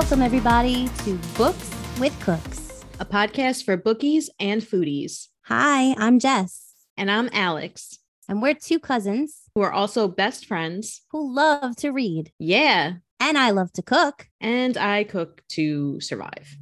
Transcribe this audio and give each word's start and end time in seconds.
Welcome, 0.00 0.22
everybody, 0.22 0.88
to 1.04 1.18
Books 1.36 1.74
with 1.98 2.18
Cooks. 2.20 2.84
a 3.00 3.04
podcast 3.04 3.64
for 3.64 3.76
bookies 3.76 4.30
and 4.38 4.62
foodies. 4.62 5.26
Hi, 5.46 5.92
I'm 5.98 6.20
Jess, 6.20 6.72
And 6.96 7.10
I'm 7.10 7.28
Alex, 7.32 7.98
and 8.28 8.40
we're 8.40 8.54
two 8.54 8.78
cousins 8.78 9.40
who 9.56 9.60
are 9.62 9.72
also 9.72 10.06
best 10.06 10.46
friends. 10.46 11.02
who 11.10 11.34
love 11.34 11.74
to 11.78 11.90
read. 11.90 12.30
Yeah. 12.38 12.92
And 13.18 13.36
I 13.36 13.50
love 13.50 13.72
to 13.72 13.82
cook. 13.82 14.28
And 14.40 14.76
I 14.76 15.02
cook 15.02 15.42
to 15.48 16.00
survive. 16.00 16.56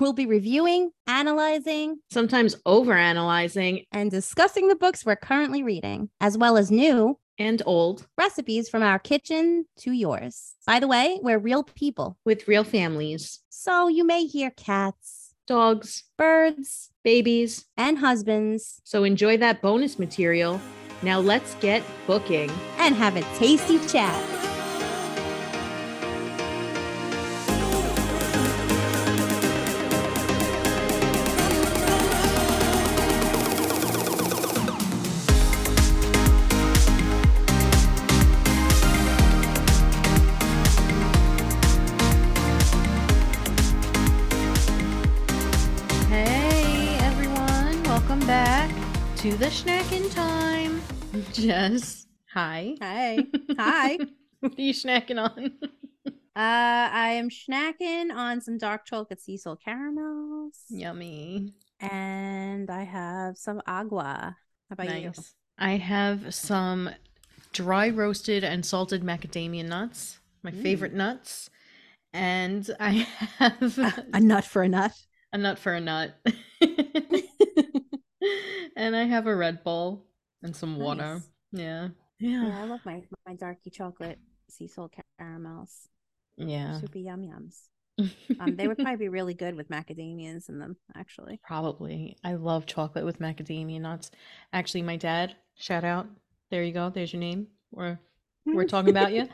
We'll 0.00 0.14
be 0.14 0.24
reviewing, 0.24 0.90
analyzing, 1.06 1.98
Sometimes 2.10 2.56
overanalyzing 2.66 3.84
and 3.92 4.10
discussing 4.10 4.68
the 4.68 4.76
books 4.76 5.04
we're 5.04 5.16
currently 5.16 5.62
reading, 5.62 6.08
as 6.22 6.38
well 6.38 6.56
as 6.56 6.70
new 6.70 7.18
and 7.38 7.62
old 7.66 8.06
recipes 8.16 8.68
from 8.68 8.82
our 8.82 8.98
kitchen 8.98 9.66
to 9.78 9.92
yours. 9.92 10.54
By 10.66 10.80
the 10.80 10.88
way, 10.88 11.18
we're 11.22 11.38
real 11.38 11.62
people, 11.62 12.18
with 12.24 12.48
real 12.48 12.64
families, 12.64 13.40
so 13.48 13.88
you 13.88 14.04
may 14.04 14.24
hear 14.26 14.50
cats, 14.50 15.34
dogs, 15.46 16.04
birds, 16.16 16.90
babies. 17.04 17.64
and 17.76 17.98
husbands, 17.98 18.80
So 18.84 19.04
enjoy 19.04 19.36
that 19.38 19.62
bonus 19.62 19.98
material. 19.98 20.60
Now 21.02 21.20
let's 21.20 21.54
get 21.56 21.82
booking. 22.06 22.50
and 22.78 22.94
have 22.94 23.16
a 23.16 23.22
tasty 23.38 23.78
chat. 23.86 24.47
Jess, 51.48 52.06
hi. 52.34 52.74
Hi. 52.82 53.24
Hi. 53.58 53.98
What 54.40 54.58
are 54.58 54.62
you 54.62 54.74
snacking 54.74 55.18
on? 55.18 55.52
Uh, 56.36 56.88
I 56.92 57.12
am 57.18 57.30
snacking 57.30 58.12
on 58.14 58.40
some 58.40 58.58
dark 58.58 58.84
chocolate 58.84 59.20
sea 59.20 59.36
salt 59.38 59.60
caramels, 59.64 60.54
Yummy. 60.68 61.54
and 61.80 62.70
I 62.70 62.84
have 62.84 63.36
some 63.38 63.60
agua. 63.66 64.36
How 64.68 64.74
about 64.74 65.00
you? 65.02 65.12
I 65.58 65.72
have 65.76 66.34
some 66.34 66.90
dry 67.52 67.88
roasted 67.88 68.44
and 68.44 68.64
salted 68.64 69.02
macadamia 69.02 69.66
nuts, 69.66 70.18
my 70.42 70.50
Mm. 70.52 70.62
favorite 70.62 70.94
nuts. 70.94 71.50
And 72.12 72.68
I 72.80 73.06
have 73.38 73.78
A 74.12 74.20
nut 74.20 74.44
for 74.44 74.62
a 74.62 74.68
nut. 74.68 74.92
a 75.32 75.38
nut 75.38 75.58
for 75.58 75.72
a 75.74 75.80
nut. 75.80 76.14
and 78.76 78.96
I 78.96 79.04
have 79.04 79.26
a 79.26 79.34
Red 79.36 79.64
Bull 79.64 80.04
and 80.42 80.54
some 80.54 80.76
water. 80.78 81.14
Nice. 81.14 81.28
Yeah. 81.52 81.88
Yeah, 82.18 82.46
Yeah. 82.48 82.60
I 82.62 82.64
love 82.64 82.80
my 82.84 83.02
my 83.26 83.34
darky 83.34 83.70
chocolate 83.70 84.18
sea 84.48 84.68
salt 84.68 84.92
caramels. 85.18 85.88
Yeah. 86.36 86.80
Super 86.80 86.98
yum 86.98 87.22
yums. 87.22 87.68
Um, 88.40 88.56
they 88.56 88.68
would 88.68 88.76
probably 88.78 88.96
be 88.96 89.08
really 89.08 89.34
good 89.34 89.56
with 89.56 89.68
macadamias 89.70 90.48
in 90.48 90.58
them, 90.58 90.76
actually. 90.94 91.40
Probably. 91.44 92.16
I 92.22 92.34
love 92.34 92.66
chocolate 92.66 93.04
with 93.04 93.18
macadamia 93.18 93.80
nuts. 93.80 94.10
Actually, 94.52 94.82
my 94.82 94.96
dad, 94.96 95.34
shout 95.56 95.84
out. 95.84 96.06
There 96.50 96.62
you 96.62 96.72
go. 96.72 96.90
There's 96.90 97.12
your 97.12 97.20
name. 97.20 97.48
We're 97.72 97.98
we're 98.46 98.64
talking 98.74 98.90
about 98.90 99.12
you. 99.12 99.28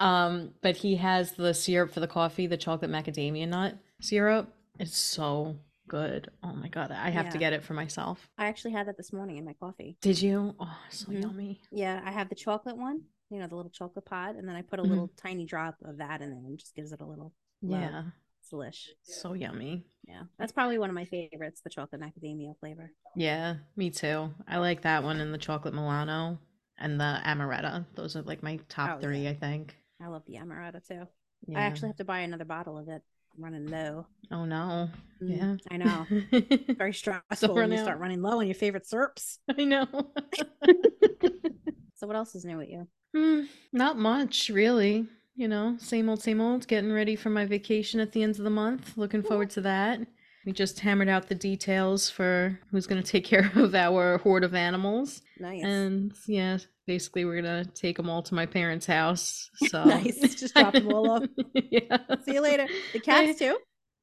Um, 0.00 0.54
but 0.62 0.76
he 0.76 0.96
has 0.96 1.32
the 1.32 1.54
syrup 1.54 1.92
for 1.92 2.00
the 2.00 2.08
coffee, 2.08 2.46
the 2.46 2.56
chocolate 2.56 2.90
macadamia 2.90 3.48
nut 3.48 3.76
syrup. 4.00 4.52
It's 4.78 4.96
so 4.96 5.56
good. 5.90 6.30
Oh 6.42 6.52
my 6.54 6.68
god, 6.68 6.90
I 6.92 7.10
have 7.10 7.28
to 7.30 7.38
get 7.38 7.52
it 7.52 7.62
for 7.64 7.74
myself. 7.74 8.30
I 8.38 8.46
actually 8.46 8.72
had 8.72 8.86
that 8.86 8.96
this 8.96 9.12
morning 9.12 9.36
in 9.36 9.44
my 9.44 9.54
coffee. 9.54 9.96
Did 10.00 10.22
you? 10.22 10.54
Oh, 10.58 10.78
so 10.88 11.08
Mhm. 11.10 11.22
yummy. 11.22 11.60
Yeah, 11.72 12.00
I 12.04 12.12
have 12.12 12.28
the 12.28 12.34
chocolate 12.36 12.76
one, 12.76 13.02
you 13.28 13.38
know, 13.40 13.48
the 13.48 13.56
little 13.56 13.70
chocolate 13.72 14.04
pod, 14.04 14.36
and 14.36 14.48
then 14.48 14.54
I 14.56 14.62
put 14.62 14.78
a 14.78 14.82
Mhm. 14.82 14.88
little 14.88 15.08
tiny 15.16 15.44
drop 15.44 15.76
of 15.82 15.96
that 15.98 16.22
in 16.22 16.30
there 16.30 16.38
and 16.38 16.54
it 16.54 16.60
just 16.60 16.74
gives 16.76 16.92
it 16.92 17.00
a 17.00 17.04
little 17.04 17.32
Love. 17.62 17.80
Yeah, 17.82 18.04
it's 18.40 18.50
delish. 18.52 18.88
so 19.02 19.32
yummy. 19.34 19.84
Yeah, 20.06 20.22
that's 20.38 20.52
probably 20.52 20.78
one 20.78 20.90
of 20.90 20.94
my 20.94 21.04
favorites, 21.04 21.60
the 21.60 21.70
chocolate 21.70 22.00
macadamia 22.00 22.56
flavor. 22.60 22.92
Yeah, 23.16 23.56
me 23.76 23.90
too. 23.90 24.32
I 24.46 24.58
like 24.58 24.82
that 24.82 25.02
one 25.02 25.20
and 25.20 25.34
the 25.34 25.38
chocolate 25.38 25.74
Milano 25.74 26.38
and 26.78 27.00
the 27.00 27.20
amaretto. 27.24 27.84
Those 27.96 28.14
are 28.16 28.22
like 28.22 28.42
my 28.42 28.58
top 28.68 28.98
Oh, 28.98 29.00
three, 29.00 29.24
yeah. 29.24 29.30
I 29.30 29.34
think. 29.34 29.76
I 30.00 30.06
love 30.06 30.24
the 30.26 30.36
amaretto 30.36 30.86
too. 30.86 31.06
Yeah. 31.46 31.58
I 31.58 31.62
actually 31.62 31.88
have 31.88 31.96
to 31.96 32.04
buy 32.04 32.20
another 32.20 32.44
bottle 32.44 32.78
of 32.78 32.88
it. 32.88 33.02
Running 33.38 33.66
low. 33.70 34.06
Oh 34.30 34.44
no. 34.44 34.90
Mm, 35.22 35.36
Yeah. 35.36 35.56
I 35.70 35.76
know. 35.76 36.06
Very 36.78 36.92
stressful 36.94 37.48
when 37.54 37.56
run 37.56 37.72
you 37.72 37.78
out. 37.78 37.84
start 37.84 37.98
running 37.98 38.22
low 38.22 38.38
on 38.40 38.46
your 38.46 38.54
favorite 38.54 38.86
syrups. 38.86 39.38
I 39.58 39.64
know. 39.64 39.86
So 41.96 42.06
what 42.06 42.16
else 42.16 42.34
is 42.34 42.44
new 42.44 42.56
with 42.56 42.68
you? 42.70 42.86
Hmm, 43.14 43.42
not 43.72 43.98
much, 43.98 44.48
really. 44.48 45.06
You 45.36 45.48
know, 45.48 45.76
same 45.78 46.08
old, 46.08 46.22
same 46.22 46.40
old. 46.40 46.66
Getting 46.66 46.92
ready 46.92 47.16
for 47.16 47.30
my 47.30 47.44
vacation 47.44 48.00
at 48.00 48.12
the 48.12 48.22
end 48.22 48.38
of 48.38 48.44
the 48.44 48.50
month. 48.50 48.96
Looking 48.96 49.22
forward 49.22 49.50
to 49.50 49.60
that. 49.62 50.00
We 50.46 50.52
just 50.52 50.80
hammered 50.80 51.08
out 51.08 51.28
the 51.28 51.34
details 51.34 52.08
for 52.08 52.58
who's 52.70 52.86
going 52.86 53.02
to 53.02 53.08
take 53.08 53.24
care 53.24 53.50
of 53.56 53.74
our 53.74 54.18
horde 54.18 54.44
of 54.44 54.54
animals. 54.54 55.22
Nice. 55.38 55.62
And 55.62 56.12
yeah, 56.26 56.58
basically, 56.86 57.24
we're 57.24 57.42
going 57.42 57.64
to 57.64 57.70
take 57.70 57.96
them 57.96 58.08
all 58.08 58.22
to 58.22 58.34
my 58.34 58.46
parents' 58.46 58.86
house. 58.86 59.50
So 59.68 59.84
Nice. 59.84 60.18
Just 60.34 60.54
drop 60.54 60.72
them 60.72 60.92
all 60.92 61.10
off. 61.10 61.24
yeah. 61.54 61.98
See 62.24 62.34
you 62.34 62.40
later. 62.40 62.66
The 62.92 63.00
cats 63.00 63.38
too. 63.38 63.58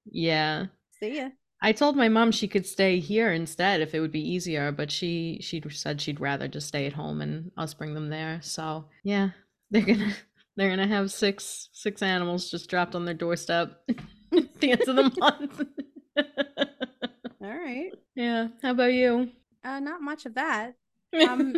Yeah. 0.05 0.67
See 0.99 1.17
ya. 1.17 1.29
I 1.61 1.71
told 1.71 1.95
my 1.95 2.07
mom 2.07 2.31
she 2.31 2.47
could 2.47 2.67
stay 2.67 2.99
here 2.99 3.33
instead 3.33 3.81
if 3.81 3.95
it 3.95 3.99
would 3.99 4.11
be 4.11 4.21
easier, 4.21 4.71
but 4.71 4.91
she 4.91 5.39
she 5.41 5.61
said 5.71 5.99
she'd 5.99 6.19
rather 6.19 6.47
just 6.47 6.67
stay 6.67 6.85
at 6.85 6.93
home 6.93 7.19
and 7.21 7.51
us 7.57 7.73
bring 7.73 7.95
them 7.95 8.09
there. 8.09 8.39
So 8.43 8.85
yeah, 9.03 9.29
they're 9.71 9.81
gonna 9.81 10.13
they're 10.55 10.69
gonna 10.69 10.87
have 10.87 11.11
six 11.11 11.69
six 11.73 12.03
animals 12.03 12.51
just 12.51 12.69
dropped 12.69 12.93
on 12.93 13.05
their 13.05 13.15
doorstep 13.15 13.81
at 13.89 14.59
the 14.59 14.71
end 14.71 14.87
of 14.87 14.95
the 14.95 15.11
month. 15.17 15.61
All 17.41 17.53
right. 17.57 17.91
yeah. 18.15 18.47
How 18.61 18.71
about 18.71 18.93
you? 18.93 19.29
Uh, 19.63 19.79
not 19.79 20.01
much 20.01 20.25
of 20.25 20.35
that. 20.35 20.73
Um, 21.27 21.55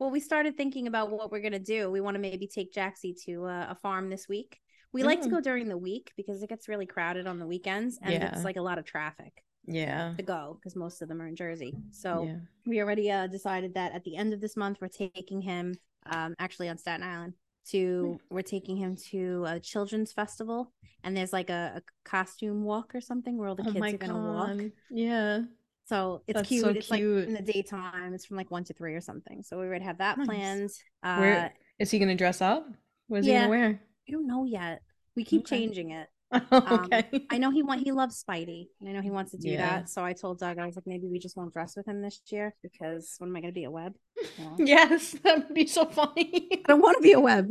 Well, 0.00 0.10
we 0.10 0.20
started 0.20 0.56
thinking 0.56 0.86
about 0.86 1.10
what 1.10 1.32
we're 1.32 1.40
gonna 1.40 1.58
do. 1.58 1.90
We 1.90 2.00
want 2.00 2.14
to 2.14 2.20
maybe 2.20 2.46
take 2.46 2.72
Jaxie 2.72 3.20
to 3.24 3.46
uh, 3.46 3.66
a 3.70 3.74
farm 3.74 4.10
this 4.10 4.28
week. 4.28 4.60
We 4.92 5.02
like 5.02 5.22
to 5.22 5.28
Mm. 5.28 5.32
go 5.32 5.40
during 5.40 5.68
the 5.68 5.76
week 5.76 6.12
because 6.16 6.40
it 6.42 6.48
gets 6.48 6.68
really 6.68 6.86
crowded 6.86 7.26
on 7.26 7.38
the 7.38 7.46
weekends, 7.46 7.98
and 8.00 8.12
Yeah. 8.12 8.32
it's 8.32 8.44
like 8.44 8.56
a 8.56 8.62
lot 8.62 8.78
of 8.78 8.84
traffic 8.84 9.44
yeah. 9.66 10.14
to 10.16 10.22
go 10.22 10.56
because 10.58 10.76
most 10.76 11.02
of 11.02 11.08
them 11.08 11.20
are 11.20 11.26
in 11.26 11.34
Jersey. 11.36 11.74
So 11.90 12.24
yeah. 12.24 12.36
we 12.64 12.80
already 12.80 13.10
uh, 13.10 13.26
decided 13.26 13.74
that 13.74 13.92
at 13.92 14.04
the 14.04 14.16
end 14.16 14.32
of 14.32 14.40
this 14.40 14.56
month 14.56 14.78
we're 14.80 14.88
taking 14.88 15.40
him 15.42 15.74
um, 16.06 16.34
actually 16.38 16.68
on 16.68 16.78
staten 16.78 17.02
island 17.04 17.34
to 17.70 18.18
we're 18.30 18.42
taking 18.42 18.76
him 18.76 18.96
to 19.10 19.44
a 19.46 19.60
children's 19.60 20.12
festival 20.12 20.72
and 21.04 21.16
there's 21.16 21.32
like 21.32 21.50
a, 21.50 21.72
a 21.76 21.82
costume 22.08 22.64
walk 22.64 22.94
or 22.94 23.00
something 23.00 23.36
where 23.36 23.48
all 23.48 23.54
the 23.54 23.62
oh 23.62 23.72
kids 23.72 23.80
my 23.80 23.90
are 23.92 23.98
gonna 23.98 24.18
walk. 24.18 24.50
Yeah. 24.90 25.40
so 25.86 26.22
it's 26.26 26.36
That's 26.36 26.48
cute 26.48 26.62
so 26.62 26.68
it's 26.70 26.90
like 26.90 27.00
in 27.00 27.34
the 27.34 27.42
daytime 27.42 28.14
it's 28.14 28.26
from 28.26 28.36
like 28.36 28.50
one 28.50 28.64
to 28.64 28.72
three 28.74 28.94
or 28.94 29.00
something 29.00 29.42
so 29.42 29.58
we 29.58 29.66
already 29.66 29.84
have 29.84 29.98
that 29.98 30.18
Nice. 30.18 30.26
planned 30.26 30.70
uh 31.02 31.20
Where 31.20 31.52
is 31.78 31.90
he 31.90 31.98
gonna 31.98 32.14
dress 32.16 32.40
up? 32.40 32.66
What 33.08 33.20
is 33.20 33.26
he 33.26 33.32
gonna 33.32 33.48
wear? 33.48 33.80
i 34.08 34.12
don't 34.12 34.26
know 34.26 34.44
yet 34.44 34.82
we 35.16 35.24
keep 35.24 35.42
Okay. 35.42 35.58
changing 35.60 35.90
it 35.90 36.08
Oh, 36.30 36.80
okay. 36.84 37.24
i 37.30 37.38
know 37.38 37.50
he 37.50 37.62
want 37.62 37.82
he 37.82 37.90
loves 37.90 38.22
spidey 38.22 38.66
and 38.80 38.88
i 38.88 38.92
know 38.92 39.00
he 39.00 39.10
wants 39.10 39.30
to 39.30 39.38
do 39.38 39.48
Yeah. 39.48 39.66
that 39.68 39.88
so 39.88 40.04
i 40.04 40.12
told 40.12 40.38
doug 40.38 40.58
i 40.58 40.66
was 40.66 40.76
like 40.76 40.86
maybe 40.86 41.06
we 41.06 41.18
just 41.18 41.36
won't 41.38 41.54
dress 41.54 41.74
with 41.74 41.88
him 41.88 42.02
this 42.02 42.20
year 42.30 42.54
because 42.62 43.14
when 43.16 43.30
am 43.30 43.36
i 43.36 43.40
gonna 43.40 43.52
be 43.52 43.64
a 43.64 43.70
web 43.70 43.94
No. 44.38 44.54
yes, 44.58 45.12
that 45.24 45.38
would 45.46 45.54
be 45.54 45.66
so 45.66 45.86
funny. 45.86 46.48
I 46.52 46.68
don't 46.68 46.82
want 46.82 46.96
to 46.98 47.02
be 47.02 47.12
a 47.12 47.20
web. 47.20 47.50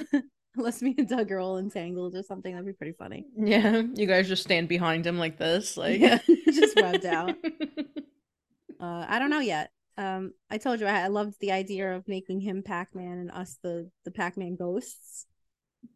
Unless 0.56 0.82
me 0.82 0.94
and 0.98 1.08
Doug 1.08 1.30
are 1.30 1.38
all 1.38 1.58
entangled 1.58 2.16
or 2.16 2.24
something, 2.24 2.52
that'd 2.52 2.66
be 2.66 2.72
pretty 2.72 2.96
funny. 2.98 3.24
Yeah, 3.36 3.82
you 3.94 4.06
guys 4.06 4.26
just 4.28 4.42
stand 4.42 4.68
behind 4.68 5.06
him 5.06 5.16
like 5.18 5.38
this, 5.38 5.76
like 5.76 6.00
Yeah, 6.00 6.18
just 6.46 6.74
webbed 6.76 7.06
out. 7.06 7.36
Uh, 8.80 9.04
I 9.08 9.18
don't 9.18 9.30
know 9.30 9.40
yet. 9.40 9.70
Um, 9.96 10.32
I 10.50 10.58
told 10.58 10.80
you 10.80 10.86
I, 10.86 11.02
I 11.02 11.06
loved 11.08 11.34
the 11.40 11.52
idea 11.52 11.94
of 11.94 12.08
making 12.08 12.40
him 12.40 12.62
Pac-Man 12.62 13.18
and 13.18 13.30
us 13.30 13.58
the 13.62 13.90
the 14.04 14.10
Pac-Man 14.10 14.56
ghosts. 14.56 15.26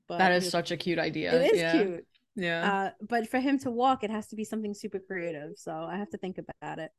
But 0.09 0.19
that 0.19 0.33
is 0.33 0.49
such 0.51 0.71
a 0.71 0.77
cute 0.77 0.99
idea. 0.99 1.35
it 1.35 1.55
is 1.55 1.61
yeah. 1.61 1.73
cute. 1.73 2.07
Yeah. 2.37 2.73
Uh, 2.73 2.91
but 3.09 3.29
for 3.29 3.39
him 3.39 3.59
to 3.61 3.71
walk, 3.71 4.03
it 4.05 4.11
has 4.11 4.27
to 4.29 4.37
be 4.37 4.45
something 4.45 4.75
super 4.75 4.99
creative. 4.99 5.53
So 5.57 5.73
I 5.73 5.97
have 5.97 6.11
to 6.11 6.19
think 6.19 6.39
about 6.39 6.79
it. 6.79 6.91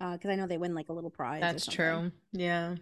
Uh, 0.00 0.12
because 0.12 0.30
I 0.30 0.36
know 0.36 0.46
they 0.46 0.58
win 0.58 0.74
like 0.74 0.90
a 0.90 0.92
little 0.92 1.10
prize. 1.10 1.40
That's 1.40 1.66
true. 1.66 2.12
Yeah. 2.32 2.76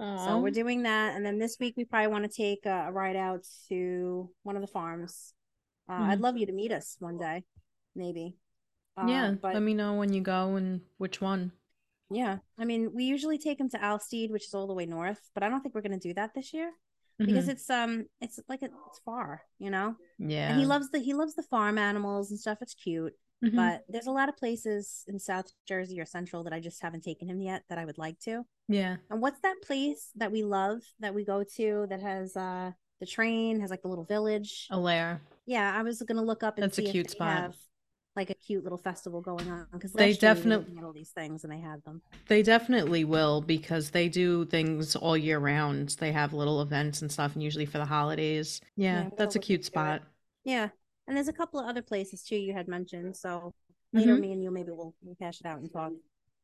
So 0.00 0.40
we're 0.40 0.50
doing 0.50 0.82
that, 0.82 1.14
and 1.14 1.24
then 1.24 1.38
this 1.38 1.58
week 1.60 1.74
we 1.76 1.84
probably 1.84 2.08
want 2.08 2.24
to 2.24 2.28
take 2.36 2.66
a, 2.66 2.86
a 2.88 2.90
ride 2.92 3.14
out 3.14 3.46
to 3.68 4.28
one 4.42 4.56
of 4.56 4.62
the 4.62 4.66
farms. 4.66 5.32
Uh, 5.88 5.92
I'd 5.92 6.18
Mhm. 6.18 6.22
love 6.22 6.36
you 6.36 6.46
to 6.46 6.52
meet 6.52 6.72
us 6.72 6.96
one 6.98 7.18
day, 7.18 7.44
maybe. 7.94 8.36
Uh, 8.96 9.06
yeah. 9.06 9.30
but 9.40 9.54
Let 9.54 9.62
me 9.62 9.74
know 9.74 9.94
when 9.94 10.12
you 10.12 10.20
go 10.20 10.56
and 10.56 10.80
which 10.98 11.20
one. 11.20 11.52
yeah, 12.10 12.38
I 12.58 12.64
mean, 12.64 12.92
we 12.92 13.04
usually 13.04 13.38
take 13.38 13.60
him 13.60 13.68
to 13.70 13.78
Alstede, 13.78 14.32
which 14.32 14.46
is 14.46 14.54
all 14.54 14.66
the 14.66 14.74
way 14.74 14.86
north, 14.86 15.30
but 15.34 15.44
I 15.44 15.48
don't 15.48 15.60
think 15.62 15.72
we're 15.76 15.82
gonna 15.82 16.00
do 16.00 16.14
that 16.14 16.34
this 16.34 16.52
year. 16.52 16.72
Because 17.18 17.46
Mhm. 17.46 17.50
it's 17.50 17.70
um 17.70 18.06
it's 18.20 18.40
like 18.48 18.62
it's 18.62 18.98
far, 19.04 19.42
you 19.58 19.70
know. 19.70 19.96
yeah. 20.18 20.50
And 20.50 20.58
he 20.60 20.66
loves 20.66 20.90
the 20.90 20.98
he 20.98 21.14
loves 21.14 21.34
the 21.34 21.42
farm 21.42 21.78
animals 21.78 22.30
and 22.30 22.38
stuff. 22.40 22.58
It's 22.60 22.74
cute, 22.74 23.14
Mhm. 23.44 23.54
but 23.56 23.84
there's 23.88 24.06
a 24.06 24.10
lot 24.12 24.28
of 24.28 24.36
places 24.36 25.04
in 25.08 25.18
South 25.18 25.52
Jersey 25.66 26.00
or 26.00 26.06
Central 26.06 26.42
that 26.44 26.52
I 26.52 26.60
just 26.60 26.82
haven't 26.82 27.02
taken 27.04 27.28
him 27.28 27.40
yet 27.40 27.64
that 27.68 27.78
I 27.78 27.84
would 27.84 27.98
like 27.98 28.18
to. 28.20 28.44
yeah. 28.68 28.96
And 29.10 29.20
what's 29.20 29.40
that 29.40 29.56
place 29.62 30.10
that 30.16 30.32
we 30.32 30.42
love 30.42 30.80
that 31.00 31.14
we 31.14 31.24
go 31.24 31.44
to 31.56 31.86
that 31.90 32.00
has 32.00 32.36
uh 32.36 32.72
the 33.00 33.06
train 33.06 33.60
has 33.60 33.70
like 33.70 33.82
the 33.82 33.88
little 33.88 34.04
village? 34.04 34.68
Allaire. 34.70 35.20
Yeah, 35.46 35.76
I 35.76 35.82
was 35.82 36.00
gonna 36.02 36.22
look 36.22 36.42
up 36.42 36.56
and 36.56 36.64
That's 36.64 36.78
a 36.78 36.82
cute 36.82 37.10
spot. 37.10 37.28
have 37.42 37.56
like 38.14 38.30
a 38.30 38.34
cute 38.34 38.62
little 38.62 38.78
festival 38.78 39.20
going 39.20 39.48
on 39.50 39.66
because 39.72 39.92
They 39.92 40.10
last 40.10 40.22
year 40.22 40.30
we 40.30 40.34
were 40.34 40.34
definite- 40.34 40.58
looking 40.60 40.78
at 40.78 40.84
all 40.84 40.92
these 40.92 41.10
things 41.10 41.44
and 41.44 41.52
they 41.52 41.60
had 41.60 41.82
them. 41.84 42.02
They 42.28 42.42
definitely 42.42 43.04
will 43.04 43.40
because 43.40 43.90
they 43.90 44.08
do 44.08 44.44
things 44.44 44.94
all 44.96 45.16
year 45.16 45.38
round. 45.38 45.90
They 45.98 46.12
have 46.12 46.32
little 46.34 46.60
events 46.60 47.00
and 47.02 47.10
stuff, 47.10 47.34
and 47.34 47.42
usually 47.42 47.66
for 47.66 47.78
the 47.78 47.86
holidays. 47.86 48.60
Yeah, 48.76 49.04
Yeah, 49.04 49.10
that's 49.16 49.36
a 49.36 49.38
cute 49.38 49.64
spot. 49.64 50.02
Yeah, 50.44 50.68
and 51.06 51.16
there's 51.16 51.28
a 51.28 51.32
couple 51.32 51.58
of 51.60 51.66
other 51.66 51.82
places 51.82 52.22
too 52.22 52.36
you 52.36 52.52
had 52.52 52.68
mentioned. 52.68 53.16
So 53.16 53.54
later, 53.92 54.14
Mhm. 54.16 54.20
me 54.20 54.32
and 54.32 54.42
you 54.42 54.50
maybe 54.50 54.72
we'll, 54.72 54.94
we'll 55.02 55.14
cash 55.16 55.40
it 55.40 55.46
out 55.46 55.60
and 55.60 55.72
talk 55.72 55.92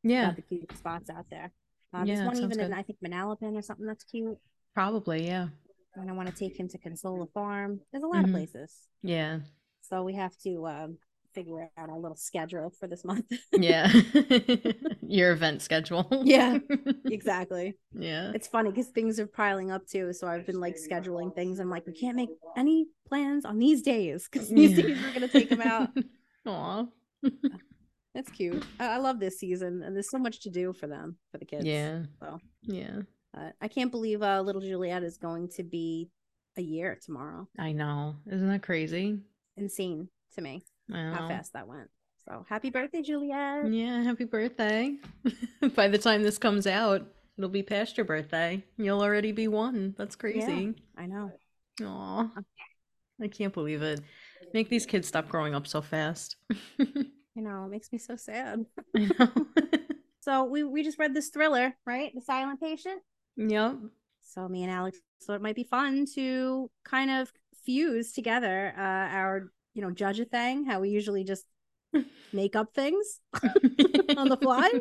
Yeah, 0.03 0.23
about 0.29 0.37
the 0.37 0.41
cute 0.41 0.71
spots 0.75 1.09
out 1.09 1.29
there. 1.29 1.51
Uh, 1.93 2.05
there's 2.05 2.25
one 2.25 2.37
even 2.37 2.59
in. 2.59 2.73
I 2.73 2.81
think 2.83 2.99
Manalapan 3.01 3.55
or 3.55 3.61
something 3.61 3.85
that's 3.85 4.03
cute. 4.03 4.39
probably. 4.73 5.25
Yeah, 5.27 5.49
And 5.95 6.09
I 6.09 6.13
want 6.13 6.29
to 6.29 6.35
take 6.35 6.57
him 6.59 6.67
to 6.69 6.77
Consola 6.79 7.29
Farm. 7.31 7.81
There's 7.91 8.03
a 8.03 8.07
lot 8.07 8.23
Mhm. 8.23 8.25
of 8.25 8.31
places, 8.31 8.87
yeah, 9.01 9.39
so 9.81 10.03
we 10.03 10.13
have 10.13 10.37
to 10.39 10.65
um, 10.67 10.97
figure 11.33 11.69
out 11.77 11.89
our 11.89 11.97
little 11.99 12.15
schedule 12.17 12.71
for 12.79 12.87
this 12.87 13.03
month. 13.05 13.25
yeah. 13.53 13.91
Your 15.01 15.31
event 15.31 15.61
schedule. 15.61 16.07
Yeah. 16.23 16.59
exactly. 17.05 17.75
yeah. 17.93 18.31
It's 18.35 18.47
funny 18.47 18.69
because 18.71 18.87
things 18.87 19.19
are 19.19 19.27
piling 19.27 19.71
up 19.71 19.85
too. 19.87 20.13
So 20.13 20.27
I've 20.27 20.45
been 20.45 20.59
like 20.59 20.75
scheduling 20.77 21.33
things. 21.33 21.59
I'm 21.59 21.69
like, 21.69 21.85
we 21.87 21.93
can't 21.93 22.15
make 22.15 22.29
any 22.57 22.87
plans 23.07 23.45
on 23.45 23.57
these 23.59 23.81
days 23.81 24.27
because 24.31 24.49
these 24.49 24.71
Yeah. 24.77 24.83
days 24.87 24.97
we're 25.01 25.13
gonna 25.13 25.27
take 25.27 25.49
them 25.49 25.61
out. 25.61 25.89
Aw. 26.45 26.85
That's 28.15 28.31
cute. 28.31 28.63
I, 28.79 28.87
I 28.95 28.97
love 28.97 29.19
this 29.19 29.37
season, 29.39 29.83
and 29.83 29.95
there's 29.95 30.09
so 30.09 30.17
much 30.17 30.41
to 30.41 30.49
do 30.49 30.73
for 30.73 30.87
them 30.87 31.17
for 31.31 31.37
the 31.37 31.45
kids. 31.45 31.65
Yeah. 31.65 32.03
So 32.19 32.39
Yeah. 32.63 33.01
uh, 33.37 33.49
I 33.61 33.67
can't 33.67 33.91
believe 33.91 34.23
uh, 34.23 34.41
little 34.41 34.61
Juliet 34.61 35.03
is 35.03 35.17
going 35.17 35.49
to 35.57 35.63
be 35.63 36.09
a 36.57 36.61
year 36.61 36.97
tomorrow. 37.05 37.47
I 37.57 37.71
know. 37.71 38.15
Isn't 38.31 38.49
that 38.49 38.63
crazy? 38.63 39.19
Insane 39.57 40.09
to 40.35 40.41
me 40.41 40.63
I 40.93 41.11
how 41.11 41.27
fast 41.27 41.53
that 41.53 41.67
went. 41.67 41.89
So 42.27 42.45
happy 42.47 42.69
birthday, 42.69 43.01
Juliet. 43.01 43.71
Yeah, 43.71 44.03
happy 44.03 44.25
birthday. 44.25 44.95
By 45.75 45.87
the 45.87 45.97
time 45.97 46.23
this 46.23 46.37
comes 46.37 46.67
out, 46.67 47.07
it'll 47.37 47.49
be 47.49 47.63
past 47.63 47.97
your 47.97 48.05
birthday. 48.05 48.63
You'll 48.77 49.01
already 49.01 49.31
be 49.31 49.47
one. 49.47 49.95
That's 49.97 50.15
crazy. 50.15 50.75
I 50.97 51.05
know. 51.05 51.31
Aw. 51.83 52.29
I 53.21 53.27
can't 53.27 53.53
believe 53.53 53.81
it. 53.81 54.01
Make 54.53 54.69
these 54.69 54.85
kids 54.85 55.07
stop 55.07 55.27
growing 55.29 55.55
up 55.55 55.67
so 55.67 55.81
fast. 55.81 56.35
I 56.79 57.41
know. 57.41 57.65
It 57.65 57.69
makes 57.69 57.91
me 57.91 57.97
so 57.97 58.15
sad. 58.15 58.65
I 58.95 59.09
know. 59.17 59.29
So 60.21 60.43
we 60.43 60.63
we 60.63 60.83
just 60.83 60.99
read 60.99 61.13
this 61.13 61.29
thriller, 61.29 61.73
right? 61.85 62.11
The 62.13 62.21
Silent 62.21 62.59
Patient. 62.61 63.01
yep. 63.37 63.77
So 64.21 64.47
me 64.47 64.63
and 64.63 64.71
Alex 64.71 64.99
thought 65.23 65.35
it 65.35 65.41
might 65.41 65.55
be 65.55 65.63
fun 65.63 66.05
to 66.15 66.69
kind 66.83 67.09
of 67.09 67.31
fuse 67.65 68.11
together 68.11 68.73
uh, 68.77 68.81
our, 68.81 69.51
you 69.73 69.81
know, 69.81 69.91
judge 69.91 70.19
a 70.19 70.25
thing, 70.25 70.65
how 70.65 70.79
we 70.79 70.89
usually 70.89 71.23
just 71.23 71.45
make 72.33 72.55
up 72.55 72.73
things 72.73 73.19
On 74.17 74.29
the 74.29 74.37
fly? 74.41 74.71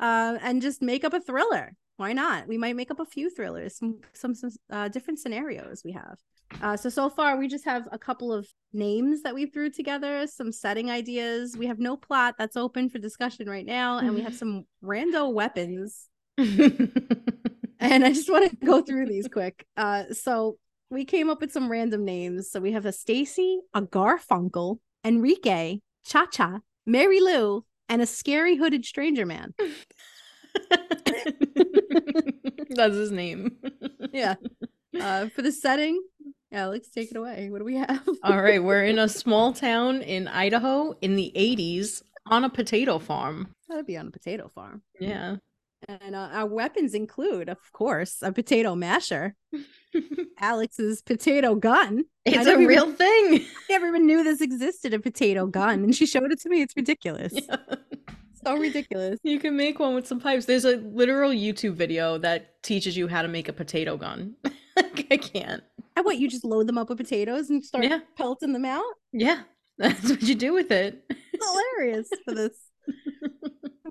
uh, 0.00 0.38
and 0.40 0.62
just 0.62 0.82
make 0.82 1.04
up 1.04 1.14
a 1.14 1.20
thriller. 1.20 1.72
Why 1.96 2.12
not? 2.12 2.46
We 2.46 2.58
might 2.58 2.76
make 2.76 2.90
up 2.90 3.00
a 3.00 3.06
few 3.06 3.30
thrillers, 3.30 3.78
some 3.78 4.00
some, 4.12 4.34
some 4.34 4.50
uh, 4.70 4.88
different 4.88 5.18
scenarios 5.18 5.82
we 5.84 5.92
have. 5.92 6.18
Uh, 6.60 6.76
so 6.76 6.88
so 6.90 7.08
far 7.08 7.36
we 7.38 7.48
just 7.48 7.64
have 7.64 7.88
a 7.90 7.98
couple 7.98 8.32
of 8.32 8.46
names 8.72 9.22
that 9.22 9.34
we 9.34 9.46
threw 9.46 9.70
together, 9.70 10.26
some 10.26 10.52
setting 10.52 10.90
ideas. 10.90 11.56
We 11.56 11.66
have 11.66 11.78
no 11.78 11.96
plot 11.96 12.34
that's 12.38 12.56
open 12.56 12.90
for 12.90 12.98
discussion 12.98 13.48
right 13.48 13.64
now, 13.64 13.98
and 13.98 14.14
we 14.14 14.20
have 14.20 14.34
some 14.42 14.66
rando 14.84 15.32
weapons 15.32 16.08
and 17.80 18.04
I 18.04 18.12
just 18.12 18.30
want 18.30 18.50
to 18.50 18.66
go 18.66 18.82
through 18.82 19.06
these 19.06 19.28
quick. 19.28 19.66
Uh, 19.76 20.04
so 20.12 20.58
we 20.90 21.04
came 21.04 21.28
up 21.30 21.40
with 21.40 21.52
some 21.52 21.70
random 21.70 22.04
names. 22.04 22.50
So 22.50 22.60
we 22.60 22.72
have 22.72 22.86
a 22.86 22.92
Stacy, 22.92 23.60
a 23.74 23.82
Garfunkel, 23.82 24.78
Enrique, 25.04 25.80
Cha 26.04 26.26
Cha, 26.26 26.60
Mary 26.84 27.20
Lou, 27.20 27.64
and 27.88 28.02
a 28.02 28.06
scary 28.06 28.56
hooded 28.56 28.84
stranger 28.84 29.26
man. 29.26 29.54
That's 32.70 32.94
his 32.94 33.12
name. 33.12 33.56
Yeah. 34.12 34.36
Uh, 34.98 35.28
for 35.28 35.42
the 35.42 35.52
setting, 35.52 36.00
Alex, 36.50 36.88
take 36.88 37.10
it 37.10 37.18
away. 37.18 37.50
What 37.50 37.58
do 37.58 37.64
we 37.64 37.74
have? 37.74 38.08
All 38.22 38.40
right, 38.40 38.62
we're 38.62 38.84
in 38.84 38.98
a 38.98 39.10
small 39.10 39.52
town 39.52 40.00
in 40.00 40.26
Idaho 40.26 40.94
in 41.02 41.16
the 41.16 41.30
80s 41.36 42.02
on 42.28 42.44
a 42.44 42.48
potato 42.48 42.98
farm. 42.98 43.48
That'd 43.68 43.84
be 43.84 43.98
on 43.98 44.06
a 44.06 44.10
potato 44.10 44.50
farm. 44.54 44.80
Yeah. 44.98 45.36
And 45.88 46.14
uh, 46.16 46.28
our 46.32 46.46
weapons 46.46 46.94
include, 46.94 47.48
of 47.48 47.58
course, 47.72 48.18
a 48.22 48.32
potato 48.32 48.74
masher, 48.74 49.36
Alex's 50.40 51.02
potato 51.02 51.54
gun. 51.54 52.04
It's 52.24 52.46
a 52.46 52.52
even- 52.52 52.66
real 52.66 52.92
thing. 52.92 53.40
I 53.40 53.46
never 53.70 53.86
even 53.88 54.06
knew 54.06 54.24
this 54.24 54.40
existed, 54.40 54.92
a 54.94 54.98
potato 54.98 55.46
gun, 55.46 55.84
and 55.84 55.94
she 55.94 56.06
showed 56.06 56.32
it 56.32 56.40
to 56.40 56.48
me. 56.48 56.62
It's 56.62 56.76
ridiculous. 56.76 57.34
So 58.44 58.56
ridiculous. 58.56 59.18
You 59.24 59.40
can 59.40 59.56
make 59.56 59.80
one 59.80 59.96
with 59.96 60.06
some 60.06 60.20
pipes. 60.20 60.44
There's 60.44 60.64
a 60.64 60.76
literal 60.76 61.32
YouTube 61.32 61.72
video 61.74 62.16
that 62.18 62.62
teaches 62.62 62.96
you 62.96 63.08
how 63.08 63.22
to 63.22 63.26
make 63.28 63.48
a 63.48 63.52
potato 63.52 63.96
gun. 63.96 64.36
I 64.76 65.16
can't. 65.16 65.64
And 65.96 66.04
what, 66.04 66.18
you 66.18 66.28
just 66.30 66.44
load 66.44 66.68
them 66.68 66.78
up 66.78 66.88
with 66.88 66.98
potatoes 66.98 67.50
and 67.50 67.64
start 67.64 67.82
Yeah. 67.82 67.98
pelting 68.16 68.52
them 68.52 68.64
out? 68.64 68.84
Yeah, 69.12 69.40
that's 69.78 70.08
what 70.08 70.22
you 70.22 70.36
do 70.36 70.52
with 70.54 70.70
it. 70.70 71.02
Hilarious 71.42 72.08
for 72.24 72.34
this. 72.34 72.56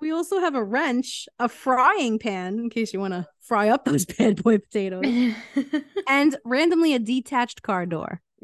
We 0.06 0.12
also 0.12 0.40
have 0.40 0.54
a 0.54 0.64
wrench, 0.64 1.28
a 1.40 1.50
frying 1.50 2.20
pan, 2.20 2.60
in 2.60 2.70
case 2.70 2.94
you 2.94 3.00
want 3.00 3.16
to 3.16 3.26
fry 3.42 3.70
up 3.70 3.86
those 3.86 4.06
bad 4.18 4.44
boy 4.44 4.60
potatoes, 4.60 5.34
and 6.08 6.38
randomly 6.46 6.94
a 6.94 7.00
detached 7.00 7.64
car 7.64 7.88
door. 7.88 8.22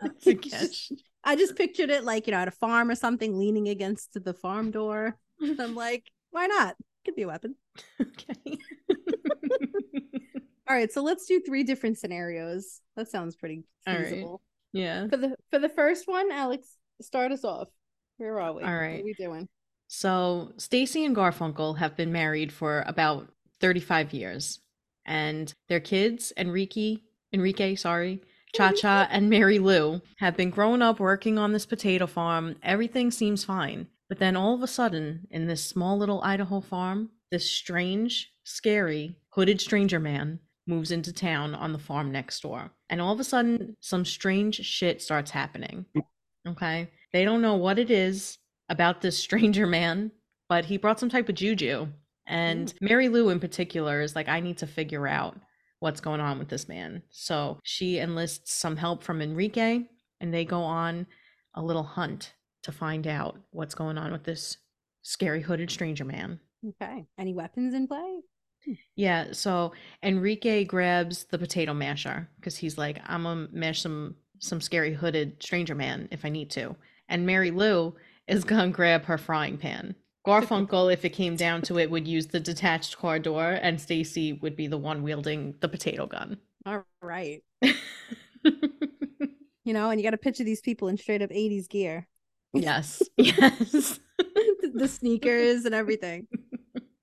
That's 0.00 0.26
a 0.26 0.34
catch. 0.34 0.92
I 1.24 1.36
just 1.36 1.56
pictured 1.56 1.90
it 1.90 2.04
like, 2.04 2.26
you 2.26 2.30
know, 2.30 2.38
at 2.38 2.48
a 2.48 2.52
farm 2.52 2.88
or 2.88 2.94
something, 2.94 3.38
leaning 3.38 3.68
against 3.68 4.14
the 4.14 4.32
farm 4.32 4.70
door. 4.70 5.18
I'm 5.42 5.74
like, 5.74 6.10
why 6.30 6.46
not? 6.46 6.74
Could 7.04 7.16
be 7.16 7.22
a 7.22 7.26
weapon. 7.26 7.56
Okay. 8.00 8.58
All 10.66 10.74
right, 10.74 10.90
so 10.90 11.02
let's 11.02 11.26
do 11.26 11.38
three 11.40 11.64
different 11.64 11.98
scenarios. 11.98 12.80
That 12.96 13.10
sounds 13.10 13.36
pretty 13.36 13.64
All 13.86 13.94
right. 13.94 14.08
feasible. 14.08 14.40
yeah. 14.72 15.06
For 15.08 15.18
the 15.18 15.36
for 15.50 15.58
the 15.58 15.68
first 15.68 16.08
one, 16.08 16.32
Alex, 16.32 16.78
start 17.02 17.30
us 17.30 17.44
off. 17.44 17.68
Where 18.16 18.40
are 18.40 18.54
we? 18.54 18.62
All 18.62 18.74
right. 18.74 18.92
What 18.92 19.00
are 19.00 19.04
we 19.04 19.14
doing? 19.18 19.48
So 19.88 20.52
Stacy 20.56 21.04
and 21.04 21.14
Garfunkel 21.14 21.78
have 21.78 21.96
been 21.96 22.12
married 22.12 22.52
for 22.52 22.84
about 22.86 23.28
35 23.60 24.12
years. 24.12 24.60
And 25.06 25.52
their 25.68 25.80
kids, 25.80 26.32
Enrique, 26.36 26.98
Enrique, 27.32 27.74
sorry, 27.74 28.22
Cha 28.54 28.72
Cha 28.72 29.08
and 29.10 29.28
Mary 29.28 29.58
Lou, 29.58 30.00
have 30.18 30.36
been 30.36 30.50
growing 30.50 30.80
up 30.80 31.00
working 31.00 31.38
on 31.38 31.52
this 31.52 31.66
potato 31.66 32.06
farm. 32.06 32.56
Everything 32.62 33.10
seems 33.10 33.44
fine. 33.44 33.88
But 34.08 34.18
then 34.18 34.36
all 34.36 34.54
of 34.54 34.62
a 34.62 34.68
sudden, 34.68 35.26
in 35.30 35.46
this 35.46 35.64
small 35.64 35.98
little 35.98 36.22
Idaho 36.22 36.60
farm, 36.60 37.10
this 37.30 37.50
strange, 37.50 38.32
scary, 38.44 39.16
hooded 39.30 39.60
stranger 39.60 39.98
man 39.98 40.38
moves 40.66 40.90
into 40.92 41.12
town 41.12 41.54
on 41.54 41.72
the 41.72 41.78
farm 41.78 42.12
next 42.12 42.40
door. 42.40 42.70
And 42.88 43.00
all 43.00 43.12
of 43.12 43.20
a 43.20 43.24
sudden, 43.24 43.76
some 43.80 44.04
strange 44.04 44.64
shit 44.64 45.02
starts 45.02 45.30
happening. 45.30 45.86
Okay. 46.46 46.90
They 47.12 47.24
don't 47.24 47.42
know 47.42 47.56
what 47.56 47.78
it 47.78 47.90
is 47.90 48.38
about 48.68 49.00
this 49.00 49.18
stranger 49.18 49.66
man, 49.66 50.10
but 50.48 50.64
he 50.64 50.76
brought 50.76 51.00
some 51.00 51.08
type 51.08 51.28
of 51.28 51.34
juju. 51.34 51.88
And 52.26 52.68
mm. 52.68 52.74
Mary 52.80 53.08
Lou, 53.08 53.28
in 53.28 53.40
particular, 53.40 54.00
is 54.00 54.16
like, 54.16 54.28
I 54.28 54.40
need 54.40 54.58
to 54.58 54.66
figure 54.66 55.06
out 55.06 55.36
what's 55.80 56.00
going 56.00 56.20
on 56.20 56.38
with 56.38 56.48
this 56.48 56.68
man. 56.68 57.02
So 57.10 57.58
she 57.62 57.98
enlists 57.98 58.54
some 58.54 58.76
help 58.76 59.02
from 59.02 59.20
Enrique, 59.20 59.82
and 60.20 60.32
they 60.32 60.44
go 60.44 60.62
on 60.62 61.06
a 61.54 61.62
little 61.62 61.82
hunt 61.82 62.32
to 62.62 62.72
find 62.72 63.06
out 63.06 63.38
what's 63.50 63.74
going 63.74 63.98
on 63.98 64.10
with 64.10 64.24
this 64.24 64.56
scary 65.02 65.42
hooded 65.42 65.70
stranger 65.70 66.04
man. 66.04 66.40
Okay. 66.66 67.04
Any 67.18 67.34
weapons 67.34 67.74
in 67.74 67.86
play? 67.86 68.20
Yeah, 68.96 69.32
so 69.32 69.72
Enrique 70.02 70.64
grabs 70.64 71.24
the 71.24 71.38
potato 71.38 71.74
masher 71.74 72.28
because 72.36 72.56
he's 72.56 72.78
like, 72.78 72.98
I'm 73.06 73.24
gonna 73.24 73.48
mash 73.52 73.82
some 73.82 74.16
some 74.38 74.60
scary 74.60 74.94
hooded 74.94 75.42
stranger 75.42 75.74
man 75.74 76.08
if 76.10 76.24
I 76.24 76.28
need 76.28 76.50
to. 76.52 76.74
And 77.08 77.26
Mary 77.26 77.50
Lou 77.50 77.94
is 78.28 78.44
gonna 78.44 78.70
grab 78.70 79.04
her 79.04 79.18
frying 79.18 79.58
pan. 79.58 79.94
Garfunkel, 80.26 80.92
if 80.92 81.04
it 81.04 81.10
came 81.10 81.36
down 81.36 81.60
to 81.62 81.78
it, 81.78 81.90
would 81.90 82.08
use 82.08 82.28
the 82.28 82.40
detached 82.40 82.96
car 82.96 83.18
door, 83.18 83.58
and 83.60 83.78
Stacy 83.78 84.32
would 84.32 84.56
be 84.56 84.66
the 84.66 84.78
one 84.78 85.02
wielding 85.02 85.54
the 85.60 85.68
potato 85.68 86.06
gun. 86.06 86.38
All 86.64 86.84
right. 87.02 87.42
You 89.64 89.72
know, 89.72 89.88
and 89.90 89.98
you 89.98 90.04
got 90.04 90.10
to 90.10 90.18
picture 90.18 90.44
these 90.44 90.60
people 90.60 90.88
in 90.88 90.98
straight 90.98 91.22
up 91.22 91.30
80s 91.30 91.68
gear. 91.68 92.06
yes, 92.52 93.02
yes. 93.16 93.98
the 94.74 94.88
sneakers 94.88 95.64
and 95.64 95.74
everything. 95.74 96.28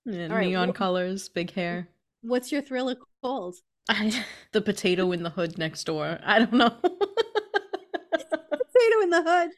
And 0.03 0.33
right, 0.33 0.47
neon 0.47 0.73
colors, 0.73 1.29
big 1.29 1.53
hair. 1.53 1.87
What's 2.21 2.51
your 2.51 2.63
thriller 2.63 2.95
called? 3.21 3.55
I, 3.87 4.25
the 4.51 4.59
potato 4.59 5.11
in 5.11 5.21
the 5.21 5.29
hood 5.29 5.59
next 5.59 5.83
door. 5.83 6.17
I 6.25 6.39
don't 6.39 6.53
know. 6.53 6.71
Potato 6.71 6.91
in 9.03 9.09
the 9.11 9.23
hood. 9.23 9.51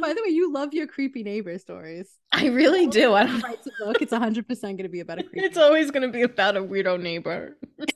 By 0.00 0.12
the 0.14 0.22
way, 0.24 0.30
you 0.30 0.52
love 0.52 0.72
your 0.72 0.86
creepy 0.86 1.22
neighbor 1.22 1.58
stories. 1.58 2.08
I 2.32 2.46
really 2.46 2.86
do. 2.86 3.14
I 3.14 3.26
don't 3.26 3.42
Writes 3.42 3.66
a 3.66 3.84
book. 3.84 4.00
It's 4.00 4.12
100% 4.12 4.60
going 4.62 4.76
to 4.78 4.88
be 4.88 5.00
about 5.00 5.18
a 5.18 5.22
creepy. 5.22 5.44
It's 5.44 5.58
always 5.58 5.90
going 5.90 6.02
to 6.02 6.12
be 6.12 6.22
about 6.22 6.56
a 6.56 6.62
weirdo 6.62 7.00
neighbor. 7.00 7.58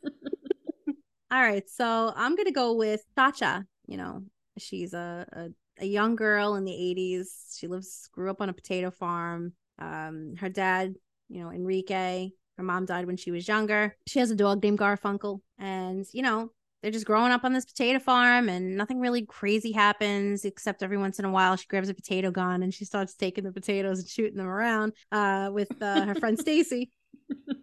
All 1.33 1.41
right, 1.41 1.69
so 1.71 2.13
I'm 2.15 2.37
gonna 2.37 2.53
go 2.53 2.75
with 2.75 3.03
Chacha. 3.17 3.65
You 3.87 3.97
know, 3.97 4.23
she's 4.59 4.93
a, 4.93 5.27
a 5.33 5.49
a 5.83 5.87
young 5.87 6.15
girl 6.15 6.57
in 6.57 6.65
the 6.65 6.73
80s. 6.73 7.59
She 7.59 7.69
lives 7.69 8.07
grew 8.13 8.31
up 8.31 8.43
on 8.43 8.51
a 8.51 8.53
potato 8.53 8.91
farm. 8.91 9.55
Um, 9.79 10.35
her 10.39 10.51
dad, 10.51 10.95
you 11.31 11.43
know, 11.43 11.51
Enrique. 11.51 12.33
Her 12.59 12.63
mom 12.63 12.85
died 12.85 13.07
when 13.07 13.17
she 13.17 13.31
was 13.31 13.49
younger. 13.49 13.97
She 14.07 14.19
has 14.19 14.31
a 14.31 14.37
dog 14.37 14.63
named 14.63 14.79
Garfunkel, 14.79 15.41
and 15.59 16.05
you 16.13 16.21
know, 16.21 16.51
they're 16.83 16.91
just 16.91 17.07
growing 17.07 17.33
up 17.33 17.45
on 17.45 17.53
this 17.53 17.65
potato 17.65 17.99
farm, 17.99 18.49
and 18.49 18.77
nothing 18.77 18.99
really 18.99 19.25
crazy 19.25 19.73
happens 19.73 20.45
except 20.45 20.83
every 20.83 20.99
once 20.99 21.19
in 21.19 21.25
a 21.25 21.31
while 21.31 21.57
she 21.57 21.67
grabs 21.69 21.89
a 21.89 21.95
potato 21.95 22.31
gun 22.31 22.63
and 22.63 22.75
she 22.75 22.85
starts 22.85 23.15
taking 23.15 23.45
the 23.45 23.53
potatoes 23.53 24.01
and 24.01 24.09
shooting 24.09 24.37
them 24.37 24.49
around 24.49 24.93
uh, 25.13 25.51
with 25.53 25.71
uh, 25.81 26.05
her 26.05 26.15
friend 26.15 26.39
Stacy. 26.39 26.91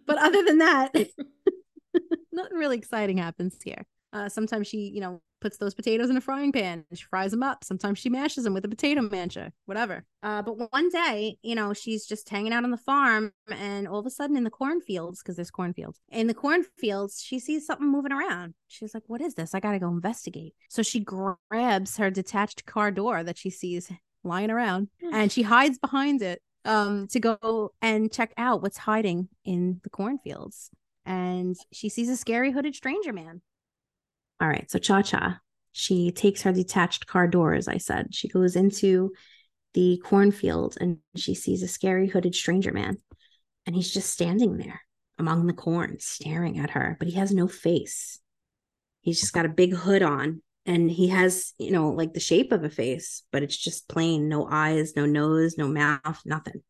But 0.06 0.18
other 0.18 0.42
than 0.42 0.58
that, 0.58 0.92
nothing 2.32 2.56
really 2.56 2.76
exciting 2.76 3.18
happens 3.18 3.56
here. 3.62 3.86
Uh, 4.12 4.28
sometimes 4.28 4.66
she, 4.66 4.90
you 4.92 5.00
know, 5.00 5.22
puts 5.40 5.56
those 5.56 5.74
potatoes 5.74 6.10
in 6.10 6.16
a 6.16 6.20
frying 6.20 6.52
pan 6.52 6.84
and 6.88 6.98
she 6.98 7.04
fries 7.04 7.30
them 7.30 7.42
up. 7.42 7.64
Sometimes 7.64 7.98
she 7.98 8.08
mashes 8.08 8.44
them 8.44 8.54
with 8.54 8.64
a 8.64 8.68
potato 8.68 9.02
masher, 9.02 9.52
whatever. 9.66 10.04
Uh, 10.22 10.42
but 10.42 10.72
one 10.72 10.88
day, 10.90 11.36
you 11.42 11.54
know, 11.54 11.72
she's 11.72 12.06
just 12.06 12.28
hanging 12.28 12.52
out 12.52 12.64
on 12.64 12.70
the 12.70 12.76
farm 12.76 13.32
and 13.50 13.88
all 13.88 13.98
of 13.98 14.06
a 14.06 14.10
sudden 14.10 14.36
in 14.36 14.44
the 14.44 14.50
cornfields, 14.50 15.22
because 15.22 15.36
there's 15.36 15.50
cornfields, 15.50 16.00
in 16.10 16.26
the 16.26 16.34
cornfields, 16.34 17.22
she 17.22 17.38
sees 17.38 17.66
something 17.66 17.90
moving 17.90 18.12
around. 18.12 18.54
She's 18.68 18.94
like, 18.94 19.04
what 19.06 19.20
is 19.20 19.34
this? 19.34 19.54
I 19.54 19.60
got 19.60 19.72
to 19.72 19.78
go 19.78 19.88
investigate. 19.88 20.54
So 20.68 20.82
she 20.82 21.00
grabs 21.00 21.96
her 21.96 22.10
detached 22.10 22.66
car 22.66 22.90
door 22.90 23.22
that 23.24 23.38
she 23.38 23.50
sees 23.50 23.90
lying 24.22 24.50
around 24.50 24.88
and 25.12 25.32
she 25.32 25.42
hides 25.42 25.78
behind 25.78 26.20
it 26.22 26.42
um 26.66 27.06
to 27.08 27.18
go 27.18 27.72
and 27.80 28.12
check 28.12 28.32
out 28.36 28.60
what's 28.60 28.76
hiding 28.76 29.28
in 29.44 29.80
the 29.82 29.88
cornfields 29.88 30.70
and 31.06 31.56
she 31.72 31.88
sees 31.88 32.08
a 32.08 32.16
scary 32.16 32.52
hooded 32.52 32.74
stranger 32.74 33.12
man 33.12 33.40
all 34.40 34.48
right 34.48 34.70
so 34.70 34.78
cha 34.78 35.02
cha 35.02 35.38
she 35.72 36.10
takes 36.10 36.42
her 36.42 36.52
detached 36.52 37.06
car 37.06 37.28
door 37.28 37.54
as 37.54 37.68
i 37.68 37.76
said. 37.76 38.14
She 38.14 38.28
goes 38.28 38.56
into 38.56 39.12
the 39.74 40.02
cornfield 40.04 40.76
and 40.80 40.98
she 41.16 41.34
sees 41.34 41.62
a 41.62 41.68
scary 41.68 42.08
hooded 42.08 42.34
stranger 42.34 42.72
man 42.72 42.98
and 43.66 43.76
he's 43.76 43.92
just 43.92 44.10
standing 44.10 44.56
there 44.56 44.80
among 45.18 45.46
the 45.46 45.52
corn 45.52 45.98
staring 46.00 46.58
at 46.58 46.70
her 46.70 46.96
but 46.98 47.08
he 47.08 47.14
has 47.14 47.32
no 47.32 47.46
face. 47.46 48.18
He's 49.00 49.20
just 49.20 49.32
got 49.32 49.46
a 49.46 49.50
big 49.50 49.74
hood 49.74 50.02
on 50.02 50.42
and 50.66 50.90
he 50.90 51.08
has 51.08 51.54
you 51.58 51.70
know 51.70 51.90
like 51.90 52.14
the 52.14 52.20
shape 52.20 52.52
of 52.52 52.64
a 52.64 52.70
face 52.70 53.22
but 53.30 53.42
it's 53.42 53.56
just 53.56 53.88
plain 53.88 54.28
no 54.28 54.46
eyes 54.50 54.94
no 54.96 55.06
nose 55.06 55.56
no 55.56 55.68
mouth 55.68 56.20
nothing. 56.24 56.62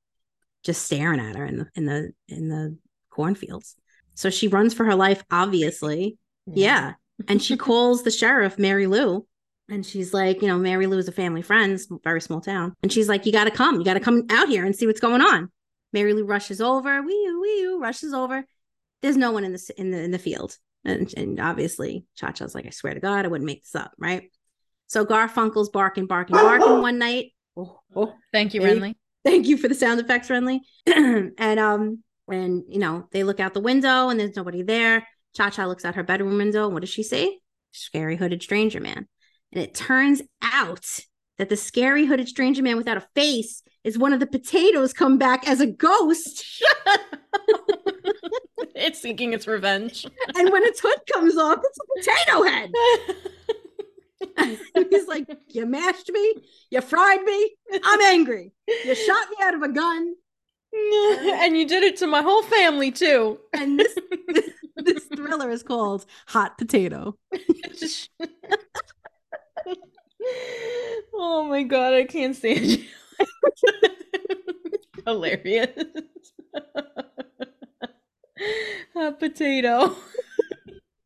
Just 0.63 0.85
staring 0.85 1.21
at 1.21 1.37
her 1.37 1.47
in 1.47 1.57
the 1.59 1.69
in 1.75 1.87
the 1.87 2.13
in 2.29 2.49
the 2.49 2.77
cornfields. 3.09 3.77
So 4.15 4.29
she 4.29 4.49
runs 4.49 4.75
for 4.75 4.85
her 4.85 4.95
life 4.95 5.25
obviously. 5.31 6.19
Yeah, 6.47 6.95
and 7.29 7.43
she 7.43 7.57
calls 7.67 8.03
the 8.03 8.11
sheriff 8.11 8.59
mary 8.59 8.87
lou 8.87 9.27
and 9.69 9.85
she's 9.87 10.13
like 10.13 10.43
you 10.43 10.49
know 10.49 10.59
mary 10.59 10.87
lou 10.87 10.99
is 10.99 11.09
a 11.09 11.13
family 11.13 11.43
friend 11.43 11.79
very 12.05 12.21
small 12.21 12.41
town 12.41 12.75
and 12.83 12.93
she's 12.93 13.09
like 13.09 13.27
you 13.27 13.33
got 13.33 13.45
to 13.45 13.51
come 13.51 13.77
you 13.79 13.85
got 13.85 13.95
to 13.95 14.01
come 14.01 14.23
out 14.31 14.49
here 14.49 14.65
and 14.65 14.75
see 14.75 14.87
what's 14.87 15.01
going 15.01 15.21
on 15.21 15.51
mary 15.93 16.13
lou 16.15 16.25
rushes 16.25 16.61
over 16.61 17.03
wee 17.03 17.39
wee 17.41 17.77
rushes 17.81 18.13
over 18.13 18.45
there's 19.03 19.17
no 19.17 19.31
one 19.33 19.45
in 19.45 19.53
the 19.53 19.71
in 19.77 19.91
the 19.91 19.99
in 20.03 20.11
the 20.11 20.19
field 20.19 20.57
and, 20.85 21.13
and 21.17 21.41
obviously 21.41 22.07
Cha-Cha's 22.17 22.55
like, 22.55 22.67
I 22.67 22.71
swear 22.71 22.95
to 22.95 23.01
God, 23.01 23.27
I 23.27 23.29
wouldn't 23.29 23.45
make 23.47 23.63
this 23.63 23.75
up, 23.75 23.93
right? 23.99 24.31
So 24.87 25.05
Garfunkel's 25.05 25.69
barking, 25.69 26.07
barking, 26.07 26.35
barking 26.37 26.81
one 26.81 26.99
night. 26.99 27.33
Oh, 27.57 27.81
oh, 27.95 28.15
Thank 28.33 28.55
you- 28.55 28.63
Renly. 28.63 28.95
thank 29.23 29.47
you 29.47 29.59
for 29.59 29.69
the 29.69 29.75
sound 29.75 30.01
effects, 30.01 30.29
Renly. 30.29 30.61
and 30.87 31.61
um, 31.61 32.03
and 32.29 32.63
you 32.69 32.79
know, 32.79 33.07
they 33.13 33.25
look 33.25 33.41
out 33.41 33.53
the 33.53 33.61
window 33.61 34.09
and 34.09 34.19
there's 34.19 34.37
nobody 34.37 34.63
there. 34.63 35.07
Cha-Cha 35.35 35.67
looks 35.67 35.85
out 35.85 35.95
her 35.95 36.03
bedroom 36.03 36.37
window. 36.37 36.65
And 36.65 36.75
what 36.75 36.81
does 36.81 36.91
she 36.91 37.03
see? 37.03 37.39
Scary 37.73 38.17
hooded 38.17 38.43
stranger 38.43 38.81
man. 38.81 39.07
And 39.53 39.63
it 39.63 39.75
turns 39.75 40.23
out 40.43 40.87
that 41.39 41.49
the 41.49 41.57
scary 41.57 42.07
hooded 42.07 42.29
stranger 42.29 42.63
man 42.63 42.77
without 42.77 42.97
a 42.97 43.07
face 43.15 43.63
is 43.83 43.99
one 43.99 44.13
of 44.13 44.21
the 44.21 44.27
potatoes 44.27 44.93
come 44.93 45.19
back 45.19 45.49
as 45.49 45.61
a 45.61 45.67
ghost. 45.67 46.45
it's 48.75 49.01
seeking 49.01 49.33
its 49.33 49.47
revenge. 49.47 50.05
And 50.37 50.53
when 50.53 50.63
its 50.65 50.81
hood 50.81 50.99
comes 51.13 51.37
off, 51.37 51.61
it's 51.65 51.79
a 51.79 51.85
potato 51.97 52.43
head. 52.43 52.71
He's 54.91 55.09
like, 55.09 55.27
You 55.49 55.67
mashed 55.67 56.11
me, 56.11 56.35
you 56.71 56.81
fried 56.81 57.23
me, 57.23 57.57
I'm 57.83 58.01
angry. 58.03 58.53
You 58.85 58.95
shot 58.95 59.29
me 59.31 59.37
out 59.43 59.55
of 59.55 59.63
a 59.63 59.69
gun. 59.69 60.15
and 60.73 61.57
you 61.57 61.67
did 61.67 61.83
it 61.83 61.97
to 61.99 62.07
my 62.07 62.23
whole 62.23 62.43
family 62.45 62.91
too. 62.91 63.39
And 63.53 63.79
this 63.79 63.99
this 64.77 65.05
thriller 65.15 65.51
is 65.51 65.63
called 65.63 66.07
Hot 66.29 66.59
Potato. 66.59 67.17
Oh 71.15 71.45
my 71.45 71.63
god, 71.63 71.95
I 71.95 72.05
can't 72.05 72.37
stand 72.37 72.65
you. 72.67 72.85
Hilarious. 75.07 75.71
A 78.97 79.13
potato. 79.13 79.97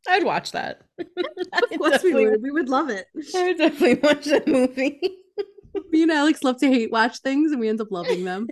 I'd 0.09 0.25
watch 0.25 0.53
that. 0.53 0.83
Of 0.99 1.79
course 1.79 2.03
we 2.03 2.13
would. 2.15 2.43
We 2.43 2.51
would 2.51 2.69
love 2.69 2.91
it. 2.91 3.07
I 3.35 3.45
would 3.49 3.59
definitely 3.59 4.01
watch 4.03 4.25
that 4.27 4.47
movie. 4.47 5.01
Me 5.91 6.03
and 6.03 6.13
Alex 6.13 6.43
love 6.43 6.59
to 6.59 6.69
hate 6.69 6.91
watch 6.91 7.19
things 7.19 7.53
and 7.53 7.61
we 7.61 7.69
end 7.69 7.81
up 7.81 7.91
loving 7.91 8.25
them. 8.25 8.49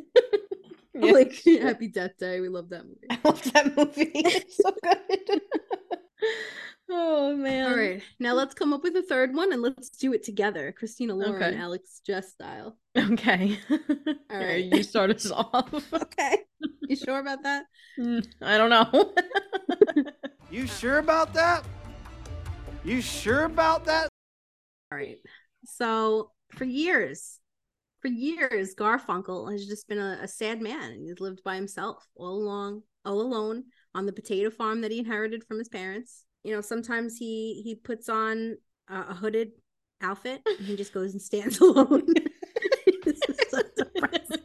Yeah. 0.94 1.12
Like 1.12 1.34
Happy 1.62 1.88
Death 1.88 2.18
Day. 2.18 2.40
We 2.40 2.48
love 2.48 2.68
that 2.70 2.84
movie. 2.84 3.06
I 3.10 3.18
love 3.24 3.42
that 3.52 3.76
movie. 3.76 4.12
It's 4.14 4.56
so 4.56 4.72
good. 4.82 5.40
oh 6.90 7.36
man. 7.36 7.70
All 7.72 7.78
right. 7.78 8.02
Now 8.20 8.34
let's 8.34 8.54
come 8.54 8.72
up 8.72 8.82
with 8.82 8.96
a 8.96 9.02
third 9.02 9.34
one 9.34 9.52
and 9.52 9.62
let's 9.62 9.90
do 9.90 10.12
it 10.12 10.22
together. 10.22 10.72
Christina 10.72 11.14
Lauren, 11.14 11.42
Okay. 11.42 11.56
Alex 11.56 12.00
Jess 12.06 12.32
style. 12.32 12.76
Okay. 12.96 13.58
All 13.70 14.38
Here. 14.38 14.56
You 14.56 14.82
start 14.82 15.10
us 15.10 15.30
off. 15.30 15.72
Okay. 15.92 16.38
You 16.82 16.96
sure 16.96 17.18
about 17.20 17.42
that? 17.44 17.64
Mm, 17.98 18.26
I 18.42 18.58
don't 18.58 18.70
know. 18.70 19.14
You 20.50 20.66
sure 20.66 20.98
about 20.98 21.32
that? 21.32 21.64
You 22.84 23.00
sure 23.00 23.44
about 23.44 23.86
that? 23.86 24.08
All 24.90 24.98
right. 24.98 25.16
So 25.64 26.30
for 26.50 26.64
years, 26.64 27.38
for 28.02 28.08
years, 28.08 28.74
Garfunkel 28.74 29.50
has 29.50 29.66
just 29.66 29.88
been 29.88 29.98
a, 29.98 30.18
a 30.22 30.28
sad 30.28 30.60
man. 30.60 31.00
He's 31.00 31.20
lived 31.20 31.42
by 31.44 31.54
himself 31.54 32.04
all 32.16 32.34
along, 32.34 32.82
all 33.04 33.20
alone 33.20 33.64
on 33.94 34.06
the 34.06 34.12
potato 34.12 34.50
farm 34.50 34.80
that 34.80 34.90
he 34.90 34.98
inherited 34.98 35.44
from 35.44 35.58
his 35.58 35.68
parents. 35.68 36.24
You 36.42 36.52
know, 36.52 36.60
sometimes 36.60 37.16
he 37.16 37.62
he 37.64 37.76
puts 37.76 38.08
on 38.08 38.56
a, 38.88 39.00
a 39.10 39.14
hooded 39.14 39.52
outfit 40.02 40.42
and 40.44 40.66
he 40.66 40.74
just 40.74 40.92
goes 40.92 41.12
and 41.12 41.22
stands 41.22 41.58
alone. 41.60 42.06
this 43.04 43.20
is 43.28 43.38
so 43.48 43.62
depressing. 43.76 44.38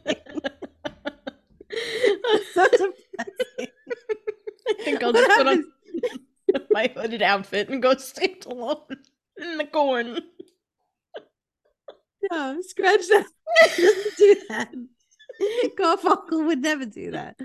So 2.54 2.68
depressing. 2.70 2.92
I 4.68 4.84
think 4.84 5.02
I'll 5.02 5.12
What 5.12 5.26
just 5.26 5.36
put 5.36 5.48
on 5.48 5.64
my 6.70 6.92
hooded 6.94 7.22
outfit 7.22 7.68
and 7.68 7.82
go 7.82 7.96
stand 7.96 8.46
alone 8.46 8.78
in 9.36 9.58
the 9.58 9.66
corn. 9.66 10.20
No, 12.30 12.60
scratch 12.62 13.06
that. 13.08 13.26
Do 13.76 14.36
that. 14.48 14.70
Garfunkel 15.78 16.46
would 16.46 16.60
never 16.60 16.84
do 16.84 17.12
that. 17.12 17.38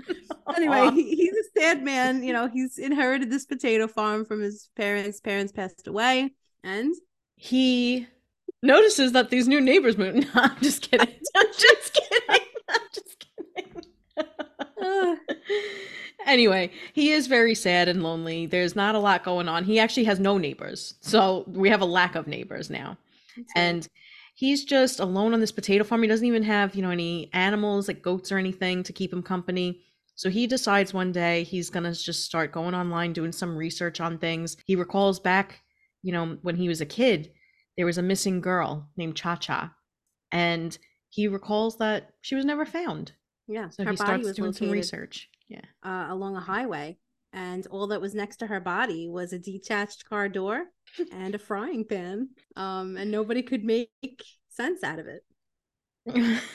Anyway, 0.56 0.90
he, 0.94 1.14
he's 1.14 1.32
a 1.32 1.60
sad 1.60 1.82
man. 1.82 2.22
You 2.22 2.32
know, 2.32 2.48
he's 2.48 2.78
inherited 2.78 3.30
this 3.30 3.46
potato 3.46 3.86
farm 3.86 4.24
from 4.24 4.40
his 4.40 4.68
parents. 4.76 5.20
Parents 5.20 5.52
passed 5.52 5.86
away, 5.86 6.32
and 6.62 6.94
he 7.36 8.06
notices 8.62 9.12
that 9.12 9.30
these 9.30 9.46
new 9.46 9.60
neighbors 9.60 9.96
moved. 9.96 10.26
No, 10.34 10.40
I'm 10.42 10.60
just 10.60 10.82
kidding. 10.90 11.14
I'm 11.36 11.46
just 11.52 11.94
kidding. 11.94 12.44
I'm 12.68 12.80
just 12.92 13.24
kidding. 13.56 15.18
anyway, 16.26 16.70
he 16.92 17.10
is 17.10 17.26
very 17.26 17.54
sad 17.54 17.88
and 17.88 18.02
lonely. 18.02 18.46
There's 18.46 18.74
not 18.74 18.94
a 18.94 18.98
lot 18.98 19.24
going 19.24 19.48
on. 19.48 19.64
He 19.64 19.78
actually 19.78 20.04
has 20.04 20.18
no 20.18 20.38
neighbors. 20.38 20.94
So 21.00 21.44
we 21.46 21.68
have 21.68 21.80
a 21.80 21.86
lack 21.86 22.14
of 22.14 22.26
neighbors 22.26 22.70
now. 22.70 22.96
And 23.56 23.88
he's 24.34 24.64
just 24.64 25.00
alone 25.00 25.32
on 25.32 25.40
this 25.40 25.52
potato 25.52 25.84
farm. 25.84 26.02
He 26.02 26.08
doesn't 26.08 26.26
even 26.26 26.42
have, 26.42 26.74
you 26.74 26.82
know, 26.82 26.90
any 26.90 27.30
animals 27.32 27.88
like 27.88 28.02
goats 28.02 28.30
or 28.30 28.38
anything 28.38 28.82
to 28.82 28.92
keep 28.92 29.12
him 29.12 29.22
company. 29.22 29.80
So 30.16 30.30
he 30.30 30.46
decides 30.46 30.94
one 30.94 31.12
day 31.12 31.42
he's 31.44 31.70
going 31.70 31.84
to 31.84 31.92
just 31.92 32.24
start 32.24 32.52
going 32.52 32.74
online 32.74 33.12
doing 33.12 33.32
some 33.32 33.56
research 33.56 34.00
on 34.00 34.18
things. 34.18 34.56
He 34.66 34.76
recalls 34.76 35.18
back, 35.18 35.62
you 36.02 36.12
know, 36.12 36.38
when 36.42 36.56
he 36.56 36.68
was 36.68 36.80
a 36.80 36.86
kid, 36.86 37.32
there 37.76 37.86
was 37.86 37.98
a 37.98 38.02
missing 38.02 38.40
girl 38.40 38.88
named 38.96 39.16
Cha 39.16 39.36
Cha. 39.36 39.74
And 40.30 40.76
he 41.08 41.26
recalls 41.28 41.78
that 41.78 42.10
she 42.22 42.34
was 42.34 42.44
never 42.44 42.64
found. 42.64 43.12
Yeah, 43.48 43.68
So 43.70 43.84
her 43.84 43.90
he 43.90 43.96
body 43.96 44.06
starts 44.06 44.26
was 44.26 44.36
doing 44.36 44.52
some 44.52 44.70
research. 44.70 45.28
Yeah. 45.48 45.60
uh, 45.84 46.06
along 46.10 46.36
a 46.36 46.40
highway, 46.40 46.96
and 47.34 47.66
all 47.66 47.88
that 47.88 48.00
was 48.00 48.14
next 48.14 48.36
to 48.36 48.46
her 48.46 48.60
body 48.60 49.08
was 49.08 49.32
a 49.32 49.38
detached 49.38 50.08
car 50.08 50.28
door 50.28 50.66
and 51.12 51.34
a 51.34 51.38
frying 51.38 51.84
pan. 51.84 52.28
Um, 52.56 52.96
and 52.96 53.10
nobody 53.10 53.42
could 53.42 53.64
make 53.64 53.90
sense 54.48 54.82
out 54.82 55.00
of 55.00 55.06
it. 55.08 56.40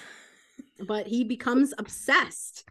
But 0.81 1.07
he 1.07 1.25
becomes 1.25 1.73
obsessed, 1.77 2.63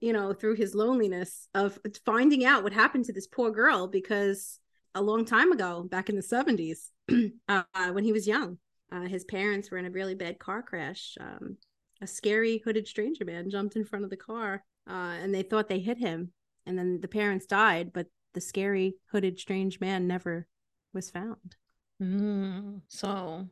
you 0.00 0.12
know, 0.12 0.32
through 0.32 0.56
his 0.56 0.74
loneliness 0.74 1.48
of 1.54 1.78
finding 2.04 2.44
out 2.44 2.64
what 2.64 2.72
happened 2.72 3.04
to 3.04 3.12
this 3.12 3.28
poor 3.28 3.52
girl 3.52 3.86
because 3.86 4.58
a 4.96 5.00
long 5.02 5.24
time 5.24 5.52
ago, 5.52 5.84
back 5.88 6.08
in 6.08 6.16
the 6.16 6.22
seventies, 6.22 6.90
uh, 7.48 7.62
when 7.92 8.02
he 8.02 8.10
was 8.10 8.26
young, 8.26 8.58
uh, 8.90 9.02
his 9.02 9.24
parents 9.24 9.70
were 9.70 9.78
in 9.78 9.86
a 9.86 9.92
really 9.92 10.16
bad 10.16 10.40
car 10.40 10.60
crash. 10.60 11.16
Um, 11.20 11.56
a 12.00 12.06
scary 12.08 12.60
hooded 12.64 12.88
stranger 12.88 13.24
man 13.24 13.48
jumped 13.48 13.76
in 13.76 13.84
front 13.84 14.04
of 14.04 14.10
the 14.10 14.16
car 14.16 14.64
uh, 14.90 15.14
and 15.22 15.32
they 15.32 15.42
thought 15.42 15.68
they 15.68 15.78
hit 15.78 15.98
him 15.98 16.32
and 16.66 16.78
then 16.78 17.00
the 17.00 17.08
parents 17.08 17.46
died 17.46 17.92
but 17.92 18.06
the 18.34 18.40
scary 18.40 18.94
hooded 19.10 19.38
strange 19.38 19.80
man 19.80 20.06
never 20.06 20.46
was 20.92 21.10
found 21.10 21.56
Mm, 22.02 22.80
so 22.88 23.46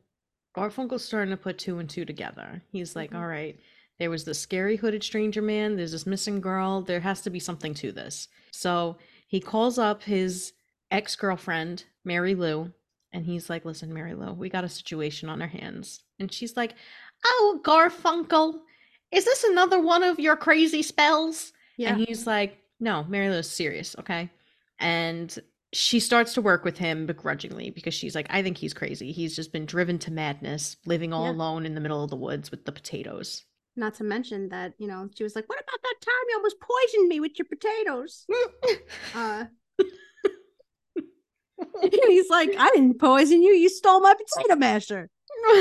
Garfunkel's 0.56 1.04
starting 1.04 1.30
to 1.30 1.36
put 1.36 1.56
two 1.58 1.78
and 1.78 1.88
two 1.88 2.04
together. 2.04 2.60
He's 2.72 2.96
like, 2.96 3.12
Mhm. 3.12 3.18
"All 3.20 3.26
right, 3.28 3.60
there 3.98 4.10
was 4.10 4.24
this 4.24 4.40
scary 4.40 4.76
hooded 4.76 5.04
stranger 5.04 5.40
man, 5.42 5.76
there's 5.76 5.92
this 5.92 6.06
missing 6.06 6.40
girl, 6.40 6.82
there 6.82 6.98
has 7.00 7.20
to 7.22 7.30
be 7.30 7.38
something 7.38 7.74
to 7.74 7.92
this. 7.92 8.26
So 8.50 8.98
he 9.28 9.38
calls 9.40 9.78
up 9.78 10.02
his 10.02 10.52
ex 10.90 11.14
girlfriend, 11.14 11.84
Mary 12.04 12.34
Lou, 12.34 12.72
and 13.12 13.24
he's 13.24 13.48
like, 13.48 13.64
Listen, 13.64 13.94
Mary 13.94 14.14
Lou, 14.14 14.32
we 14.32 14.48
got 14.48 14.64
a 14.64 14.68
situation 14.68 15.28
on 15.28 15.40
our 15.40 15.48
hands. 15.48 16.02
And 16.18 16.32
she's 16.32 16.56
like, 16.56 16.74
Oh, 17.24 17.60
Garfunkel, 17.62 18.60
is 19.12 19.24
this 19.24 19.44
another 19.44 19.80
one 19.80 20.02
of 20.02 20.18
your 20.18 20.34
crazy 20.36 20.82
spells? 20.82 21.52
yeah 21.76 21.90
And 21.94 22.00
he's 22.04 22.26
like, 22.26 22.58
No, 22.80 23.04
Mary 23.04 23.28
Lou's 23.28 23.50
serious, 23.50 23.94
okay? 23.98 24.30
And 24.78 25.36
she 25.72 26.00
starts 26.00 26.34
to 26.34 26.42
work 26.42 26.64
with 26.64 26.78
him 26.78 27.06
begrudgingly 27.06 27.70
because 27.70 27.94
she's 27.94 28.14
like, 28.14 28.26
I 28.30 28.42
think 28.42 28.56
he's 28.58 28.74
crazy. 28.74 29.12
He's 29.12 29.36
just 29.36 29.52
been 29.52 29.66
driven 29.66 29.98
to 30.00 30.10
madness, 30.10 30.76
living 30.86 31.12
all 31.12 31.26
Yeah. 31.26 31.32
alone 31.32 31.66
in 31.66 31.74
the 31.74 31.80
middle 31.80 32.02
of 32.02 32.10
the 32.10 32.16
woods 32.16 32.50
with 32.50 32.64
the 32.64 32.72
potatoes. 32.72 33.44
not 33.76 33.94
to 33.94 34.04
mention 34.04 34.48
that 34.48 34.72
you 34.78 34.86
know 34.88 35.08
she 35.16 35.22
was 35.22 35.36
like 35.36 35.48
what 35.48 35.60
about 35.60 35.80
that 35.82 35.94
time 36.00 36.24
you 36.28 36.36
almost 36.36 36.56
poisoned 36.60 37.08
me 37.08 37.20
with 37.20 37.38
your 37.38 37.46
potatoes 37.46 38.26
uh 39.14 39.44
he's 42.08 42.28
like 42.28 42.50
i 42.58 42.68
didn't 42.74 42.98
poison 42.98 43.42
you 43.42 43.52
you 43.52 43.68
stole 43.68 44.00
my 44.00 44.12
potato 44.14 44.56
masher 44.56 45.08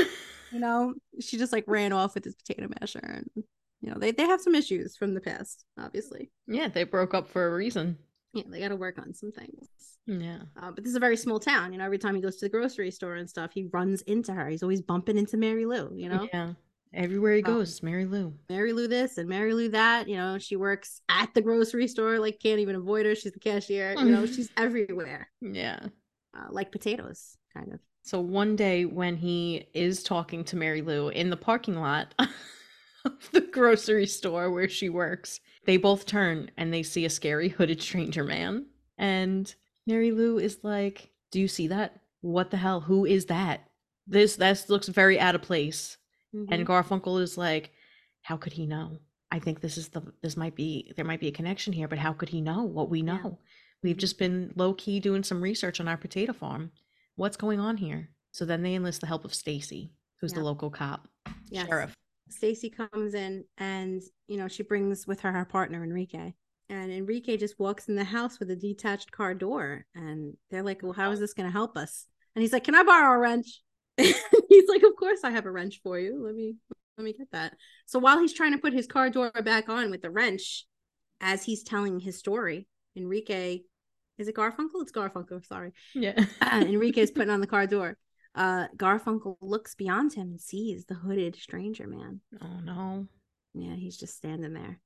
you 0.50 0.58
know 0.58 0.92
she 1.20 1.38
just 1.38 1.52
like 1.52 1.64
ran 1.68 1.92
off 1.92 2.14
with 2.14 2.24
his 2.24 2.34
potato 2.34 2.68
masher 2.80 2.98
and 2.98 3.44
you 3.80 3.90
know 3.90 3.98
they, 3.98 4.10
they 4.12 4.24
have 4.24 4.40
some 4.40 4.54
issues 4.54 4.96
from 4.96 5.14
the 5.14 5.20
past 5.20 5.64
obviously 5.78 6.30
yeah, 6.46 6.68
they 6.68 6.84
broke 6.84 7.14
up 7.14 7.28
for 7.28 7.46
a 7.48 7.54
reason. 7.54 7.96
yeah 8.34 8.42
they 8.48 8.60
got 8.60 8.68
to 8.68 8.76
work 8.76 8.98
on 8.98 9.12
some 9.14 9.32
things 9.32 9.68
Yeah. 10.06 10.40
uh, 10.60 10.70
but 10.70 10.84
this 10.84 10.90
is 10.90 10.96
a 10.96 11.00
very 11.00 11.16
small 11.16 11.38
town 11.40 11.72
you 11.72 11.78
know 11.78 11.84
every 11.84 11.98
time 11.98 12.14
he 12.14 12.20
goes 12.22 12.36
to 12.36 12.44
the 12.46 12.50
grocery 12.50 12.90
store 12.90 13.14
and 13.16 13.28
stuff 13.28 13.50
he 13.54 13.68
runs 13.72 14.02
into 14.02 14.32
her 14.32 14.48
he's 14.48 14.62
always 14.62 14.82
bumping 14.82 15.18
into 15.18 15.36
mary 15.36 15.66
lou 15.66 15.92
you 15.96 16.08
know 16.08 16.28
Yeah. 16.32 16.52
Everywhere 16.92 17.36
he 17.36 17.42
Uh, 17.44 17.46
goes, 17.46 17.70
it's 17.70 17.82
Mary 17.84 18.04
Lou. 18.04 18.34
mary 18.48 18.72
lou 18.72 18.88
this 18.88 19.16
and 19.18 19.28
mary 19.28 19.54
lou 19.54 19.68
that 19.68 20.08
you 20.08 20.16
know 20.16 20.38
she 20.38 20.56
works 20.56 21.00
at 21.08 21.32
the 21.34 21.40
grocery 21.40 21.86
store 21.86 22.18
like 22.18 22.40
can't 22.42 22.58
even 22.58 22.74
avoid 22.74 23.06
her 23.06 23.14
she's 23.14 23.30
the 23.32 23.38
cashier 23.38 23.94
you 23.96 24.06
know 24.06 24.26
she's 24.34 24.50
everywhere 24.56 25.30
Yeah. 25.40 25.78
uh, 26.36 26.46
like 26.50 26.72
potatoes 26.72 27.36
kind 27.54 27.72
of 27.72 27.78
So 28.02 28.20
one 28.20 28.56
day 28.56 28.86
when 28.86 29.14
he 29.16 29.66
is 29.72 30.02
talking 30.02 30.42
to 30.44 30.56
Mary 30.56 30.82
Lou 30.82 31.10
in 31.10 31.30
the 31.30 31.36
parking 31.36 31.76
lot 31.76 32.12
of 33.04 33.30
the 33.32 33.40
grocery 33.40 34.06
store 34.06 34.50
where 34.50 34.68
she 34.68 34.88
works, 34.88 35.40
they 35.64 35.76
both 35.76 36.06
turn 36.06 36.50
and 36.56 36.72
they 36.72 36.82
see 36.82 37.04
a 37.04 37.10
scary 37.10 37.48
hooded 37.48 37.80
stranger 37.80 38.24
man. 38.24 38.66
And 38.98 39.52
Mary 39.86 40.12
Lou 40.12 40.38
is 40.38 40.58
like, 40.62 41.10
Do 41.30 41.40
you 41.40 41.48
see 41.48 41.68
that? 41.68 42.00
What 42.22 42.50
the 42.50 42.56
hell? 42.56 42.80
Who 42.80 43.04
is 43.06 43.26
that? 43.26 43.68
This 44.06 44.36
that 44.36 44.68
looks 44.68 44.88
very 44.88 45.18
out 45.20 45.34
of 45.34 45.42
place. 45.42 45.96
And 46.32 46.48
Mhm. 46.48 46.64
Garfunkel 46.66 47.20
is 47.20 47.36
like, 47.38 47.72
How 48.22 48.36
could 48.36 48.52
he 48.52 48.66
know? 48.66 48.98
I 49.32 49.38
think 49.38 49.60
this 49.60 49.78
is 49.78 49.88
the 49.88 50.02
this 50.22 50.36
might 50.36 50.54
be 50.56 50.92
there 50.96 51.04
might 51.04 51.20
be 51.20 51.28
a 51.28 51.32
connection 51.32 51.72
here, 51.72 51.86
but 51.88 51.98
how 51.98 52.12
could 52.12 52.28
he 52.30 52.40
know 52.40 52.62
what 52.64 52.90
we 52.90 52.98
Yeah. 52.98 53.16
know? 53.16 53.38
We've 53.82 53.96
just 53.96 54.18
been 54.18 54.52
low 54.56 54.74
key 54.74 55.00
doing 55.00 55.22
some 55.22 55.40
research 55.42 55.80
on 55.80 55.88
our 55.88 55.96
potato 55.96 56.32
farm. 56.32 56.72
What's 57.16 57.36
going 57.36 57.60
on 57.60 57.76
here? 57.78 58.10
So 58.32 58.44
then 58.44 58.62
they 58.62 58.74
enlist 58.74 59.00
the 59.00 59.06
help 59.06 59.24
of 59.24 59.32
Stacy, 59.34 59.92
who's 60.20 60.32
the 60.32 60.42
local 60.44 60.70
cop, 60.70 61.08
Yes. 61.48 61.66
sheriff. 61.66 61.96
Stacy 62.30 62.70
comes 62.70 63.14
in 63.14 63.44
and 63.58 64.02
you 64.28 64.36
know 64.36 64.48
she 64.48 64.62
brings 64.62 65.06
with 65.06 65.20
her 65.20 65.32
her 65.32 65.44
partner 65.44 65.82
Enrique. 65.84 66.32
And 66.68 66.92
Enrique 66.92 67.36
just 67.36 67.58
walks 67.58 67.88
in 67.88 67.96
the 67.96 68.04
house 68.04 68.38
with 68.38 68.50
a 68.50 68.56
detached 68.56 69.10
car 69.10 69.34
door 69.34 69.86
and 69.94 70.36
they're 70.50 70.62
like, 70.62 70.82
"Well, 70.82 70.92
how 70.92 71.10
is 71.10 71.20
this 71.20 71.34
going 71.34 71.48
to 71.48 71.52
help 71.52 71.76
us?" 71.76 72.06
And 72.34 72.42
he's 72.42 72.52
like, 72.52 72.64
"Can 72.64 72.74
I 72.74 72.82
borrow 72.82 73.14
a 73.14 73.18
wrench?" 73.18 73.60
he's 73.96 74.68
like, 74.68 74.82
"Of 74.82 74.96
course 74.96 75.20
I 75.24 75.30
have 75.30 75.46
a 75.46 75.50
wrench 75.50 75.80
for 75.82 75.98
you. 75.98 76.22
Let 76.24 76.34
me 76.34 76.56
let 76.96 77.04
me 77.04 77.12
get 77.12 77.30
that." 77.32 77.56
So 77.86 77.98
while 77.98 78.20
he's 78.20 78.32
trying 78.32 78.52
to 78.52 78.58
put 78.58 78.72
his 78.72 78.86
car 78.86 79.10
door 79.10 79.32
back 79.44 79.68
on 79.68 79.90
with 79.90 80.02
the 80.02 80.10
wrench 80.10 80.66
as 81.20 81.44
he's 81.44 81.64
telling 81.64 81.98
his 81.98 82.18
story, 82.18 82.68
Enrique 82.96 83.62
is 84.20 84.28
it 84.28 84.36
Garfunkel? 84.36 84.82
It's 84.82 84.92
Garfunkel, 84.92 85.44
sorry. 85.46 85.72
Yeah. 85.94 86.26
Uh, 86.42 86.64
Enrique 86.66 87.00
is 87.00 87.10
putting 87.14 87.30
on 87.30 87.40
the 87.40 87.46
car 87.46 87.66
door. 87.66 87.96
Uh 88.34 88.68
Garfunkel 88.76 89.36
looks 89.40 89.74
beyond 89.74 90.12
him 90.12 90.28
and 90.30 90.40
sees 90.40 90.84
the 90.84 90.94
hooded 90.94 91.36
stranger 91.36 91.86
man. 91.86 92.20
oh 92.40 92.60
no. 92.64 93.06
Yeah, 93.54 93.74
he's 93.74 93.96
just 93.96 94.16
standing 94.16 94.52
there. 94.54 94.78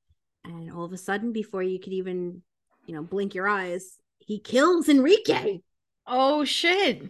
And 0.45 0.71
all 0.73 0.85
of 0.85 0.93
a 0.93 0.99
sudden, 0.99 1.33
before 1.33 1.63
you 1.63 1.79
could 1.79 1.93
even, 1.93 2.43
you 2.87 2.95
know, 2.95 3.03
blink 3.03 3.35
your 3.35 3.47
eyes, 3.49 3.99
he 4.21 4.39
kills 4.39 4.89
Enrique. 4.89 5.61
Oh 6.07 6.45
shit. 6.45 7.03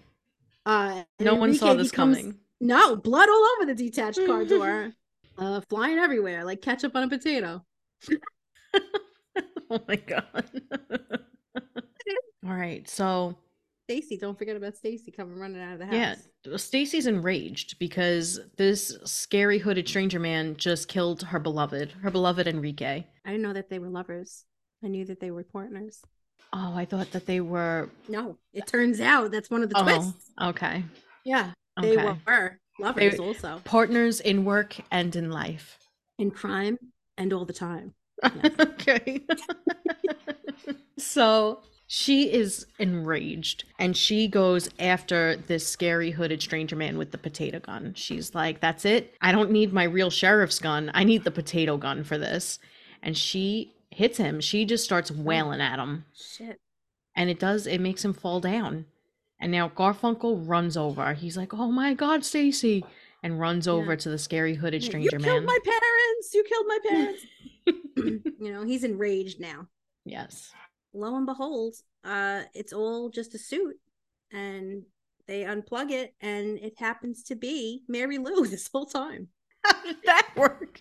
Uh, 0.67 1.03
No 1.21 1.35
one 1.37 1.55
saw 1.55 1.75
this 1.75 1.91
becomes- 1.91 2.17
coming. 2.19 2.39
No, 2.61 2.97
blood 2.97 3.29
all 3.29 3.47
over 3.57 3.67
the 3.67 3.75
detached 3.75 4.25
car 4.27 4.45
door, 4.55 4.93
uh, 5.39 5.61
flying 5.69 5.99
everywhere 5.99 6.45
like 6.45 6.63
ketchup 6.63 6.97
on 6.97 7.03
a 7.05 7.09
potato. 7.09 7.65
oh 9.71 9.81
my 9.87 9.97
god. 9.97 10.51
All 12.47 12.53
right. 12.55 12.89
So 12.89 13.37
Stacy, 13.85 14.17
don't 14.17 14.39
forget 14.39 14.57
about 14.57 14.77
Stacy 14.77 15.11
coming 15.11 15.39
running 15.39 15.61
out 15.61 15.75
of 15.75 15.79
the 15.79 15.85
house. 15.87 15.95
Yeah, 16.47 16.57
Stacy's 16.57 17.07
enraged 17.07 17.79
because 17.79 18.41
this 18.57 18.97
scary 19.05 19.59
hooded 19.59 19.87
stranger 19.87 20.19
man 20.19 20.57
just 20.57 20.89
killed 20.89 21.23
her 21.23 21.39
beloved, 21.39 21.93
her 22.03 22.11
beloved 22.11 22.47
Enrique. 22.49 23.05
I 23.27 23.31
didn't 23.31 23.43
know 23.43 23.53
that 23.53 23.69
they 23.69 23.79
were 23.79 23.91
lovers. 23.91 24.45
I 24.83 24.89
knew 24.89 25.05
that 25.05 25.21
they 25.21 25.31
were 25.31 25.45
partners. 25.45 26.01
Oh, 26.55 26.73
I 26.75 26.87
thought 26.87 27.11
that 27.13 27.27
they 27.27 27.41
were. 27.41 27.91
No, 28.09 28.39
it 28.55 28.67
turns 28.67 29.01
out 29.01 29.31
that's 29.31 29.51
one 29.51 29.63
of 29.63 29.69
the 29.69 29.79
Oh, 29.79 29.83
twists. 29.83 30.31
okay. 30.41 30.83
Yeah, 31.25 31.53
they 31.81 31.93
Okay. 31.99 32.17
were 32.27 32.59
lovers 32.81 33.17
They- 33.19 33.19
also 33.19 33.61
Partners 33.65 34.21
in 34.21 34.45
work 34.47 34.77
and 34.91 35.15
in 35.15 35.31
life. 35.31 35.79
in 36.19 36.31
crime 36.31 36.79
and 37.19 37.33
all 37.35 37.45
the 37.45 37.53
time. 37.53 37.93
okay. 38.61 39.27
so 40.99 41.61
she 41.97 42.33
is 42.33 42.67
enraged 42.81 43.63
and 43.79 43.97
she 43.97 44.27
goes 44.27 44.69
after 44.81 45.37
this 45.37 45.65
scary 45.65 46.11
hooded 46.11 46.43
stranger 46.43 46.75
man 46.75 46.99
with 46.99 47.13
the 47.13 47.19
potato 47.19 47.61
gun. 47.61 47.95
She's 47.95 48.35
like, 48.35 48.59
That's 48.59 48.85
it. 48.85 49.15
I 49.21 49.31
don't 49.31 49.53
need 49.53 49.73
my 49.73 49.85
real 49.85 50.11
sheriff's 50.11 50.59
gun. 50.59 50.91
I 50.93 51.05
need 51.05 51.23
the 51.23 51.31
potato 51.31 51.77
gun 51.77 52.03
for 52.03 52.19
this. 52.19 52.59
And 53.01 53.17
she 53.17 53.75
hits 53.91 54.19
him. 54.19 54.41
She 54.41 54.65
just 54.65 54.83
starts 54.83 55.13
wailing 55.13 55.61
at 55.61 55.79
him. 55.79 56.05
Shit. 56.17 56.59
And 57.15 57.31
it 57.31 57.39
does, 57.39 57.65
it 57.69 57.81
makes 57.81 58.05
him 58.05 58.13
fall 58.13 58.41
down. 58.41 58.87
And 59.39 59.53
now 59.53 59.69
Garfunkel 59.69 60.49
runs 60.49 60.77
over. 60.77 61.15
He's 61.15 61.37
like, 61.37 61.55
Oh 61.55 61.71
my 61.71 61.95
God, 61.95 62.25
Stacy. 62.25 62.85
And 63.23 63.39
runs 63.39 63.69
over 63.69 63.93
Yeah. 63.93 63.99
to 63.99 64.09
the 64.09 64.19
scary 64.19 64.57
hooded 64.57 64.83
stranger 64.83 65.11
you 65.17 65.25
killed 65.25 65.45
man. 65.45 65.47
my 65.47 65.59
parents. 65.65 66.35
You 66.35 66.43
killed 66.43 66.67
my 66.67 66.79
parents. 66.89 67.27
you 68.41 68.53
know, 68.53 68.65
he's 68.65 68.83
enraged 68.83 69.39
now. 69.39 69.69
yes. 70.05 70.53
Lo 70.95 71.17
and 71.17 71.27
behold, 71.27 71.75
uh, 72.05 72.43
it's 72.55 72.73
all 72.73 73.11
just 73.11 73.35
a 73.35 73.39
suit, 73.39 73.77
and 74.33 74.85
they 75.27 75.43
unplug 75.43 75.91
it, 75.91 76.15
and 76.21 76.59
it 76.59 76.75
happens 76.79 77.23
to 77.25 77.35
be 77.35 77.83
Mary 77.89 78.19
Lou 78.19 78.47
this 78.47 78.69
whole 78.73 78.87
time. 78.87 79.29
How 79.65 79.83
did 79.83 79.97
that 80.05 80.29
work? 80.37 80.81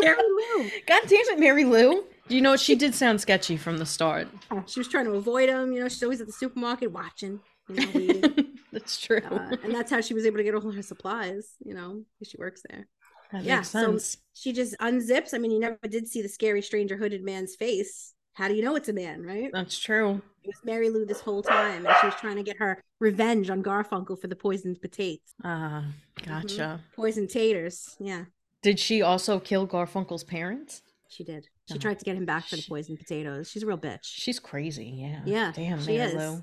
Mary 0.00 0.16
Lou. 0.22 0.70
God 0.86 1.02
damn 1.06 1.20
it, 1.28 1.38
Mary 1.38 1.64
Lou. 1.64 2.04
You 2.28 2.40
know, 2.40 2.56
she 2.56 2.74
did 2.74 2.94
sound 2.94 3.20
sketchy 3.20 3.56
from 3.56 3.78
the 3.78 3.86
start. 3.86 4.26
She 4.66 4.80
was 4.80 4.88
trying 4.88 5.04
to 5.04 5.12
avoid 5.12 5.48
him. 5.48 5.72
You 5.72 5.80
know, 5.80 5.88
she's 5.88 6.02
always 6.02 6.20
at 6.20 6.26
the 6.26 6.32
supermarket 6.32 6.90
watching. 6.92 7.40
You 7.68 8.20
know. 8.20 8.34
That's 8.72 8.98
true. 8.98 9.20
uh, 9.30 9.54
and 9.62 9.74
that's 9.74 9.90
how 9.90 10.00
she 10.00 10.14
was 10.14 10.24
able 10.24 10.38
to 10.38 10.42
get 10.44 10.54
all 10.54 10.70
her 10.70 10.82
supplies. 10.82 11.50
You 11.64 11.74
know, 11.74 12.02
'cause 12.18 12.28
she 12.28 12.38
works 12.38 12.62
there. 12.70 12.88
that 13.30 13.44
yeah, 13.44 13.56
makes 13.58 13.68
so- 13.68 13.98
She 14.34 14.52
just 14.54 14.74
unzips. 14.78 15.34
I 15.34 15.38
mean, 15.38 15.50
you 15.50 15.60
never 15.60 15.76
did 15.88 16.08
see 16.08 16.22
the 16.22 16.28
scary 16.28 16.62
stranger 16.62 16.96
hooded 16.96 17.22
man's 17.22 17.54
face. 17.54 18.14
How 18.34 18.48
do 18.48 18.54
you 18.54 18.62
know 18.62 18.76
it's 18.76 18.88
a 18.88 18.92
man, 18.92 19.22
right? 19.22 19.50
That's 19.52 19.78
true. 19.78 20.22
It 20.42 20.48
was 20.48 20.56
Mary 20.64 20.88
Lou 20.90 21.04
this 21.04 21.20
whole 21.20 21.42
time, 21.42 21.86
and 21.86 21.94
she 22.00 22.06
was 22.06 22.14
trying 22.16 22.36
to 22.36 22.42
get 22.42 22.56
her 22.58 22.82
revenge 22.98 23.50
on 23.50 23.62
Garfunkel 23.62 24.18
for 24.20 24.26
the 24.26 24.34
poisoned 24.36 24.80
potatoes, 24.80 25.20
Ah, 25.44 25.84
gotcha. 26.24 26.80
poisoned 26.96 27.30
taters. 27.30 27.94
Yeah, 28.00 28.24
Did 28.62 28.78
she 28.80 29.02
also 29.02 29.38
kill 29.38 29.66
Garfunkel's 29.68 30.24
parents? 30.24 30.82
She 31.08 31.24
did. 31.24 31.46
She 31.68 31.74
No. 31.74 31.80
tried 31.80 31.98
to 31.98 32.04
get 32.04 32.16
him 32.16 32.24
back 32.24 32.46
for 32.48 32.56
the 32.56 32.64
poisoned 32.66 32.98
potatoes. 32.98 33.50
She's 33.50 33.62
a 33.62 33.66
real 33.66 33.78
bitch. 33.78 34.00
She's 34.02 34.40
crazy. 34.40 34.86
Yeah. 34.96 35.20
Yeah, 35.26 35.52
Damn, 35.54 35.80
she 35.82 35.98
Mary 35.98 36.12
is. 36.12 36.14
Lou. 36.14 36.42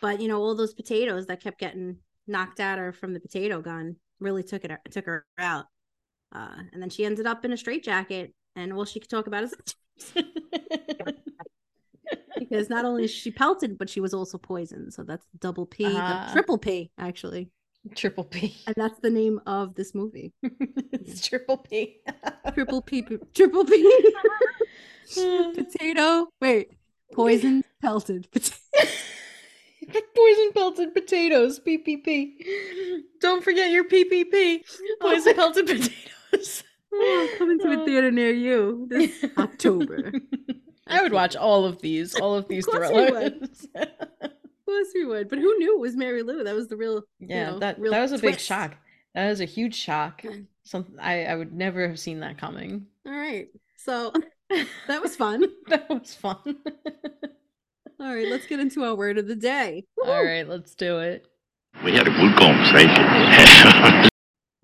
But 0.00 0.20
you 0.20 0.28
know, 0.28 0.40
all 0.40 0.54
those 0.54 0.74
potatoes 0.74 1.26
that 1.26 1.40
kept 1.42 1.58
getting 1.58 1.96
knocked 2.26 2.60
at 2.60 2.78
her 2.78 2.92
from 2.92 3.14
the 3.14 3.20
potato 3.20 3.60
gun 3.62 3.96
really 4.20 4.42
took 4.42 4.64
it 4.64 4.70
took 4.90 5.06
her 5.06 5.24
out. 5.38 5.64
Uh, 6.32 6.56
and 6.72 6.80
then 6.82 6.90
she 6.90 7.04
ended 7.04 7.26
up 7.26 7.44
in 7.44 7.52
a 7.52 7.56
straitjacket, 7.56 8.34
and 8.54 8.72
all 8.72 8.84
she 8.84 9.00
could 9.00 9.10
talk 9.10 9.26
about 9.26 9.44
is 9.44 9.54
because 12.52 12.68
not 12.68 12.84
only 12.84 13.04
is 13.04 13.10
she 13.10 13.30
pelted, 13.30 13.78
but 13.78 13.88
she 13.88 13.98
was 14.00 14.12
also 14.12 14.36
poisoned. 14.36 14.92
So 14.92 15.02
that's 15.02 15.24
double 15.38 15.64
P, 15.64 15.86
Ah. 15.88 16.28
triple 16.32 16.58
P 16.58 16.90
actually, 16.98 17.48
Triple 17.94 18.24
P. 18.24 18.54
and 18.66 18.74
that's 18.76 18.98
the 19.00 19.08
name 19.10 19.40
of 19.46 19.74
this 19.74 19.94
movie. 19.94 20.34
it's 20.42 21.26
triple 21.26 21.56
P. 21.56 22.00
Triple 22.52 22.82
P, 22.82 23.02
triple 23.34 23.64
P, 23.64 24.12
potato. 25.54 26.28
Wait, 26.42 26.72
poisoned, 27.12 27.64
pelted, 27.80 28.30
potato. 28.30 28.56
Poison 30.14 30.52
pelted 30.54 30.94
potatoes, 30.94 31.58
PPP. 31.58 32.34
Don't 33.20 33.42
forget 33.42 33.70
your 33.70 33.84
PPP. 33.84 34.60
Poison 35.00 35.34
pelted 35.34 35.66
potatoes. 35.66 36.62
Oh, 36.94 37.28
coming 37.38 37.58
to 37.60 37.82
a 37.82 37.84
theater 37.86 38.10
near 38.10 38.30
you 38.32 38.86
this 38.90 39.24
October. 39.38 40.12
I 40.92 41.02
would 41.02 41.12
watch 41.12 41.36
all 41.36 41.64
of 41.64 41.80
these, 41.80 42.14
all 42.20 42.34
of 42.34 42.48
these 42.48 42.66
course 42.66 42.90
you 42.90 43.08
thrillers. 43.08 43.66
Of 44.22 44.66
course 44.74 44.88
we 44.94 45.04
would, 45.04 45.28
but 45.28 45.40
who 45.40 45.58
knew 45.58 45.76
it 45.76 45.80
was 45.80 45.96
Mary 45.96 46.22
Lou? 46.22 46.44
That 46.44 46.54
was 46.54 46.68
the 46.68 46.76
real. 46.76 47.02
you 47.18 47.26
yeah, 47.28 47.50
know, 47.50 47.58
that 47.58 47.80
real 47.80 47.90
that 47.90 48.00
was 48.00 48.12
a 48.12 48.18
big 48.18 48.38
shock. 48.38 48.76
That 49.12 49.28
was 49.28 49.40
a 49.40 49.44
huge 49.44 49.74
shock. 49.74 50.22
Okay. 50.24 50.44
Something 50.62 50.94
I, 51.00 51.24
I 51.24 51.34
would 51.34 51.52
never 51.52 51.86
have 51.88 51.98
seen 51.98 52.20
that 52.20 52.38
coming. 52.38 52.86
All 53.04 53.12
right, 53.12 53.48
so 53.76 54.12
that 54.86 55.02
was 55.02 55.16
fun. 55.16 55.46
that 55.66 55.90
was 55.90 56.14
fun. 56.14 56.38
All 57.98 58.14
right, 58.14 58.28
let's 58.28 58.46
get 58.46 58.60
into 58.60 58.84
our 58.84 58.94
word 58.94 59.18
of 59.18 59.26
the 59.26 59.34
day. 59.34 59.84
all 60.06 60.24
right, 60.24 60.48
let's 60.48 60.76
do 60.76 61.00
it. 61.00 61.26
We 61.84 61.92
had 61.92 62.06
a 62.06 62.10
good 62.10 62.36
conversation. 62.36 64.08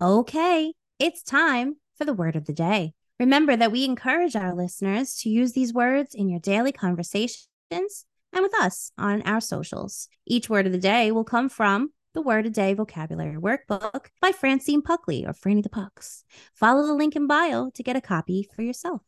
Okay, 0.01 0.73
it's 0.97 1.21
time 1.21 1.75
for 1.97 2.05
the 2.05 2.13
word 2.13 2.37
of 2.37 2.45
the 2.45 2.53
day. 2.53 2.93
Remember 3.19 3.57
that 3.57 3.73
we 3.73 3.83
encourage 3.83 4.37
our 4.37 4.55
listeners 4.55 5.15
to 5.17 5.29
use 5.29 5.51
these 5.51 5.73
words 5.73 6.15
in 6.15 6.29
your 6.29 6.39
daily 6.39 6.71
conversations 6.71 7.49
and 7.69 8.41
with 8.41 8.53
us 8.61 8.93
on 8.97 9.21
our 9.23 9.41
socials. 9.41 10.07
Each 10.25 10.49
word 10.49 10.65
of 10.65 10.71
the 10.71 10.77
day 10.77 11.11
will 11.11 11.25
come 11.25 11.49
from 11.49 11.91
the 12.13 12.21
Word 12.21 12.45
a 12.45 12.49
Day 12.49 12.73
Vocabulary 12.73 13.35
Workbook 13.35 14.05
by 14.21 14.31
Francine 14.31 14.81
Puckley 14.81 15.25
or 15.25 15.33
Franny 15.33 15.61
the 15.61 15.69
Pucks. 15.69 16.23
Follow 16.53 16.87
the 16.87 16.93
link 16.93 17.13
in 17.15 17.27
bio 17.27 17.69
to 17.71 17.83
get 17.83 17.97
a 17.97 18.01
copy 18.01 18.47
for 18.55 18.61
yourself. 18.61 19.01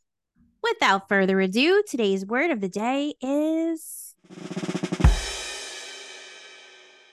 Without 0.62 1.08
further 1.08 1.40
ado, 1.40 1.82
today's 1.88 2.26
word 2.26 2.52
of 2.52 2.60
the 2.60 2.68
day 2.68 3.14
is 3.22 4.14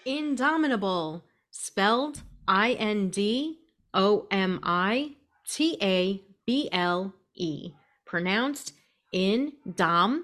Indomitable, 0.04 1.22
spelled 1.52 2.22
I 2.48 2.72
N 2.72 3.11
D 3.11 3.61
O 3.94 4.26
M 4.32 4.58
I 4.64 5.14
T 5.48 5.78
A 5.80 6.22
B 6.48 6.70
L 6.72 7.12
E, 7.34 7.74
pronounced 8.06 8.72
indom 9.14 10.20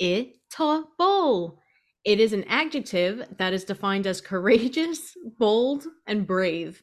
itable. 0.00 1.58
It 2.06 2.20
is 2.20 2.32
an 2.32 2.44
adjective 2.44 3.26
that 3.36 3.52
is 3.52 3.64
defined 3.64 4.06
as 4.06 4.22
courageous, 4.22 5.14
bold, 5.38 5.84
and 6.06 6.26
brave. 6.26 6.82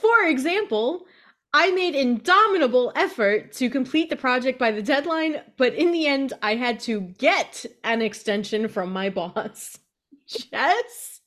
For 0.00 0.24
example, 0.24 1.06
I 1.54 1.70
made 1.70 1.94
indomitable 1.94 2.90
effort 2.96 3.52
to 3.52 3.70
complete 3.70 4.10
the 4.10 4.16
project 4.16 4.58
by 4.58 4.72
the 4.72 4.82
deadline, 4.82 5.42
but 5.56 5.74
in 5.74 5.92
the 5.92 6.08
end, 6.08 6.32
I 6.42 6.56
had 6.56 6.80
to 6.80 7.02
get 7.16 7.64
an 7.84 8.02
extension 8.02 8.66
from 8.66 8.92
my 8.92 9.08
boss. 9.08 9.78
Jess, 10.26 11.20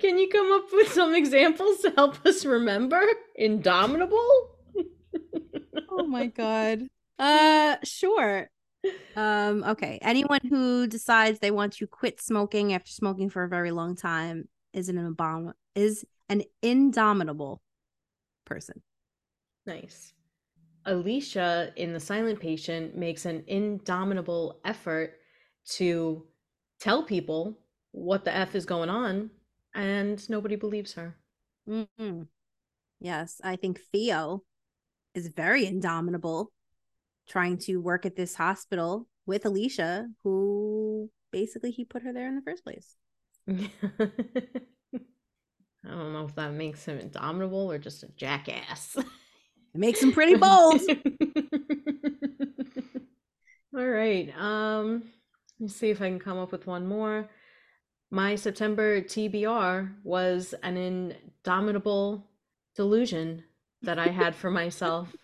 can 0.00 0.16
you 0.16 0.28
come 0.28 0.52
up 0.52 0.66
with 0.72 0.92
some 0.92 1.12
examples 1.12 1.80
to 1.80 1.90
help 1.90 2.24
us 2.24 2.44
remember? 2.44 3.02
Indomitable? 3.34 4.53
Oh 5.98 6.06
my 6.06 6.26
god. 6.26 6.82
Uh, 7.18 7.76
sure. 7.84 8.50
Um, 9.16 9.64
okay. 9.64 9.98
Anyone 10.02 10.40
who 10.48 10.86
decides 10.86 11.38
they 11.38 11.50
want 11.50 11.74
to 11.74 11.86
quit 11.86 12.20
smoking 12.20 12.72
after 12.72 12.90
smoking 12.90 13.30
for 13.30 13.44
a 13.44 13.48
very 13.48 13.70
long 13.70 13.96
time 13.96 14.48
is 14.72 14.88
an 14.88 14.96
abom- 14.96 15.54
is 15.74 16.04
an 16.28 16.42
indomitable 16.62 17.62
person. 18.44 18.82
Nice. 19.66 20.12
Alicia 20.86 21.72
in 21.76 21.92
The 21.92 22.00
Silent 22.00 22.40
Patient 22.40 22.96
makes 22.96 23.24
an 23.24 23.44
indomitable 23.46 24.60
effort 24.64 25.14
to 25.76 26.26
tell 26.78 27.02
people 27.02 27.58
what 27.92 28.24
the 28.24 28.34
F 28.34 28.54
is 28.54 28.66
going 28.66 28.90
on, 28.90 29.30
and 29.74 30.28
nobody 30.28 30.56
believes 30.56 30.92
her. 30.94 31.16
Mm-hmm. 31.68 32.22
Yes, 33.00 33.40
I 33.42 33.56
think 33.56 33.80
Theo 33.92 34.42
is 35.14 35.28
very 35.28 35.66
indomitable 35.66 36.52
trying 37.28 37.58
to 37.58 37.76
work 37.78 38.04
at 38.06 38.16
this 38.16 38.34
hospital 38.34 39.06
with 39.26 39.46
Alicia, 39.46 40.08
who 40.22 41.10
basically 41.32 41.70
he 41.70 41.84
put 41.84 42.02
her 42.02 42.12
there 42.12 42.28
in 42.28 42.36
the 42.36 42.42
first 42.42 42.64
place. 42.64 42.96
I 45.86 45.90
don't 45.90 46.12
know 46.12 46.24
if 46.26 46.34
that 46.34 46.52
makes 46.52 46.84
him 46.84 46.98
indomitable 46.98 47.70
or 47.70 47.78
just 47.78 48.02
a 48.02 48.08
jackass. 48.16 48.96
It 48.96 49.04
makes 49.74 50.02
him 50.02 50.12
pretty 50.12 50.36
bold. 50.36 50.80
All 53.76 53.86
right. 53.86 54.32
Um, 54.38 55.02
let's 55.58 55.76
see 55.76 55.90
if 55.90 56.00
I 56.00 56.08
can 56.08 56.20
come 56.20 56.38
up 56.38 56.52
with 56.52 56.66
one 56.66 56.86
more. 56.86 57.28
My 58.10 58.36
September 58.36 59.00
TBR 59.00 59.94
was 60.04 60.54
an 60.62 60.76
indomitable 60.76 62.24
delusion 62.76 63.42
that 63.84 63.98
I 63.98 64.08
had 64.08 64.34
for 64.34 64.50
myself. 64.50 65.14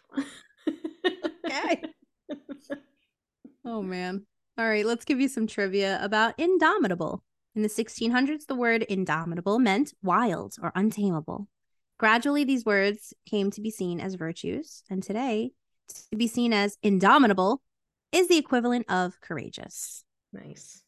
okay. 1.47 1.83
Oh 3.63 3.83
man. 3.83 4.27
All 4.57 4.69
right, 4.69 4.87
let's 4.87 5.05
give 5.05 5.21
you 5.21 5.29
some 5.29 5.47
trivia 5.47 5.99
about 6.03 6.35
indomitable. 6.39 7.23
In 7.55 7.63
the 7.63 7.69
1600s, 7.69 8.47
the 8.47 8.55
word 8.55 8.83
indomitable 8.85 9.59
meant 9.59 9.93
wild 10.03 10.55
or 10.63 10.73
untamable. 10.75 11.47
Gradually, 11.99 12.45
these 12.45 12.65
words 12.65 13.13
came 13.29 13.51
to 13.51 13.61
be 13.61 13.71
seen 13.71 14.01
as 14.01 14.15
virtues, 14.15 14.83
and 14.89 15.03
today, 15.03 15.53
to 16.11 16.17
be 16.17 16.27
seen 16.27 16.53
as 16.53 16.79
indomitable 16.83 17.61
is 18.13 18.29
the 18.29 18.39
equivalent 18.39 18.91
of 18.91 19.21
courageous. 19.21 20.05
Nice. 20.33 20.83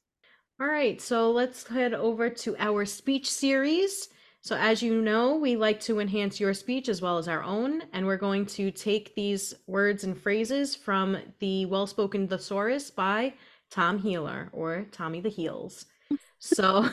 All 0.61 0.67
right, 0.67 1.01
so 1.01 1.31
let's 1.31 1.67
head 1.67 1.93
over 1.93 2.31
to 2.31 2.57
our 2.59 2.85
speech 2.85 3.31
series. 3.31 4.09
So, 4.45 4.57
as 4.57 4.83
you 4.83 5.01
know, 5.01 5.37
we 5.37 5.55
like 5.55 5.79
to 5.83 6.01
enhance 6.01 6.41
your 6.41 6.53
speech 6.53 6.89
as 6.89 7.01
well 7.01 7.17
as 7.17 7.29
our 7.29 7.45
own, 7.45 7.85
and 7.93 8.05
we're 8.05 8.17
going 8.17 8.45
to 8.47 8.73
take 8.73 9.15
these 9.15 9.55
words 9.69 10.03
and 10.03 10.21
phrases 10.21 10.75
from 10.75 11.17
the 11.39 11.65
Well 11.67 11.87
Spoken 11.87 12.27
Thesaurus 12.27 12.91
by 12.91 13.35
Tom 13.71 14.03
Heehler 14.03 14.49
or 14.51 14.87
Tommy 14.91 15.21
the 15.21 15.29
Heels. 15.29 15.87
So, 16.41 16.89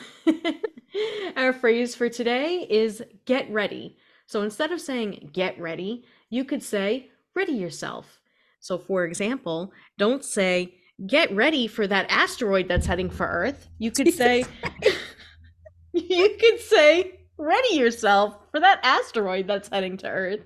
our 1.36 1.52
phrase 1.52 1.96
for 1.96 2.08
today 2.08 2.68
is 2.70 3.02
get 3.24 3.50
ready. 3.50 3.96
So, 4.26 4.42
instead 4.42 4.70
of 4.70 4.80
saying 4.80 5.30
get 5.32 5.60
ready, 5.60 6.04
you 6.28 6.44
could 6.44 6.62
say 6.62 7.10
ready 7.34 7.54
yourself. 7.54 8.20
So, 8.60 8.78
for 8.78 9.04
example, 9.04 9.72
don't 9.98 10.24
say 10.24 10.76
get 11.04 11.34
ready 11.34 11.66
for 11.66 11.88
that 11.88 12.06
asteroid 12.10 12.68
that's 12.68 12.86
heading 12.86 13.10
for 13.10 13.26
Earth. 13.26 13.68
You 13.78 13.90
could 13.90 14.14
say, 14.14 14.44
you 15.92 16.36
could 16.38 16.60
say, 16.60 17.16
ready 17.40 17.74
yourself 17.74 18.36
for 18.50 18.60
that 18.60 18.80
asteroid 18.82 19.46
that's 19.46 19.68
heading 19.68 19.96
to 19.98 20.08
Earth. 20.08 20.40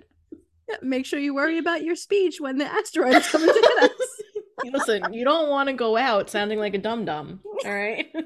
Yeah, 0.68 0.76
make 0.82 1.04
sure 1.04 1.18
you 1.18 1.34
worry 1.34 1.58
about 1.58 1.82
your 1.82 1.96
speech 1.96 2.40
when 2.40 2.56
the 2.56 2.64
asteroid 2.64 3.16
is 3.16 3.28
coming 3.28 3.48
to 3.48 3.54
hit 3.54 3.90
us. 3.90 4.22
Listen, 4.72 5.12
you 5.12 5.24
don't 5.24 5.50
want 5.50 5.68
to 5.68 5.72
go 5.72 5.96
out 5.96 6.30
sounding 6.30 6.58
like 6.58 6.74
a 6.74 6.78
dum 6.78 7.04
dum. 7.04 7.40
All 7.64 7.74
right. 7.74 8.06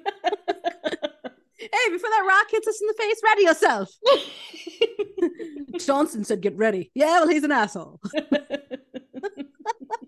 Hey, 1.60 1.90
before 1.90 2.08
that 2.08 2.24
rock 2.26 2.46
hits 2.50 2.68
us 2.68 2.80
in 2.80 2.86
the 2.86 2.94
face, 2.94 3.20
ready 3.24 3.42
yourself. 3.42 3.90
Johnson 5.84 6.22
said, 6.22 6.40
"Get 6.40 6.56
ready." 6.56 6.92
Yeah, 6.94 7.18
well, 7.18 7.28
he's 7.28 7.42
an 7.42 7.50
asshole. 7.50 8.00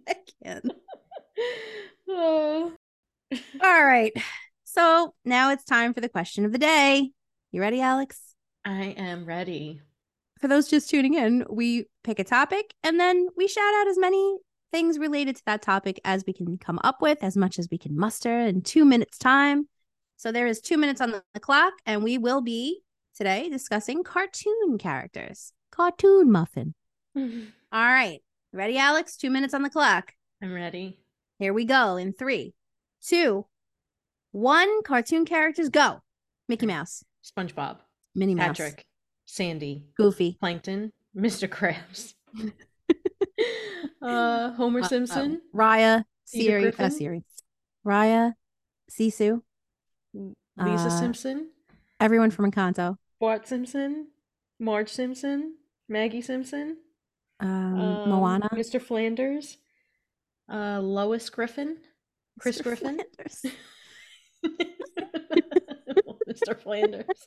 I 0.08 0.14
can't. 0.42 0.70
Oh. 2.08 2.72
All 3.62 3.84
right. 3.84 4.12
So 4.62 5.12
now 5.24 5.50
it's 5.50 5.64
time 5.64 5.92
for 5.92 6.00
the 6.00 6.08
question 6.08 6.44
of 6.44 6.52
the 6.52 6.58
day. 6.58 7.10
You 7.50 7.60
ready, 7.60 7.80
Alex? 7.80 8.29
I 8.64 8.94
am 8.96 9.24
ready. 9.24 9.80
For 10.40 10.48
those 10.48 10.68
just 10.68 10.88
tuning 10.88 11.14
in, 11.14 11.44
we 11.50 11.86
pick 12.04 12.18
a 12.18 12.24
topic 12.24 12.74
and 12.82 12.98
then 12.98 13.28
we 13.36 13.46
shout 13.46 13.74
out 13.74 13.88
as 13.88 13.98
many 13.98 14.38
things 14.72 14.98
related 14.98 15.36
to 15.36 15.42
that 15.46 15.62
topic 15.62 16.00
as 16.04 16.24
we 16.26 16.32
can 16.32 16.56
come 16.56 16.78
up 16.84 17.02
with, 17.02 17.18
as 17.22 17.36
much 17.36 17.58
as 17.58 17.68
we 17.70 17.78
can 17.78 17.98
muster 17.98 18.40
in 18.40 18.62
two 18.62 18.84
minutes' 18.84 19.18
time. 19.18 19.68
So 20.16 20.32
there 20.32 20.46
is 20.46 20.60
two 20.60 20.76
minutes 20.76 21.00
on 21.00 21.12
the 21.12 21.40
clock, 21.40 21.72
and 21.86 22.04
we 22.04 22.18
will 22.18 22.40
be 22.40 22.82
today 23.14 23.48
discussing 23.48 24.04
cartoon 24.04 24.78
characters. 24.78 25.52
Cartoon 25.72 26.30
muffin. 26.30 26.74
All 27.16 27.22
right. 27.72 28.20
Ready, 28.52 28.78
Alex? 28.78 29.16
Two 29.16 29.30
minutes 29.30 29.54
on 29.54 29.62
the 29.62 29.70
clock. 29.70 30.12
I'm 30.42 30.52
ready. 30.52 30.98
Here 31.38 31.54
we 31.54 31.64
go 31.64 31.96
in 31.96 32.12
three, 32.12 32.54
two, 33.02 33.46
one. 34.32 34.82
Cartoon 34.82 35.24
characters 35.24 35.68
go. 35.68 36.02
Mickey 36.48 36.66
Mouse, 36.66 37.04
SpongeBob, 37.24 37.78
Minnie 38.14 38.34
Mouse, 38.34 38.58
Patrick, 38.58 38.86
Sandy, 39.26 39.84
Goofy, 39.96 40.36
Plankton, 40.40 40.92
Mr. 41.16 41.48
Krabs, 41.48 42.14
uh, 44.02 44.52
Homer 44.52 44.80
uh, 44.80 44.88
Simpson, 44.88 45.40
Raya, 45.54 46.04
Siri, 46.24 46.72
uh? 46.76 46.88
Siri, 46.88 47.24
Raya, 47.86 48.34
Sisu, 48.90 49.42
Lisa 50.14 50.86
uh, 50.86 50.88
Simpson, 50.90 51.50
everyone 51.98 52.30
from 52.30 52.50
Encanto, 52.50 52.96
Bart 53.20 53.46
Simpson, 53.46 54.08
Marge 54.58 54.88
Simpson, 54.88 55.54
Maggie 55.88 56.22
Simpson, 56.22 56.76
um, 57.40 57.80
um, 57.80 58.08
Moana, 58.10 58.48
Mr. 58.52 58.80
Flanders, 58.80 59.58
uh, 60.52 60.80
Lois 60.80 61.30
Griffin, 61.30 61.76
Chris 62.38 62.60
Mr. 62.60 62.62
Griffin. 62.64 63.00
Mr. 66.30 66.58
Flanders, 66.60 67.26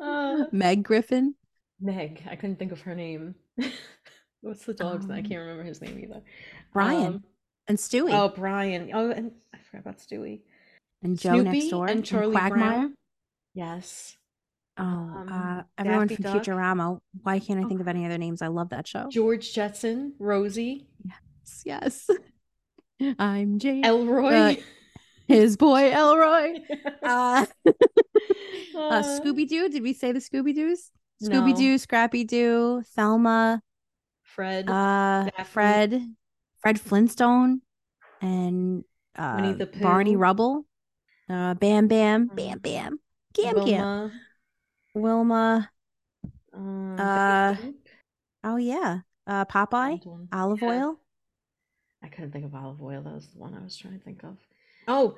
uh, 0.00 0.44
Meg 0.52 0.82
Griffin, 0.84 1.34
Meg. 1.80 2.22
I 2.30 2.36
couldn't 2.36 2.58
think 2.58 2.72
of 2.72 2.80
her 2.82 2.94
name. 2.94 3.34
What's 4.40 4.64
the 4.66 4.74
dog's 4.74 5.06
name? 5.06 5.16
I 5.16 5.18
Um, 5.20 5.24
can't 5.24 5.40
remember 5.40 5.62
his 5.64 5.80
name 5.80 5.98
either. 5.98 6.22
Brian, 6.72 7.06
Um, 7.06 7.24
and 7.66 7.78
Stewie, 7.78 8.12
oh, 8.12 8.28
Brian. 8.28 8.90
Oh, 8.92 9.10
and 9.10 9.32
I 9.54 9.58
forgot 9.58 9.80
about 9.80 9.98
Stewie. 9.98 10.42
and 11.02 11.18
Joe 11.18 11.40
next 11.40 11.68
door, 11.70 11.86
and 11.86 12.04
Charlie 12.04 12.32
Quagmire. 12.36 12.58
Brown. 12.58 12.94
Yes. 13.54 14.16
Oh, 14.76 14.82
Um, 14.82 15.28
uh, 15.30 15.62
everyone 15.78 16.08
Daffy 16.08 16.22
from 16.22 16.32
Duck. 16.32 16.44
Futurama. 16.44 17.00
Why 17.22 17.38
can't 17.38 17.60
I 17.60 17.64
Oh. 17.64 17.68
think 17.68 17.80
of 17.80 17.88
any 17.88 18.04
other 18.06 18.18
names? 18.18 18.42
I 18.42 18.48
love 18.48 18.70
that 18.70 18.86
show. 18.86 19.08
George 19.08 19.52
Jetson, 19.54 20.14
Rosie, 20.18 20.88
Yes. 21.04 21.62
Yes. 21.64 22.10
I'm 23.18 23.58
Jane. 23.58 23.84
Elroy. 23.84 24.56
His 25.26 25.56
boy 25.56 25.90
Elroy. 25.92 26.60
uh, 27.04 27.46
Uh, 28.74 28.78
uh, 28.90 29.02
Scooby 29.02 29.48
Doo. 29.48 29.68
Did 29.68 29.82
we 29.82 29.92
say 29.92 30.12
the 30.12 30.18
Scooby 30.20 30.54
Doos? 30.54 30.90
Scooby 31.22 31.56
Doo, 31.56 31.78
Scrappy 31.78 32.24
Doo, 32.24 32.82
Thelma, 32.94 33.62
Fred. 34.22 34.68
uh, 34.68 35.24
Daphne. 35.24 35.44
Fred, 35.44 36.02
Fred 36.60 36.80
Flintstone, 36.80 37.62
and 38.20 38.84
uh, 39.16 39.54
Barney. 39.80 40.16
Rubble, 40.16 40.66
uh, 41.28 41.54
Bam 41.54 41.86
Bam, 41.88 42.26
Bam 42.34 42.58
Bam, 42.58 42.98
Gam 43.32 43.54
Gam, 43.64 43.86
Wilma. 43.88 44.12
Wilma. 44.94 45.70
Um, 46.52 46.98
Uh, 46.98 47.56
Oh 48.44 48.56
yeah, 48.56 49.00
uh, 49.26 49.44
Popeye, 49.46 50.00
olive 50.32 50.62
Yeah. 50.62 50.68
oil. 50.68 51.00
I 52.02 52.08
couldn't 52.08 52.32
think 52.32 52.44
of 52.44 52.54
olive 52.54 52.82
oil. 52.82 53.02
That 53.02 53.14
was 53.14 53.28
the 53.28 53.38
one 53.38 53.54
I 53.54 53.62
was 53.62 53.76
trying 53.76 53.98
to 53.98 54.04
think 54.04 54.22
of. 54.24 54.36
Oh, 54.86 55.16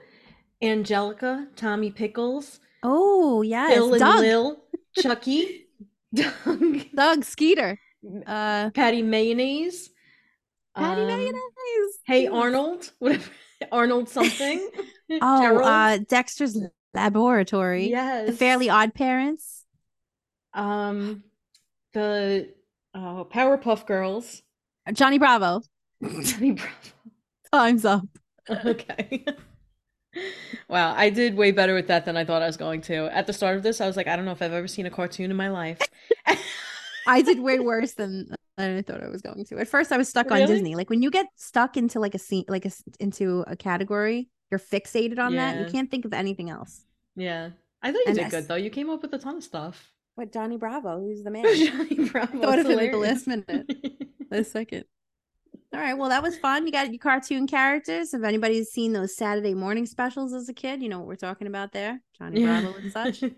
Angelica, 0.63 1.49
Tommy 1.57 1.91
Pickles, 1.91 2.61
Oh 2.83 3.43
yes, 3.43 3.75
Bill 3.75 3.93
and 3.95 4.01
Doug, 4.01 4.21
Lil, 4.21 4.57
Chucky, 4.99 5.67
Doug, 6.15 6.85
Doug 6.95 7.25
Skeeter, 7.25 7.79
uh, 8.27 8.71
Patty 8.71 9.03
Mayonnaise, 9.03 9.91
Patty 10.77 11.01
um, 11.03 11.07
Mayonnaise. 11.07 11.99
Hey 12.07 12.27
Arnold, 12.29 12.93
whatever, 12.99 13.31
Arnold 13.73 14.09
something. 14.09 14.71
Oh, 15.09 15.61
uh, 15.63 15.99
Dexter's 16.09 16.59
Laboratory. 16.93 17.91
yes, 17.91 18.27
The 18.27 18.33
Fairly 18.33 18.69
Odd 18.69 18.93
Parents. 18.93 19.65
Um, 20.53 21.23
the 21.93 22.53
uh, 22.93 23.23
Powerpuff 23.23 23.87
Girls. 23.87 24.43
Johnny 24.93 25.19
Bravo. 25.19 25.63
Johnny 26.03 26.51
Bravo. 26.51 26.73
Time's 27.53 27.85
up. 27.85 28.09
Okay. 28.51 29.25
Wow, 30.69 30.95
I 30.97 31.11
did 31.11 31.37
way 31.37 31.51
better 31.53 31.75
with 31.75 31.87
that 31.89 32.05
than 32.05 32.17
I 32.17 32.25
thought 32.25 32.43
I 32.43 32.47
was 32.47 32.57
going 32.57 32.81
to. 32.83 33.07
At 33.17 33.27
the 33.27 33.33
start 33.33 33.57
of 33.57 33.63
this, 33.63 33.81
I 33.81 33.87
was 33.87 33.97
like, 33.97 34.07
I 34.07 34.17
don't 34.17 34.25
know 34.25 34.33
if 34.33 34.43
I've 34.43 34.53
ever 34.53 34.69
seen 34.69 34.87
a 34.87 34.91
cartoon 34.91 35.31
in 35.31 35.37
my 35.37 35.49
life. 35.49 35.79
I 37.07 37.23
did 37.23 37.39
way 37.41 37.61
worse 37.61 37.93
than, 37.93 38.35
than 38.57 38.77
I 38.79 38.83
thought 38.83 39.03
I 39.03 39.09
was 39.09 39.23
going 39.23 39.45
to. 39.47 39.59
At 39.59 39.69
first, 39.69 39.93
I 39.93 39.97
was 39.97 40.09
stuck 40.09 40.31
on 40.31 40.39
Disney. 40.47 40.75
Like 40.75 40.91
when 40.91 41.03
you 41.03 41.11
get 41.11 41.27
stuck 41.37 41.77
into 41.77 42.01
like 42.01 42.15
a 42.15 42.19
scene, 42.19 42.45
like 42.49 42.65
a 42.65 42.69
s- 42.69 42.83
into 42.99 43.45
a 43.47 43.55
category, 43.57 44.29
you're 44.51 44.59
fixated 44.61 45.19
on 45.19 45.35
that. 45.37 45.59
You 45.61 45.67
can't 45.67 45.91
think 45.91 46.05
of 46.05 46.13
anything 46.13 46.51
else. 46.51 46.85
yeah. 47.15 47.51
I 47.83 47.93
thought 47.93 47.99
you 47.99 48.05
And 48.09 48.17
did 48.17 48.25
S- 48.25 48.31
good 48.33 48.49
though. 48.49 48.55
You 48.57 48.71
came 48.71 48.91
up 48.91 49.03
with 49.03 49.13
a 49.13 49.19
ton 49.19 49.37
of 49.37 49.45
stuff. 49.45 49.93
What 50.17 50.33
Johnny 50.33 50.57
Bravo? 50.57 50.99
Who's 50.99 51.23
the 51.23 51.31
man? 51.31 51.45
Johnny 51.57 52.09
Bravo. 52.09 52.41
Thought 52.41 52.59
it's 52.59 52.69
of 52.69 52.75
it 52.79 52.85
at 52.87 52.91
the 52.91 52.97
last 52.99 53.27
minute. 53.29 53.71
a 54.33 54.43
second. 54.43 54.85
All 55.73 55.81
right. 55.81 55.97
Well, 55.97 56.09
that 56.09 56.23
was 56.23 56.39
fun. 56.39 56.67
You 56.67 56.73
got 56.73 56.93
your 56.93 56.99
cartoon 56.99 57.47
characters. 57.47 58.15
If 58.15 58.23
anybody's 58.23 58.71
seen 58.71 58.93
those 58.93 59.17
Saturday 59.17 59.55
morning 59.55 59.87
specials 59.87 60.33
as 60.33 60.49
a 60.49 60.55
kid, 60.55 60.83
you 60.83 60.89
know 60.89 60.99
what 60.99 61.09
we're 61.09 61.17
talking 61.17 61.47
about 61.47 61.73
there. 61.73 62.01
Johnny 62.19 62.43
Yeah. 62.43 62.61
Bravo 62.61 62.79
and 62.79 62.93
such. 62.93 63.23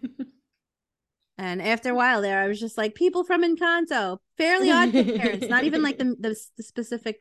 And 1.38 1.62
after 1.62 1.90
a 1.90 1.94
while 1.94 2.20
there, 2.20 2.40
I 2.40 2.48
was 2.48 2.58
just 2.58 2.76
like, 2.76 2.96
people 2.96 3.22
from 3.22 3.44
Encanto, 3.44 4.18
fairly 4.36 4.72
odd 4.72 4.92
parents, 4.92 5.46
not 5.48 5.62
even 5.62 5.82
like 5.82 5.96
the, 5.96 6.04
the, 6.18 6.36
the 6.56 6.62
specific 6.64 7.20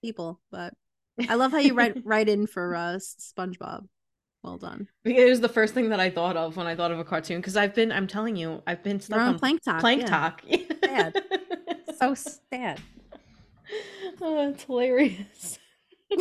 people, 0.00 0.40
but 0.50 0.72
I 1.28 1.34
love 1.34 1.52
how 1.52 1.58
you 1.58 1.74
write 1.74 1.98
write 2.02 2.30
in 2.30 2.46
for 2.46 2.74
uh, 2.74 2.98
SpongeBob. 2.98 3.86
Well 4.42 4.56
done. 4.56 4.88
It 5.04 5.28
was 5.28 5.40
the 5.40 5.50
first 5.50 5.74
thing 5.74 5.90
that 5.90 6.00
I 6.00 6.08
thought 6.10 6.36
of 6.36 6.56
when 6.56 6.66
I 6.66 6.74
thought 6.74 6.92
of 6.92 6.98
a 6.98 7.04
cartoon 7.04 7.40
because 7.40 7.56
I've 7.56 7.74
been, 7.74 7.92
I'm 7.92 8.06
telling 8.06 8.36
you, 8.36 8.62
I've 8.66 8.82
been 8.82 8.98
stuck 8.98 9.16
You're 9.16 9.26
on 9.26 9.34
on 9.34 9.38
Plank 9.38 9.62
Talk. 9.62 9.80
Plank 9.80 10.00
yeah. 10.00 10.08
Talk. 10.08 10.42
Sad. 10.84 11.22
So 11.98 12.14
sad. 12.14 12.80
oh, 14.20 14.50
it's 14.50 14.64
hilarious. 14.64 15.58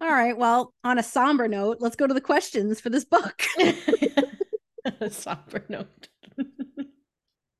All 0.00 0.10
right. 0.10 0.36
Well, 0.36 0.72
on 0.84 0.98
a 0.98 1.02
somber 1.02 1.48
note, 1.48 1.78
let's 1.80 1.96
go 1.96 2.06
to 2.06 2.14
the 2.14 2.20
questions 2.20 2.80
for 2.80 2.90
this 2.90 3.04
book. 3.04 3.42
A 5.00 5.10
somber 5.10 5.64
note. 5.68 6.08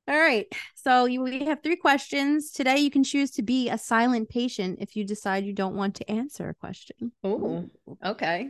All 0.07 0.17
right. 0.17 0.47
So 0.75 1.05
you, 1.05 1.21
we 1.21 1.45
have 1.45 1.61
three 1.61 1.75
questions. 1.75 2.51
Today, 2.51 2.77
you 2.77 2.89
can 2.89 3.03
choose 3.03 3.29
to 3.31 3.43
be 3.43 3.69
a 3.69 3.77
silent 3.77 4.29
patient 4.29 4.79
if 4.81 4.95
you 4.95 5.05
decide 5.05 5.45
you 5.45 5.53
don't 5.53 5.75
want 5.75 5.95
to 5.95 6.09
answer 6.09 6.49
a 6.49 6.55
question. 6.55 7.11
Oh, 7.23 7.69
okay. 8.03 8.49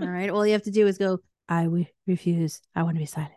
All 0.00 0.08
right. 0.08 0.28
All 0.28 0.46
you 0.46 0.52
have 0.52 0.62
to 0.64 0.70
do 0.70 0.86
is 0.86 0.98
go, 0.98 1.20
I 1.48 1.66
refuse. 2.06 2.60
I 2.74 2.82
want 2.82 2.96
to 2.96 3.00
be 3.00 3.06
silent. 3.06 3.32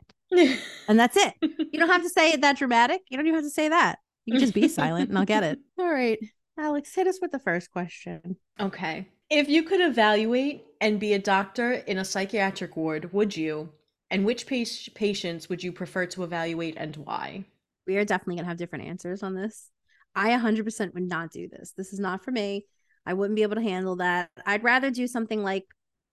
And 0.87 0.99
that's 0.99 1.17
it. 1.17 1.33
You 1.41 1.79
don't 1.79 1.89
have 1.89 2.03
to 2.03 2.09
say 2.09 2.31
it 2.31 2.41
that 2.41 2.57
dramatic. 2.57 3.01
You 3.09 3.17
don't 3.17 3.27
even 3.27 3.37
have 3.37 3.45
to 3.45 3.49
say 3.49 3.69
that. 3.69 3.99
You 4.29 4.33
can 4.33 4.41
just 4.41 4.53
be 4.53 4.67
silent 4.67 5.09
and 5.09 5.17
I'll 5.17 5.25
get 5.25 5.43
it. 5.43 5.57
All 5.79 5.91
right. 5.91 6.19
Alex, 6.55 6.93
hit 6.93 7.07
us 7.07 7.17
with 7.19 7.31
the 7.31 7.39
first 7.39 7.71
question. 7.71 8.37
Okay. 8.59 9.07
If 9.31 9.49
you 9.49 9.63
could 9.63 9.81
evaluate 9.81 10.65
and 10.79 10.99
be 10.99 11.13
a 11.13 11.19
doctor 11.19 11.71
in 11.73 11.97
a 11.97 12.05
psychiatric 12.05 12.77
ward, 12.77 13.11
would 13.11 13.35
you? 13.35 13.69
And 14.11 14.25
which 14.25 14.45
pa- 14.45 14.69
patients 14.93 15.49
would 15.49 15.63
you 15.63 15.71
prefer 15.71 16.05
to 16.07 16.23
evaluate 16.23 16.75
and 16.77 16.95
why? 16.97 17.45
We 17.87 17.97
are 17.97 18.05
definitely 18.05 18.35
going 18.35 18.45
to 18.45 18.49
have 18.49 18.57
different 18.57 18.85
answers 18.85 19.23
on 19.23 19.33
this. 19.33 19.71
I 20.13 20.29
100% 20.29 20.93
would 20.93 21.03
not 21.03 21.31
do 21.31 21.47
this. 21.47 21.73
This 21.75 21.91
is 21.91 21.99
not 21.99 22.23
for 22.23 22.31
me. 22.31 22.65
I 23.07 23.13
wouldn't 23.13 23.35
be 23.35 23.43
able 23.43 23.55
to 23.55 23.63
handle 23.63 23.95
that. 23.95 24.29
I'd 24.45 24.63
rather 24.63 24.91
do 24.91 25.07
something 25.07 25.41
like, 25.41 25.65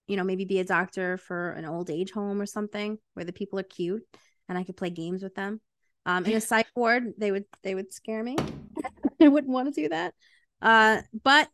you 0.06 0.16
know, 0.16 0.24
maybe 0.24 0.46
be 0.46 0.60
a 0.60 0.64
doctor 0.64 1.18
for 1.18 1.50
an 1.50 1.66
old 1.66 1.90
age 1.90 2.12
home 2.12 2.40
or 2.40 2.46
something 2.46 2.96
where 3.12 3.26
the 3.26 3.32
people 3.32 3.58
are 3.58 3.64
cute 3.64 4.04
and 4.48 4.56
I 4.56 4.64
could 4.64 4.76
play 4.78 4.88
games 4.88 5.22
with 5.22 5.34
them. 5.34 5.60
Um, 6.06 6.24
in 6.24 6.32
a 6.32 6.40
psych 6.40 6.68
ward, 6.74 7.12
they 7.18 7.30
would 7.30 7.44
they 7.62 7.74
would 7.74 7.92
scare 7.92 8.22
me. 8.22 8.36
I 9.20 9.28
wouldn't 9.28 9.52
want 9.52 9.74
to 9.74 9.82
do 9.82 9.88
that. 9.90 10.14
Uh, 10.62 11.02
but 11.22 11.50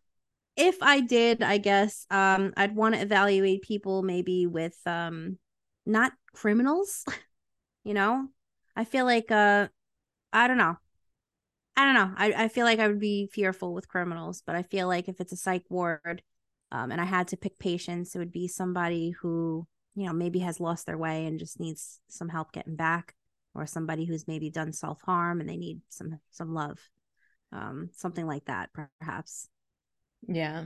if 0.56 0.76
I 0.82 1.00
did, 1.00 1.42
I 1.42 1.58
guess 1.58 2.06
um, 2.10 2.52
I'd 2.56 2.76
want 2.76 2.94
to 2.94 3.00
evaluate 3.00 3.62
people 3.62 4.02
maybe 4.02 4.46
with 4.46 4.76
um, 4.86 5.38
not 5.86 6.12
criminals. 6.34 7.04
you 7.84 7.94
know, 7.94 8.28
I 8.76 8.84
feel 8.84 9.04
like 9.04 9.30
uh, 9.30 9.68
I 10.32 10.48
don't 10.48 10.58
know. 10.58 10.76
I 11.76 11.84
don't 11.84 11.94
know. 11.94 12.14
I, 12.16 12.44
I 12.44 12.48
feel 12.48 12.66
like 12.66 12.78
I 12.78 12.88
would 12.88 13.00
be 13.00 13.28
fearful 13.32 13.72
with 13.72 13.88
criminals, 13.88 14.42
but 14.46 14.54
I 14.54 14.62
feel 14.62 14.88
like 14.88 15.08
if 15.08 15.20
it's 15.20 15.32
a 15.32 15.36
psych 15.36 15.64
ward 15.70 16.22
um, 16.70 16.92
and 16.92 17.00
I 17.00 17.04
had 17.04 17.28
to 17.28 17.36
pick 17.36 17.58
patients, 17.58 18.14
it 18.14 18.18
would 18.18 18.32
be 18.32 18.46
somebody 18.46 19.10
who, 19.10 19.66
you 19.94 20.06
know, 20.06 20.12
maybe 20.12 20.40
has 20.40 20.60
lost 20.60 20.84
their 20.84 20.98
way 20.98 21.24
and 21.24 21.38
just 21.38 21.58
needs 21.58 22.00
some 22.08 22.28
help 22.28 22.52
getting 22.52 22.76
back, 22.76 23.14
or 23.54 23.66
somebody 23.66 24.04
who's 24.04 24.28
maybe 24.28 24.50
done 24.50 24.72
self 24.72 25.00
harm 25.02 25.40
and 25.40 25.48
they 25.48 25.56
need 25.56 25.80
some 25.88 26.18
some 26.30 26.54
love, 26.54 26.78
um, 27.52 27.90
something 27.94 28.26
like 28.26 28.44
that, 28.46 28.70
perhaps. 28.72 29.48
Yeah. 30.26 30.64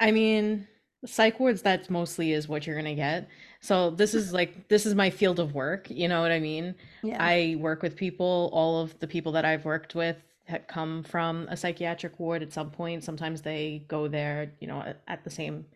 I 0.00 0.12
mean, 0.12 0.66
psych 1.06 1.40
wards, 1.40 1.62
that 1.62 1.88
mostly 1.90 2.32
is 2.32 2.48
what 2.48 2.66
you're 2.66 2.76
going 2.76 2.84
to 2.84 2.94
get. 2.94 3.28
So 3.60 3.90
this 3.90 4.14
is 4.14 4.32
like, 4.32 4.68
this 4.68 4.86
is 4.86 4.94
my 4.94 5.10
field 5.10 5.40
of 5.40 5.54
work. 5.54 5.90
You 5.90 6.08
know 6.08 6.20
what 6.20 6.30
I 6.30 6.40
mean? 6.40 6.74
Yeah. 7.02 7.16
I 7.20 7.56
work 7.58 7.82
with 7.82 7.96
people. 7.96 8.50
All 8.52 8.80
of 8.80 8.98
the 9.00 9.06
people 9.06 9.32
that 9.32 9.44
I've 9.44 9.64
worked 9.64 9.94
with 9.94 10.16
have 10.46 10.66
come 10.66 11.02
from 11.02 11.46
a 11.50 11.56
psychiatric 11.56 12.18
ward 12.18 12.42
at 12.42 12.52
some 12.52 12.70
point. 12.70 13.04
Sometimes 13.04 13.42
they 13.42 13.84
go 13.88 14.08
there, 14.08 14.52
you 14.60 14.66
know, 14.66 14.94
at 15.06 15.24
the 15.24 15.30
same 15.30 15.66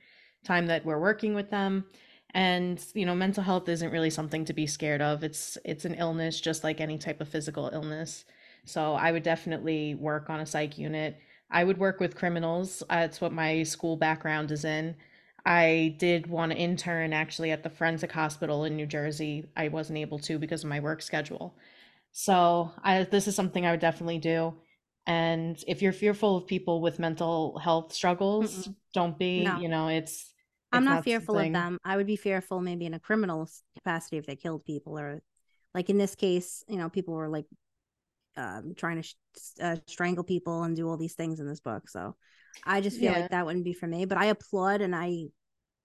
time 0.44 0.66
that 0.66 0.84
we're 0.84 1.00
working 1.00 1.34
with 1.34 1.50
them. 1.50 1.84
And, 2.34 2.84
you 2.94 3.04
know, 3.04 3.14
mental 3.14 3.42
health 3.42 3.68
isn't 3.68 3.90
really 3.90 4.10
something 4.10 4.44
to 4.46 4.52
be 4.54 4.66
scared 4.66 5.02
of. 5.02 5.22
It's 5.22 5.58
it's 5.64 5.84
an 5.84 5.94
illness 5.94 6.40
just 6.40 6.64
like 6.64 6.80
any 6.80 6.98
type 6.98 7.20
of 7.20 7.28
physical 7.28 7.70
illness. 7.72 8.24
So 8.64 8.94
I 8.94 9.12
would 9.12 9.22
definitely 9.22 9.94
work 9.94 10.30
on 10.30 10.40
a 10.40 10.46
psych 10.46 10.78
unit. 10.78 11.18
I 11.50 11.64
would 11.64 11.78
work 11.78 12.00
with 12.00 12.16
criminals. 12.16 12.82
Uh, 12.88 13.00
That's 13.00 13.20
what 13.20 13.32
my 13.32 13.62
school 13.64 13.96
background 13.96 14.50
is 14.50 14.64
in. 14.64 14.96
I 15.44 15.96
did 15.98 16.26
want 16.28 16.52
to 16.52 16.58
intern 16.58 17.12
actually 17.12 17.50
at 17.50 17.62
the 17.62 17.70
forensic 17.70 18.12
hospital 18.12 18.64
in 18.64 18.76
New 18.76 18.86
Jersey. 18.86 19.46
I 19.56 19.68
wasn't 19.68 19.98
able 19.98 20.18
to 20.20 20.38
because 20.38 20.62
of 20.64 20.70
my 20.70 20.80
work 20.80 21.02
schedule. 21.02 21.56
So 22.12 22.72
I, 22.82 23.04
this 23.04 23.26
is 23.28 23.34
something 23.34 23.66
I 23.66 23.72
would 23.72 23.80
definitely 23.80 24.18
do. 24.18 24.54
And 25.06 25.62
if 25.66 25.82
you're 25.82 25.92
fearful 25.92 26.36
of 26.36 26.46
people 26.46 26.80
with 26.80 26.98
mental 26.98 27.58
health 27.58 27.92
struggles, 27.92 28.68
Mm-mm. 28.68 28.76
don't 28.94 29.18
be. 29.18 29.44
No. 29.44 29.58
You 29.58 29.68
know, 29.68 29.88
it's. 29.88 30.31
I'm 30.72 30.84
not 30.84 31.04
fearful 31.04 31.38
of 31.38 31.52
them. 31.52 31.78
I 31.84 31.96
would 31.96 32.06
be 32.06 32.16
fearful 32.16 32.60
maybe 32.60 32.86
in 32.86 32.94
a 32.94 33.00
criminal 33.00 33.48
capacity 33.76 34.16
if 34.18 34.26
they 34.26 34.36
killed 34.36 34.64
people 34.64 34.98
or 34.98 35.20
like 35.74 35.90
in 35.90 35.98
this 35.98 36.14
case, 36.14 36.64
you 36.68 36.76
know, 36.76 36.88
people 36.88 37.14
were 37.14 37.28
like 37.28 37.46
um 38.36 38.74
trying 38.76 38.96
to 38.96 39.02
sh- 39.02 39.14
uh, 39.60 39.76
strangle 39.86 40.24
people 40.24 40.62
and 40.62 40.76
do 40.76 40.88
all 40.88 40.96
these 40.96 41.14
things 41.14 41.40
in 41.40 41.46
this 41.46 41.60
book. 41.60 41.88
So 41.88 42.16
I 42.64 42.80
just 42.80 42.98
feel 42.98 43.12
Yeah. 43.12 43.20
like 43.20 43.30
that 43.30 43.46
wouldn't 43.46 43.64
be 43.64 43.72
for 43.74 43.86
me, 43.86 44.04
but 44.04 44.18
I 44.18 44.26
applaud 44.26 44.80
and 44.80 44.94
I 44.94 45.26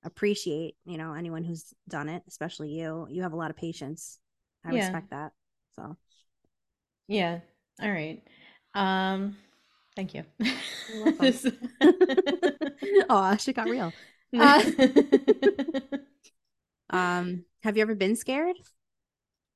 appreciate, 0.03 0.75
you 0.85 0.97
know, 0.97 1.13
anyone 1.13 1.43
who's 1.43 1.73
done 1.89 2.07
it, 2.09 2.23
especially 2.27 2.69
you. 2.69 3.07
You 3.09 3.23
have 3.23 3.33
a 3.33 3.37
lot 3.37 3.49
of 3.51 3.57
patience. 3.57 4.19
I 4.65 4.71
Yeah. 4.71 4.77
respect 4.77 5.09
that. 5.11 5.31
So 5.75 5.97
Yeah. 7.07 7.39
All 7.81 7.91
right. 7.91 8.21
Um. 8.73 9.37
Thank 9.95 10.13
you. 10.13 10.23
You're 10.39 11.03
welcome. 11.05 11.25
This- 11.25 11.47
oh, 13.09 13.35
shit 13.37 13.55
got 13.55 13.67
real. 13.69 13.93
Uh, 14.35 14.61
Um, 16.89 17.45
have 17.63 17.75
you 17.77 17.81
ever 17.81 17.95
been 17.95 18.15
scared 18.15 18.57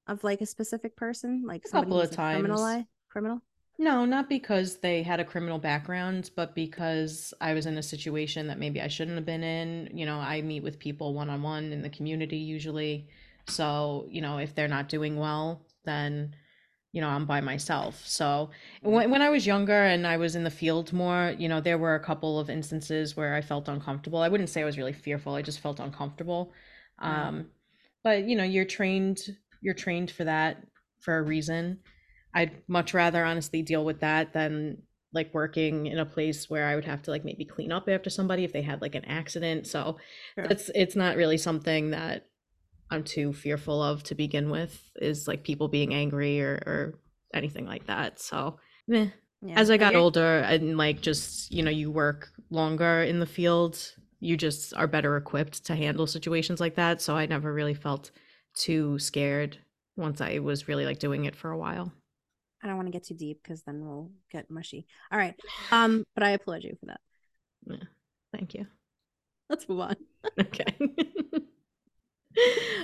of 0.07 0.23
like 0.23 0.41
a 0.41 0.45
specific 0.45 0.95
person, 0.95 1.43
like 1.45 1.65
A 1.65 1.67
somebody 1.67 1.91
couple 1.91 1.99
of 2.01 2.11
a 2.11 2.17
criminal? 2.17 2.59
times. 2.59 2.85
Criminal? 3.09 3.41
No, 3.77 4.05
not 4.05 4.29
because 4.29 4.77
they 4.79 5.01
had 5.03 5.19
a 5.19 5.25
criminal 5.25 5.57
background, 5.59 6.29
but 6.35 6.53
because 6.55 7.33
I 7.41 7.53
was 7.53 7.65
in 7.65 7.77
a 7.77 7.83
situation 7.83 8.47
that 8.47 8.59
maybe 8.59 8.79
I 8.81 8.87
shouldn't 8.87 9.17
have 9.17 9.25
been 9.25 9.43
in. 9.43 9.89
You 9.97 10.05
know, 10.05 10.19
I 10.19 10.41
meet 10.41 10.61
with 10.63 10.79
people 10.79 11.13
one 11.13 11.29
on 11.29 11.41
one 11.41 11.73
in 11.73 11.81
the 11.81 11.89
community 11.89 12.37
usually. 12.37 13.07
So, 13.47 14.07
you 14.09 14.21
know, 14.21 14.37
if 14.37 14.53
they're 14.55 14.67
not 14.67 14.87
doing 14.89 15.17
well, 15.17 15.65
then, 15.83 16.35
you 16.91 17.01
know, 17.01 17.07
I'm 17.07 17.25
by 17.25 17.41
myself. 17.41 18.01
So 18.05 18.49
when, 18.81 19.09
when 19.11 19.21
I 19.21 19.29
was 19.29 19.45
younger 19.47 19.83
and 19.83 20.05
I 20.05 20.17
was 20.17 20.35
in 20.35 20.43
the 20.43 20.49
field 20.51 20.91
more, 20.91 21.33
you 21.37 21.47
know, 21.47 21.61
there 21.61 21.77
were 21.77 21.95
a 21.95 22.03
couple 22.03 22.39
of 22.39 22.49
instances 22.49 23.15
where 23.15 23.33
I 23.33 23.41
felt 23.41 23.69
uncomfortable. 23.69 24.19
I 24.19 24.27
wouldn't 24.27 24.49
say 24.49 24.61
I 24.61 24.65
was 24.65 24.77
really 24.77 24.93
fearful, 24.93 25.35
I 25.35 25.41
just 25.41 25.59
felt 25.59 25.79
uncomfortable. 25.79 26.51
Right. 27.01 27.27
Um, 27.27 27.47
but 28.03 28.25
you 28.25 28.35
know, 28.35 28.43
you're 28.43 28.65
trained, 28.65 29.19
you're 29.61 29.73
trained 29.73 30.11
for 30.11 30.25
that 30.25 30.65
for 30.99 31.17
a 31.17 31.21
reason. 31.23 31.79
I'd 32.33 32.51
much 32.67 32.93
rather 32.93 33.23
honestly 33.23 33.61
deal 33.61 33.85
with 33.85 33.99
that 34.01 34.33
than 34.33 34.83
like 35.13 35.33
working 35.33 35.87
in 35.87 35.99
a 35.99 36.05
place 36.05 36.49
where 36.49 36.67
I 36.67 36.75
would 36.75 36.85
have 36.85 37.01
to 37.03 37.11
like 37.11 37.25
maybe 37.25 37.43
clean 37.43 37.71
up 37.71 37.89
after 37.89 38.09
somebody 38.09 38.45
if 38.45 38.53
they 38.53 38.61
had 38.61 38.81
like 38.81 38.95
an 38.95 39.05
accident. 39.05 39.67
So 39.67 39.97
Sure. 40.35 40.45
it's 40.45 40.69
it's 40.73 40.95
not 40.95 41.17
really 41.17 41.37
something 41.37 41.91
that 41.91 42.27
I'm 42.91 43.03
too 43.03 43.33
fearful 43.33 43.81
of 43.81 44.03
to 44.03 44.15
begin 44.15 44.49
with 44.49 44.79
is 44.97 45.27
like 45.27 45.43
people 45.43 45.67
being 45.67 45.93
angry 45.93 46.41
or 46.41 46.61
or 46.65 46.99
anything 47.33 47.65
like 47.65 47.87
that. 47.87 48.19
So 48.19 48.57
meh. 48.87 49.07
Yeah. 49.43 49.59
as 49.59 49.71
I 49.71 49.77
got 49.77 49.95
older 49.95 50.39
and 50.39 50.77
like 50.77 51.01
just, 51.01 51.51
you 51.51 51.63
know, 51.63 51.71
you 51.71 51.89
work 51.89 52.29
longer 52.51 53.01
in 53.01 53.19
the 53.19 53.25
field, 53.25 53.79
you 54.19 54.37
just 54.37 54.75
are 54.75 54.85
better 54.85 55.17
equipped 55.17 55.65
to 55.65 55.75
handle 55.75 56.05
situations 56.05 56.59
like 56.59 56.75
that. 56.75 57.01
So 57.01 57.17
I 57.17 57.25
never 57.25 57.51
really 57.51 57.73
felt 57.73 58.11
too 58.53 58.99
scared 58.99 59.57
once 59.95 60.21
I 60.21 60.37
was 60.39 60.67
really 60.67 60.85
like 60.85 60.99
doing 60.99 61.25
it 61.25 61.35
for 61.35 61.49
a 61.49 61.57
while. 61.57 61.91
I 62.63 62.67
don't 62.67 62.75
want 62.75 62.87
to 62.87 62.91
get 62.91 63.05
too 63.05 63.15
deep 63.15 63.41
because 63.41 63.63
then 63.63 63.83
we'll 63.83 64.11
get 64.31 64.51
mushy. 64.51 64.85
All 65.11 65.17
right. 65.17 65.33
Um, 65.71 66.03
but 66.13 66.23
I 66.23 66.31
applaud 66.31 66.63
you 66.63 66.77
for 66.79 66.85
that. 66.87 67.01
Yeah. 67.65 67.87
Thank 68.31 68.53
you. 68.53 68.67
Let's 69.49 69.67
move 69.67 69.79
on. 69.79 69.95
Okay. 70.39 70.77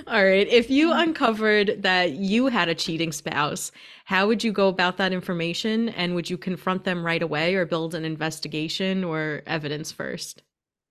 All 0.06 0.24
right. 0.24 0.46
If 0.48 0.70
you 0.70 0.92
Mm-hmm. 0.92 1.02
uncovered 1.02 1.82
that 1.82 2.12
you 2.12 2.46
had 2.46 2.68
a 2.68 2.74
cheating 2.74 3.12
spouse, 3.12 3.70
how 4.06 4.26
would 4.26 4.42
you 4.44 4.52
go 4.52 4.68
about 4.68 4.96
that 4.98 5.12
information? 5.12 5.88
And 5.90 6.14
would 6.14 6.30
you 6.30 6.38
confront 6.38 6.84
them 6.84 7.04
right 7.04 7.22
away 7.22 7.54
or 7.54 7.64
build 7.66 7.94
an 7.94 8.04
investigation 8.04 9.04
or 9.04 9.42
evidence 9.46 9.92
first? 9.92 10.42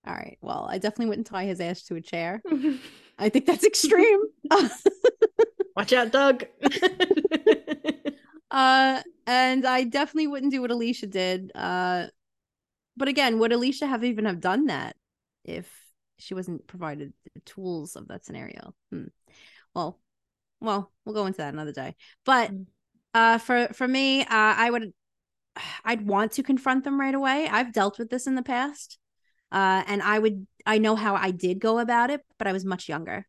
All 0.06 0.14
right. 0.14 0.38
Well, 0.40 0.66
I 0.70 0.78
definitely 0.78 1.06
wouldn't 1.06 1.26
tie 1.26 1.44
his 1.44 1.60
ass 1.60 1.82
to 1.84 1.96
a 1.96 2.00
chair. 2.00 2.42
I 3.18 3.28
think 3.28 3.46
that's 3.46 3.64
extreme. 3.64 4.20
Watch 5.76 5.92
out, 5.92 6.10
Doug. 6.12 6.44
uh, 8.50 9.02
and 9.26 9.66
I 9.66 9.84
definitely 9.84 10.26
wouldn't 10.26 10.52
do 10.52 10.60
what 10.62 10.70
Alicia 10.70 11.06
did. 11.06 11.52
Uh, 11.54 12.06
but 12.96 13.08
again, 13.08 13.38
would 13.38 13.52
Alicia 13.52 13.86
have 13.86 14.04
even 14.04 14.26
have 14.26 14.40
done 14.40 14.66
that 14.66 14.96
if 15.44 15.77
she 16.18 16.34
wasn't 16.34 16.66
provided 16.66 17.12
the 17.34 17.40
tools 17.40 17.96
of 17.96 18.08
that 18.08 18.24
scenario? 18.24 18.74
Hmm. 18.90 19.04
Well, 19.74 20.00
well, 20.60 20.92
we'll 21.04 21.14
go 21.14 21.26
into 21.26 21.38
that 21.38 21.54
another 21.54 21.72
day. 21.72 21.94
But 22.24 22.50
Mm. 22.50 22.66
uh, 23.14 23.38
for 23.38 23.68
for 23.72 23.86
me, 23.86 24.22
uh, 24.22 24.26
I 24.30 24.70
would, 24.70 24.92
I'd 25.84 26.06
want 26.06 26.32
to 26.32 26.42
confront 26.42 26.84
them 26.84 27.00
right 27.00 27.14
away. 27.14 27.48
I've 27.48 27.72
dealt 27.72 27.98
with 27.98 28.10
this 28.10 28.26
in 28.26 28.34
the 28.34 28.42
past, 28.42 28.98
uh, 29.52 29.82
and 29.86 30.02
I 30.02 30.18
would, 30.18 30.46
I 30.66 30.78
know 30.78 30.96
how 30.96 31.14
I 31.14 31.30
did 31.30 31.60
go 31.60 31.78
about 31.78 32.10
it, 32.10 32.20
but 32.38 32.46
I 32.46 32.52
was 32.52 32.64
much 32.64 32.88
younger, 32.88 33.26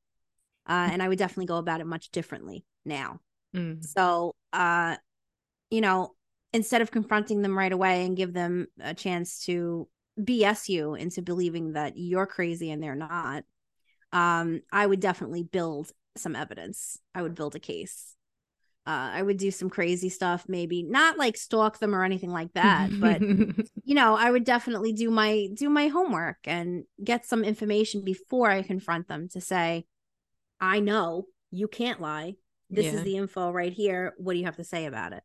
uh, 0.67 0.89
and 0.91 1.02
I 1.02 1.08
would 1.08 1.19
definitely 1.19 1.45
go 1.45 1.58
about 1.58 1.82
it 1.82 1.88
much 1.88 2.10
differently 2.12 2.65
now. 2.86 3.19
Mm. 3.56 3.86
So, 3.86 4.36
uh, 4.54 4.97
you 5.69 5.82
know, 5.82 6.15
instead 6.52 6.82
of 6.82 6.91
confronting 6.91 7.41
them 7.41 7.58
right 7.58 7.71
away 7.71 8.06
and 8.06 8.17
give 8.17 8.34
them 8.34 8.67
a 8.80 8.93
chance 8.93 9.45
to 9.45 9.88
BS 10.23 10.69
you 10.69 10.95
into 10.95 11.21
believing 11.21 11.73
that 11.73 11.97
you're 11.97 12.25
crazy 12.27 12.71
and 12.71 12.82
they're 12.82 12.95
not, 12.95 13.43
um, 14.12 14.62
I 14.71 14.86
would 14.86 14.99
definitely 14.99 15.43
build 15.43 15.91
some 16.17 16.36
evidence. 16.36 16.99
I 17.15 17.21
would 17.21 17.36
build 17.36 17.55
a 17.55 17.60
case. 17.60 18.15
Uh, 18.88 19.12
I 19.13 19.21
would 19.21 19.38
do 19.38 19.51
some 19.51 19.69
crazy 19.69 20.10
stuff, 20.10 20.45
maybe 20.47 20.84
not 20.84 21.17
like 21.17 21.38
stalk 21.38 21.79
them 21.79 21.93
or 21.93 22.03
anything 22.03 22.32
like 22.32 22.53
that, 22.53 22.91
but 22.99 23.23
you 23.86 23.95
know, 23.95 24.15
I 24.15 24.32
would 24.32 24.43
definitely 24.45 24.93
do 24.93 25.12
my 25.12 25.49
do 25.53 25.69
my 25.69 25.88
homework 25.88 26.38
and 26.45 26.86
get 27.03 27.25
some 27.25 27.43
information 27.43 28.03
before 28.03 28.49
I 28.51 28.63
confront 28.63 29.08
them 29.08 29.29
to 29.29 29.41
say, 29.41 29.86
I 30.62 30.79
know 30.79 31.27
you 31.51 31.67
can't 31.67 32.01
lie. 32.01 32.36
This 32.69 32.88
Yeah. 32.88 32.93
is 32.93 33.03
the 33.03 33.17
info 33.17 33.51
right 33.51 33.73
here. 33.73 34.13
What 34.17 34.34
do 34.34 34.39
you 34.39 34.45
have 34.45 34.58
to 34.58 34.63
say 34.63 34.86
about 34.86 35.13
it? 35.13 35.23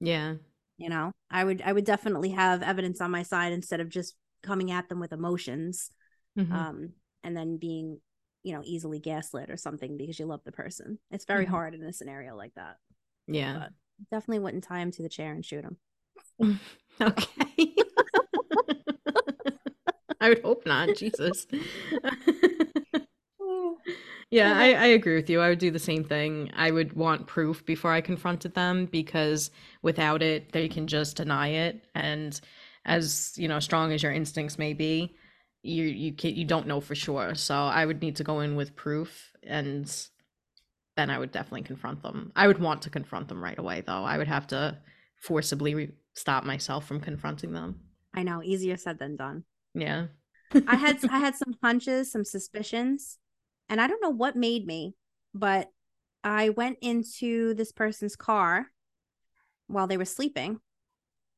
yeah. 0.00 0.34
You 0.78 0.90
know, 0.90 1.12
I 1.30 1.42
would 1.44 1.62
I 1.62 1.72
would 1.72 1.84
definitely 1.86 2.30
have 2.30 2.62
evidence 2.62 3.00
on 3.00 3.10
my 3.10 3.22
side 3.22 3.52
instead 3.52 3.80
of 3.80 3.88
just 3.88 4.14
coming 4.42 4.70
at 4.70 4.88
them 4.88 5.00
with 5.00 5.12
emotions, 5.12 5.90
Mhm. 6.38 6.52
um, 6.52 6.92
and 7.24 7.36
then 7.36 7.56
being, 7.56 8.00
you 8.42 8.52
know, 8.54 8.62
easily 8.64 8.98
gaslit 9.00 9.50
or 9.50 9.56
something 9.56 9.96
because 9.96 10.18
you 10.18 10.26
love 10.26 10.42
the 10.44 10.52
person. 10.52 10.98
It's 11.10 11.24
very 11.24 11.46
Mhm. 11.46 11.50
hard 11.50 11.74
in 11.74 11.82
a 11.82 11.92
scenario 11.92 12.36
like 12.36 12.54
that. 12.54 12.76
yeah. 13.26 13.68
Definitely 14.10 14.40
wouldn't 14.40 14.64
tie 14.64 14.80
him 14.80 14.90
to 14.92 15.02
the 15.02 15.08
chair 15.08 15.32
and 15.32 15.44
shoot 15.44 15.64
him. 15.64 15.78
Okay. 17.00 17.74
I 20.20 20.28
would 20.30 20.42
hope 20.42 20.64
not. 20.66 20.94
Jesus. 20.94 21.46
Yeah, 24.30 24.52
I, 24.56 24.72
I 24.72 24.86
agree 24.86 25.14
with 25.14 25.30
you. 25.30 25.40
I 25.40 25.48
would 25.48 25.60
do 25.60 25.70
the 25.70 25.78
same 25.78 26.02
thing. 26.02 26.50
I 26.54 26.70
would 26.70 26.94
want 26.94 27.28
proof 27.28 27.64
before 27.64 27.92
I 27.92 28.00
confronted 28.00 28.54
them 28.54 28.86
because 28.86 29.50
without 29.82 30.20
it, 30.20 30.52
they 30.52 30.68
can 30.68 30.88
just 30.88 31.16
deny 31.16 31.48
it. 31.48 31.84
And 31.94 32.38
as 32.84 33.34
you 33.36 33.46
know, 33.46 33.60
strong 33.60 33.92
as 33.92 34.02
your 34.02 34.12
instincts 34.12 34.58
may 34.58 34.72
be, 34.72 35.14
you 35.62 35.84
you 35.84 36.12
can 36.12 36.34
you 36.34 36.44
don't 36.44 36.66
know 36.66 36.80
for 36.80 36.94
sure. 36.94 37.34
So 37.34 37.54
I 37.54 37.86
would 37.86 38.02
need 38.02 38.16
to 38.16 38.24
go 38.24 38.40
in 38.40 38.56
with 38.56 38.74
proof, 38.74 39.32
and 39.44 39.92
then 40.96 41.10
I 41.10 41.18
would 41.18 41.30
definitely 41.30 41.62
confront 41.62 42.02
them. 42.02 42.32
I 42.34 42.46
would 42.48 42.58
want 42.58 42.82
to 42.82 42.90
confront 42.90 43.28
them 43.28 43.42
right 43.42 43.58
away, 43.58 43.82
though. 43.86 44.04
I 44.04 44.18
would 44.18 44.28
have 44.28 44.48
to 44.48 44.78
forcibly 45.20 45.74
re- 45.74 45.92
stop 46.14 46.44
myself 46.44 46.86
from 46.86 47.00
confronting 47.00 47.52
them. 47.52 47.80
I 48.14 48.22
know, 48.22 48.42
easier 48.42 48.76
said 48.76 48.98
than 48.98 49.16
done. 49.16 49.44
Yeah. 49.74 50.06
I 50.66 50.76
had 50.76 50.98
I 51.10 51.18
had 51.18 51.36
some 51.36 51.56
hunches, 51.62 52.10
some 52.10 52.24
suspicions, 52.24 53.18
and 53.68 53.80
I 53.80 53.86
don't 53.86 54.02
know 54.02 54.10
what 54.10 54.36
made 54.36 54.66
me, 54.66 54.94
but 55.34 55.70
I 56.24 56.50
went 56.50 56.78
into 56.80 57.54
this 57.54 57.72
person's 57.72 58.16
car 58.16 58.66
while 59.68 59.86
they 59.86 59.96
were 59.96 60.04
sleeping 60.04 60.60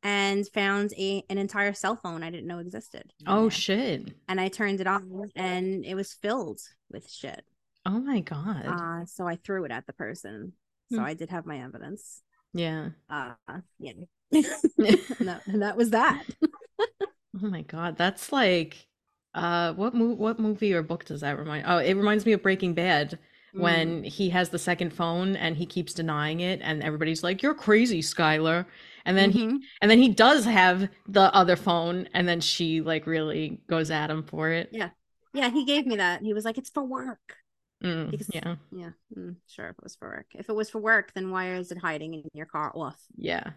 and 0.02 0.46
found 0.48 0.92
a 0.96 1.24
an 1.28 1.38
entire 1.38 1.72
cell 1.72 1.96
phone 1.96 2.22
I 2.22 2.30
didn't 2.30 2.46
know 2.46 2.58
existed. 2.60 3.12
Oh 3.26 3.42
there. 3.42 3.50
shit. 3.50 4.14
And 4.28 4.40
I 4.40 4.48
turned 4.48 4.80
it 4.80 4.86
on 4.86 5.30
and 5.34 5.84
it 5.84 5.94
was 5.94 6.12
filled 6.14 6.60
with 6.90 7.10
shit. 7.10 7.44
Oh 7.84 7.98
my 8.00 8.20
god. 8.20 8.64
Uh 8.66 9.04
so 9.06 9.26
I 9.26 9.36
threw 9.36 9.64
it 9.64 9.70
at 9.70 9.86
the 9.86 9.92
person. 9.92 10.52
So 10.92 11.00
Hmm. 11.00 11.04
I 11.04 11.14
did 11.14 11.30
have 11.30 11.46
my 11.46 11.58
evidence. 11.62 12.22
yeah. 12.54 12.90
Uh 13.10 13.34
yeah. 13.78 13.92
and, 14.32 14.44
that, 15.20 15.42
and 15.46 15.62
that 15.62 15.76
was 15.76 15.90
that. 15.90 16.24
Oh 16.80 17.46
my 17.48 17.62
god, 17.62 17.96
that's 17.96 18.32
like 18.32 18.86
uh 19.34 19.72
what 19.74 19.94
mo- 19.94 20.14
what 20.14 20.38
movie 20.38 20.72
or 20.74 20.82
book 20.82 21.04
does 21.04 21.20
that 21.20 21.38
remind? 21.38 21.64
Oh, 21.66 21.78
it 21.78 21.94
reminds 21.94 22.24
me 22.26 22.32
of 22.32 22.42
Breaking 22.42 22.74
Bad 22.74 23.18
Mm. 23.54 23.60
when 23.60 24.04
he 24.04 24.28
has 24.28 24.50
the 24.50 24.58
second 24.58 24.92
phone 24.92 25.34
and 25.34 25.56
he 25.56 25.64
keeps 25.64 25.94
denying 25.94 26.40
it 26.40 26.60
and 26.62 26.82
everybody's 26.82 27.22
like, 27.22 27.42
"You're 27.42 27.54
crazy, 27.54 28.02
Skyler." 28.02 28.66
And 29.06 29.16
then 29.16 29.30
he 29.30 29.46
Mhm. 29.46 29.60
and 29.80 29.90
then 29.90 29.98
he 29.98 30.10
does 30.10 30.44
have 30.44 30.90
the 31.06 31.34
other 31.34 31.56
phone 31.56 32.08
and 32.12 32.28
then 32.28 32.40
she 32.42 32.82
like 32.82 33.06
really 33.06 33.62
goes 33.66 33.90
at 33.90 34.10
him 34.10 34.22
for 34.22 34.50
it. 34.50 34.68
Yeah. 34.70 34.90
yeah, 35.32 35.48
he 35.50 35.64
gave 35.64 35.86
me 35.86 35.96
that. 35.96 36.20
He 36.22 36.34
was 36.34 36.44
like, 36.44 36.58
"It's 36.58 36.68
for 36.70 36.84
work." 36.84 37.36
Mm, 37.82 38.10
Because- 38.10 38.28
yeah. 38.34 38.56
Yeah, 38.70 38.90
mm, 39.16 39.36
sure. 39.46 39.68
If 39.70 39.78
it 39.78 39.82
was 39.84 39.96
for 39.96 40.08
work, 40.08 40.26
if 40.34 40.48
it 40.50 40.54
was 40.54 40.68
for 40.68 40.80
work, 40.80 41.12
then 41.14 41.30
why 41.30 41.54
is 41.54 41.70
it 41.72 41.78
hiding 41.78 42.12
in 42.14 42.24
your 42.34 42.46
car 42.46 42.70
off? 42.74 43.00
Yeah. 43.16 43.52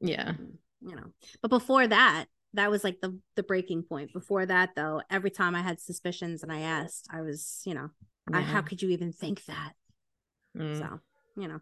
Yeah. 0.00 0.32
Mm, 0.32 0.58
You 0.82 0.96
know. 0.96 1.12
But 1.40 1.48
before 1.48 1.86
that, 1.86 2.26
that 2.54 2.70
was 2.70 2.82
like 2.84 3.00
the 3.00 3.18
the 3.36 3.42
breaking 3.42 3.82
point. 3.84 4.12
Before 4.12 4.44
that, 4.46 4.70
though, 4.76 5.02
every 5.10 5.30
time 5.30 5.54
I 5.54 5.62
had 5.62 5.80
suspicions 5.80 6.42
and 6.42 6.52
I 6.52 6.60
asked, 6.60 7.06
I 7.12 7.20
was, 7.22 7.62
you 7.64 7.74
know, 7.74 7.90
I, 8.32 8.40
how 8.42 8.62
could 8.62 8.80
you 8.82 8.90
even 8.90 9.12
think 9.12 9.44
that? 9.46 9.72
Mm, 10.56 10.78
So, 10.78 11.00
you 11.36 11.48
know, 11.48 11.60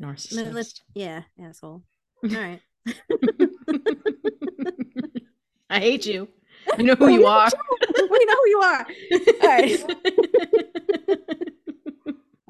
narcissist. 0.00 0.80
yeah, 0.94 1.22
asshole. 1.42 1.82
All 2.24 2.30
right. 2.30 2.60
I 5.70 5.80
hate 5.80 6.06
you. 6.06 6.28
You 6.76 6.84
know 6.84 6.94
who 6.96 7.08
you 7.08 7.24
are. 7.24 7.48
we 8.10 8.24
know 8.26 8.34
who 8.34 8.48
you 8.48 8.58
are. 8.60 8.86
All 9.42 9.48
right. 9.48 9.84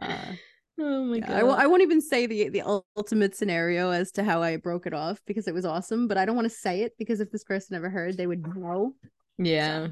Uh, 0.01 0.32
oh 0.79 1.05
my 1.05 1.16
Yeah, 1.16 1.26
god. 1.26 1.37
I, 1.37 1.41
w- 1.41 1.57
I 1.59 1.66
won't 1.66 1.83
even 1.83 2.01
say 2.01 2.26
the 2.26 2.49
the 2.49 2.62
ultimate 2.97 3.35
scenario 3.35 3.91
as 3.91 4.12
to 4.12 4.24
how 4.24 4.43
I 4.43 4.57
broke 4.57 4.87
it 4.87 4.95
off 4.95 5.20
because 5.26 5.49
it 5.49 5.55
was 5.55 5.64
awesome, 5.64 6.09
but 6.09 6.16
I 6.18 6.24
don't 6.24 6.37
want 6.37 6.47
to 6.47 6.55
say 6.57 6.83
it 6.83 6.95
because 6.99 7.20
if 7.20 7.31
this 7.31 7.45
person 7.45 7.76
ever 7.76 7.91
heard, 7.91 8.16
they 8.16 8.26
would 8.26 8.47
know. 8.47 8.95
yeah. 9.39 9.89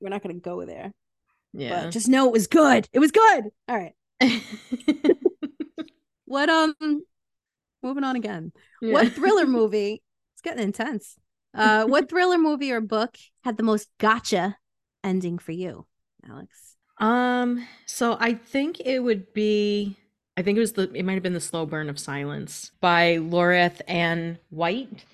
We're 0.00 0.10
not 0.10 0.22
going 0.22 0.34
to 0.36 0.40
go 0.40 0.64
there. 0.64 0.92
Yeah. 1.52 1.84
But 1.84 1.92
just 1.92 2.08
know 2.08 2.26
it 2.26 2.32
was 2.32 2.46
good. 2.46 2.88
It 2.92 2.98
was 2.98 3.10
good. 3.10 3.44
All 3.68 3.76
right. 3.76 3.94
What 6.26 6.50
um 6.50 6.74
moving 7.82 8.04
on 8.04 8.16
again. 8.16 8.52
What 8.80 9.12
thriller 9.12 9.46
movie? 9.48 10.02
It's 10.34 10.42
getting 10.42 10.62
intense. 10.62 11.16
Uh 11.54 11.86
what 11.86 12.08
thriller 12.10 12.38
movie 12.38 12.72
or 12.72 12.80
book 12.80 13.16
had 13.44 13.56
the 13.56 13.62
most 13.62 13.88
gotcha 13.98 14.56
ending 15.02 15.38
for 15.38 15.52
you, 15.52 15.86
Alex? 16.28 16.76
Um, 16.98 17.66
so 17.86 18.16
I 18.18 18.34
think 18.34 18.80
it 18.80 18.98
would 18.98 19.32
be 19.32 19.96
I 20.38 20.42
think 20.42 20.56
it 20.56 20.60
was 20.60 20.74
the 20.74 20.88
it 20.94 21.04
might 21.04 21.14
have 21.14 21.22
been 21.24 21.32
the 21.32 21.40
slow 21.40 21.66
burn 21.66 21.90
of 21.90 21.98
silence 21.98 22.70
by 22.80 23.16
Loreth 23.16 23.80
Anne 23.88 24.38
White. 24.50 25.04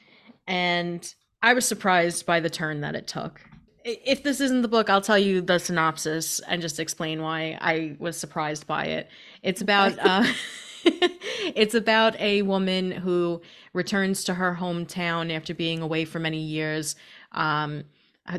And 0.47 1.15
I 1.43 1.55
was 1.55 1.67
surprised 1.67 2.27
by 2.27 2.41
the 2.41 2.51
turn 2.51 2.83
that 2.83 2.95
it 2.95 3.07
took. 3.07 3.41
If 3.87 4.23
this 4.23 4.39
isn't 4.43 4.61
the 4.61 4.69
book, 4.69 4.91
I'll 4.91 5.01
tell 5.01 5.19
you 5.19 5.41
the 5.41 5.59
synopsis 5.59 6.41
and 6.41 6.61
just 6.61 6.79
explain 6.79 7.23
why 7.23 7.57
I 7.59 7.97
was 7.99 8.19
surprised 8.19 8.67
by 8.67 8.85
it. 8.85 9.09
It's 9.43 9.63
about 9.63 9.99
uh 10.03 10.27
it's 10.85 11.75
about 11.75 12.21
a 12.21 12.43
woman 12.43 12.91
who 12.91 13.41
returns 13.73 14.25
to 14.25 14.35
her 14.35 14.59
hometown 14.61 15.35
after 15.35 15.55
being 15.55 15.81
away 15.81 16.05
for 16.05 16.19
many 16.19 16.43
years. 16.43 16.97
Um 17.33 17.85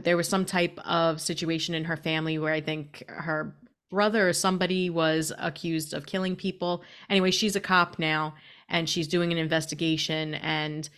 there 0.02 0.18
was 0.18 0.28
some 0.28 0.46
type 0.46 0.78
of 0.86 1.20
situation 1.20 1.74
in 1.74 1.86
her 1.86 1.98
family 1.98 2.38
where 2.38 2.54
I 2.54 2.62
think 2.62 3.04
her 3.08 3.56
brother 3.90 4.34
somebody 4.34 4.90
was 4.90 5.32
accused 5.38 5.94
of 5.94 6.06
killing 6.06 6.36
people. 6.36 6.84
Anyway, 7.10 7.32
she's 7.32 7.56
a 7.56 7.62
cop 7.62 8.00
now 8.00 8.36
and 8.70 8.90
she's 8.90 9.08
doing 9.08 9.32
an 9.32 9.38
investigation 9.38 10.36
and 10.36 10.90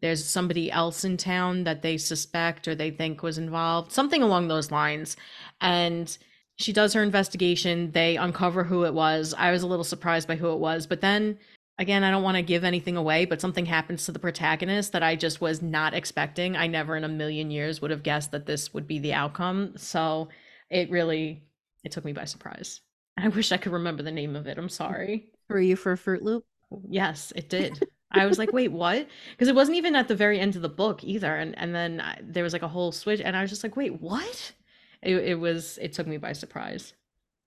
there's 0.00 0.24
somebody 0.24 0.70
else 0.70 1.04
in 1.04 1.16
town 1.16 1.64
that 1.64 1.82
they 1.82 1.96
suspect 1.96 2.68
or 2.68 2.74
they 2.74 2.90
think 2.90 3.22
was 3.22 3.38
involved, 3.38 3.90
something 3.90 4.22
along 4.22 4.48
those 4.48 4.70
lines. 4.70 5.16
And 5.60 6.16
she 6.56 6.72
does 6.72 6.92
her 6.92 7.02
investigation, 7.02 7.90
they 7.92 8.16
uncover 8.16 8.64
who 8.64 8.84
it 8.84 8.94
was. 8.94 9.34
I 9.36 9.50
was 9.50 9.62
a 9.62 9.66
little 9.66 9.84
surprised 9.84 10.28
by 10.28 10.36
who 10.36 10.52
it 10.52 10.58
was, 10.58 10.86
but 10.86 11.00
then 11.00 11.38
again, 11.78 12.04
I 12.04 12.10
don't 12.10 12.22
want 12.22 12.36
to 12.36 12.42
give 12.42 12.64
anything 12.64 12.96
away, 12.96 13.24
but 13.24 13.40
something 13.40 13.66
happens 13.66 14.04
to 14.04 14.12
the 14.12 14.18
protagonist 14.18 14.92
that 14.92 15.02
I 15.02 15.16
just 15.16 15.40
was 15.40 15.62
not 15.62 15.94
expecting. 15.94 16.56
I 16.56 16.66
never 16.66 16.96
in 16.96 17.04
a 17.04 17.08
million 17.08 17.50
years 17.50 17.80
would 17.80 17.90
have 17.90 18.02
guessed 18.02 18.30
that 18.32 18.46
this 18.46 18.72
would 18.74 18.86
be 18.86 18.98
the 18.98 19.14
outcome. 19.14 19.72
So 19.76 20.28
it 20.70 20.90
really 20.90 21.42
it 21.84 21.92
took 21.92 22.04
me 22.04 22.12
by 22.12 22.24
surprise. 22.24 22.80
I 23.16 23.28
wish 23.28 23.52
I 23.52 23.56
could 23.58 23.72
remember 23.72 24.02
the 24.02 24.12
name 24.12 24.36
of 24.36 24.46
it. 24.46 24.58
I'm 24.58 24.68
sorry. 24.68 25.32
Were 25.48 25.60
you 25.60 25.76
for 25.76 25.96
Fruit 25.96 26.22
Loop? 26.22 26.44
Yes, 26.88 27.32
it 27.36 27.48
did. 27.48 27.82
I 28.10 28.26
was 28.26 28.38
like, 28.38 28.52
wait, 28.52 28.70
what? 28.72 29.08
Because 29.30 29.48
it 29.48 29.54
wasn't 29.54 29.76
even 29.76 29.96
at 29.96 30.08
the 30.08 30.14
very 30.14 30.38
end 30.38 30.56
of 30.56 30.62
the 30.62 30.68
book 30.68 31.02
either. 31.04 31.34
And 31.34 31.56
and 31.58 31.74
then 31.74 32.00
I, 32.00 32.18
there 32.22 32.44
was 32.44 32.52
like 32.52 32.62
a 32.62 32.68
whole 32.68 32.92
switch, 32.92 33.20
and 33.20 33.36
I 33.36 33.42
was 33.42 33.50
just 33.50 33.62
like, 33.64 33.76
wait, 33.76 34.00
what? 34.00 34.52
It, 35.02 35.16
it 35.16 35.34
was. 35.40 35.78
It 35.78 35.92
took 35.92 36.06
me 36.06 36.16
by 36.18 36.32
surprise. 36.32 36.94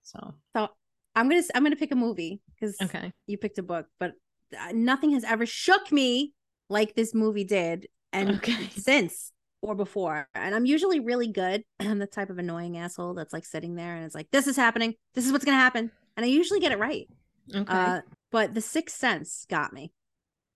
So 0.02 0.34
So 0.56 0.68
I'm 1.14 1.28
gonna 1.28 1.42
I'm 1.54 1.62
gonna 1.62 1.76
pick 1.76 1.92
a 1.92 1.96
movie 1.96 2.40
because 2.54 2.80
okay, 2.82 3.12
you 3.26 3.38
picked 3.38 3.58
a 3.58 3.62
book, 3.62 3.86
but 3.98 4.12
uh, 4.58 4.72
nothing 4.72 5.10
has 5.12 5.24
ever 5.24 5.46
shook 5.46 5.92
me 5.92 6.32
like 6.68 6.94
this 6.94 7.14
movie 7.14 7.44
did, 7.44 7.88
and 8.12 8.38
Okay. 8.38 8.70
since 8.70 9.32
or 9.62 9.74
before. 9.74 10.28
And 10.34 10.54
I'm 10.54 10.66
usually 10.66 11.00
really 11.00 11.28
good. 11.32 11.62
I'm 11.80 11.98
the 11.98 12.06
type 12.06 12.30
of 12.30 12.38
annoying 12.38 12.76
asshole 12.78 13.14
that's 13.14 13.32
like 13.32 13.44
sitting 13.44 13.74
there 13.74 13.94
and 13.96 14.04
it's 14.04 14.14
like, 14.14 14.30
this 14.30 14.46
is 14.46 14.56
happening. 14.56 14.94
This 15.14 15.26
is 15.26 15.32
what's 15.32 15.44
gonna 15.44 15.56
happen, 15.56 15.90
and 16.16 16.24
I 16.24 16.28
usually 16.28 16.60
get 16.60 16.72
it 16.72 16.78
right. 16.78 17.08
okay, 17.54 17.64
Uh, 17.72 18.00
but 18.30 18.54
The 18.54 18.60
Sixth 18.60 18.96
Sense 18.96 19.46
got 19.48 19.72
me. 19.72 19.92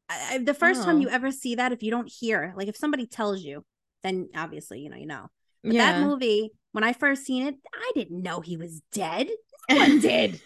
I, 0.08 0.34
I- 0.34 0.38
the 0.38 0.54
first 0.54 0.82
time 0.84 0.96
Oh. 0.96 1.00
you 1.00 1.08
ever 1.08 1.30
see 1.30 1.54
that, 1.56 1.72
if 1.72 1.82
you 1.82 1.90
don't 1.90 2.10
hear, 2.10 2.52
like 2.56 2.68
if 2.68 2.76
somebody 2.76 3.06
tells 3.06 3.42
you, 3.42 3.64
then 4.02 4.28
obviously 4.36 4.80
you 4.80 4.90
know 4.90 4.96
you 4.96 5.06
know. 5.06 5.26
But 5.64 5.74
yeah. 5.74 5.92
that 6.00 6.06
movie, 6.06 6.50
when 6.72 6.82
I 6.84 6.92
first 6.92 7.24
seen 7.24 7.46
it, 7.46 7.54
I 7.72 7.92
didn't 7.94 8.20
know 8.22 8.40
he 8.40 8.56
was 8.56 8.82
dead. 8.92 9.28
No 9.70 9.76
one 9.76 10.00
did. 10.00 10.40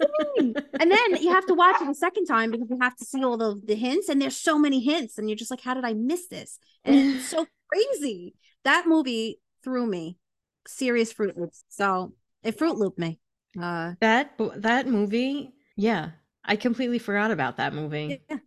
Insane. 0.00 0.54
and 0.80 0.90
then 0.90 1.22
you 1.22 1.30
have 1.32 1.46
to 1.46 1.54
watch 1.54 1.80
it 1.80 1.88
a 1.88 1.94
second 1.94 2.26
time 2.26 2.50
because 2.50 2.68
you 2.70 2.78
have 2.80 2.96
to 2.96 3.04
see 3.04 3.24
all 3.24 3.36
the, 3.36 3.60
the 3.64 3.74
hints 3.74 4.08
and 4.08 4.20
there's 4.20 4.36
so 4.36 4.58
many 4.58 4.80
hints 4.80 5.18
and 5.18 5.28
you're 5.28 5.36
just 5.36 5.50
like 5.50 5.60
how 5.60 5.74
did 5.74 5.84
i 5.84 5.94
miss 5.94 6.28
this? 6.28 6.58
And 6.84 6.94
it's 7.16 7.28
so 7.30 7.46
crazy. 7.72 8.34
That 8.64 8.86
movie 8.86 9.40
threw 9.64 9.86
me. 9.86 10.18
Serious 10.66 11.12
fruit 11.12 11.36
loops. 11.36 11.64
So 11.68 12.12
it 12.42 12.58
fruit 12.58 12.76
looped 12.76 12.98
me. 12.98 13.20
Uh 13.60 13.94
that 14.00 14.32
that 14.56 14.86
movie, 14.86 15.52
yeah, 15.76 16.10
I 16.44 16.56
completely 16.56 16.98
forgot 16.98 17.30
about 17.30 17.56
that 17.56 17.74
movie. 17.74 18.22
yeah. 18.28 18.38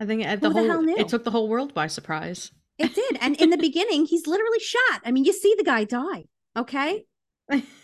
I 0.00 0.06
think 0.06 0.22
the 0.22 0.48
the 0.48 0.50
whole 0.50 0.88
it 0.88 1.08
took 1.08 1.24
the 1.24 1.30
whole 1.30 1.48
world 1.48 1.74
by 1.74 1.86
surprise. 1.86 2.50
it 2.78 2.94
did. 2.94 3.18
And 3.20 3.40
in 3.40 3.50
the 3.50 3.56
beginning 3.68 4.06
he's 4.06 4.26
literally 4.26 4.60
shot. 4.60 5.02
I 5.04 5.12
mean 5.12 5.24
you 5.24 5.32
see 5.32 5.54
the 5.56 5.64
guy 5.64 5.84
die 5.84 6.24
okay 6.56 7.04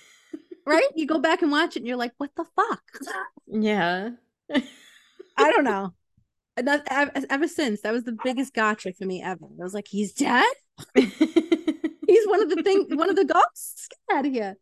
right? 0.69 0.89
You 0.95 1.07
go 1.07 1.19
back 1.19 1.43
and 1.43 1.51
watch 1.51 1.77
it 1.77 1.81
and 1.81 1.87
you're 1.87 1.97
like 1.97 2.13
what 2.19 2.31
the 2.37 2.45
fuck? 2.57 2.83
Yeah. 3.47 4.11
i 4.51 5.51
don't 5.51 5.65
know. 5.65 5.95
That, 6.57 6.83
ever, 6.91 7.13
ever 7.31 7.47
since 7.49 7.83
that 7.83 7.93
was 7.93 8.03
the 8.05 8.17
biggest 8.25 8.53
gotcha 8.53 8.93
for 8.93 9.05
me 9.07 9.23
ever. 9.23 9.45
I 9.45 9.63
was 9.63 9.75
like 9.75 9.89
he's 9.89 10.13
dead? 10.13 10.45
He's 10.95 12.27
one 12.27 12.43
of 12.43 12.49
the 12.49 12.63
thing 12.63 12.87
one 12.97 13.11
of 13.11 13.17
the 13.17 13.25
ghosts? 13.25 13.89
Get 14.09 14.17
out 14.17 14.27
of 14.27 14.33
here. 14.33 14.57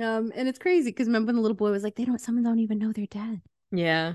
Um 0.00 0.32
and 0.34 0.48
it's 0.48 0.58
crazy 0.58 0.90
because 0.90 1.06
remember 1.06 1.28
when 1.28 1.36
the 1.36 1.42
little 1.42 1.56
boy 1.56 1.70
was 1.70 1.82
like 1.82 1.94
they 1.96 2.04
don't 2.04 2.20
some 2.20 2.42
don't 2.42 2.58
even 2.58 2.78
know 2.78 2.92
they're 2.92 3.06
dead. 3.06 3.40
Yeah. 3.70 4.14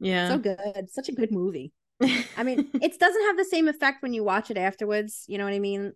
Yeah. 0.00 0.28
so 0.28 0.38
good. 0.38 0.90
Such 0.90 1.08
a 1.08 1.12
good 1.12 1.32
movie. 1.32 1.72
I 2.36 2.42
mean 2.42 2.70
it 2.82 2.98
doesn't 2.98 3.26
have 3.26 3.36
the 3.36 3.44
same 3.44 3.68
effect 3.68 4.02
when 4.02 4.12
you 4.12 4.24
watch 4.24 4.50
it 4.50 4.56
afterwards 4.56 5.24
you 5.28 5.38
know 5.38 5.44
what 5.44 5.54
i 5.54 5.58
mean 5.58 5.92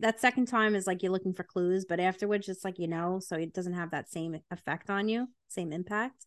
that 0.00 0.20
second 0.20 0.46
time 0.46 0.74
is 0.74 0.86
like 0.86 1.02
you're 1.02 1.12
looking 1.12 1.34
for 1.34 1.42
clues 1.42 1.84
but 1.84 2.00
afterwards 2.00 2.48
it's 2.48 2.64
like 2.64 2.78
you 2.78 2.88
know 2.88 3.18
so 3.18 3.36
it 3.36 3.52
doesn't 3.52 3.72
have 3.74 3.90
that 3.90 4.10
same 4.10 4.40
effect 4.50 4.90
on 4.90 5.08
you 5.08 5.28
same 5.48 5.72
impact 5.72 6.26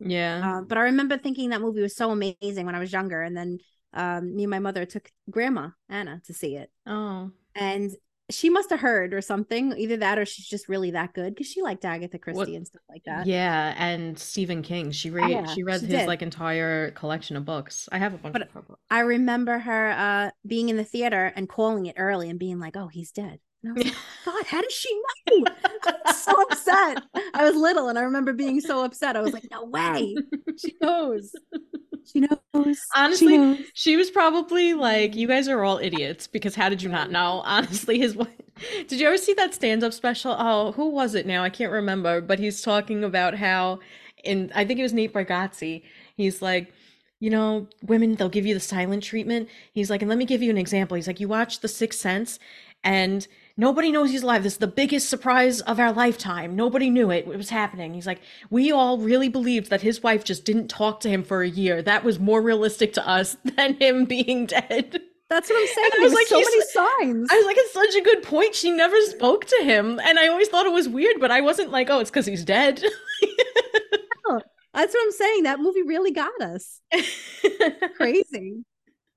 yeah. 0.00 0.58
uh, 0.58 0.62
but 0.62 0.78
i 0.78 0.82
remember 0.82 1.16
thinking 1.16 1.50
that 1.50 1.60
movie 1.60 1.82
was 1.82 1.96
so 1.96 2.10
amazing 2.10 2.66
when 2.66 2.74
i 2.74 2.80
was 2.80 2.92
younger 2.92 3.22
and 3.22 3.36
then 3.36 3.58
um, 3.92 4.34
me 4.34 4.44
and 4.44 4.50
my 4.50 4.58
mother 4.58 4.84
took 4.84 5.10
grandma 5.30 5.68
anna 5.88 6.20
to 6.26 6.32
see 6.32 6.56
it 6.56 6.70
oh. 6.86 7.30
and 7.54 7.92
she 8.30 8.48
must 8.48 8.70
have 8.70 8.80
heard 8.80 9.12
or 9.12 9.20
something 9.20 9.74
either 9.76 9.98
that 9.98 10.18
or 10.18 10.24
she's 10.24 10.46
just 10.46 10.68
really 10.68 10.90
that 10.92 11.12
good 11.12 11.34
because 11.34 11.46
she 11.46 11.60
liked 11.60 11.84
agatha 11.84 12.18
christie 12.18 12.56
and 12.56 12.66
stuff 12.66 12.80
like 12.88 13.02
that 13.04 13.26
Yeah, 13.26 13.74
and 13.76 14.18
Stephen 14.18 14.62
King. 14.62 14.90
She 14.92 15.10
read 15.10 15.30
Yeah, 15.30 15.46
she 15.52 15.62
read 15.62 15.80
she 15.80 15.86
his 15.86 16.00
did. 16.00 16.06
like 16.08 16.22
entire 16.22 16.90
collection 16.92 17.36
of 17.36 17.44
books. 17.44 17.88
I 17.92 17.98
have 17.98 18.14
a 18.14 18.18
bunch 18.18 18.32
But- 18.32 18.42
of 18.42 18.50
her 18.52 18.62
books. 18.62 18.80
i 18.90 19.00
remember 19.00 19.58
her 19.58 19.90
uh 19.90 20.30
being 20.46 20.68
in 20.70 20.76
the 20.76 20.84
theater 20.84 21.32
and 21.36 21.48
calling 21.48 21.86
it 21.86 21.96
early 21.98 22.30
and 22.30 22.38
being 22.38 22.58
like 22.58 22.76
oh 22.76 22.88
he's 22.88 23.10
dead 23.12 23.40
and 23.62 23.72
i 23.72 23.74
was 23.74 23.84
like 23.84 23.94
god 24.24 24.44
how 24.46 24.60
does 24.62 24.72
she 24.72 24.94
know 24.94 25.44
i 25.84 25.92
was 26.06 26.16
so 26.16 26.32
upset 26.42 27.02
i 27.34 27.44
was 27.44 27.54
little 27.56 27.88
and 27.88 27.98
i 27.98 28.02
remember 28.02 28.32
being 28.32 28.60
so 28.60 28.84
upset 28.84 29.16
i 29.16 29.20
was 29.20 29.32
like 29.32 29.46
no 29.50 29.64
way 29.64 30.14
she 30.58 30.74
knows 30.80 31.32
she 32.04 32.20
knows 32.20 32.78
Honestly, 32.94 33.32
she 33.32 33.38
knows. 33.38 33.58
She 33.74 33.96
was 33.96 34.10
probably 34.10 34.74
like, 34.74 35.14
"You 35.14 35.26
guys 35.28 35.48
are 35.48 35.64
all 35.64 35.78
idiots." 35.78 36.26
Because 36.26 36.54
how 36.54 36.68
did 36.68 36.82
you 36.82 36.88
not 36.88 37.10
know? 37.10 37.42
Honestly, 37.44 37.98
his 37.98 38.16
wife. 38.16 38.28
Did 38.86 39.00
you 39.00 39.06
ever 39.06 39.16
see 39.16 39.34
that 39.34 39.54
stand-up 39.54 39.92
special? 39.92 40.36
Oh, 40.38 40.72
who 40.72 40.88
was 40.88 41.14
it 41.14 41.26
now? 41.26 41.42
I 41.42 41.50
can't 41.50 41.72
remember. 41.72 42.20
But 42.20 42.38
he's 42.38 42.62
talking 42.62 43.02
about 43.02 43.34
how, 43.34 43.80
and 44.24 44.52
I 44.54 44.64
think 44.64 44.78
it 44.78 44.82
was 44.82 44.92
Nate 44.92 45.12
Bargatze. 45.12 45.82
He's 46.16 46.40
like, 46.40 46.72
you 47.20 47.30
know, 47.30 47.68
women 47.82 48.14
they'll 48.14 48.28
give 48.28 48.46
you 48.46 48.54
the 48.54 48.60
silent 48.60 49.02
treatment. 49.02 49.48
He's 49.72 49.90
like, 49.90 50.02
and 50.02 50.08
let 50.08 50.18
me 50.18 50.24
give 50.24 50.42
you 50.42 50.50
an 50.50 50.58
example. 50.58 50.94
He's 50.94 51.06
like, 51.06 51.20
you 51.20 51.28
watch 51.28 51.60
The 51.60 51.68
Sixth 51.68 51.98
Sense, 52.00 52.38
and 52.82 53.26
nobody 53.56 53.90
knows 53.90 54.10
he's 54.10 54.22
alive. 54.22 54.42
This 54.42 54.54
is 54.54 54.58
the 54.58 54.66
biggest 54.66 55.08
surprise 55.08 55.60
of 55.62 55.78
our 55.78 55.92
lifetime. 55.92 56.56
Nobody 56.56 56.90
knew 56.90 57.10
it. 57.10 57.26
It 57.26 57.36
was 57.36 57.50
happening. 57.50 57.94
He's 57.94 58.06
like, 58.06 58.20
we 58.50 58.72
all 58.72 58.98
really 58.98 59.28
believed 59.28 59.70
that 59.70 59.82
his 59.82 60.02
wife 60.02 60.24
just 60.24 60.44
didn't 60.44 60.68
talk 60.68 61.00
to 61.00 61.08
him 61.08 61.22
for 61.24 61.42
a 61.42 61.48
year. 61.48 61.82
That 61.82 62.04
was 62.04 62.18
more 62.18 62.42
realistic 62.42 62.92
to 62.94 63.08
us 63.08 63.36
than 63.56 63.74
him 63.74 64.04
being 64.04 64.46
dead. 64.46 65.00
That's 65.30 65.48
what 65.48 65.60
I'm 65.60 65.74
saying. 65.74 65.90
I 65.94 65.98
was 66.00 66.12
was 66.12 66.20
like, 66.20 66.26
so 66.26 66.38
many 66.38 66.60
signs. 66.60 67.28
I 67.30 67.36
was 67.36 67.46
like, 67.46 67.56
it's 67.58 67.72
such 67.72 67.94
a 67.94 68.04
good 68.04 68.22
point. 68.22 68.54
She 68.54 68.70
never 68.70 69.00
spoke 69.02 69.46
to 69.46 69.64
him. 69.64 69.98
And 70.04 70.18
I 70.18 70.28
always 70.28 70.48
thought 70.48 70.66
it 70.66 70.72
was 70.72 70.88
weird, 70.88 71.16
but 71.18 71.30
I 71.30 71.40
wasn't 71.40 71.70
like, 71.70 71.88
oh, 71.90 72.00
it's 72.00 72.10
because 72.10 72.26
he's 72.26 72.44
dead. 72.44 72.82
That's 74.74 74.92
what 74.92 75.04
I'm 75.04 75.12
saying. 75.12 75.44
That 75.44 75.60
movie 75.60 75.82
really 75.82 76.10
got 76.10 76.40
us. 76.40 76.80
Crazy. 77.96 78.64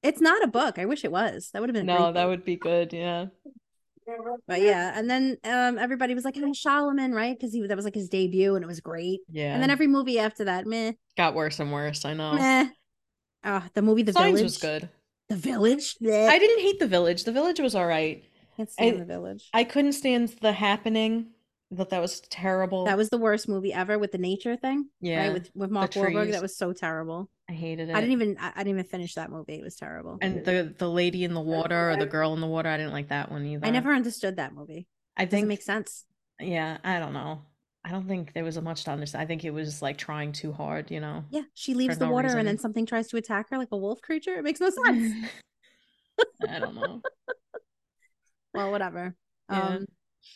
It's 0.04 0.22
not 0.22 0.44
a 0.44 0.48
book. 0.48 0.78
I 0.78 0.86
wish 0.86 1.04
it 1.04 1.12
was. 1.12 1.50
That 1.52 1.62
would 1.62 1.70
have 1.70 1.74
been 1.74 1.88
no, 1.88 2.12
that 2.14 2.26
would 2.26 2.46
be 2.46 2.56
good. 2.56 2.94
Yeah. 2.94 3.26
But 4.48 4.62
yeah, 4.62 4.94
and 4.98 5.10
then 5.10 5.38
um 5.44 5.78
everybody 5.78 6.14
was 6.14 6.24
like, 6.26 6.36
"Oh, 6.38 6.52
Shyamalan, 6.52 7.14
right?" 7.14 7.38
Because 7.38 7.54
he 7.54 7.66
that 7.66 7.76
was 7.76 7.86
like 7.86 7.96
his 7.96 8.10
debut, 8.10 8.56
and 8.56 8.64
it 8.64 8.68
was 8.68 8.80
great. 8.80 9.20
Yeah. 9.30 9.54
And 9.54 9.62
then 9.62 9.70
every 9.70 9.88
movie 9.88 10.20
after 10.20 10.46
that, 10.46 10.66
meh, 10.66 10.94
got 11.18 11.36
worse 11.36 11.60
and 11.60 11.72
worse. 11.72 12.06
I 12.06 12.14
know. 12.14 12.34
meh. 12.34 12.70
Oh, 13.44 13.64
the 13.74 13.82
movie 13.82 14.04
The 14.04 14.14
Signs 14.14 14.40
Village 14.40 14.44
was 14.44 14.58
good. 14.58 14.90
The 15.30 15.36
Village. 15.36 15.96
Bleh. 16.02 16.30
I 16.30 16.40
didn't 16.40 16.62
hate 16.62 16.80
the 16.80 16.88
village. 16.88 17.24
The 17.24 17.32
village 17.32 17.60
was 17.60 17.76
all 17.76 17.86
right. 17.88 18.24
can't 18.56 18.72
stand 18.72 18.96
I- 18.96 19.00
The 19.00 19.06
Village. 19.06 19.50
I 19.54 19.64
couldn't 19.64 19.94
stand 19.94 20.30
the 20.42 20.52
happening. 20.54 21.28
Thought 21.76 21.90
that 21.90 22.02
was 22.02 22.22
terrible. 22.22 22.86
that 22.86 22.98
was 22.98 23.10
the 23.10 23.18
worst 23.18 23.50
movie 23.50 23.74
ever 23.74 24.00
with 24.00 24.14
the 24.14 24.18
nature 24.18 24.56
thing. 24.56 24.90
yeah. 25.02 25.20
right? 25.28 25.34
With 25.34 25.52
with 25.54 25.70
Mark 25.70 25.92
Wahlberg, 25.92 26.32
that 26.32 26.42
was 26.42 26.58
so 26.58 26.72
terrible. 26.72 27.30
I 27.50 27.54
hated 27.54 27.90
it. 27.90 27.96
I 27.96 28.00
didn't 28.00 28.14
even 28.14 28.38
I, 28.40 28.52
I 28.56 28.64
didn't 28.64 28.80
even 28.80 28.84
finish 28.86 29.16
that 29.16 29.30
movie. 29.30 29.56
It 29.56 29.64
was 29.64 29.76
terrible. 29.76 30.18
And 30.22 30.46
the 30.46 30.74
the 30.78 30.90
lady 30.90 31.26
in 31.26 31.34
the 31.34 31.42
water 31.42 31.92
or 31.92 31.98
the 31.98 32.06
girl 32.06 32.34
in 32.34 32.42
the 32.42 32.48
water, 32.48 32.70
I 32.70 32.78
didn't 32.78 32.94
like 32.94 33.10
that 33.10 33.32
one 33.32 33.46
either. 33.46 33.66
I 33.66 33.70
never 33.70 33.94
understood 33.94 34.38
that 34.38 34.54
movie. 34.54 34.88
I 35.18 35.26
think 35.26 35.44
it 35.46 35.48
makes 35.48 35.66
sense. 35.66 36.06
yeah, 36.40 36.78
I 36.84 37.00
don't 37.00 37.14
know. 37.14 37.42
I 37.84 37.92
don't 37.92 38.08
think 38.08 38.34
there 38.34 38.44
was 38.44 38.60
much 38.62 38.84
to 38.84 38.92
understand. 38.92 39.24
I 39.24 39.26
think 39.26 39.46
it 39.46 39.52
was 39.52 39.82
like 39.82 39.98
trying 39.98 40.34
too 40.34 40.52
hard, 40.52 40.92
you 40.92 41.00
know. 41.00 41.24
Yeah, 41.30 41.44
she 41.54 41.74
leaves 41.74 41.98
the 41.98 42.06
no 42.06 42.12
water 42.12 42.38
and 42.38 42.48
then 42.48 42.58
something 42.58 42.86
tries 42.86 43.08
to 43.08 43.18
attack 43.18 43.50
her 43.50 43.58
like 43.58 43.70
a 43.72 43.78
wolf 43.78 44.02
creature. 44.02 44.36
It 44.36 44.44
makes 44.44 44.60
no 44.60 44.70
sense. 44.70 45.14
I 46.50 46.60
don't 46.60 46.76
know. 46.76 47.02
well, 48.54 48.72
whatever. 48.72 49.16
Yeah. 49.50 49.62
Um, 49.62 49.86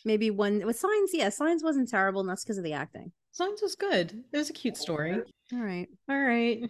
maybe 0.05 0.29
one 0.29 0.65
with 0.65 0.77
signs. 0.79 1.11
Yeah, 1.13 1.29
signs 1.29 1.63
wasn't 1.63 1.89
terrible, 1.89 2.21
and 2.21 2.29
that's 2.29 2.43
because 2.43 2.57
of 2.57 2.63
the 2.63 2.73
acting. 2.73 3.11
Signs 3.31 3.61
was 3.61 3.75
good. 3.75 4.23
It 4.33 4.37
was 4.37 4.49
a 4.49 4.53
cute 4.53 4.77
story. 4.77 5.21
All 5.53 5.59
right. 5.59 5.87
All 6.09 6.21
right. 6.21 6.69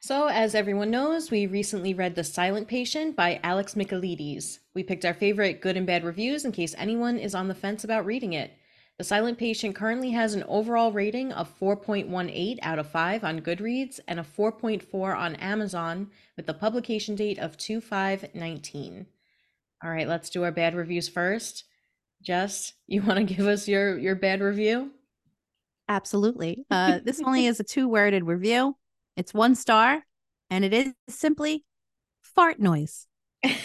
So, 0.00 0.28
as 0.28 0.54
everyone 0.54 0.90
knows, 0.90 1.30
we 1.30 1.46
recently 1.46 1.92
read 1.92 2.14
The 2.14 2.22
Silent 2.22 2.68
Patient 2.68 3.16
by 3.16 3.40
Alex 3.42 3.74
Michaelides. 3.74 4.58
We 4.74 4.84
picked 4.84 5.04
our 5.04 5.14
favorite 5.14 5.60
good 5.60 5.76
and 5.76 5.86
bad 5.86 6.04
reviews 6.04 6.44
in 6.44 6.52
case 6.52 6.74
anyone 6.78 7.18
is 7.18 7.34
on 7.34 7.48
the 7.48 7.54
fence 7.54 7.82
about 7.82 8.06
reading 8.06 8.32
it. 8.32 8.52
The 8.98 9.04
Silent 9.04 9.36
Patient 9.36 9.74
currently 9.74 10.12
has 10.12 10.34
an 10.34 10.44
overall 10.44 10.92
rating 10.92 11.32
of 11.32 11.58
4.18 11.58 12.58
out 12.62 12.78
of 12.78 12.88
5 12.88 13.24
on 13.24 13.40
Goodreads 13.40 14.00
and 14.06 14.20
a 14.20 14.22
4.4 14.22 15.16
on 15.16 15.34
Amazon 15.36 16.10
with 16.36 16.46
the 16.46 16.54
publication 16.54 17.14
date 17.14 17.38
of 17.38 17.56
2519. 17.56 19.06
All 19.82 19.90
right, 19.90 20.08
let's 20.08 20.30
do 20.30 20.44
our 20.44 20.52
bad 20.52 20.74
reviews 20.74 21.08
first. 21.08 21.64
Jess, 22.22 22.72
you 22.86 23.02
want 23.02 23.18
to 23.18 23.24
give 23.34 23.46
us 23.46 23.68
your 23.68 23.98
your 23.98 24.14
bad 24.14 24.40
review? 24.40 24.90
Absolutely. 25.88 26.64
Uh, 26.70 26.98
this 27.02 27.22
only 27.22 27.46
is 27.46 27.60
a 27.60 27.64
two-worded 27.64 28.24
review. 28.24 28.76
It's 29.16 29.32
one 29.32 29.54
star, 29.54 30.02
and 30.50 30.64
it 30.64 30.74
is 30.74 30.92
simply 31.08 31.64
fart 32.22 32.58
noise. 32.58 33.06
it's 33.42 33.62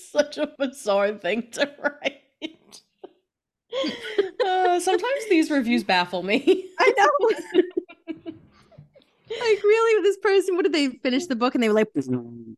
such 0.12 0.38
a 0.38 0.50
bizarre 0.58 1.18
thing 1.18 1.50
to 1.52 1.70
write. 1.82 2.20
Uh, 4.44 4.78
sometimes 4.78 5.28
these 5.28 5.50
reviews 5.50 5.82
baffle 5.84 6.22
me. 6.22 6.70
I 6.78 6.94
know. 6.96 7.10
like 8.24 9.62
really, 9.62 9.94
with 9.96 10.04
this 10.04 10.18
person, 10.18 10.54
what 10.54 10.62
did 10.62 10.72
they 10.72 10.88
finish 10.98 11.26
the 11.26 11.36
book 11.36 11.54
and 11.54 11.62
they 11.62 11.68
were 11.68 11.74
like, 11.74 11.88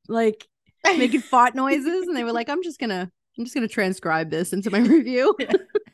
like 0.08 0.46
making 0.84 1.20
fart 1.20 1.54
noises, 1.54 2.06
and 2.06 2.16
they 2.16 2.24
were 2.24 2.32
like, 2.32 2.48
I'm 2.50 2.62
just 2.62 2.78
gonna, 2.78 3.10
I'm 3.38 3.44
just 3.44 3.54
gonna 3.54 3.68
transcribe 3.68 4.30
this 4.30 4.52
into 4.52 4.70
my 4.70 4.78
review. 4.80 5.36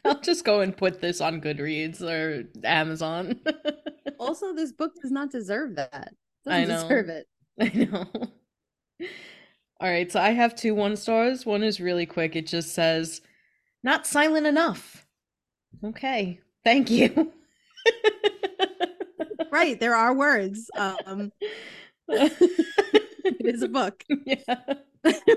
I'll 0.05 0.21
just 0.21 0.45
go 0.45 0.61
and 0.61 0.77
put 0.77 1.01
this 1.01 1.21
on 1.21 1.41
Goodreads 1.41 2.03
or 2.03 2.49
Amazon. 2.65 3.41
also, 4.19 4.53
this 4.53 4.73
book 4.73 4.93
does 5.01 5.13
not 5.13 5.31
deserve 5.31 5.77
that. 5.77 6.13
I 6.47 6.65
know. 6.65 6.83
deserve 6.83 7.09
it. 7.09 7.27
I 7.61 7.69
know. 7.75 8.07
All 9.81 9.89
right, 9.89 10.11
so 10.11 10.21
I 10.21 10.31
have 10.31 10.55
two 10.55 10.75
one 10.75 10.97
stars. 10.97 11.45
One 11.47 11.63
is 11.63 11.81
really 11.81 12.07
quick. 12.07 12.37
It 12.37 12.47
just 12.47 12.75
says, 12.75 13.21
"Not 13.83 14.07
silent 14.07 14.47
enough." 14.47 15.07
Okay, 15.85 16.41
thank 16.65 16.91
you. 16.91 17.33
Right, 19.53 19.79
there 19.79 19.95
are 19.95 20.15
words. 20.15 20.71
Um, 20.77 21.31
it 23.41 23.55
is 23.55 23.63
a 23.63 23.69
book. 23.69 24.05
yeah, 24.27 24.37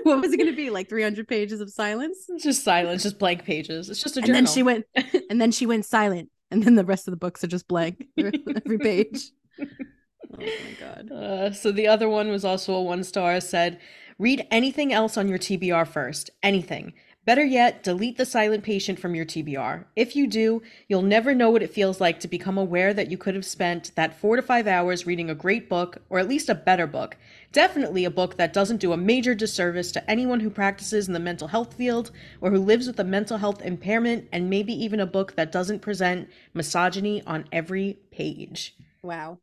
what 0.02 0.20
was 0.20 0.32
it 0.32 0.36
going 0.38 0.50
to 0.50 0.56
be? 0.56 0.70
Like 0.70 0.88
300 0.88 1.26
pages 1.28 1.60
of 1.60 1.70
silence? 1.70 2.26
it's 2.28 2.44
just 2.44 2.64
silence, 2.64 3.02
just 3.02 3.18
blank 3.18 3.44
pages. 3.44 3.90
It's 3.90 4.02
just 4.02 4.16
a 4.16 4.20
And 4.20 4.26
journal. 4.26 4.42
then 4.42 4.46
she 4.46 4.62
went, 4.62 4.86
and 5.30 5.40
then 5.40 5.52
she 5.52 5.66
went 5.66 5.84
silent, 5.84 6.30
and 6.50 6.62
then 6.62 6.74
the 6.74 6.84
rest 6.84 7.08
of 7.08 7.12
the 7.12 7.16
books 7.18 7.42
are 7.44 7.48
just 7.48 7.68
blank 7.68 8.04
every 8.18 8.78
page. 8.78 9.30
Oh 9.60 10.36
my 10.38 10.72
god. 10.80 11.10
Uh, 11.12 11.52
so 11.52 11.72
the 11.72 11.86
other 11.88 12.08
one 12.08 12.28
was 12.28 12.44
also 12.44 12.74
a 12.74 12.82
one 12.82 13.04
star. 13.04 13.40
Said, 13.40 13.80
read 14.18 14.46
anything 14.50 14.92
else 14.92 15.16
on 15.16 15.28
your 15.28 15.38
TBR 15.38 15.86
first. 15.86 16.30
Anything. 16.42 16.94
Better 17.26 17.44
yet, 17.44 17.82
delete 17.82 18.18
the 18.18 18.24
silent 18.24 18.62
patient 18.62 19.00
from 19.00 19.16
your 19.16 19.24
TBR. 19.24 19.84
If 19.96 20.14
you 20.14 20.28
do, 20.28 20.62
you'll 20.86 21.02
never 21.02 21.34
know 21.34 21.50
what 21.50 21.62
it 21.62 21.74
feels 21.74 22.00
like 22.00 22.20
to 22.20 22.28
become 22.28 22.56
aware 22.56 22.94
that 22.94 23.10
you 23.10 23.18
could 23.18 23.34
have 23.34 23.44
spent 23.44 23.90
that 23.96 24.18
four 24.20 24.36
to 24.36 24.42
five 24.42 24.68
hours 24.68 25.06
reading 25.06 25.28
a 25.28 25.34
great 25.34 25.68
book, 25.68 25.98
or 26.08 26.20
at 26.20 26.28
least 26.28 26.48
a 26.48 26.54
better 26.54 26.86
book. 26.86 27.16
Definitely 27.50 28.04
a 28.04 28.10
book 28.10 28.36
that 28.36 28.52
doesn't 28.52 28.76
do 28.76 28.92
a 28.92 28.96
major 28.96 29.34
disservice 29.34 29.90
to 29.90 30.08
anyone 30.08 30.38
who 30.38 30.50
practices 30.50 31.08
in 31.08 31.14
the 31.14 31.18
mental 31.18 31.48
health 31.48 31.74
field 31.74 32.12
or 32.40 32.52
who 32.52 32.58
lives 32.58 32.86
with 32.86 33.00
a 33.00 33.04
mental 33.04 33.38
health 33.38 33.60
impairment, 33.60 34.28
and 34.30 34.48
maybe 34.48 34.72
even 34.72 35.00
a 35.00 35.06
book 35.06 35.34
that 35.34 35.50
doesn't 35.50 35.82
present 35.82 36.30
misogyny 36.54 37.24
on 37.26 37.44
every 37.50 37.98
page. 38.12 38.76
Wow. 39.02 39.40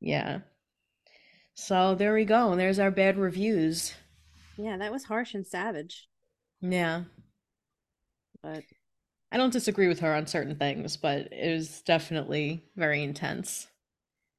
Yeah. 0.00 0.38
So 1.52 1.94
there 1.94 2.14
we 2.14 2.24
go. 2.24 2.52
And 2.52 2.58
there's 2.58 2.78
our 2.78 2.90
bad 2.90 3.18
reviews. 3.18 3.94
Yeah, 4.56 4.78
that 4.78 4.90
was 4.90 5.04
harsh 5.04 5.34
and 5.34 5.46
savage. 5.46 6.08
Yeah. 6.62 7.02
But 8.46 8.62
I 9.32 9.38
don't 9.38 9.52
disagree 9.52 9.88
with 9.88 9.98
her 10.00 10.14
on 10.14 10.26
certain 10.28 10.54
things, 10.56 10.96
but 10.96 11.32
it 11.32 11.52
was 11.52 11.82
definitely 11.82 12.62
very 12.76 13.02
intense. 13.02 13.66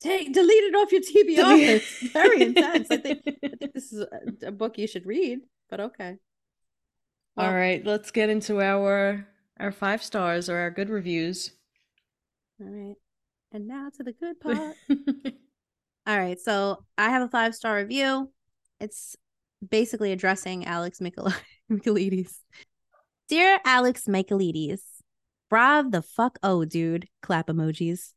take 0.02 0.32
delete 0.34 0.64
it 0.64 0.76
off 0.76 0.92
your 0.94 1.02
TBR. 1.02 1.60
It's 1.76 2.12
very 2.14 2.42
intense. 2.44 2.88
I 2.90 2.98
think, 2.98 3.22
I 3.28 3.50
think 3.60 3.74
this 3.74 3.92
is 3.92 4.02
a, 4.02 4.48
a 4.48 4.52
book 4.52 4.78
you 4.78 4.88
should 4.88 5.06
read. 5.06 5.40
But 5.70 5.82
okay. 5.82 6.16
All 7.36 7.48
Well, 7.48 7.54
right, 7.54 7.86
let's 7.86 8.12
get 8.12 8.30
into 8.30 8.62
our 8.62 9.28
our 9.60 9.72
five 9.74 10.02
stars 10.02 10.50
or 10.50 10.58
our 10.58 10.72
good 10.72 10.90
reviews. 10.90 11.52
All 12.62 12.68
right. 12.68 12.96
And 13.52 13.68
now 13.68 13.90
to 13.98 14.04
the 14.04 14.14
good 14.14 14.40
part. 14.40 14.76
All 16.08 16.18
right, 16.18 16.40
so 16.40 16.86
I 16.98 17.10
have 17.10 17.24
a 17.24 17.30
five 17.30 17.54
star 17.56 17.76
review. 17.76 18.32
It's 18.80 19.18
basically 19.68 20.12
addressing 20.14 20.66
Alex 20.66 21.02
Michael- 21.02 21.34
Michaelides. 21.72 22.36
Dear 23.28 23.60
Alex 23.66 24.06
Michaelides, 24.08 24.80
brav 25.50 25.92
the 25.92 26.02
fuck 26.02 26.40
oh, 26.42 26.64
dude. 26.64 27.10
Clap 27.22 27.48
emojis. 27.48 28.14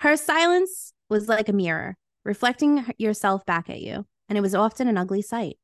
Her 0.00 0.18
silence 0.18 0.92
was 1.08 1.30
like 1.30 1.48
a 1.48 1.54
mirror, 1.54 1.96
reflecting 2.26 2.84
yourself 2.98 3.46
back 3.46 3.70
at 3.70 3.80
you, 3.80 4.04
and 4.28 4.36
it 4.36 4.42
was 4.42 4.54
often 4.54 4.86
an 4.86 4.98
ugly 4.98 5.22
sight. 5.22 5.56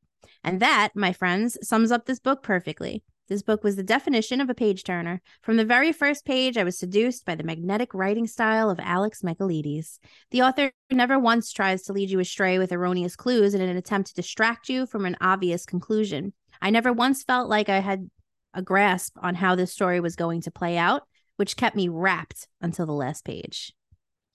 And 0.43 0.59
that, 0.61 0.93
my 0.95 1.13
friends, 1.13 1.59
sums 1.61 1.91
up 1.91 2.07
this 2.07 2.17
book 2.17 2.41
perfectly. 2.41 3.03
This 3.27 3.43
book 3.43 3.63
was 3.63 3.75
the 3.75 3.83
definition 3.83 4.41
of 4.41 4.49
a 4.49 4.55
page 4.55 4.83
turner. 4.83 5.21
From 5.43 5.57
the 5.57 5.65
very 5.65 5.91
first 5.91 6.25
page, 6.25 6.57
I 6.57 6.63
was 6.63 6.79
seduced 6.79 7.23
by 7.23 7.35
the 7.35 7.43
magnetic 7.43 7.93
writing 7.93 8.25
style 8.25 8.71
of 8.71 8.79
Alex 8.79 9.21
Michaelides. 9.21 9.99
The 10.31 10.41
author 10.41 10.71
never 10.89 11.19
once 11.19 11.53
tries 11.53 11.83
to 11.83 11.93
lead 11.93 12.09
you 12.09 12.19
astray 12.19 12.57
with 12.57 12.71
erroneous 12.71 13.15
clues 13.15 13.53
in 13.53 13.61
an 13.61 13.77
attempt 13.77 14.09
to 14.09 14.15
distract 14.15 14.69
you 14.69 14.87
from 14.87 15.05
an 15.05 15.17
obvious 15.21 15.67
conclusion. 15.67 16.33
I 16.63 16.71
never 16.71 16.91
once 16.91 17.23
felt 17.23 17.47
like 17.47 17.69
I 17.69 17.79
had 17.79 18.09
a 18.55 18.61
grasp 18.63 19.15
on 19.21 19.35
how 19.35 19.53
this 19.55 19.71
story 19.71 19.99
was 19.99 20.15
going 20.15 20.41
to 20.41 20.51
play 20.51 20.77
out, 20.77 21.03
which 21.37 21.55
kept 21.57 21.75
me 21.75 21.87
wrapped 21.89 22.47
until 22.61 22.85
the 22.87 22.93
last 22.93 23.23
page. 23.25 23.73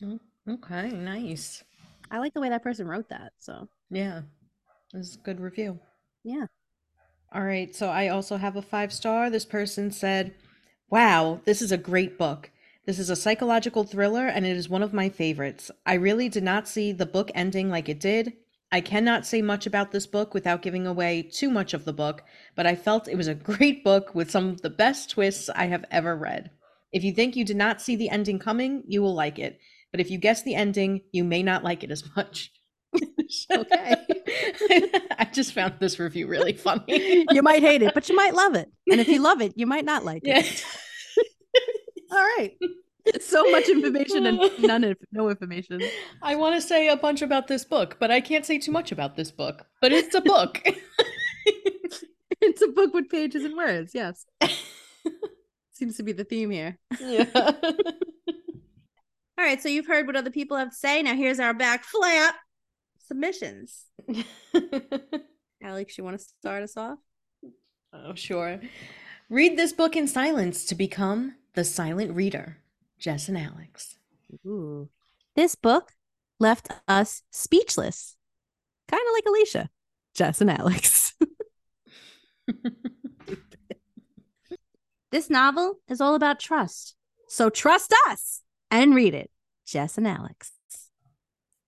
Oh, 0.05 0.21
okay, 0.49 0.91
nice. 0.91 1.65
I 2.11 2.19
like 2.19 2.35
the 2.35 2.41
way 2.41 2.51
that 2.51 2.63
person 2.63 2.87
wrote 2.87 3.09
that. 3.09 3.33
So, 3.39 3.69
Yeah. 3.91 4.23
This 4.93 5.09
is 5.11 5.15
a 5.17 5.21
good 5.21 5.41
review. 5.41 5.81
yeah. 6.23 6.47
All 7.33 7.43
right, 7.45 7.75
so 7.75 7.89
I 7.89 8.09
also 8.09 8.37
have 8.39 8.57
a 8.57 8.63
five 8.63 8.93
star. 8.93 9.31
This 9.31 9.45
person 9.45 9.91
said, 9.93 10.35
Wow, 10.91 11.41
this 11.45 11.63
is 11.63 11.71
a 11.71 11.79
great 11.79 12.19
book. 12.19 12.51
This 12.87 12.99
is 12.99 13.09
a 13.09 13.15
psychological 13.15 13.85
thriller 13.85 14.27
and 14.27 14.45
it 14.45 14.57
is 14.57 14.69
one 14.69 14.83
of 14.83 14.93
my 14.93 15.09
favorites. 15.09 15.71
I 15.87 15.95
really 15.95 16.29
did 16.29 16.43
not 16.43 16.67
see 16.67 16.91
the 16.91 17.07
book 17.07 17.31
ending 17.35 17.71
like 17.71 17.89
it 17.89 18.01
did. 18.01 18.33
I 18.73 18.81
cannot 18.81 19.27
say 19.27 19.43
much 19.43 19.67
about 19.67 19.91
this 19.91 20.07
book 20.07 20.33
without 20.33 20.63
giving 20.63 20.87
away 20.87 21.23
too 21.23 21.51
much 21.51 21.75
of 21.75 21.85
the 21.85 21.93
book, 21.93 22.23
but 22.55 22.67
I 22.67 22.77
felt 22.77 23.09
it 23.09 23.17
was 23.17 23.27
a 23.29 23.35
great 23.35 23.83
book 23.83 24.15
with 24.15 24.31
some 24.31 24.49
of 24.49 24.63
the 24.63 24.71
best 24.71 25.11
twists 25.11 25.49
I 25.51 25.67
have 25.67 25.85
ever 25.91 26.17
read. 26.17 26.51
If 26.93 27.03
you 27.05 27.13
think 27.13 27.35
you 27.37 27.45
did 27.45 27.57
not 27.57 27.81
see 27.83 27.97
the 27.97 28.11
ending 28.11 28.39
coming, 28.39 28.83
you 28.87 29.03
will 29.03 29.15
like 29.15 29.39
it. 29.39 29.59
But 29.91 30.01
if 30.01 30.11
you 30.11 30.19
guess 30.19 30.43
the 30.45 30.55
ending, 30.55 31.01
you 31.13 31.25
may 31.25 31.43
not 31.43 31.65
like 31.65 31.83
it 31.85 31.91
as 31.91 32.05
much. 32.17 32.53
Okay. 33.49 33.95
I 35.17 35.29
just 35.33 35.53
found 35.53 35.75
this 35.79 36.01
review 36.01 36.27
really 36.27 36.53
funny. 36.53 37.25
you 37.31 37.43
might 37.43 37.63
hate 37.63 37.81
it, 37.83 37.95
but 37.95 38.09
you 38.09 38.17
might 38.17 38.35
love 38.35 38.57
it. 38.57 38.69
And 38.91 39.01
if 39.01 39.07
you 39.07 39.21
love 39.21 39.41
it, 39.41 39.53
you 39.55 39.67
might 39.69 39.85
not 39.85 40.05
like 40.05 40.23
Yeah. 40.25 40.41
it. 40.41 40.65
All 42.11 42.19
right. 42.19 42.57
So 43.21 43.51
much 43.51 43.69
information 43.69 44.27
and 44.27 44.41
none 44.59 44.85
of 44.85 44.97
no 45.13 45.29
information. 45.29 45.81
I 46.23 46.37
want 46.37 46.55
to 46.55 46.61
say 46.61 46.89
a 46.89 46.97
bunch 46.97 47.23
about 47.23 47.49
this 47.49 47.65
book, 47.65 47.97
but 48.01 48.11
I 48.11 48.21
can't 48.21 48.47
say 48.47 48.59
too 48.59 48.73
much 48.73 48.93
about 48.93 49.17
this 49.17 49.31
book. 49.31 49.67
But 49.81 49.93
it's 49.93 50.15
a 50.15 50.21
book. 50.21 50.63
It's 52.43 52.63
a 52.63 52.69
book 52.69 52.95
with 52.95 53.11
pages 53.11 53.45
and 53.45 53.55
words. 53.55 53.95
Yes. 53.95 54.25
Seems 55.73 55.99
to 55.99 56.03
be 56.03 56.13
the 56.13 56.25
theme 56.25 56.51
here. 56.51 56.79
yeah. 56.99 57.27
All 57.35 57.55
right, 59.37 59.61
so 59.61 59.69
you've 59.69 59.87
heard 59.87 60.07
what 60.07 60.17
other 60.17 60.31
people 60.31 60.57
have 60.57 60.71
to 60.71 60.77
say. 60.77 61.03
Now 61.03 61.15
here's 61.15 61.39
our 61.39 61.53
back 61.53 61.85
flap 61.85 62.37
submissions. 63.07 63.85
Alex, 65.63 65.99
you 65.99 66.05
want 66.05 66.19
to 66.19 66.25
start 66.25 66.63
us 66.63 66.79
off? 66.79 66.99
oh, 67.93 68.15
sure. 68.15 68.61
Read 69.29 69.59
this 69.59 69.73
book 69.73 69.97
in 69.97 70.09
silence 70.09 70.65
to 70.65 70.75
become 70.75 71.35
the 71.55 71.65
silent 71.65 72.15
reader. 72.15 72.59
Jess 73.01 73.29
and 73.29 73.39
Alex. 73.39 73.99
Ooh. 74.47 74.89
This 75.35 75.57
book 75.57 75.93
left 76.39 76.69
us 76.87 77.23
speechless. 77.31 78.17
Kind 78.89 79.03
of 79.03 79.13
like 79.15 79.25
Alicia, 79.27 79.71
Jess, 80.15 80.41
and 80.41 80.51
Alex. 80.51 81.15
This 85.11 85.29
novel 85.29 85.81
is 85.89 86.01
all 86.01 86.15
about 86.15 86.39
trust. 86.39 86.95
So 87.29 87.51
trust 87.51 87.93
us 88.09 88.43
and 88.71 88.95
read 88.95 89.15
it. 89.15 89.31
Jess 89.67 89.99
and 89.99 90.07
Alex. 90.07 90.53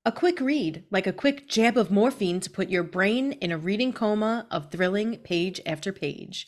A 0.05 0.13
quick 0.13 0.41
read, 0.41 0.85
like 0.91 1.07
a 1.07 1.13
quick 1.13 1.49
jab 1.49 1.77
of 1.77 1.91
morphine 1.91 2.41
to 2.41 2.51
put 2.51 2.71
your 2.71 2.83
brain 2.83 3.33
in 3.33 3.53
a 3.53 3.59
reading 3.59 3.93
coma 3.93 4.47
of 4.51 4.71
thrilling 4.71 5.19
page 5.19 5.61
after 5.67 5.93
page. 5.93 6.47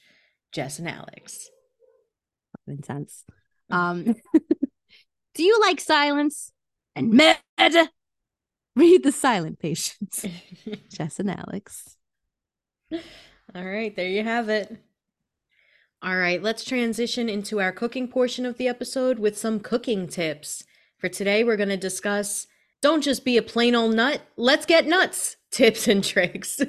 Jess 0.52 0.78
and 0.78 0.88
Alex. 0.88 1.48
Intense. 2.66 3.24
Um, 3.70 4.14
do 5.34 5.42
you 5.42 5.58
like 5.60 5.80
silence 5.80 6.52
and 6.94 7.12
murder? 7.12 7.88
Read 8.76 9.02
The 9.04 9.12
Silent 9.12 9.58
Patients. 9.58 10.26
Jess 10.90 11.20
and 11.20 11.30
Alex. 11.30 11.96
All 12.92 13.64
right, 13.64 13.94
there 13.94 14.08
you 14.08 14.24
have 14.24 14.48
it. 14.48 14.76
All 16.02 16.16
right, 16.16 16.42
let's 16.42 16.64
transition 16.64 17.28
into 17.28 17.60
our 17.60 17.72
cooking 17.72 18.08
portion 18.08 18.44
of 18.44 18.58
the 18.58 18.68
episode 18.68 19.18
with 19.18 19.38
some 19.38 19.60
cooking 19.60 20.06
tips. 20.06 20.64
For 20.98 21.08
today, 21.08 21.44
we're 21.44 21.56
going 21.56 21.68
to 21.68 21.76
discuss 21.76 22.46
don't 22.82 23.00
just 23.00 23.24
be 23.24 23.38
a 23.38 23.42
plain 23.42 23.74
old 23.74 23.94
nut, 23.94 24.20
let's 24.36 24.66
get 24.66 24.86
nuts 24.86 25.36
tips 25.50 25.88
and 25.88 26.04
tricks. 26.04 26.60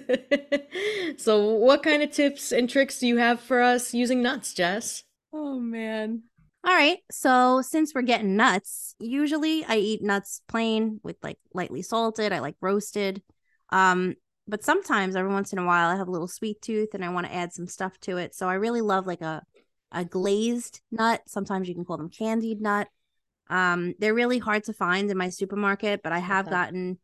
so, 1.18 1.50
what 1.56 1.84
kind 1.84 2.02
of 2.02 2.12
tips 2.12 2.54
and 2.54 2.70
tricks 2.70 3.00
do 3.00 3.08
you 3.08 3.18
have 3.18 3.42
for 3.42 3.62
us 3.62 3.94
using 3.94 4.22
nuts, 4.22 4.54
Jess? 4.54 5.04
Oh, 5.34 5.60
man. 5.60 6.24
All 6.66 6.74
right. 6.74 6.98
So 7.12 7.62
since 7.62 7.94
we're 7.94 8.02
getting 8.02 8.36
nuts, 8.36 8.96
usually 9.00 9.64
I 9.66 9.78
eat 9.78 10.02
nuts 10.02 10.42
plain 10.48 11.00
with 11.04 11.16
like 11.22 11.38
lightly 11.54 11.84
salted. 11.84 12.34
I 12.34 12.40
like 12.40 12.56
roasted. 12.60 13.22
Um, 13.70 14.16
but 14.48 14.64
sometimes 14.64 15.16
every 15.16 15.32
once 15.32 15.54
in 15.54 15.60
a 15.60 15.66
while 15.66 15.90
I 15.90 15.96
have 15.96 16.08
a 16.08 16.12
little 16.12 16.28
sweet 16.28 16.62
tooth 16.62 16.94
and 16.94 17.06
I 17.06 17.10
want 17.10 17.28
to 17.28 17.34
add 17.34 17.54
some 17.54 17.68
stuff 17.68 18.00
to 18.02 18.18
it. 18.18 18.34
So 18.34 18.50
I 18.50 18.56
really 18.56 18.82
love 18.82 19.06
like 19.06 19.22
a 19.22 19.44
a 19.92 20.04
glazed 20.04 20.82
nut. 20.92 21.22
Sometimes 21.28 21.70
you 21.70 21.76
can 21.76 21.86
call 21.86 21.98
them 21.98 22.10
candied 22.10 22.62
nut. 22.62 22.88
Um, 23.50 23.94
they're 24.00 24.14
really 24.16 24.40
hard 24.40 24.64
to 24.66 24.74
find 24.74 25.12
in 25.12 25.18
my 25.18 25.30
supermarket, 25.30 26.02
but 26.04 26.14
I 26.14 26.20
have 26.20 26.48
Okay. 26.48 26.52
gotten 26.52 27.00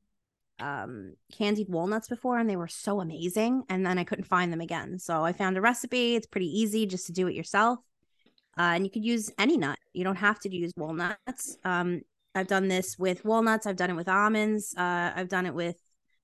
um 0.59 1.16
candied 1.34 1.70
walnuts 1.70 2.07
before 2.09 2.39
and 2.39 2.49
they 2.49 2.57
were 2.57 2.68
so 2.70 3.01
amazing 3.01 3.64
and 3.70 3.86
then 3.86 3.97
I 3.99 4.05
couldn't 4.05 4.26
find 4.26 4.53
them 4.53 4.62
again. 4.62 4.99
So 4.99 5.24
I 5.26 5.34
found 5.34 5.57
a 5.57 5.62
recipe. 5.62 6.16
It's 6.16 6.28
pretty 6.28 6.47
easy 6.47 6.86
just 6.88 7.07
to 7.07 7.14
do 7.14 7.28
it 7.28 7.36
yourself. 7.36 7.80
Uh, 8.58 8.74
and 8.76 8.86
you 8.86 8.91
could 8.91 9.06
use 9.06 9.32
any 9.38 9.58
nut. 9.58 9.80
You 9.93 10.04
don't 10.04 10.18
have 10.18 10.39
to 10.41 10.54
use 10.54 10.74
walnuts. 10.76 11.58
Um, 11.64 12.02
I've 12.36 12.47
done 12.47 12.68
this 12.68 12.97
with 12.97 13.24
walnuts. 13.26 13.66
I've 13.66 13.76
done 13.76 13.89
it 13.89 13.95
with 13.95 14.10
almonds. 14.10 14.74
Uh, 14.78 15.12
I've 15.16 15.30
done 15.30 15.45
it 15.45 15.54
with 15.54 15.76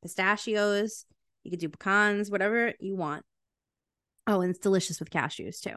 pistachios. 0.02 1.06
You 1.44 1.52
could 1.52 1.60
do 1.60 1.70
pecans, 1.70 2.30
whatever 2.30 2.74
you 2.80 2.96
want. 2.96 3.24
Oh, 4.28 4.42
and 4.42 4.50
it's 4.50 4.60
delicious 4.60 5.00
with 5.00 5.10
cashews 5.10 5.62
too. 5.62 5.76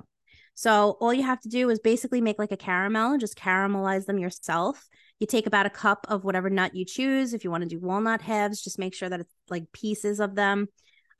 So 0.54 0.96
all 1.00 1.14
you 1.14 1.22
have 1.22 1.40
to 1.42 1.48
do 1.48 1.70
is 1.70 1.78
basically 1.78 2.20
make 2.20 2.38
like 2.38 2.52
a 2.52 2.56
caramel, 2.56 3.12
and 3.12 3.20
just 3.20 3.38
caramelize 3.38 4.06
them 4.06 4.18
yourself. 4.18 4.88
You 5.18 5.26
take 5.26 5.46
about 5.46 5.66
a 5.66 5.70
cup 5.70 6.06
of 6.08 6.24
whatever 6.24 6.50
nut 6.50 6.74
you 6.74 6.84
choose. 6.84 7.32
If 7.32 7.44
you 7.44 7.50
want 7.50 7.62
to 7.62 7.68
do 7.68 7.78
walnut 7.78 8.22
halves, 8.22 8.62
just 8.62 8.78
make 8.78 8.94
sure 8.94 9.08
that 9.08 9.20
it's 9.20 9.32
like 9.48 9.70
pieces 9.72 10.18
of 10.20 10.34
them. 10.34 10.66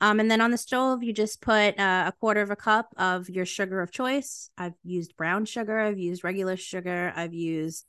Um, 0.01 0.19
and 0.19 0.31
then 0.31 0.41
on 0.41 0.49
the 0.49 0.57
stove, 0.57 1.03
you 1.03 1.13
just 1.13 1.41
put 1.41 1.79
uh, 1.79 2.05
a 2.07 2.13
quarter 2.19 2.41
of 2.41 2.49
a 2.49 2.55
cup 2.55 2.91
of 2.97 3.29
your 3.29 3.45
sugar 3.45 3.81
of 3.81 3.91
choice. 3.91 4.49
I've 4.57 4.73
used 4.83 5.15
brown 5.15 5.45
sugar, 5.45 5.79
I've 5.79 5.99
used 5.99 6.23
regular 6.23 6.57
sugar, 6.57 7.13
I've 7.15 7.35
used 7.35 7.85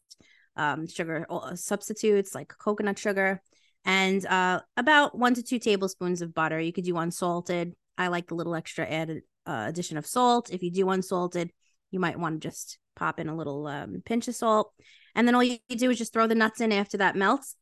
um, 0.55 0.87
sugar 0.87 1.27
uh, 1.31 1.57
substitutes 1.57 2.35
like 2.35 2.53
coconut 2.59 2.99
sugar, 2.99 3.41
and 3.87 4.25
uh, 4.27 4.61
about 4.77 5.17
one 5.17 5.33
to 5.35 5.43
two 5.43 5.59
tablespoons 5.59 6.21
of 6.21 6.35
butter. 6.35 6.61
You 6.61 6.73
could 6.73 6.85
do 6.85 6.99
unsalted. 6.99 7.75
I 7.97 8.09
like 8.09 8.29
the 8.29 8.35
little 8.35 8.55
extra 8.55 8.87
added 8.87 9.23
uh, 9.47 9.65
addition 9.69 9.97
of 9.97 10.07
salt. 10.07 10.51
If 10.53 10.63
you 10.63 10.71
do 10.71 10.91
unsalted, 10.91 11.51
you 11.91 11.99
might 11.99 12.19
want 12.19 12.43
to 12.43 12.47
just 12.47 12.79
pop 12.95 13.21
in 13.21 13.29
a 13.31 13.37
little 13.37 13.67
um, 13.67 14.03
pinch 14.05 14.29
of 14.29 14.35
salt. 14.35 14.75
And 15.15 15.27
then 15.27 15.35
all 15.35 15.43
you 15.43 15.59
do 15.71 15.91
is 15.91 15.99
just 15.99 16.13
throw 16.13 16.27
the 16.27 16.35
nuts 16.35 16.61
in 16.61 16.73
after 16.73 16.99
that 16.99 17.17
melts 17.17 17.57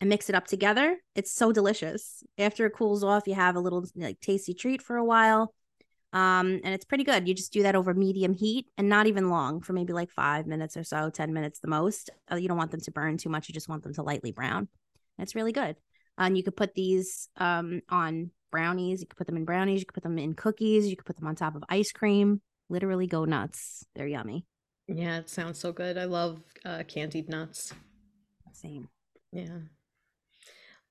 and 0.00 0.10
mix 0.10 0.28
it 0.28 0.34
up 0.34 0.46
together. 0.46 0.96
It's 1.14 1.32
so 1.32 1.52
delicious. 1.52 2.22
After 2.38 2.66
it 2.66 2.74
cools 2.74 3.02
off, 3.02 3.26
you 3.26 3.34
have 3.34 3.56
a 3.56 3.60
little 3.60 3.84
like 3.94 4.20
tasty 4.20 4.54
treat 4.54 4.82
for 4.82 4.96
a 4.96 5.04
while. 5.04 5.54
Um, 6.12 6.60
and 6.64 6.68
it's 6.68 6.84
pretty 6.84 7.04
good. 7.04 7.28
You 7.28 7.34
just 7.34 7.52
do 7.52 7.62
that 7.64 7.76
over 7.76 7.92
medium 7.92 8.32
heat 8.32 8.66
and 8.78 8.88
not 8.88 9.06
even 9.06 9.28
long 9.28 9.60
for 9.60 9.72
maybe 9.72 9.92
like 9.92 10.10
five 10.10 10.46
minutes 10.46 10.76
or 10.76 10.84
so, 10.84 11.10
10 11.10 11.32
minutes 11.32 11.58
the 11.58 11.68
most. 11.68 12.10
Uh, 12.30 12.36
you 12.36 12.48
don't 12.48 12.56
want 12.56 12.70
them 12.70 12.80
to 12.80 12.90
burn 12.90 13.18
too 13.18 13.28
much. 13.28 13.48
You 13.48 13.52
just 13.52 13.68
want 13.68 13.82
them 13.82 13.92
to 13.94 14.02
lightly 14.02 14.32
brown. 14.32 14.68
It's 15.18 15.34
really 15.34 15.52
good. 15.52 15.76
And 16.16 16.36
you 16.36 16.42
could 16.42 16.56
put 16.56 16.74
these 16.74 17.28
um, 17.36 17.82
on 17.90 18.30
brownies. 18.50 19.00
You 19.00 19.06
could 19.06 19.18
put 19.18 19.26
them 19.26 19.36
in 19.36 19.44
brownies. 19.44 19.80
You 19.80 19.86
could 19.86 19.94
put 19.94 20.02
them 20.02 20.18
in 20.18 20.34
cookies. 20.34 20.86
You 20.86 20.96
could 20.96 21.06
put 21.06 21.16
them 21.16 21.26
on 21.26 21.34
top 21.34 21.54
of 21.54 21.64
ice 21.68 21.92
cream. 21.92 22.40
Literally 22.68 23.06
go 23.06 23.24
nuts. 23.24 23.84
They're 23.94 24.06
yummy. 24.06 24.46
Yeah, 24.88 25.18
it 25.18 25.28
sounds 25.28 25.58
so 25.58 25.72
good. 25.72 25.98
I 25.98 26.04
love 26.04 26.40
uh, 26.64 26.82
candied 26.86 27.28
nuts. 27.28 27.74
Same. 28.52 28.88
Yeah. 29.32 29.58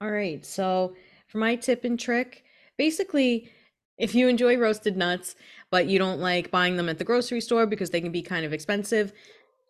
All 0.02 0.12
right. 0.12 0.46
So, 0.46 0.96
for 1.28 1.38
my 1.38 1.56
tip 1.56 1.84
and 1.86 2.00
trick, 2.00 2.44
basically, 2.78 3.50
if 3.98 4.14
you 4.14 4.28
enjoy 4.28 4.58
roasted 4.58 4.98
nuts, 4.98 5.36
but 5.72 5.88
you 5.88 5.98
don't 6.00 6.20
like 6.20 6.52
buying 6.52 6.76
them 6.76 6.90
at 6.90 6.98
the 6.98 7.04
grocery 7.06 7.42
store 7.42 7.66
because 7.66 7.90
they 7.90 8.02
can 8.02 8.12
be 8.12 8.22
kind 8.22 8.46
of 8.46 8.54
expensive, 8.54 9.14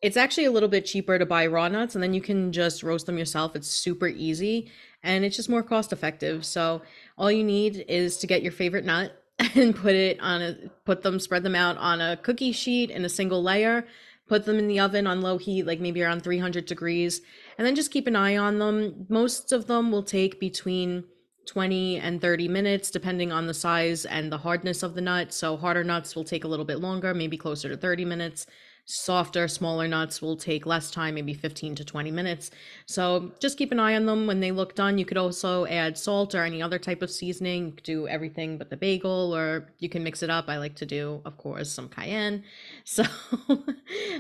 it's 0.02 0.18
actually 0.18 0.46
a 0.46 0.52
little 0.52 0.70
bit 0.70 0.86
cheaper 0.86 1.18
to 1.18 1.26
buy 1.26 1.46
raw 1.48 1.68
nuts 1.68 1.96
and 1.96 2.04
then 2.04 2.14
you 2.14 2.22
can 2.22 2.52
just 2.52 2.84
roast 2.84 3.06
them 3.06 3.18
yourself. 3.18 3.56
It's 3.56 3.68
super 3.68 4.08
easy 4.08 4.72
and 5.04 5.24
it's 5.24 5.36
just 5.36 5.50
more 5.50 5.64
cost 5.64 5.94
effective. 5.94 6.44
So, 6.46 6.82
all 7.18 7.32
you 7.32 7.44
need 7.44 7.86
is 7.88 8.18
to 8.18 8.28
get 8.28 8.42
your 8.42 8.52
favorite 8.52 8.86
nut 8.86 9.22
and 9.56 9.76
put 9.76 9.94
it 9.94 10.20
on 10.22 10.42
a 10.42 10.56
put 10.86 11.04
them 11.04 11.20
spread 11.20 11.44
them 11.44 11.56
out 11.56 11.78
on 11.78 12.02
a 12.02 12.18
cookie 12.18 12.52
sheet 12.52 12.90
in 12.90 13.06
a 13.06 13.10
single 13.10 13.44
layer 13.44 13.86
put 14.28 14.46
them 14.46 14.58
in 14.58 14.68
the 14.68 14.80
oven 14.80 15.08
on 15.08 15.22
low 15.22 15.38
heat 15.38 15.64
like 15.64 15.80
maybe 15.80 16.02
around 16.02 16.24
300 16.24 16.66
degrees 16.66 17.22
and 17.58 17.66
then 17.66 17.76
just 17.76 17.92
keep 17.92 18.08
an 18.08 18.16
eye 18.16 18.38
on 18.38 18.60
them. 18.60 19.06
Most 19.10 19.52
of 19.52 19.68
them 19.68 19.92
will 19.92 20.04
take 20.04 20.40
between 20.40 21.04
20 21.46 21.98
and 21.98 22.22
30 22.22 22.48
minutes 22.48 22.90
depending 22.90 23.32
on 23.32 23.48
the 23.48 23.54
size 23.54 24.06
and 24.06 24.32
the 24.32 24.38
hardness 24.40 24.82
of 24.84 24.96
the 24.96 25.02
nut 25.02 25.32
so 25.32 25.56
harder 25.56 25.84
nuts 25.84 26.16
will 26.16 26.24
take 26.24 26.44
a 26.44 26.48
little 26.48 26.66
bit 26.66 26.80
longer 26.80 27.14
maybe 27.14 27.38
closer 27.38 27.70
to 27.70 27.78
30 27.78 28.04
minutes 28.06 28.48
softer 28.86 29.48
smaller 29.48 29.88
nuts 29.88 30.22
will 30.22 30.38
take 30.38 30.66
less 30.66 30.92
time 30.92 31.16
maybe 31.16 31.34
15 31.34 31.76
to 31.76 31.84
20 31.84 32.12
minutes. 32.12 32.52
So 32.86 33.32
just 33.40 33.58
keep 33.58 33.72
an 33.72 33.80
eye 33.80 33.96
on 33.96 34.06
them 34.06 34.28
when 34.28 34.40
they 34.40 34.52
look 34.52 34.76
done. 34.76 34.98
You 34.98 35.06
could 35.06 35.18
also 35.18 35.66
add 35.66 35.98
salt 35.98 36.36
or 36.36 36.44
any 36.44 36.62
other 36.62 36.78
type 36.78 37.02
of 37.02 37.10
seasoning. 37.10 37.80
Do 37.84 38.08
everything 38.08 38.58
but 38.58 38.70
the 38.70 38.78
bagel 38.78 39.36
or 39.36 39.74
you 39.80 39.90
can 39.90 40.04
mix 40.04 40.22
it 40.22 40.30
up. 40.30 40.46
I 40.48 40.58
like 40.58 40.76
to 40.76 40.86
do 40.86 41.22
of 41.26 41.38
course 41.38 41.72
some 41.72 41.90
cayenne. 41.90 42.44
So 42.86 43.04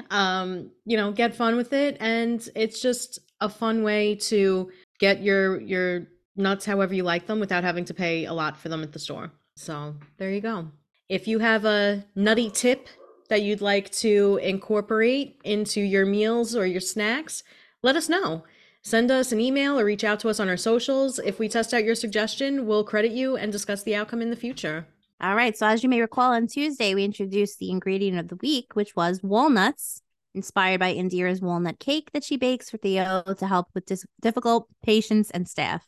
um 0.10 0.72
you 0.86 0.98
know 0.98 1.12
get 1.12 1.36
fun 1.36 1.56
with 1.56 1.72
it 1.72 1.98
and 2.00 2.48
it's 2.56 2.82
just 2.82 3.20
a 3.40 3.50
fun 3.50 3.84
way 3.84 4.16
to 4.16 4.72
get 5.00 5.22
your 5.22 5.62
your 5.62 6.08
nuts 6.36 6.66
however 6.66 6.94
you 6.94 7.04
like 7.04 7.28
them 7.28 7.40
without 7.40 7.64
having 7.64 7.86
to 7.86 7.94
pay 7.94 8.26
a 8.26 8.34
lot 8.34 8.58
for 8.58 8.70
them 8.70 8.84
at 8.84 8.92
the 8.92 9.00
store. 9.00 9.32
So 9.56 9.96
there 10.18 10.32
you 10.32 10.42
go. 10.42 10.72
If 11.08 11.28
you 11.28 11.40
have 11.40 11.66
a 11.66 12.04
nutty 12.16 12.50
tip 12.50 12.90
that 13.30 13.42
you'd 13.42 13.62
like 13.62 13.92
to 13.92 14.40
incorporate 14.42 15.40
into 15.44 15.82
your 15.82 16.06
meals 16.06 16.56
or 16.56 16.66
your 16.66 16.82
snacks 16.82 17.44
let 17.82 17.96
us 17.96 18.10
know 18.10 18.44
Send 18.86 19.10
us 19.10 19.32
an 19.32 19.42
email 19.42 19.80
or 19.80 19.84
reach 19.84 20.04
out 20.04 20.20
to 20.20 20.30
us 20.30 20.40
on 20.40 20.48
our 20.48 20.56
socials. 20.58 21.18
If 21.18 21.40
we 21.40 21.50
test 21.50 21.74
out 21.74 21.84
your 21.84 21.96
suggestion, 21.96 22.68
we'll 22.68 22.84
credit 22.84 23.14
you 23.14 23.36
and 23.36 23.52
discuss 23.52 23.82
the 23.82 23.96
outcome 23.96 24.22
in 24.22 24.30
the 24.30 24.36
future. 24.36 24.86
All 25.20 25.36
right. 25.36 25.58
So, 25.58 25.66
as 25.66 25.82
you 25.82 25.90
may 25.90 26.02
recall, 26.02 26.34
on 26.34 26.46
Tuesday, 26.46 26.94
we 26.94 27.04
introduced 27.04 27.58
the 27.58 27.72
ingredient 27.72 28.20
of 28.20 28.28
the 28.28 28.36
week, 28.36 28.76
which 28.76 28.96
was 28.96 29.24
walnuts, 29.24 30.04
inspired 30.36 30.80
by 30.80 30.94
Indira's 30.94 31.42
walnut 31.42 31.80
cake 31.80 32.12
that 32.14 32.24
she 32.24 32.38
bakes 32.38 32.70
for 32.70 32.78
Theo 32.78 33.24
to 33.24 33.48
help 33.48 33.70
with 33.74 33.88
dis- 33.88 34.06
difficult 34.22 34.68
patients 34.84 35.32
and 35.32 35.48
staff. 35.48 35.84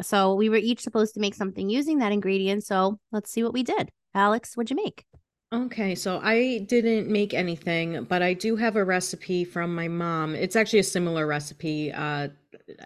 So, 0.00 0.34
we 0.34 0.48
were 0.48 0.56
each 0.56 0.80
supposed 0.80 1.12
to 1.12 1.20
make 1.20 1.34
something 1.34 1.68
using 1.68 1.98
that 1.98 2.12
ingredient. 2.12 2.64
So, 2.64 2.98
let's 3.10 3.30
see 3.30 3.42
what 3.42 3.52
we 3.52 3.62
did. 3.62 3.90
Alex, 4.14 4.56
what'd 4.56 4.70
you 4.70 4.76
make? 4.76 5.04
Okay, 5.52 5.94
so 5.94 6.18
I 6.22 6.64
didn't 6.66 7.08
make 7.08 7.34
anything, 7.34 8.04
but 8.04 8.22
I 8.22 8.32
do 8.32 8.56
have 8.56 8.74
a 8.74 8.84
recipe 8.84 9.44
from 9.44 9.74
my 9.74 9.86
mom. 9.86 10.34
It's 10.34 10.56
actually 10.56 10.78
a 10.78 10.84
similar 10.84 11.26
recipe. 11.26 11.92
Uh, 11.92 12.28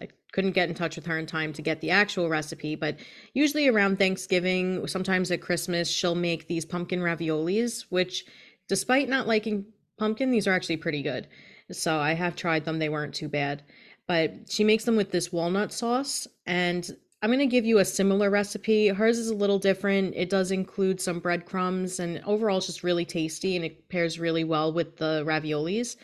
I 0.00 0.08
couldn't 0.32 0.50
get 0.50 0.68
in 0.68 0.74
touch 0.74 0.96
with 0.96 1.06
her 1.06 1.16
in 1.16 1.26
time 1.26 1.52
to 1.52 1.62
get 1.62 1.80
the 1.80 1.92
actual 1.92 2.28
recipe, 2.28 2.74
but 2.74 2.96
usually 3.34 3.68
around 3.68 3.98
Thanksgiving, 3.98 4.84
sometimes 4.88 5.30
at 5.30 5.40
Christmas, 5.40 5.88
she'll 5.88 6.16
make 6.16 6.48
these 6.48 6.64
pumpkin 6.64 6.98
raviolis, 6.98 7.82
which, 7.88 8.24
despite 8.68 9.08
not 9.08 9.28
liking 9.28 9.66
pumpkin, 9.96 10.32
these 10.32 10.48
are 10.48 10.52
actually 10.52 10.78
pretty 10.78 11.02
good. 11.02 11.28
So 11.70 11.98
I 11.98 12.14
have 12.14 12.34
tried 12.34 12.64
them, 12.64 12.80
they 12.80 12.88
weren't 12.88 13.14
too 13.14 13.28
bad. 13.28 13.62
But 14.08 14.50
she 14.50 14.64
makes 14.64 14.84
them 14.84 14.96
with 14.96 15.12
this 15.12 15.32
walnut 15.32 15.72
sauce, 15.72 16.26
and 16.46 16.96
I'm 17.26 17.32
going 17.32 17.40
to 17.40 17.46
give 17.46 17.66
you 17.66 17.80
a 17.80 17.84
similar 17.84 18.30
recipe. 18.30 18.86
Hers 18.86 19.18
is 19.18 19.30
a 19.30 19.34
little 19.34 19.58
different. 19.58 20.14
It 20.14 20.30
does 20.30 20.52
include 20.52 21.00
some 21.00 21.18
breadcrumbs, 21.18 21.98
and 21.98 22.22
overall, 22.24 22.58
it's 22.58 22.66
just 22.66 22.84
really 22.84 23.04
tasty 23.04 23.56
and 23.56 23.64
it 23.64 23.88
pairs 23.88 24.20
really 24.20 24.44
well 24.44 24.72
with 24.72 24.98
the 24.98 25.24
raviolis. 25.26 25.96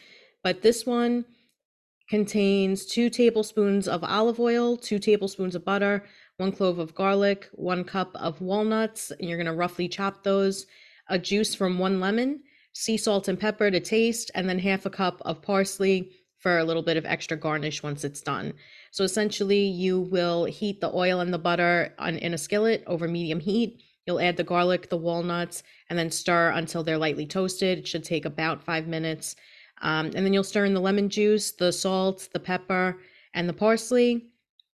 But 0.43 0.63
this 0.63 0.85
one 0.85 1.25
contains 2.11 2.87
two 2.87 3.09
tablespoons 3.09 3.87
of 3.87 4.03
olive 4.03 4.41
oil, 4.41 4.77
two 4.77 4.99
tablespoons 4.99 5.55
of 5.55 5.65
butter, 5.65 6.05
one 6.39 6.51
clove 6.51 6.81
of 6.81 6.93
garlic, 6.93 7.49
one 7.53 7.85
cup 7.85 8.11
of 8.17 8.41
walnuts, 8.41 9.13
and 9.13 9.29
you're 9.29 9.39
going 9.39 9.47
to 9.47 9.53
roughly 9.53 9.87
chop 9.87 10.25
those, 10.25 10.67
a 11.09 11.21
juice 11.21 11.55
from 11.55 11.79
one 11.79 12.01
lemon, 12.01 12.43
sea 12.73 12.97
salt 12.97 13.29
and 13.29 13.39
pepper 13.39 13.71
to 13.71 13.79
taste, 13.79 14.33
and 14.35 14.49
then 14.49 14.59
half 14.59 14.87
a 14.87 14.91
cup 14.91 15.23
of 15.25 15.41
parsley 15.41 16.11
for 16.41 16.59
a 16.59 16.65
little 16.65 16.83
bit 16.83 16.97
of 16.97 17.07
extra 17.07 17.37
garnish 17.37 17.85
once 17.85 18.03
it's 18.03 18.21
done. 18.21 18.53
So 18.93 19.05
essentially, 19.05 19.65
you 19.65 20.01
will 20.01 20.45
heat 20.45 20.83
the 20.83 20.95
oil 20.95 21.21
and 21.21 21.33
the 21.33 21.39
butter 21.39 21.95
on, 21.99 22.19
in 22.19 22.35
a 22.35 22.39
skillet 22.39 22.85
over 22.87 23.09
medium 23.09 23.41
heat. 23.41 23.83
You'll 24.07 24.21
add 24.21 24.37
the 24.37 24.45
garlic, 24.45 24.91
the 24.91 24.99
walnuts, 24.99 25.63
and 25.89 25.99
then 25.99 26.11
stir 26.11 26.51
until 26.51 26.83
they're 26.83 26.99
lightly 26.99 27.25
toasted. 27.25 27.79
It 27.79 27.89
should 27.89 28.05
take 28.05 28.27
about 28.27 28.63
five 28.63 28.87
minutes. 28.87 29.35
Um, 29.81 30.07
and 30.15 30.27
then 30.27 30.35
you'll 30.35 30.45
stir 30.45 30.67
in 30.67 30.75
the 30.75 30.81
lemon 30.81 31.09
juice, 31.09 31.53
the 31.53 31.73
salt, 31.73 32.29
the 32.35 32.39
pepper, 32.39 32.99
and 33.33 33.49
the 33.49 33.55
parsley. 33.55 34.27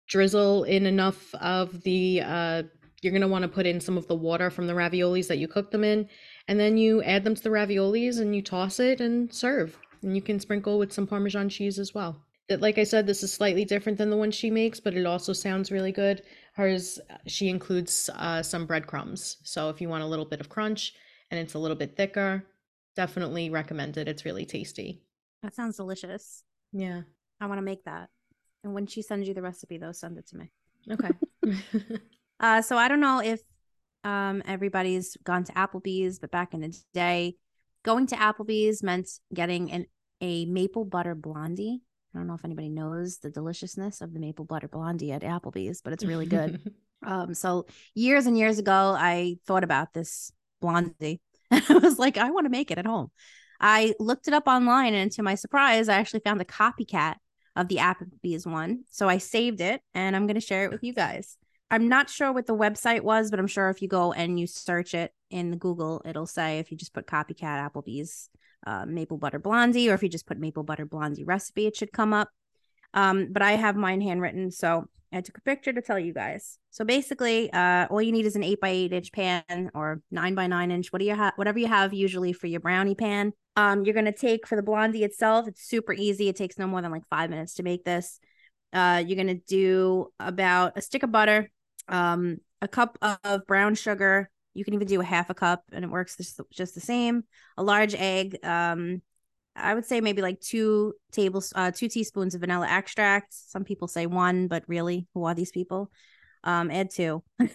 Drizzle 0.08 0.66
in 0.66 0.86
enough 0.86 1.34
of 1.36 1.82
the, 1.82 2.22
uh, 2.22 2.64
you're 3.02 3.14
going 3.14 3.22
to 3.22 3.28
want 3.28 3.42
to 3.42 3.48
put 3.48 3.66
in 3.66 3.82
some 3.82 3.98
of 3.98 4.08
the 4.08 4.16
water 4.16 4.52
from 4.52 4.68
the 4.68 4.74
raviolis 4.74 5.28
that 5.28 5.40
you 5.40 5.48
cooked 5.48 5.72
them 5.72 5.84
in. 5.84 6.08
And 6.48 6.60
then 6.60 6.78
you 6.78 7.02
add 7.02 7.24
them 7.24 7.34
to 7.34 7.42
the 7.42 7.50
raviolis 7.50 8.20
and 8.20 8.36
you 8.36 8.44
toss 8.44 8.80
it 8.80 9.02
and 9.02 9.34
serve. 9.34 9.80
And 10.04 10.16
you 10.16 10.22
can 10.22 10.40
sprinkle 10.40 10.78
with 10.78 10.94
some 10.94 11.08
Parmesan 11.08 11.50
cheese 11.50 11.80
as 11.80 11.96
well 11.96 12.24
that 12.50 12.62
like 12.62 12.78
I 12.78 12.84
said, 12.84 13.08
this 13.08 13.24
is 13.24 13.32
slightly 13.32 13.66
different 13.66 13.98
than 13.98 14.10
the 14.10 14.18
one 14.18 14.32
she 14.32 14.52
makes, 14.52 14.80
but 14.80 14.96
it 14.96 15.06
also 15.06 15.34
sounds 15.34 15.72
really 15.72 15.92
good. 15.92 16.24
Hers, 16.54 17.00
she 17.26 17.50
includes 17.50 18.10
uh, 18.16 18.44
some 18.44 18.66
breadcrumbs. 18.66 19.38
So 19.44 19.70
if 19.70 19.80
you 19.80 19.90
want 19.90 20.04
a 20.04 20.08
little 20.08 20.26
bit 20.26 20.42
of 20.42 20.50
crunch 20.50 20.94
and 21.32 21.40
it's 21.40 21.54
a 21.54 21.60
little 21.60 21.78
bit 21.78 21.96
thicker, 21.96 22.46
definitely 22.96 23.50
recommend 23.50 23.98
it. 23.98 24.08
It's 24.08 24.26
really 24.26 24.46
tasty. 24.46 25.02
That 25.42 25.56
sounds 25.56 25.78
delicious. 25.78 26.44
Yeah. 26.72 27.02
I 27.40 27.48
want 27.48 27.60
to 27.60 27.64
make 27.64 27.84
that. 27.86 28.10
And 28.64 28.74
when 28.74 28.88
she 28.88 29.02
sends 29.02 29.28
you 29.28 29.34
the 29.34 29.42
recipe, 29.42 29.78
though, 29.78 29.92
send 29.92 30.18
it 30.18 30.28
to 30.28 30.38
me. 30.38 30.52
Okay. 30.92 31.10
uh, 32.40 32.62
so 32.62 32.78
I 32.78 32.88
don't 32.88 33.02
know 33.02 33.20
if 33.20 33.42
um, 34.04 34.44
everybody's 34.46 35.18
gone 35.24 35.44
to 35.46 35.54
Applebee's, 35.54 36.20
but 36.20 36.32
back 36.32 36.54
in 36.54 36.62
the 36.62 36.78
day, 36.94 37.36
going 37.84 38.08
to 38.08 38.16
Applebee's 38.16 38.84
meant 38.84 39.10
getting 39.34 39.72
an 39.72 39.86
a 40.22 40.46
maple 40.46 40.86
butter 40.86 41.16
blondie 41.16 41.82
I 42.14 42.20
don't 42.20 42.28
know 42.28 42.36
if 42.36 42.46
anybody 42.46 42.70
knows 42.70 43.18
the 43.18 43.30
deliciousness 43.30 44.02
of 44.02 44.14
the 44.14 44.20
maple 44.20 44.46
butter 44.46 44.68
blondie 44.68 45.12
at 45.12 45.24
Applebee's, 45.24 45.82
but 45.82 45.94
it's 45.94 46.06
really 46.06 46.28
good. 46.28 46.72
um, 47.06 47.34
so 47.34 47.66
years 47.96 48.28
and 48.28 48.38
years 48.38 48.60
ago, 48.60 48.96
I 48.98 49.38
thought 49.46 49.64
about 49.64 49.94
this 49.94 50.32
blondie. 50.62 51.22
and 51.52 51.64
I 51.70 51.78
was 51.78 51.98
like, 51.98 52.18
I 52.18 52.30
want 52.30 52.46
to 52.46 52.52
make 52.52 52.70
it 52.70 52.78
at 52.78 52.86
home. 52.86 53.10
I 53.60 53.94
looked 54.00 54.28
it 54.28 54.34
up 54.34 54.48
online, 54.48 54.94
and 54.94 55.12
to 55.14 55.24
my 55.24 55.36
surprise, 55.36 55.90
I 55.90 55.96
actually 55.96 56.20
found 56.20 56.42
a 56.42 56.46
copycat 56.46 57.16
of 57.56 57.68
the 57.68 57.78
Applebee's 57.78 58.46
one. 58.46 58.84
So 58.90 59.08
I 59.08 59.18
saved 59.18 59.62
it, 59.62 59.82
and 59.94 60.16
I'm 60.16 60.28
going 60.28 60.36
to 60.36 60.42
share 60.42 60.66
it 60.66 60.72
with 60.72 60.84
you 60.84 60.94
guys. 60.94 61.38
I'm 61.72 61.88
not 61.88 62.10
sure 62.10 62.32
what 62.32 62.46
the 62.46 62.56
website 62.56 63.02
was, 63.02 63.32
but 63.32 63.40
I'm 63.40 63.48
sure 63.48 63.70
if 63.70 63.82
you 63.82 63.88
go 63.88 64.14
and 64.14 64.40
you 64.40 64.46
search 64.46 64.94
it 64.94 65.12
in 65.32 65.50
the 65.50 65.58
Google, 65.58 66.02
it'll 66.06 66.28
say 66.28 66.60
if 66.60 66.70
you 66.70 66.78
just 66.78 66.94
put 66.94 67.08
copycat 67.08 67.72
Applebee's 67.72 68.30
uh, 68.66 68.86
maple 68.86 69.18
butter 69.18 69.40
blondie, 69.40 69.90
or 69.90 69.94
if 69.94 70.04
you 70.04 70.10
just 70.10 70.26
put 70.26 70.38
maple 70.38 70.64
butter 70.64 70.86
blondie 70.86 71.24
recipe, 71.24 71.68
it 71.68 71.76
should 71.76 71.92
come 71.92 72.14
up. 72.14 72.30
Um, 72.94 73.30
but 73.32 73.42
I 73.42 73.54
have 73.54 73.76
mine 73.76 74.02
handwritten, 74.02 74.52
so 74.52 74.86
I 75.12 75.22
took 75.22 75.38
a 75.38 75.42
picture 75.42 75.74
to 75.74 75.82
tell 75.82 76.00
you 76.00 76.14
guys. 76.14 76.58
So 76.72 76.84
basically, 76.84 77.52
uh, 77.54 77.88
all 77.90 78.02
you 78.02 78.12
need 78.12 78.26
is 78.26 78.36
an 78.36 78.44
eight 78.44 78.60
by 78.60 78.70
eight 78.70 78.94
inch 78.94 79.12
pan 79.12 79.70
or 79.74 80.02
nine 80.12 80.36
by 80.36 80.48
nine 80.48 80.72
inch. 80.72 80.92
What 80.92 81.00
do 81.00 81.06
you 81.06 81.16
have? 81.16 81.34
Whatever 81.36 81.60
you 81.60 81.68
have 81.68 81.94
usually 81.94 82.34
for 82.34 82.48
your 82.48 82.60
brownie 82.60 82.96
pan. 82.96 83.34
Um, 83.56 83.86
you're 83.86 83.94
gonna 83.94 84.12
take 84.12 84.48
for 84.48 84.56
the 84.56 84.64
blondie 84.64 85.04
itself. 85.04 85.48
It's 85.48 85.64
super 85.64 85.94
easy. 85.94 86.30
It 86.30 86.36
takes 86.36 86.58
no 86.58 86.66
more 86.66 86.82
than 86.82 86.92
like 86.92 87.08
five 87.10 87.30
minutes 87.30 87.54
to 87.56 87.64
make 87.64 87.84
this. 87.84 88.20
Uh, 88.72 89.04
you're 89.06 89.18
gonna 89.18 89.36
do 89.36 90.08
about 90.20 90.78
a 90.78 90.82
stick 90.82 91.04
of 91.04 91.12
butter, 91.12 91.52
um, 91.88 92.38
a 92.62 92.68
cup 92.68 92.98
of 93.24 93.46
brown 93.46 93.76
sugar, 93.76 94.30
you 94.54 94.64
can 94.64 94.74
even 94.74 94.88
do 94.88 95.02
a 95.02 95.06
half 95.06 95.30
a 95.30 95.34
cup 95.34 95.64
and 95.72 95.84
it 95.84 95.92
works 95.92 96.18
just, 96.18 96.40
just 96.52 96.76
the 96.76 96.82
same. 96.82 97.24
A 97.58 97.64
large 97.64 97.96
egg. 97.96 98.38
Um, 98.44 99.02
I 99.56 99.74
would 99.74 99.86
say 99.86 100.02
maybe 100.02 100.22
like 100.22 100.40
two 100.40 100.94
tables, 101.12 101.54
uh, 101.56 101.72
two 101.72 101.88
teaspoons 101.88 102.34
of 102.36 102.42
vanilla 102.42 102.68
extract. 102.68 103.34
Some 103.34 103.64
people 103.64 103.88
say 103.88 104.06
one, 104.06 104.48
but 104.48 104.64
really, 104.68 105.08
who 105.14 105.26
are 105.26 105.36
these 105.36 105.52
people? 105.52 105.92
Um, 106.44 106.72
add 106.72 106.90
two. 106.90 107.24
uh, 107.42 107.46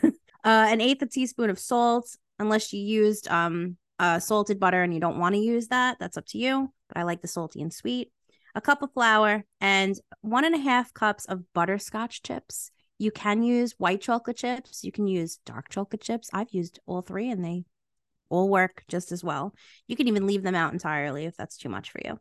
an 0.45 0.81
eighth 0.81 1.03
a 1.03 1.07
teaspoon 1.07 1.51
of 1.51 1.59
salt, 1.59 2.17
unless 2.39 2.73
you 2.73 2.81
used 2.81 3.29
um 3.29 3.77
uh, 3.99 4.19
salted 4.19 4.61
butter 4.61 4.83
and 4.83 4.95
you 4.95 5.01
don't 5.01 5.19
want 5.19 5.35
to 5.35 5.41
use 5.41 5.69
that. 5.69 5.99
That's 5.99 6.17
up 6.17 6.27
to 6.27 6.39
you. 6.39 6.73
But 6.89 6.99
I 6.99 7.03
like 7.03 7.21
the 7.21 7.29
salty 7.29 7.61
and 7.61 7.73
sweet. 7.73 8.13
A 8.55 8.61
cup 8.61 8.83
of 8.83 8.93
flour 8.93 9.45
and 9.61 9.99
one 10.21 10.45
and 10.45 10.55
a 10.55 10.59
half 10.59 10.95
cups 10.95 11.25
of 11.27 11.43
butterscotch 11.53 12.23
chips. 12.23 12.71
You 12.99 13.11
can 13.11 13.43
use 13.43 13.75
white 13.79 14.01
chocolate 14.01 14.37
chips. 14.37 14.83
You 14.83 14.93
can 14.93 15.07
use 15.07 15.39
dark 15.47 15.69
chocolate 15.69 16.03
chips. 16.03 16.29
I've 16.33 16.51
used 16.51 16.81
all 16.87 17.01
three 17.01 17.31
and 17.31 17.45
they 17.45 17.65
all 18.29 18.49
work 18.49 18.85
just 18.89 19.13
as 19.13 19.25
well. 19.25 19.55
You 19.87 19.97
can 19.97 20.09
even 20.09 20.27
leave 20.27 20.43
them 20.43 20.55
out 20.55 20.73
entirely 20.73 21.25
if 21.25 21.37
that's 21.37 21.57
too 21.57 21.69
much 21.69 21.91
for 21.91 22.01
you. 22.05 22.19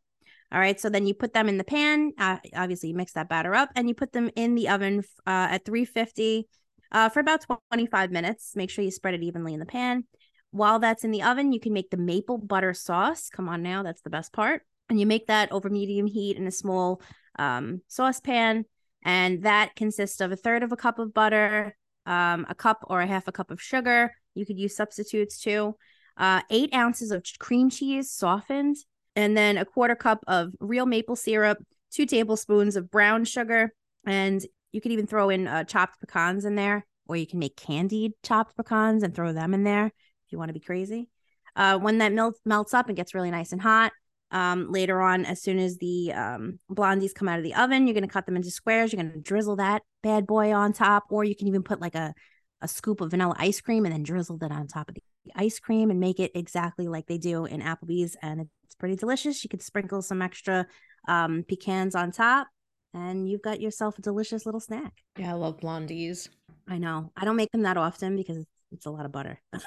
All 0.51 0.59
right. 0.59 0.79
So 0.79 0.89
then 0.89 1.05
you 1.05 1.13
put 1.13 1.33
them 1.33 1.49
in 1.49 1.57
the 1.57 1.63
pan. 1.63 2.13
Uh, 2.17 2.37
obviously, 2.55 2.89
you 2.89 2.95
mix 2.95 3.13
that 3.13 3.27
batter 3.27 3.53
up 3.53 3.69
and 3.75 3.89
you 3.89 3.95
put 3.95 4.13
them 4.13 4.29
in 4.35 4.55
the 4.55 4.69
oven 4.69 5.03
uh, 5.25 5.47
at 5.51 5.65
350 5.65 6.47
uh, 6.91 7.09
for 7.09 7.19
about 7.19 7.45
25 7.71 8.11
minutes. 8.11 8.53
Make 8.55 8.69
sure 8.69 8.83
you 8.83 8.91
spread 8.91 9.13
it 9.13 9.23
evenly 9.23 9.53
in 9.53 9.59
the 9.59 9.65
pan. 9.65 10.05
While 10.51 10.79
that's 10.79 11.03
in 11.03 11.11
the 11.11 11.23
oven, 11.23 11.51
you 11.51 11.59
can 11.59 11.73
make 11.73 11.89
the 11.89 11.97
maple 11.97 12.37
butter 12.37 12.73
sauce. 12.73 13.29
Come 13.29 13.49
on 13.49 13.61
now, 13.61 13.83
that's 13.83 14.01
the 14.01 14.09
best 14.09 14.31
part. 14.31 14.61
And 14.89 14.97
you 14.99 15.05
make 15.05 15.27
that 15.27 15.51
over 15.51 15.69
medium 15.69 16.07
heat 16.07 16.37
in 16.37 16.47
a 16.47 16.51
small 16.51 17.01
um, 17.37 17.81
saucepan. 17.87 18.65
And 19.03 19.43
that 19.43 19.75
consists 19.75 20.21
of 20.21 20.31
a 20.31 20.35
third 20.35 20.63
of 20.63 20.71
a 20.71 20.77
cup 20.77 20.99
of 20.99 21.13
butter, 21.13 21.75
um, 22.05 22.45
a 22.49 22.55
cup 22.55 22.79
or 22.87 23.01
a 23.01 23.07
half 23.07 23.27
a 23.27 23.31
cup 23.31 23.51
of 23.51 23.61
sugar. 23.61 24.11
You 24.33 24.45
could 24.45 24.57
use 24.57 24.75
substitutes 24.75 25.39
too. 25.39 25.75
Uh, 26.17 26.41
eight 26.49 26.73
ounces 26.73 27.11
of 27.11 27.23
cream 27.39 27.69
cheese 27.69 28.11
softened, 28.11 28.75
and 29.15 29.37
then 29.37 29.57
a 29.57 29.65
quarter 29.65 29.95
cup 29.95 30.23
of 30.27 30.53
real 30.59 30.85
maple 30.85 31.15
syrup, 31.15 31.59
two 31.91 32.05
tablespoons 32.05 32.75
of 32.75 32.89
brown 32.89 33.23
sugar, 33.23 33.71
and 34.05 34.45
you 34.71 34.81
could 34.81 34.91
even 34.91 35.07
throw 35.07 35.29
in 35.29 35.47
uh, 35.47 35.63
chopped 35.63 35.99
pecans 35.99 36.45
in 36.45 36.55
there, 36.55 36.85
or 37.07 37.15
you 37.15 37.27
can 37.27 37.39
make 37.39 37.55
candied 37.55 38.13
chopped 38.23 38.55
pecans 38.57 39.03
and 39.03 39.13
throw 39.13 39.31
them 39.31 39.53
in 39.53 39.63
there 39.63 39.87
if 39.87 40.31
you 40.31 40.37
want 40.37 40.49
to 40.49 40.53
be 40.53 40.59
crazy. 40.59 41.09
Uh, 41.55 41.77
when 41.77 41.99
that 41.99 42.13
melt- 42.13 42.39
melts 42.45 42.73
up 42.73 42.87
and 42.87 42.95
gets 42.95 43.15
really 43.15 43.31
nice 43.31 43.51
and 43.51 43.61
hot, 43.61 43.91
um, 44.31 44.71
later 44.71 45.01
on, 45.01 45.25
as 45.25 45.41
soon 45.41 45.59
as 45.59 45.77
the 45.77 46.11
um, 46.13 46.59
blondies 46.71 47.13
come 47.13 47.27
out 47.27 47.37
of 47.37 47.43
the 47.43 47.55
oven, 47.55 47.87
you're 47.87 47.93
going 47.93 48.03
to 48.03 48.09
cut 48.09 48.25
them 48.25 48.35
into 48.35 48.51
squares. 48.51 48.91
You're 48.91 49.01
going 49.01 49.13
to 49.13 49.19
drizzle 49.19 49.57
that 49.57 49.83
bad 50.03 50.27
boy 50.27 50.53
on 50.53 50.73
top, 50.73 51.05
or 51.09 51.23
you 51.23 51.35
can 51.35 51.47
even 51.47 51.63
put 51.63 51.79
like 51.79 51.95
a, 51.95 52.13
a 52.61 52.67
scoop 52.67 53.01
of 53.01 53.11
vanilla 53.11 53.35
ice 53.37 53.61
cream 53.61 53.85
and 53.85 53.93
then 53.93 54.03
drizzle 54.03 54.37
that 54.39 54.51
on 54.51 54.67
top 54.67 54.89
of 54.89 54.95
the 54.95 55.01
ice 55.35 55.59
cream 55.59 55.89
and 55.89 55.99
make 55.99 56.19
it 56.19 56.31
exactly 56.35 56.87
like 56.87 57.07
they 57.07 57.17
do 57.17 57.45
in 57.45 57.61
Applebee's. 57.61 58.15
And 58.21 58.49
it's 58.65 58.75
pretty 58.75 58.95
delicious. 58.95 59.43
You 59.43 59.49
could 59.49 59.61
sprinkle 59.61 60.01
some 60.01 60.21
extra 60.21 60.67
um, 61.07 61.43
pecans 61.47 61.95
on 61.95 62.11
top, 62.11 62.47
and 62.93 63.29
you've 63.29 63.41
got 63.41 63.61
yourself 63.61 63.97
a 63.97 64.01
delicious 64.01 64.45
little 64.45 64.61
snack. 64.61 64.93
Yeah, 65.17 65.31
I 65.31 65.35
love 65.35 65.59
blondies. 65.59 66.29
I 66.67 66.77
know. 66.79 67.11
I 67.15 67.23
don't 67.23 67.37
make 67.37 67.51
them 67.51 67.61
that 67.61 67.77
often 67.77 68.17
because 68.17 68.45
it's 68.73 68.85
a 68.85 68.91
lot 68.91 69.05
of 69.05 69.11
butter. 69.13 69.39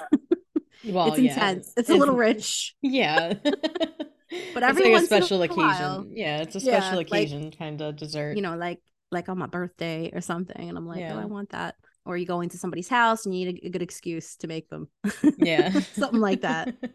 Well, 0.83 1.09
it's 1.09 1.19
yeah. 1.19 1.33
intense. 1.33 1.73
It's 1.77 1.89
a 1.89 1.95
little 1.95 2.15
rich. 2.15 2.75
Yeah. 2.81 3.33
But 4.53 4.63
It's 4.63 4.69
every 4.69 4.83
like 4.85 4.93
a 4.93 4.95
in 4.97 5.03
a 5.03 5.05
special 5.05 5.41
occasion. 5.41 5.65
while- 5.65 6.07
yeah, 6.09 6.37
it's 6.41 6.55
a 6.55 6.59
Yeah, 6.59 6.79
special 6.79 6.97
like, 6.97 7.07
occasion 7.07 7.51
kind 7.51 7.81
of 7.81 7.95
dessert. 7.97 8.35
you 8.37 8.41
know, 8.41 8.55
like 8.55 8.79
like 9.11 9.27
on 9.27 9.37
my 9.37 9.47
birthday 9.47 10.09
or 10.13 10.21
something, 10.21 10.69
and 10.69 10.77
I'm 10.77 10.87
like, 10.87 10.99
Yeah. 11.01 11.15
oh, 11.15 11.19
I 11.19 11.25
want 11.25 11.49
that. 11.49 11.75
Or 12.05 12.15
you 12.15 12.25
go 12.25 12.39
into 12.41 12.57
somebody's 12.57 12.87
house 12.87 13.25
and 13.25 13.35
you 13.37 13.45
need 13.45 13.61
a, 13.63 13.67
a 13.67 13.69
good 13.69 13.81
excuse 13.81 14.37
to 14.37 14.47
make 14.47 14.69
them. 14.69 14.87
Yeah. 15.37 15.69
something 15.93 16.19
like 16.21 16.41
that. 16.41 16.73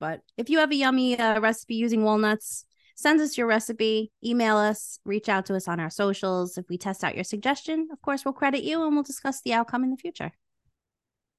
But 0.00 0.20
if 0.36 0.50
you 0.50 0.58
have 0.58 0.70
a 0.72 0.74
yummy 0.74 1.18
uh, 1.18 1.40
recipe 1.40 1.76
using 1.76 2.02
walnuts, 2.02 2.66
send 2.96 3.20
us 3.22 3.38
your 3.38 3.46
recipe, 3.46 4.10
email 4.22 4.56
us, 4.56 4.98
reach 5.04 5.28
out 5.30 5.46
to 5.46 5.54
us 5.54 5.66
on 5.68 5.80
our 5.80 5.88
socials. 5.88 6.58
If 6.58 6.66
we 6.68 6.76
test 6.76 7.04
out 7.04 7.14
your 7.14 7.24
suggestion, 7.24 7.88
of 7.90 8.02
course, 8.02 8.24
we'll 8.24 8.34
credit 8.34 8.64
you 8.64 8.84
and 8.84 8.94
we'll 8.94 9.04
discuss 9.04 9.40
the 9.40 9.54
outcome 9.54 9.82
in 9.84 9.90
the 9.90 9.96
future. 9.96 10.32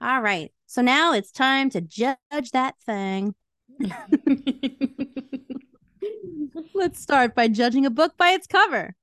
All 0.02 0.22
right. 0.22 0.52
So 0.66 0.82
now 0.82 1.14
it's 1.14 1.32
time 1.32 1.70
to 1.72 1.82
judge 1.82 2.50
that 2.54 2.76
thing. 2.86 3.36
Let's 6.74 7.02
start 7.02 7.36
by 7.36 7.48
judging 7.48 7.86
a 7.86 7.90
book 7.90 8.18
by 8.18 8.32
its 8.32 8.48
cover. 8.48 8.96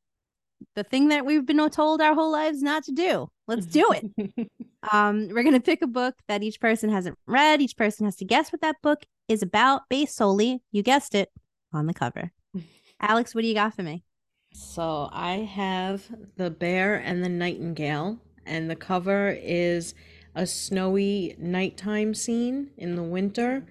The 0.75 0.85
thing 0.85 1.09
that 1.09 1.27
we've 1.27 1.45
been 1.45 1.69
told 1.71 2.01
our 2.01 2.15
whole 2.15 2.33
lives 2.33 2.63
not 2.63 2.85
to 2.85 2.93
do. 2.93 3.29
Let's 3.47 3.67
do 3.67 3.93
it. 3.93 4.49
Um, 4.91 5.29
we're 5.29 5.45
gonna 5.45 5.61
pick 5.61 5.83
a 5.83 5.87
book 5.87 6.17
that 6.27 6.43
each 6.43 6.61
person 6.61 6.91
hasn't 6.91 7.17
read. 7.27 7.63
Each 7.63 7.77
person 7.77 8.05
has 8.05 8.17
to 8.17 8.25
guess 8.25 8.51
what 8.51 8.63
that 8.63 8.77
book 8.83 9.05
is 9.29 9.43
about, 9.43 9.83
based 9.89 10.17
solely, 10.17 10.61
you 10.73 10.83
guessed 10.83 11.15
it, 11.15 11.31
on 11.73 11.87
the 11.87 11.95
cover. 11.95 12.33
Alex, 13.01 13.35
what 13.35 13.43
do 13.43 13.47
you 13.47 13.55
got 13.55 13.75
for 13.75 13.83
me? 13.83 14.03
So 14.53 15.09
I 15.13 15.35
have 15.35 16.05
The 16.37 16.51
Bear 16.51 16.97
and 16.97 17.25
the 17.25 17.29
Nightingale, 17.29 18.19
and 18.45 18.69
the 18.69 18.77
cover 18.77 19.37
is 19.41 19.95
a 20.35 20.47
snowy 20.47 21.37
nighttime 21.39 22.13
scene 22.13 22.71
in 22.77 22.97
the 22.97 23.03
winter. 23.03 23.65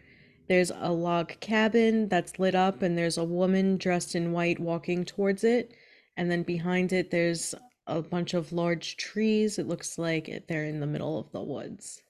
There's 0.51 0.73
a 0.75 0.91
log 0.91 1.39
cabin 1.39 2.09
that's 2.09 2.37
lit 2.37 2.55
up, 2.55 2.81
and 2.81 2.97
there's 2.97 3.17
a 3.17 3.23
woman 3.23 3.77
dressed 3.77 4.15
in 4.15 4.33
white 4.33 4.59
walking 4.59 5.05
towards 5.05 5.45
it. 5.45 5.73
And 6.17 6.29
then 6.29 6.43
behind 6.43 6.91
it, 6.91 7.09
there's 7.09 7.55
a 7.87 8.01
bunch 8.01 8.33
of 8.33 8.51
large 8.51 8.97
trees. 8.97 9.57
It 9.57 9.65
looks 9.65 9.97
like 9.97 10.27
it- 10.27 10.49
they're 10.49 10.65
in 10.65 10.81
the 10.81 10.87
middle 10.87 11.17
of 11.17 11.31
the 11.31 11.41
woods. 11.41 12.03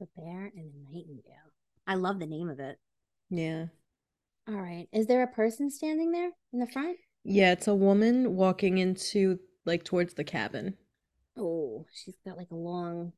The 0.00 0.08
Bear 0.16 0.50
and 0.56 0.72
the 0.72 0.78
Nightingale. 0.90 1.52
I 1.86 1.96
love 1.96 2.20
the 2.20 2.26
name 2.26 2.48
of 2.48 2.58
it. 2.58 2.78
Yeah. 3.28 3.66
All 4.48 4.54
right. 4.54 4.88
Is 4.90 5.06
there 5.06 5.22
a 5.22 5.26
person 5.26 5.70
standing 5.70 6.10
there 6.10 6.30
in 6.54 6.60
the 6.60 6.66
front? 6.66 6.96
Yeah, 7.22 7.52
it's 7.52 7.68
a 7.68 7.74
woman 7.74 8.34
walking 8.34 8.78
into, 8.78 9.40
like, 9.66 9.84
towards 9.84 10.14
the 10.14 10.24
cabin. 10.24 10.78
Oh, 11.36 11.84
she's 11.92 12.16
got 12.24 12.38
like 12.38 12.50
a 12.50 12.56
long 12.56 13.12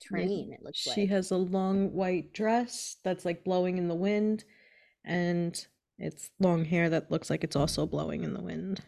train, 0.00 0.52
it 0.52 0.62
looks 0.62 0.78
She 0.78 1.02
like. 1.02 1.10
has 1.10 1.30
a 1.30 1.36
long 1.36 1.92
white 1.92 2.32
dress 2.32 2.96
that's 3.04 3.24
like 3.24 3.44
blowing 3.44 3.78
in 3.78 3.88
the 3.88 3.94
wind, 3.94 4.44
and 5.04 5.66
it's 5.98 6.30
long 6.38 6.64
hair 6.64 6.88
that 6.90 7.10
looks 7.10 7.30
like 7.30 7.44
it's 7.44 7.56
also 7.56 7.86
blowing 7.86 8.24
in 8.24 8.34
the 8.34 8.42
wind. 8.42 8.80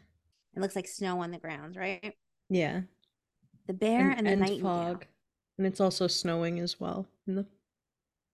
It 0.57 0.61
looks 0.61 0.77
like 0.77 0.89
snow 0.89 1.21
on 1.23 1.31
the 1.31 1.39
ground, 1.39 1.77
right? 1.77 2.15
Yeah. 2.51 2.83
The 3.67 3.75
Bear 3.75 4.11
and, 4.11 4.27
the 4.27 4.31
and 4.33 4.41
Nightingale. 4.41 4.63
fog. 4.63 5.07
And 5.59 5.67
it's 5.67 5.81
also 5.81 6.07
snowing 6.07 6.59
as 6.61 6.81
well. 6.81 7.07
In 7.27 7.35
the 7.37 7.47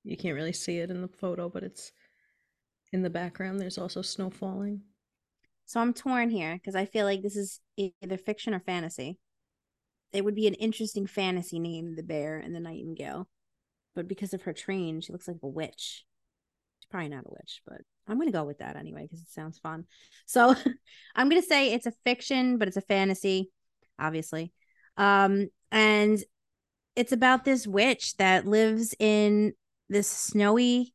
you 0.05 0.17
can't 0.17 0.35
really 0.35 0.53
see 0.53 0.79
it 0.79 0.91
in 0.91 1.01
the 1.01 1.09
photo, 1.09 1.49
but 1.49 1.63
it's 1.63 1.93
in 2.93 3.03
the 3.03 3.11
background. 3.11 3.61
There's 3.61 3.79
also 3.79 4.03
snow 4.03 4.31
falling. 4.31 4.83
So 5.67 5.81
I'm 5.81 5.95
torn 5.95 6.31
here 6.31 6.55
because 6.55 6.75
I 6.75 6.85
feel 6.85 7.07
like 7.07 7.23
this 7.23 7.37
is 7.37 7.61
either 7.77 8.19
fiction 8.19 8.55
or 8.55 8.61
fantasy. 8.61 9.19
It 10.15 10.25
would 10.25 10.35
be 10.35 10.47
an 10.47 10.55
interesting 10.55 11.07
fantasy 11.07 11.59
name, 11.59 11.97
the 11.97 12.03
bear 12.03 12.39
and 12.39 12.55
the 12.55 12.61
nightingale. 12.61 13.29
But 13.95 14.09
because 14.09 14.35
of 14.35 14.43
her 14.43 14.53
train, 14.53 15.01
she 15.01 15.13
looks 15.13 15.29
like 15.29 15.37
a 15.43 15.49
witch. 15.49 16.05
She's 16.81 16.89
probably 16.91 17.09
not 17.09 17.27
a 17.27 17.31
witch, 17.31 17.63
but 17.67 17.83
I'm 18.09 18.17
going 18.17 18.29
to 18.29 18.33
go 18.33 18.45
with 18.45 18.59
that 18.59 18.77
anyway 18.77 19.03
because 19.03 19.21
it 19.21 19.29
sounds 19.29 19.59
fun. 19.59 19.85
So 20.27 20.55
I'm 21.15 21.29
going 21.29 21.43
to 21.43 21.49
say 21.49 21.73
it's 21.73 21.87
a 21.87 21.93
fiction, 22.05 22.59
but 22.59 22.69
it's 22.69 22.77
a 22.77 22.83
fantasy, 22.83 23.51
obviously. 23.99 24.53
Um, 24.97 25.49
and 25.71 26.23
it's 26.97 27.13
about 27.13 27.45
this 27.45 27.67
witch 27.67 28.17
that 28.17 28.47
lives 28.47 28.95
in 28.99 29.53
this 29.89 30.09
snowy 30.09 30.95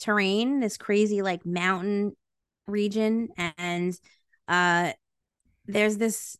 terrain, 0.00 0.60
this 0.60 0.76
crazy 0.76 1.22
like 1.22 1.44
mountain 1.44 2.16
region 2.66 3.28
and 3.58 3.98
uh 4.48 4.92
there's 5.66 5.96
this 5.96 6.36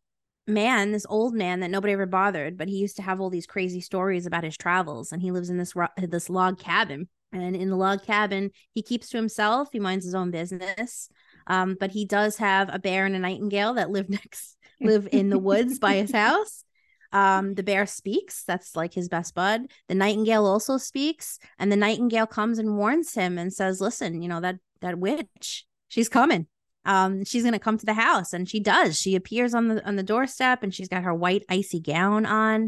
man 0.46 0.92
this 0.92 1.06
old 1.08 1.34
man 1.34 1.60
that 1.60 1.70
nobody 1.70 1.92
ever 1.92 2.06
bothered 2.06 2.58
but 2.58 2.68
he 2.68 2.76
used 2.76 2.96
to 2.96 3.02
have 3.02 3.20
all 3.20 3.30
these 3.30 3.46
crazy 3.46 3.80
stories 3.80 4.26
about 4.26 4.44
his 4.44 4.56
travels 4.56 5.10
and 5.10 5.22
he 5.22 5.30
lives 5.30 5.48
in 5.48 5.56
this 5.56 5.74
ro- 5.74 5.88
this 5.96 6.28
log 6.28 6.58
cabin 6.58 7.08
and 7.32 7.56
in 7.56 7.70
the 7.70 7.76
log 7.76 8.02
cabin 8.04 8.50
he 8.72 8.82
keeps 8.82 9.08
to 9.08 9.16
himself 9.16 9.68
he 9.72 9.80
minds 9.80 10.04
his 10.04 10.14
own 10.14 10.30
business 10.30 11.08
um 11.46 11.76
but 11.80 11.90
he 11.90 12.04
does 12.04 12.36
have 12.36 12.68
a 12.72 12.78
bear 12.78 13.06
and 13.06 13.16
a 13.16 13.18
nightingale 13.18 13.74
that 13.74 13.90
live 13.90 14.08
next 14.10 14.56
live 14.80 15.08
in 15.12 15.30
the 15.30 15.38
woods 15.38 15.78
by 15.78 15.94
his 15.94 16.12
house. 16.14 16.64
Um 17.12 17.54
the 17.54 17.62
bear 17.62 17.86
speaks 17.86 18.44
that's 18.44 18.74
like 18.76 18.92
his 18.92 19.08
best 19.08 19.34
bud. 19.34 19.62
The 19.88 19.94
nightingale 19.94 20.46
also 20.46 20.76
speaks 20.78 21.38
and 21.58 21.70
the 21.70 21.76
nightingale 21.76 22.26
comes 22.26 22.58
and 22.58 22.76
warns 22.76 23.14
him 23.14 23.38
and 23.38 23.52
says 23.52 23.80
listen 23.80 24.22
you 24.22 24.28
know 24.28 24.40
that 24.40 24.56
that 24.80 24.98
witch 24.98 25.64
she's 25.88 26.08
coming 26.08 26.46
um 26.84 27.24
she's 27.24 27.44
gonna 27.44 27.58
come 27.58 27.78
to 27.78 27.86
the 27.86 27.94
house 27.94 28.32
and 28.32 28.48
she 28.48 28.60
does. 28.60 28.98
She 29.00 29.14
appears 29.16 29.54
on 29.54 29.68
the 29.68 29.86
on 29.86 29.96
the 29.96 30.02
doorstep 30.02 30.62
and 30.62 30.74
she's 30.74 30.88
got 30.88 31.02
her 31.04 31.14
white 31.14 31.44
icy 31.48 31.80
gown 31.80 32.26
on 32.26 32.66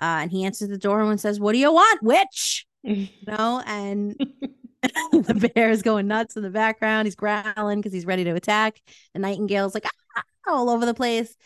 uh 0.00 0.22
and 0.22 0.30
he 0.30 0.44
answers 0.44 0.68
the 0.68 0.78
door 0.78 1.02
and 1.02 1.20
says 1.20 1.40
what 1.40 1.52
do 1.52 1.58
you 1.58 1.72
want 1.72 2.02
witch? 2.02 2.66
You 2.86 3.08
know 3.26 3.60
and 3.66 4.14
the 5.12 5.50
bear 5.54 5.70
is 5.70 5.82
going 5.82 6.06
nuts 6.06 6.36
in 6.36 6.42
the 6.44 6.50
background. 6.50 7.06
He's 7.06 7.16
growling 7.16 7.80
because 7.80 7.92
he's 7.92 8.06
ready 8.06 8.22
to 8.24 8.34
attack. 8.34 8.80
The 9.12 9.18
nightingale's 9.18 9.74
like 9.74 9.86
"Ah," 10.16 10.22
all 10.46 10.70
over 10.70 10.86
the 10.86 10.94
place. 10.94 11.36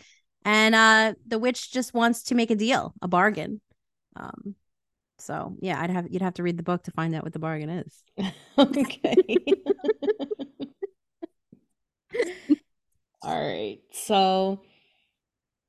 And 0.45 0.75
uh 0.75 1.15
the 1.27 1.39
witch 1.39 1.73
just 1.73 1.95
wants 1.95 2.25
to 2.25 2.35
make 2.35 2.51
a 2.51 2.55
deal 2.57 2.95
a 3.01 3.09
bargain. 3.09 3.61
Um 4.17 4.55
so 5.19 5.55
yeah 5.61 5.81
i'd 5.83 5.91
have 5.91 6.07
you'd 6.11 6.23
have 6.23 6.35
to 6.35 6.43
read 6.43 6.57
the 6.57 6.63
book 6.63 6.83
to 6.85 6.91
find 6.93 7.15
out 7.15 7.23
what 7.23 7.33
the 7.33 7.39
bargain 7.39 7.71
is. 7.71 8.03
Okay. 8.59 9.17
All 13.23 13.41
right. 13.41 13.81
So 13.93 14.63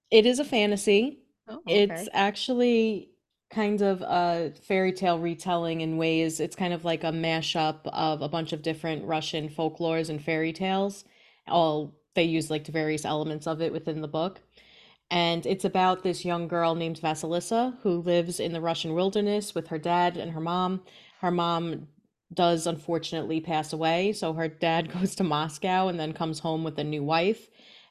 it 0.10 0.26
is 0.26 0.40
a 0.40 0.46
fantasy. 0.46 1.20
oh, 1.48 1.62
It's 1.68 2.10
actually 2.14 3.10
kind 3.50 3.82
of 3.82 4.02
a 4.02 4.54
fairy 4.64 4.94
tale 4.94 5.20
retelling 5.20 5.82
in 5.82 5.98
ways. 5.98 6.40
It's 6.40 6.56
kind 6.56 6.74
of 6.74 6.86
like 6.86 7.04
a 7.04 7.12
mashup 7.12 7.80
of 7.86 8.22
a 8.22 8.30
bunch 8.30 8.54
of 8.54 8.62
different 8.62 9.06
Russian 9.06 9.50
folklores 9.50 10.10
and 10.10 10.24
fairy 10.24 10.54
tales. 10.54 11.04
All 11.48 11.94
they 12.16 12.24
use 12.24 12.50
like 12.50 12.66
the 12.66 12.72
various 12.72 13.06
elements 13.06 13.48
of 13.48 13.62
it 13.62 13.72
within 13.74 14.02
the 14.02 14.08
book. 14.08 14.42
And 15.10 15.46
it's 15.46 15.66
about 15.66 16.04
this 16.04 16.24
young 16.24 16.48
girl 16.48 16.74
named 16.74 17.02
Vasilisa 17.02 17.76
who 17.84 18.02
lives 18.02 18.40
in 18.40 18.54
the 18.54 18.62
Russian 18.62 18.94
wilderness 18.94 19.54
with 19.54 19.68
her 19.68 19.78
dad 19.78 20.16
and 20.16 20.32
her 20.32 20.40
mom. 20.40 20.82
Her 21.20 21.32
mom 21.32 21.88
does 22.34 22.68
unfortunately 22.68 23.42
pass 23.42 23.74
away, 23.74 24.14
so 24.14 24.34
her 24.34 24.48
dad 24.48 24.92
goes 25.00 25.16
to 25.16 25.24
Moscow 25.24 25.88
and 25.88 26.00
then 26.00 26.14
comes 26.14 26.40
home 26.40 26.64
with 26.64 26.78
a 26.80 26.84
new 26.84 27.04
wife. 27.04 27.50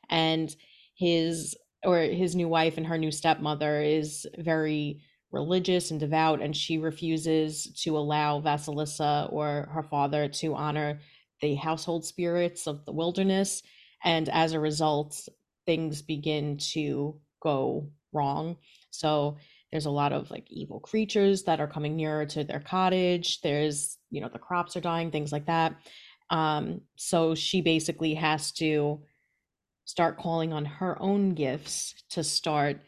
And 0.09 0.55
his 0.95 1.57
or 1.85 2.01
his 2.01 2.37
new 2.37 2.49
wife 2.49 2.77
and 2.77 2.87
her 2.87 2.99
new 2.99 3.11
stepmother 3.11 3.81
is 3.81 4.27
very 4.37 5.01
religious 5.33 5.91
and 5.91 6.01
devout, 6.01 6.43
and 6.43 6.57
she 6.57 6.79
refuses 6.79 7.73
to 7.83 7.97
allow 7.97 8.41
Vasilisa 8.41 9.33
or 9.33 9.69
her 9.73 9.83
father 9.83 10.29
to 10.29 10.55
honor 10.55 11.01
the 11.41 11.55
household 11.55 12.05
spirits 12.05 12.67
of 12.67 12.85
the 12.85 12.93
wilderness. 12.93 13.63
And 14.05 14.29
as 14.29 14.53
a 14.53 14.61
result, 14.61 15.29
things 15.67 16.03
begin 16.03 16.59
to 16.73 17.19
go 17.43 17.91
wrong. 18.13 18.57
So 18.91 19.37
there's 19.71 19.87
a 19.87 19.91
lot 19.91 20.13
of 20.13 20.31
like 20.31 20.51
evil 20.51 20.81
creatures 20.81 21.45
that 21.45 21.61
are 21.61 21.69
coming 21.69 21.97
nearer 21.97 22.27
to 22.27 22.45
their 22.45 22.61
cottage. 22.61 23.41
There's, 23.41 23.97
you 24.11 24.21
know, 24.21 24.29
the 24.29 24.39
crops 24.39 24.77
are 24.77 24.81
dying, 24.81 25.11
things 25.11 25.33
like 25.33 25.47
that. 25.47 25.75
Um, 26.31 26.83
so 26.97 27.35
she 27.35 27.61
basically 27.61 28.15
has 28.15 28.53
to 28.53 29.01
start 29.85 30.19
calling 30.19 30.53
on 30.53 30.65
her 30.65 31.01
own 31.03 31.35
gifts 31.35 31.95
to 32.11 32.23
start 32.23 32.81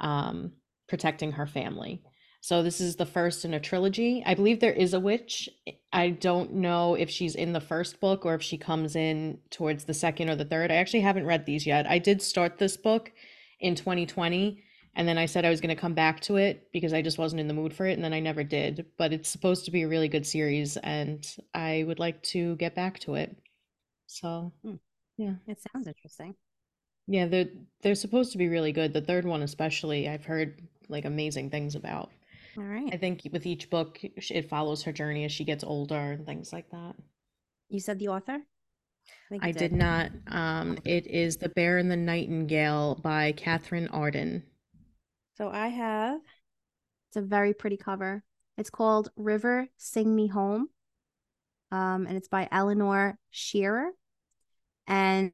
um, 0.00 0.52
protecting 0.88 1.32
her 1.32 1.46
family. 1.46 2.02
So 2.42 2.62
this 2.62 2.80
is 2.80 2.96
the 2.96 3.06
first 3.06 3.44
in 3.44 3.54
a 3.54 3.60
trilogy. 3.60 4.22
I 4.24 4.34
believe 4.34 4.60
there 4.60 4.72
is 4.72 4.94
a 4.94 5.00
witch. 5.00 5.48
I 5.92 6.10
don't 6.10 6.54
know 6.54 6.94
if 6.94 7.10
she's 7.10 7.34
in 7.34 7.52
the 7.52 7.60
first 7.60 8.00
book 8.00 8.24
or 8.24 8.34
if 8.34 8.42
she 8.42 8.56
comes 8.56 8.96
in 8.96 9.38
towards 9.50 9.84
the 9.84 9.94
second 9.94 10.30
or 10.30 10.36
the 10.36 10.46
third. 10.46 10.70
I 10.70 10.76
actually 10.76 11.02
haven't 11.02 11.26
read 11.26 11.44
these 11.44 11.66
yet. 11.66 11.86
I 11.86 11.98
did 11.98 12.22
start 12.22 12.58
this 12.58 12.78
book 12.78 13.12
in 13.60 13.74
2020 13.74 14.62
and 14.94 15.06
then 15.08 15.18
I 15.18 15.26
said 15.26 15.44
I 15.44 15.50
was 15.50 15.60
going 15.60 15.74
to 15.74 15.80
come 15.80 15.94
back 15.94 16.20
to 16.22 16.36
it 16.36 16.70
because 16.72 16.92
I 16.92 17.02
just 17.02 17.18
wasn't 17.18 17.40
in 17.40 17.48
the 17.48 17.54
mood 17.54 17.72
for 17.74 17.86
it 17.86 17.92
and 17.94 18.04
then 18.04 18.12
I 18.12 18.20
never 18.20 18.44
did. 18.44 18.86
But 18.98 19.12
it's 19.12 19.28
supposed 19.28 19.64
to 19.66 19.70
be 19.70 19.82
a 19.82 19.88
really 19.88 20.08
good 20.08 20.26
series 20.26 20.76
and 20.78 21.26
I 21.54 21.84
would 21.86 21.98
like 21.98 22.22
to 22.24 22.56
get 22.56 22.74
back 22.74 22.98
to 23.00 23.14
it. 23.14 23.36
So, 24.06 24.52
Hmm. 24.62 24.76
yeah. 25.16 25.36
it 25.46 25.58
sounds 25.60 25.86
interesting 25.86 26.36
Yeah, 27.06 27.26
they're 27.26 27.48
they're 27.82 27.94
supposed 27.94 28.32
to 28.32 28.38
be 28.38 28.48
really 28.48 28.72
good. 28.72 28.92
The 28.94 29.02
third 29.02 29.26
one 29.26 29.42
especially, 29.42 30.08
I've 30.08 30.24
heard 30.24 30.66
like 30.88 31.04
amazing 31.04 31.50
things 31.50 31.74
about. 31.74 32.10
All 32.56 32.64
right. 32.64 32.92
I 32.92 32.96
think 32.96 33.28
with 33.32 33.46
each 33.46 33.70
book, 33.70 34.00
it 34.02 34.48
follows 34.48 34.82
her 34.84 34.92
journey 34.92 35.24
as 35.24 35.32
she 35.32 35.44
gets 35.44 35.64
older 35.64 36.12
and 36.12 36.26
things 36.26 36.52
like 36.52 36.70
that. 36.70 36.96
you 37.68 37.80
said 37.80 37.98
the 37.98 38.08
author 38.08 38.38
you 39.30 39.40
I 39.40 39.52
did 39.52 39.72
not. 39.72 40.12
Um, 40.28 40.78
it 40.84 41.06
is 41.06 41.36
The 41.38 41.48
Bear 41.48 41.78
and 41.78 41.90
the 41.90 41.96
Nightingale 41.96 42.96
by 42.96 43.32
Katherine 43.32 43.88
Arden. 43.88 44.44
So 45.40 45.48
I 45.48 45.68
have. 45.68 46.20
It's 47.08 47.16
a 47.16 47.22
very 47.22 47.54
pretty 47.54 47.78
cover. 47.78 48.22
It's 48.58 48.68
called 48.68 49.10
River 49.16 49.68
Sing 49.78 50.14
Me 50.14 50.26
Home. 50.26 50.68
Um, 51.72 52.06
and 52.06 52.14
it's 52.14 52.28
by 52.28 52.46
Eleanor 52.52 53.16
Shearer. 53.30 53.92
And 54.86 55.32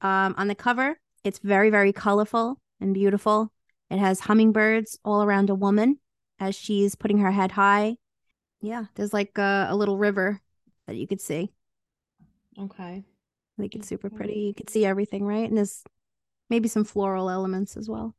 um, 0.00 0.34
on 0.38 0.48
the 0.48 0.54
cover, 0.54 0.98
it's 1.22 1.38
very, 1.40 1.68
very 1.68 1.92
colorful 1.92 2.62
and 2.80 2.94
beautiful. 2.94 3.52
It 3.90 3.98
has 3.98 4.20
hummingbirds 4.20 4.98
all 5.04 5.22
around 5.22 5.50
a 5.50 5.54
woman 5.54 5.98
as 6.38 6.54
she's 6.54 6.94
putting 6.94 7.18
her 7.18 7.30
head 7.30 7.52
high. 7.52 7.96
Yeah, 8.62 8.86
there's 8.94 9.12
like 9.12 9.36
a, 9.36 9.66
a 9.68 9.76
little 9.76 9.98
river 9.98 10.40
that 10.86 10.96
you 10.96 11.06
could 11.06 11.20
see. 11.20 11.52
Okay. 12.58 13.04
I 13.04 13.60
think 13.60 13.74
it's 13.74 13.86
super 13.86 14.08
pretty. 14.08 14.40
You 14.40 14.54
could 14.54 14.70
see 14.70 14.86
everything, 14.86 15.26
right? 15.26 15.46
And 15.46 15.58
there's 15.58 15.84
maybe 16.48 16.70
some 16.70 16.84
floral 16.84 17.28
elements 17.28 17.76
as 17.76 17.86
well. 17.86 18.16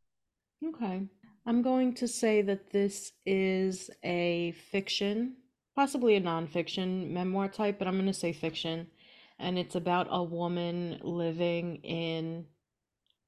Okay. 0.64 1.08
I'm 1.46 1.62
going 1.62 1.94
to 1.96 2.08
say 2.08 2.42
that 2.44 2.72
this 2.72 3.12
is 3.26 3.90
a 4.04 4.54
fiction, 4.72 5.36
possibly 5.76 6.16
a 6.16 6.22
nonfiction 6.22 7.10
memoir 7.10 7.50
type, 7.50 7.80
but 7.80 7.88
I'm 7.88 7.96
going 7.96 8.06
to 8.06 8.14
say 8.14 8.32
fiction. 8.32 8.88
And 9.40 9.60
it's 9.60 9.76
about 9.76 10.08
a 10.10 10.24
woman 10.24 11.00
living 11.04 11.78
in 11.78 12.46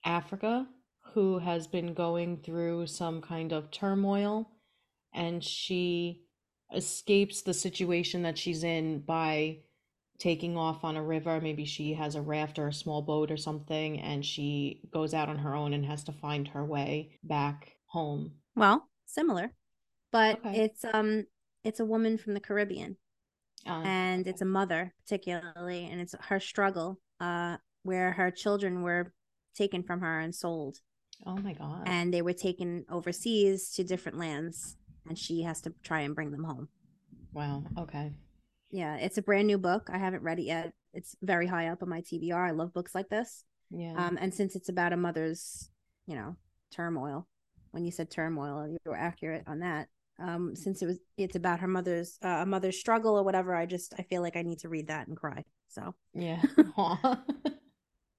Africa 0.06 0.68
who 1.14 1.40
has 1.40 1.68
been 1.68 1.94
going 1.94 2.38
through 2.38 2.88
some 2.88 3.22
kind 3.22 3.52
of 3.52 3.70
turmoil 3.72 4.50
and 5.14 5.44
she 5.44 6.26
escapes 6.74 7.42
the 7.42 7.54
situation 7.54 8.22
that 8.24 8.38
she's 8.38 8.64
in 8.64 9.00
by 9.00 9.60
taking 10.20 10.58
off 10.58 10.84
on 10.84 10.96
a 10.96 11.04
river. 11.04 11.40
Maybe 11.42 11.66
she 11.66 11.94
has 11.94 12.16
a 12.16 12.22
raft 12.22 12.60
or 12.60 12.68
a 12.68 12.74
small 12.74 13.02
boat 13.02 13.32
or 13.32 13.38
something, 13.38 14.00
and 14.00 14.26
she 14.26 14.82
goes 14.92 15.14
out 15.14 15.30
on 15.30 15.40
her 15.40 15.56
own 15.56 15.74
and 15.74 15.86
has 15.86 16.04
to 16.06 16.12
find 16.12 16.48
her 16.50 16.64
way 16.64 17.18
back 17.24 17.75
home. 17.96 18.32
Well, 18.56 18.90
similar, 19.06 19.54
but 20.12 20.40
Okay. 20.40 20.56
it's 20.66 20.84
um 20.98 21.26
it's 21.64 21.80
a 21.80 21.86
woman 21.94 22.18
from 22.18 22.34
the 22.36 22.40
Caribbean 22.48 22.98
Uh, 23.66 23.82
and 23.84 24.28
it's 24.28 24.42
a 24.44 24.52
mother 24.60 24.94
particularly 25.02 25.82
and 25.90 25.98
it's 26.04 26.16
her 26.30 26.40
struggle 26.40 26.90
uh 27.20 27.58
where 27.90 28.12
her 28.20 28.30
children 28.44 28.74
were 28.88 29.04
taken 29.56 29.82
from 29.84 30.00
her 30.02 30.20
and 30.20 30.34
sold 30.36 30.74
oh 31.26 31.38
my 31.48 31.54
God. 31.54 31.84
and 31.88 32.14
they 32.14 32.22
were 32.22 32.34
taken 32.48 32.86
overseas 32.98 33.72
to 33.76 33.84
different 33.84 34.18
lands 34.26 34.76
and 35.08 35.18
she 35.18 35.44
has 35.44 35.62
to 35.62 35.70
try 35.90 36.02
and 36.06 36.16
bring 36.16 36.32
them 36.32 36.44
home. 36.52 36.68
Wow. 37.34 37.64
Okay. 37.84 38.08
Yeah, 38.72 38.96
it's 39.06 39.18
a 39.18 39.22
brand 39.30 39.48
new 39.48 39.58
book. 39.58 39.84
I 39.92 39.98
haven't 40.06 40.24
read 40.28 40.40
it 40.40 40.48
yet. 40.56 40.74
It's 40.94 41.16
very 41.22 41.48
high 41.48 41.68
up 41.72 41.82
on 41.84 41.90
my 41.90 42.02
TBR. 42.02 42.44
I 42.50 42.52
love 42.52 42.74
books 42.74 42.94
like 42.96 43.10
this. 43.10 43.46
Yeah. 43.70 43.94
Um, 44.02 44.18
and 44.22 44.34
since 44.34 44.56
it's 44.56 44.70
about 44.70 44.94
a 44.94 44.98
mother's, 44.98 45.70
you 46.08 46.16
know, 46.16 46.36
turmoil, 46.72 47.28
when 47.76 47.86
you 47.86 47.92
said 47.92 48.10
turmoil, 48.10 48.68
you 48.68 48.78
were 48.86 48.96
accurate 48.98 49.44
on 49.48 49.60
that. 49.60 49.90
Um, 50.18 50.56
since 50.56 50.82
it 50.82 50.86
was, 50.86 50.98
it's 51.18 51.36
about 51.36 51.60
her 51.60 51.68
mother's, 51.68 52.18
uh, 52.24 52.40
a 52.40 52.46
mother's 52.46 52.80
struggle 52.80 53.18
or 53.20 53.24
whatever. 53.24 53.54
I 53.54 53.66
just, 53.66 53.94
I 54.00 54.04
feel 54.04 54.22
like 54.22 54.38
I 54.38 54.44
need 54.44 54.60
to 54.60 54.70
read 54.70 54.88
that 54.88 55.08
and 55.08 55.18
cry. 55.18 55.44
So, 55.68 55.94
yeah. 56.14 56.42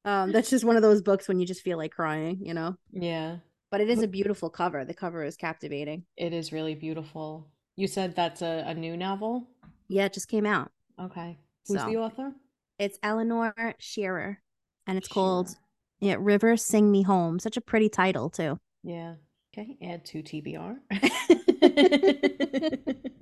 Um, 0.05 0.31
that's 0.31 0.51
just 0.51 0.65
one 0.65 0.77
of 0.77 0.83
those 0.83 1.03
books 1.03 1.27
when 1.27 1.41
you 1.41 1.47
just 1.47 1.63
feel 1.63 1.79
like 1.79 1.91
crying, 1.91 2.39
you 2.41 2.55
know. 2.55 2.77
yeah. 2.93 3.39
But 3.73 3.81
it 3.81 3.91
is 3.91 4.03
a 4.03 4.07
beautiful 4.07 4.49
cover. 4.49 4.85
The 4.85 4.95
cover 4.95 5.25
is 5.25 5.37
captivating. 5.37 6.05
It 6.17 6.33
is 6.33 6.53
really 6.53 6.77
beautiful. 6.77 7.49
You 7.75 7.89
said 7.89 8.15
that's 8.15 8.41
a, 8.41 8.63
a 8.69 8.73
new 8.75 8.97
novel? 8.97 9.49
Yeah, 9.89 10.05
it 10.05 10.13
just 10.13 10.29
came 10.29 10.47
out. 10.47 10.71
Okay. 11.03 11.37
Who's 11.67 11.81
So. 11.81 11.87
the 11.91 11.97
author? 11.97 12.33
It's 12.79 12.99
Eleanor 13.03 13.53
Shearer, 13.79 14.39
and 14.87 14.97
it's 14.97 15.09
called 15.09 15.49
Shearer. 15.49 15.59
yeah, 15.99 16.17
River 16.21 16.57
Sing 16.57 16.93
Me 16.93 17.03
Home. 17.03 17.41
Such 17.41 17.57
a 17.57 17.61
pretty 17.61 17.89
title 17.89 18.31
too. 18.31 18.61
Yeah. 18.85 19.15
Okay. 19.59 19.77
Add 19.83 20.05
to 20.07 20.23
TBR. 20.23 20.77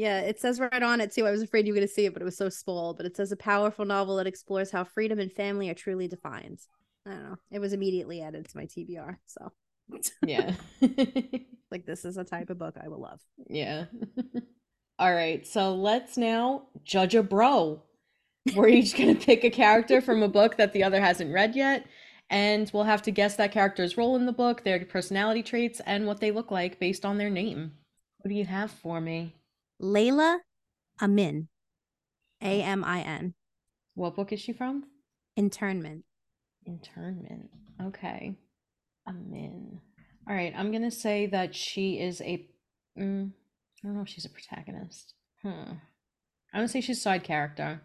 Yeah, 0.00 0.20
it 0.20 0.40
says 0.40 0.58
right 0.58 0.82
on 0.82 1.02
it 1.02 1.12
too. 1.12 1.26
I 1.26 1.30
was 1.30 1.42
afraid 1.42 1.66
you 1.66 1.74
were 1.74 1.78
going 1.78 1.86
to 1.86 1.92
see 1.92 2.06
it, 2.06 2.14
but 2.14 2.22
it 2.22 2.24
was 2.24 2.38
so 2.38 2.48
small. 2.48 2.94
But 2.94 3.04
it 3.04 3.18
says 3.18 3.32
a 3.32 3.36
powerful 3.36 3.84
novel 3.84 4.16
that 4.16 4.26
explores 4.26 4.70
how 4.70 4.82
freedom 4.82 5.18
and 5.18 5.30
family 5.30 5.68
are 5.68 5.74
truly 5.74 6.08
defined. 6.08 6.58
I 7.06 7.10
don't 7.10 7.22
know. 7.22 7.36
It 7.50 7.58
was 7.58 7.74
immediately 7.74 8.22
added 8.22 8.48
to 8.48 8.56
my 8.56 8.64
TBR. 8.64 9.18
So, 9.26 9.52
yeah. 10.24 10.54
like, 11.70 11.84
this 11.84 12.06
is 12.06 12.16
a 12.16 12.24
type 12.24 12.48
of 12.48 12.58
book 12.58 12.76
I 12.82 12.88
will 12.88 13.02
love. 13.02 13.20
Yeah. 13.46 13.84
All 14.98 15.12
right. 15.12 15.46
So 15.46 15.74
let's 15.74 16.16
now 16.16 16.68
judge 16.82 17.14
a 17.14 17.22
bro. 17.22 17.82
We're 18.54 18.68
each 18.68 18.96
going 18.96 19.14
to 19.14 19.22
pick 19.22 19.44
a 19.44 19.50
character 19.50 20.00
from 20.00 20.22
a 20.22 20.28
book 20.28 20.56
that 20.56 20.72
the 20.72 20.82
other 20.82 21.00
hasn't 21.00 21.30
read 21.30 21.54
yet. 21.54 21.84
And 22.30 22.70
we'll 22.72 22.84
have 22.84 23.02
to 23.02 23.10
guess 23.10 23.34
that 23.36 23.50
character's 23.52 23.96
role 23.96 24.14
in 24.16 24.24
the 24.24 24.32
book, 24.32 24.62
their 24.62 24.84
personality 24.84 25.42
traits, 25.42 25.80
and 25.84 26.06
what 26.06 26.20
they 26.20 26.30
look 26.30 26.50
like 26.52 26.78
based 26.78 27.04
on 27.04 27.18
their 27.18 27.28
name. 27.30 27.72
What 28.18 28.28
do 28.28 28.34
you 28.36 28.44
have 28.44 28.70
for 28.70 29.00
me? 29.00 29.34
Layla 29.82 30.38
Amin, 31.02 31.48
A 32.42 32.62
M 32.62 32.84
I 32.84 33.00
N, 33.00 33.34
What 33.94 34.14
book 34.14 34.32
is 34.32 34.40
she 34.40 34.52
from? 34.52 34.84
internment. 35.36 36.04
Internment. 36.66 37.48
Okay. 37.82 38.34
Amin. 39.08 39.80
All 40.28 40.34
right. 40.34 40.52
I'm 40.54 40.70
going 40.70 40.82
to 40.82 40.90
say 40.90 41.26
that 41.26 41.54
she 41.54 41.98
is 41.98 42.20
a. 42.20 42.46
Mm, 42.98 43.30
I 43.30 43.86
don't 43.86 43.96
know 43.96 44.02
if 44.02 44.08
she's 44.08 44.26
a 44.26 44.28
protagonist. 44.28 45.14
Hmm. 45.42 45.48
I'm 46.52 46.58
going 46.58 46.66
to 46.66 46.68
say 46.68 46.80
she's 46.82 46.98
a 46.98 47.00
side 47.00 47.24
character. 47.24 47.80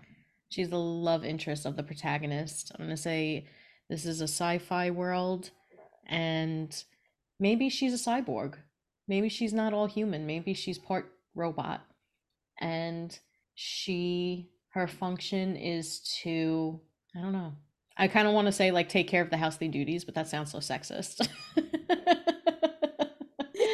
She's 0.49 0.69
the 0.69 0.77
love 0.79 1.23
interest 1.23 1.65
of 1.65 1.77
the 1.77 1.83
protagonist. 1.83 2.71
I'm 2.75 2.85
going 2.85 2.95
to 2.95 3.01
say 3.01 3.47
this 3.89 4.05
is 4.05 4.21
a 4.21 4.25
sci 4.25 4.57
fi 4.59 4.89
world 4.89 5.51
and 6.07 6.83
maybe 7.39 7.69
she's 7.69 7.93
a 7.93 8.09
cyborg. 8.09 8.55
Maybe 9.07 9.29
she's 9.29 9.53
not 9.53 9.73
all 9.73 9.85
human. 9.85 10.25
Maybe 10.25 10.53
she's 10.53 10.77
part 10.79 11.11
robot. 11.35 11.81
And 12.59 13.17
she, 13.53 14.49
her 14.69 14.87
function 14.87 15.55
is 15.55 15.99
to, 16.23 16.79
I 17.15 17.21
don't 17.21 17.33
know. 17.33 17.53
I 17.97 18.07
kind 18.07 18.27
of 18.27 18.33
want 18.33 18.47
to 18.47 18.51
say 18.51 18.71
like 18.71 18.89
take 18.89 19.07
care 19.07 19.21
of 19.21 19.29
the 19.29 19.37
housely 19.37 19.67
duties, 19.67 20.03
but 20.03 20.15
that 20.15 20.27
sounds 20.27 20.51
so 20.51 20.57
sexist. 20.57 21.27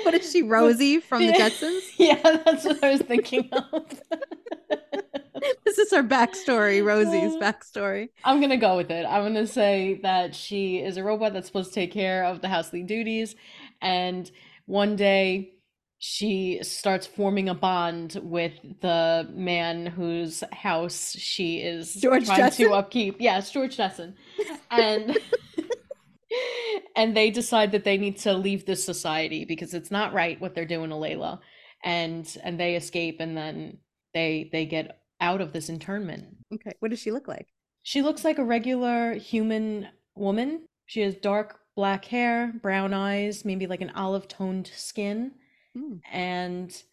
What 0.04 0.14
is 0.14 0.32
she, 0.32 0.42
Rosie 0.44 1.00
from 1.00 1.26
the 1.26 1.34
Jetsons? 1.34 1.82
Yeah, 1.98 2.22
that's 2.46 2.66
what 2.66 2.84
I 2.84 2.92
was 2.92 3.02
thinking 3.02 3.50
of. 3.52 4.02
This 5.72 5.88
is 5.88 5.92
her 5.92 6.04
backstory, 6.04 6.84
Rosie's 6.84 7.34
backstory. 7.38 8.10
I'm 8.26 8.42
gonna 8.42 8.58
go 8.58 8.76
with 8.76 8.92
it. 8.92 9.06
I'm 9.06 9.24
gonna 9.24 9.48
say 9.48 10.02
that 10.04 10.36
she 10.36 10.80
is 10.80 10.98
a 10.98 11.04
robot 11.04 11.32
that's 11.32 11.48
supposed 11.48 11.70
to 11.70 11.76
take 11.76 11.94
care 11.94 12.26
of 12.26 12.42
the 12.42 12.50
housely 12.50 12.84
duties, 12.84 13.36
and 13.82 14.30
one 14.66 14.98
day 14.98 15.54
she 16.00 16.60
starts 16.62 17.08
forming 17.08 17.48
a 17.48 17.54
bond 17.54 18.20
with 18.22 18.52
the 18.82 19.30
man 19.32 19.86
whose 19.86 20.44
house 20.52 21.16
she 21.18 21.60
is 21.60 21.94
George 21.94 22.26
trying 22.26 22.40
Jetson? 22.40 22.66
to 22.66 22.74
upkeep. 22.74 23.16
Yes, 23.20 23.50
George 23.50 23.78
Jetson, 23.78 24.16
and 24.72 25.18
and 26.98 27.16
they 27.16 27.32
decide 27.32 27.72
that 27.72 27.86
they 27.86 27.98
need 27.98 28.18
to 28.18 28.34
leave 28.34 28.66
this 28.66 28.84
society 28.84 29.46
because 29.46 29.74
it's 29.74 29.90
not 29.90 30.14
right 30.14 30.42
what 30.42 30.54
they're 30.54 30.66
doing 30.66 30.90
to 30.90 30.98
Layla, 30.98 31.40
and 31.82 32.28
and 32.44 32.60
they 32.60 32.76
escape, 32.76 33.22
and 33.22 33.38
then 33.38 33.78
they 34.14 34.50
they 34.52 34.66
get 34.66 35.01
out 35.22 35.40
of 35.40 35.54
this 35.54 35.70
internment. 35.70 36.26
Okay. 36.54 36.72
What 36.80 36.90
does 36.92 37.00
she 37.00 37.12
look 37.12 37.28
like? 37.28 37.48
She 37.84 38.02
looks 38.02 38.26
like 38.26 38.38
a 38.40 38.44
regular 38.44 39.14
human 39.14 39.88
woman. 40.16 40.66
She 40.88 41.02
has 41.02 41.16
dark 41.16 41.60
black 41.76 42.04
hair, 42.06 42.54
brown 42.62 42.94
eyes, 42.94 43.46
maybe 43.46 43.66
like 43.68 43.82
an 43.82 43.92
olive 43.92 44.28
toned 44.28 44.68
skin, 44.76 45.32
Hmm. 45.74 45.98
and 46.12 46.84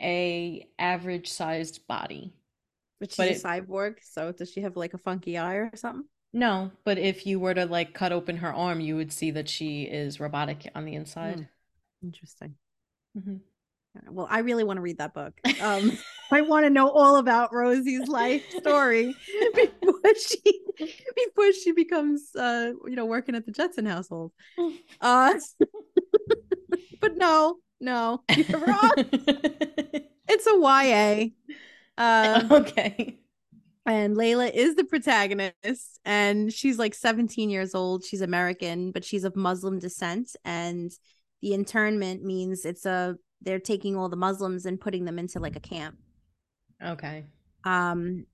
a 0.00 0.68
average 0.78 1.28
sized 1.30 1.86
body. 1.86 2.34
But 3.00 3.10
she's 3.10 3.16
But 3.16 3.28
a 3.28 3.32
it- 3.32 3.42
cyborg. 3.42 3.94
So 4.02 4.32
does 4.32 4.50
she 4.52 4.60
have 4.60 4.76
like 4.76 4.92
a 4.94 4.98
funky 4.98 5.38
eye 5.38 5.54
or 5.54 5.70
something? 5.76 6.04
No, 6.34 6.70
but 6.84 6.98
if 6.98 7.26
you 7.26 7.40
were 7.40 7.54
to 7.54 7.64
like 7.64 7.94
cut 7.94 8.12
open 8.12 8.36
her 8.38 8.52
arm, 8.52 8.80
you 8.80 8.96
would 8.96 9.12
see 9.12 9.30
that 9.30 9.48
she 9.48 9.84
is 9.84 10.20
robotic 10.20 10.70
on 10.74 10.84
the 10.84 10.94
inside. 10.94 11.48
Interesting. 12.02 12.54
Mhm. 13.16 13.40
Well, 14.10 14.26
I 14.30 14.40
really 14.40 14.64
want 14.64 14.76
to 14.76 14.82
read 14.82 14.98
that 14.98 15.14
book. 15.14 15.40
Um, 15.60 15.98
I 16.30 16.42
want 16.42 16.66
to 16.66 16.70
know 16.70 16.88
all 16.90 17.16
about 17.16 17.52
Rosie's 17.52 18.06
life 18.06 18.44
story 18.50 19.16
before 19.54 20.14
she 20.14 20.60
before 20.78 21.52
she 21.52 21.72
becomes, 21.72 22.30
uh, 22.36 22.72
you 22.86 22.94
know, 22.94 23.06
working 23.06 23.34
at 23.34 23.44
the 23.44 23.50
Jetson 23.50 23.86
household. 23.86 24.32
Uh, 25.00 25.34
but 27.00 27.16
no, 27.16 27.56
no, 27.80 28.22
you're 28.36 28.60
wrong. 28.60 28.92
It's 30.28 30.46
a 30.46 30.54
YA. 30.60 31.30
Um, 31.96 32.52
okay. 32.52 33.18
and 33.86 34.16
Layla 34.16 34.52
is 34.52 34.76
the 34.76 34.84
protagonist, 34.84 35.98
and 36.04 36.52
she's 36.52 36.78
like 36.78 36.94
17 36.94 37.50
years 37.50 37.74
old. 37.74 38.04
She's 38.04 38.20
American, 38.20 38.92
but 38.92 39.04
she's 39.04 39.24
of 39.24 39.34
Muslim 39.34 39.78
descent, 39.78 40.36
and 40.44 40.92
the 41.40 41.54
internment 41.54 42.22
means 42.22 42.64
it's 42.64 42.86
a 42.86 43.16
they're 43.42 43.60
taking 43.60 43.96
all 43.96 44.08
the 44.08 44.16
Muslims 44.16 44.66
and 44.66 44.80
putting 44.80 45.04
them 45.04 45.18
into 45.18 45.38
like 45.40 45.56
a 45.56 45.60
camp. 45.60 45.96
Okay. 46.84 47.26
Um, 47.64 48.26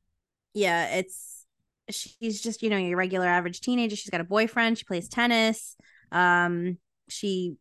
yeah, 0.52 0.96
it's 0.96 1.46
she's 1.90 2.40
just 2.40 2.62
you 2.62 2.70
know 2.70 2.76
your 2.76 2.96
regular 2.96 3.26
average 3.26 3.60
teenager. 3.60 3.96
She's 3.96 4.10
got 4.10 4.20
a 4.20 4.24
boyfriend. 4.24 4.78
She 4.78 4.84
plays 4.84 5.08
tennis. 5.08 5.76
Um, 6.12 6.78
she 7.08 7.56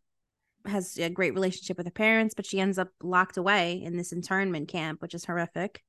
has 0.66 0.98
a 0.98 1.10
great 1.10 1.34
relationship 1.34 1.78
with 1.78 1.88
her 1.88 1.92
parents, 1.92 2.34
but 2.36 2.46
she 2.46 2.60
ends 2.60 2.78
up 2.78 2.90
locked 3.02 3.38
away 3.38 3.82
in 3.84 3.98
this 3.98 4.12
internment 4.14 4.70
camp, 4.70 5.02
which 5.02 5.14
is 5.14 5.26
horrific. 5.26 5.82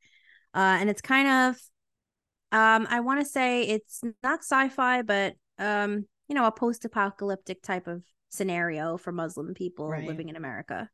Uh, 0.53 0.79
and 0.81 0.91
it's 0.91 1.01
kind 1.01 1.29
of, 1.29 1.57
um, 2.53 2.87
I 2.91 3.01
want 3.01 3.21
to 3.21 3.27
say 3.27 3.63
it's 3.63 4.01
not 4.23 4.41
sci-fi, 4.41 5.03
but 5.03 5.35
um, 5.59 6.07
you 6.29 6.35
know, 6.35 6.47
a 6.47 6.53
post-apocalyptic 6.53 7.63
type 7.63 7.87
of 7.87 8.03
scenario 8.31 8.97
for 8.97 9.13
Muslim 9.13 9.55
people 9.55 9.89
Right. 9.89 10.07
living 10.09 10.29
in 10.29 10.37
America. 10.37 10.89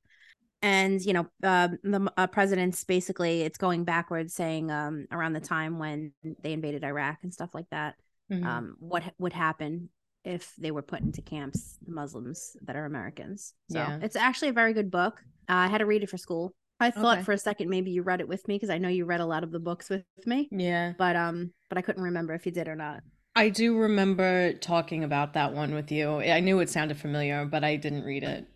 And 0.62 1.00
you 1.00 1.12
know, 1.14 1.26
uh, 1.42 1.68
the 1.82 2.12
uh, 2.16 2.26
president's 2.26 2.84
basically 2.84 3.42
it's 3.42 3.58
going 3.58 3.84
backwards, 3.84 4.34
saying 4.34 4.70
um, 4.70 5.06
around 5.10 5.32
the 5.32 5.40
time 5.40 5.78
when 5.78 6.12
they 6.42 6.52
invaded 6.52 6.84
Iraq 6.84 7.18
and 7.22 7.32
stuff 7.32 7.54
like 7.54 7.68
that 7.70 7.96
Mhm. 8.30 8.44
um, 8.46 8.76
what 8.78 9.02
would 9.18 9.32
happen 9.32 9.88
if 10.24 10.54
they 10.56 10.70
were 10.70 10.82
put 10.82 11.00
into 11.00 11.20
camps, 11.22 11.78
the 11.84 11.90
Muslims 11.92 12.56
that 12.62 12.76
are 12.76 12.84
Americans. 12.84 13.54
So 13.70 13.78
Yeah. 13.78 13.98
it's 14.02 14.14
actually 14.14 14.48
a 14.50 14.52
very 14.52 14.72
good 14.72 14.90
book. 14.90 15.20
Uh, 15.48 15.54
I 15.54 15.66
had 15.66 15.78
to 15.78 15.86
read 15.86 16.02
it 16.04 16.10
for 16.10 16.18
school. 16.18 16.54
I 16.78 16.90
thought 16.92 17.18
Okay. 17.18 17.24
for 17.24 17.32
a 17.32 17.38
second 17.38 17.68
maybe 17.70 17.90
you 17.90 18.02
read 18.02 18.20
it 18.20 18.28
with 18.28 18.46
me 18.46 18.54
because 18.54 18.70
I 18.70 18.78
know 18.78 18.88
you 18.88 19.04
read 19.04 19.20
a 19.20 19.26
lot 19.26 19.42
of 19.42 19.50
the 19.50 19.58
books 19.58 19.90
with 19.90 20.04
me, 20.26 20.48
yeah. 20.52 20.92
but 20.96 21.16
um, 21.16 21.52
but 21.68 21.76
I 21.78 21.82
couldn't 21.82 22.02
remember 22.02 22.34
if 22.34 22.46
you 22.46 22.52
did 22.52 22.68
or 22.68 22.76
not. 22.76 23.02
I 23.34 23.48
do 23.48 23.76
remember 23.76 24.52
talking 24.54 25.04
about 25.04 25.32
that 25.34 25.52
one 25.54 25.74
with 25.74 25.90
you. 25.90 26.20
I 26.20 26.40
knew 26.40 26.60
it 26.60 26.68
sounded 26.68 26.98
familiar, 26.98 27.44
but 27.44 27.64
I 27.64 27.76
didn't 27.76 28.04
read 28.04 28.22
it. 28.24 28.46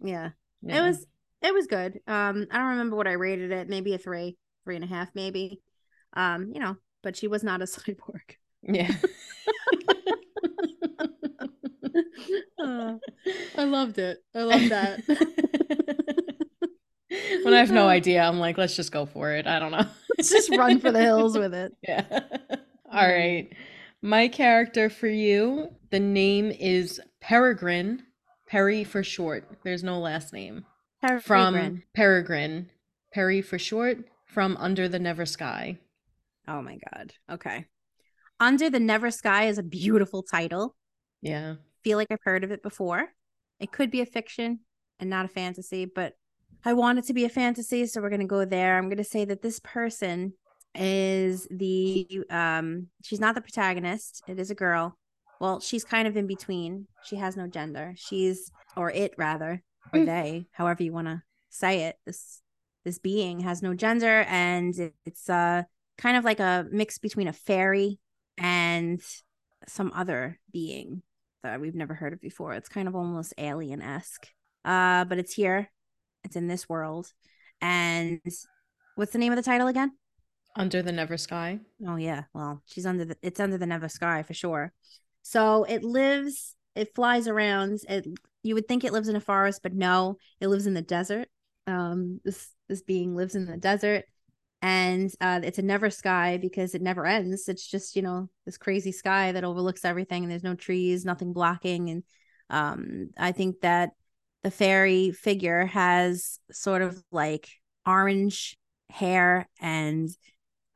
Yeah, 0.00 0.30
Yeah. 0.62 0.78
it 0.78 0.88
was 0.88 1.06
it 1.42 1.54
was 1.54 1.66
good. 1.66 2.00
Um, 2.06 2.46
I 2.50 2.58
don't 2.58 2.70
remember 2.70 2.96
what 2.96 3.08
I 3.08 3.12
rated 3.12 3.50
it. 3.50 3.68
Maybe 3.68 3.94
a 3.94 3.98
three, 3.98 4.36
three 4.64 4.76
and 4.76 4.84
a 4.84 4.88
half, 4.88 5.08
maybe. 5.14 5.60
Um, 6.14 6.50
you 6.52 6.60
know, 6.60 6.76
but 7.02 7.16
she 7.16 7.28
was 7.28 7.42
not 7.42 7.62
a 7.62 7.64
cyborg. 7.64 8.36
Yeah. 8.62 8.92
Uh, 12.58 12.94
I 13.58 13.64
loved 13.64 13.98
it. 13.98 14.18
I 14.34 14.42
love 14.42 14.68
that. 14.68 15.02
when 17.42 17.54
I 17.54 17.58
have 17.58 17.72
no 17.72 17.88
idea, 17.88 18.22
I'm 18.22 18.38
like, 18.38 18.56
let's 18.56 18.76
just 18.76 18.92
go 18.92 19.04
for 19.04 19.32
it. 19.32 19.46
I 19.46 19.58
don't 19.58 19.72
know. 19.72 19.84
Let's 20.16 20.30
just 20.30 20.56
run 20.56 20.78
for 20.78 20.92
the 20.92 21.00
hills 21.00 21.36
with 21.36 21.54
it. 21.54 21.72
Yeah. 21.82 22.20
All 22.90 23.08
right. 23.08 23.48
My 24.00 24.28
character 24.28 24.88
for 24.88 25.08
you, 25.08 25.70
the 25.90 26.00
name 26.00 26.52
is 26.52 27.00
Peregrine, 27.20 28.04
Perry 28.46 28.84
for 28.84 29.02
short. 29.02 29.58
There's 29.64 29.82
no 29.82 29.98
last 29.98 30.32
name. 30.32 30.64
From 31.02 31.54
Peregrine. 31.54 31.82
Peregrine, 31.94 32.70
Perry 33.12 33.42
for 33.42 33.58
short, 33.58 33.98
from 34.26 34.56
Under 34.58 34.88
the 34.88 34.98
Never 34.98 35.26
Sky. 35.26 35.78
Oh 36.46 36.62
my 36.62 36.78
god. 36.92 37.12
Okay. 37.30 37.66
Under 38.38 38.70
the 38.70 38.80
Never 38.80 39.10
Sky 39.10 39.46
is 39.46 39.58
a 39.58 39.62
beautiful 39.62 40.22
title. 40.22 40.76
Yeah. 41.20 41.56
Feel 41.82 41.98
like 41.98 42.08
I've 42.10 42.22
heard 42.22 42.44
of 42.44 42.50
it 42.50 42.62
before. 42.62 43.08
It 43.58 43.72
could 43.72 43.90
be 43.90 44.00
a 44.00 44.06
fiction 44.06 44.60
and 44.98 45.10
not 45.10 45.24
a 45.24 45.28
fantasy, 45.28 45.84
but 45.84 46.14
I 46.64 46.72
want 46.74 46.98
it 46.98 47.04
to 47.06 47.14
be 47.14 47.24
a 47.24 47.28
fantasy, 47.28 47.86
so 47.86 48.00
we're 48.00 48.10
gonna 48.10 48.24
go 48.24 48.44
there. 48.44 48.78
I'm 48.78 48.88
gonna 48.88 49.04
say 49.04 49.24
that 49.24 49.42
this 49.42 49.60
person 49.60 50.34
is 50.74 51.46
the 51.50 52.06
um 52.30 52.86
she's 53.02 53.20
not 53.20 53.34
the 53.34 53.40
protagonist. 53.40 54.22
It 54.28 54.38
is 54.38 54.50
a 54.50 54.54
girl. 54.54 54.96
Well, 55.40 55.58
she's 55.58 55.84
kind 55.84 56.06
of 56.06 56.16
in 56.16 56.28
between. 56.28 56.86
She 57.04 57.16
has 57.16 57.36
no 57.36 57.48
gender. 57.48 57.94
She's 57.96 58.50
or 58.76 58.90
it 58.90 59.14
rather, 59.18 59.62
or 59.92 60.00
Hmm. 60.00 60.04
they, 60.06 60.46
however 60.52 60.82
you 60.82 60.92
want 60.92 61.08
to 61.08 61.22
say 61.50 61.84
it. 61.84 61.96
This 62.06 62.40
this 62.84 62.98
being 62.98 63.40
has 63.40 63.62
no 63.62 63.74
gender 63.74 64.22
and 64.28 64.76
it- 64.76 64.94
it's 65.04 65.30
uh 65.30 65.62
kind 65.98 66.16
of 66.16 66.24
like 66.24 66.40
a 66.40 66.66
mix 66.72 66.98
between 66.98 67.28
a 67.28 67.32
fairy 67.32 68.00
and 68.38 69.00
some 69.68 69.92
other 69.94 70.40
being 70.52 71.02
that 71.44 71.60
we've 71.60 71.74
never 71.76 71.94
heard 71.94 72.12
of 72.12 72.20
before. 72.20 72.54
It's 72.54 72.68
kind 72.68 72.88
of 72.88 72.96
almost 72.96 73.34
alien 73.38 73.82
esque. 73.82 74.26
Uh, 74.64 75.04
but 75.04 75.18
it's 75.18 75.34
here. 75.34 75.70
It's 76.24 76.36
in 76.36 76.48
this 76.48 76.68
world. 76.68 77.12
And 77.60 78.20
what's 78.96 79.12
the 79.12 79.18
name 79.18 79.32
of 79.32 79.36
the 79.36 79.42
title 79.42 79.68
again? 79.68 79.92
Under 80.56 80.82
the 80.82 80.92
Never 80.92 81.16
Sky. 81.16 81.60
Oh 81.86 81.96
yeah. 81.96 82.24
Well, 82.34 82.62
she's 82.66 82.86
under 82.86 83.04
the 83.04 83.16
it's 83.22 83.40
under 83.40 83.58
the 83.58 83.66
Never 83.66 83.88
Sky 83.88 84.22
for 84.22 84.34
sure. 84.34 84.72
So 85.22 85.64
it 85.64 85.84
lives, 85.84 86.56
it 86.74 86.94
flies 86.94 87.28
around. 87.28 87.80
It 87.88 88.06
you 88.42 88.54
would 88.54 88.66
think 88.66 88.84
it 88.84 88.92
lives 88.92 89.08
in 89.08 89.16
a 89.16 89.20
forest, 89.20 89.60
but 89.62 89.74
no, 89.74 90.16
it 90.40 90.48
lives 90.48 90.66
in 90.66 90.74
the 90.74 90.82
desert. 90.82 91.28
Um 91.66 92.20
this 92.24 92.50
this 92.68 92.82
being 92.82 93.14
lives 93.14 93.34
in 93.34 93.46
the 93.46 93.56
desert 93.56 94.04
and 94.60 95.12
uh 95.20 95.40
it's 95.42 95.58
a 95.58 95.62
never 95.62 95.90
sky 95.90 96.38
because 96.38 96.74
it 96.74 96.82
never 96.82 97.06
ends. 97.06 97.48
It's 97.48 97.66
just, 97.66 97.96
you 97.96 98.02
know, 98.02 98.28
this 98.46 98.58
crazy 98.58 98.92
sky 98.92 99.32
that 99.32 99.44
overlooks 99.44 99.84
everything 99.84 100.24
and 100.24 100.30
there's 100.30 100.42
no 100.44 100.54
trees, 100.54 101.04
nothing 101.04 101.32
blocking 101.32 101.90
and 101.90 102.02
um 102.50 103.10
I 103.18 103.32
think 103.32 103.60
that 103.62 103.90
the 104.42 104.50
fairy 104.50 105.12
figure 105.12 105.66
has 105.66 106.38
sort 106.50 106.82
of 106.82 107.02
like 107.10 107.48
orange 107.86 108.56
hair 108.90 109.48
and 109.60 110.08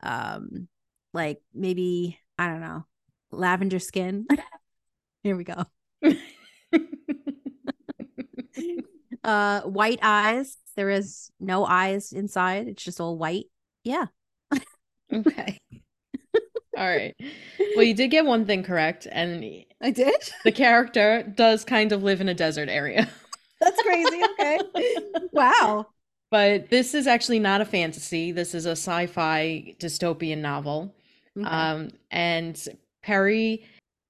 um 0.01 0.67
like 1.13 1.41
maybe 1.53 2.19
i 2.37 2.47
don't 2.47 2.61
know 2.61 2.85
lavender 3.31 3.79
skin 3.79 4.25
here 5.23 5.35
we 5.35 5.43
go 5.43 5.65
uh 9.23 9.61
white 9.61 9.99
eyes 10.01 10.57
there 10.75 10.89
is 10.89 11.31
no 11.39 11.65
eyes 11.65 12.11
inside 12.11 12.67
it's 12.67 12.83
just 12.83 12.99
all 13.01 13.17
white 13.17 13.45
yeah 13.83 14.05
Okay. 15.13 15.57
All 16.77 16.85
right. 16.87 17.15
Well, 17.75 17.83
you 17.83 17.93
did 17.93 18.09
get 18.09 18.25
one 18.25 18.45
thing 18.45 18.63
correct, 18.63 19.07
and 19.11 19.43
i 19.81 19.91
did 19.91 20.15
the 20.43 20.51
character 20.51 21.23
does 21.35 21.63
kind 21.63 21.91
of 21.91 22.03
live 22.03 22.19
in 22.21 22.29
a 22.29 22.33
desert 22.33 22.67
area. 22.69 23.07
that's 23.61 23.81
crazy 23.81 24.21
okay 24.33 24.59
wow 25.31 25.85
But 26.29 26.69
this 26.69 26.93
is 26.93 27.07
actually 27.07 27.39
not 27.39 27.61
a 27.61 27.65
fantasy. 27.65 28.31
This 28.31 28.53
is 28.53 28.65
a 28.65 28.71
sci-fi 28.71 29.75
dystopian 29.79 30.39
novel. 30.39 30.93
Okay. 31.39 31.47
Um, 31.47 31.89
and 32.11 32.61
Perry, 33.03 33.63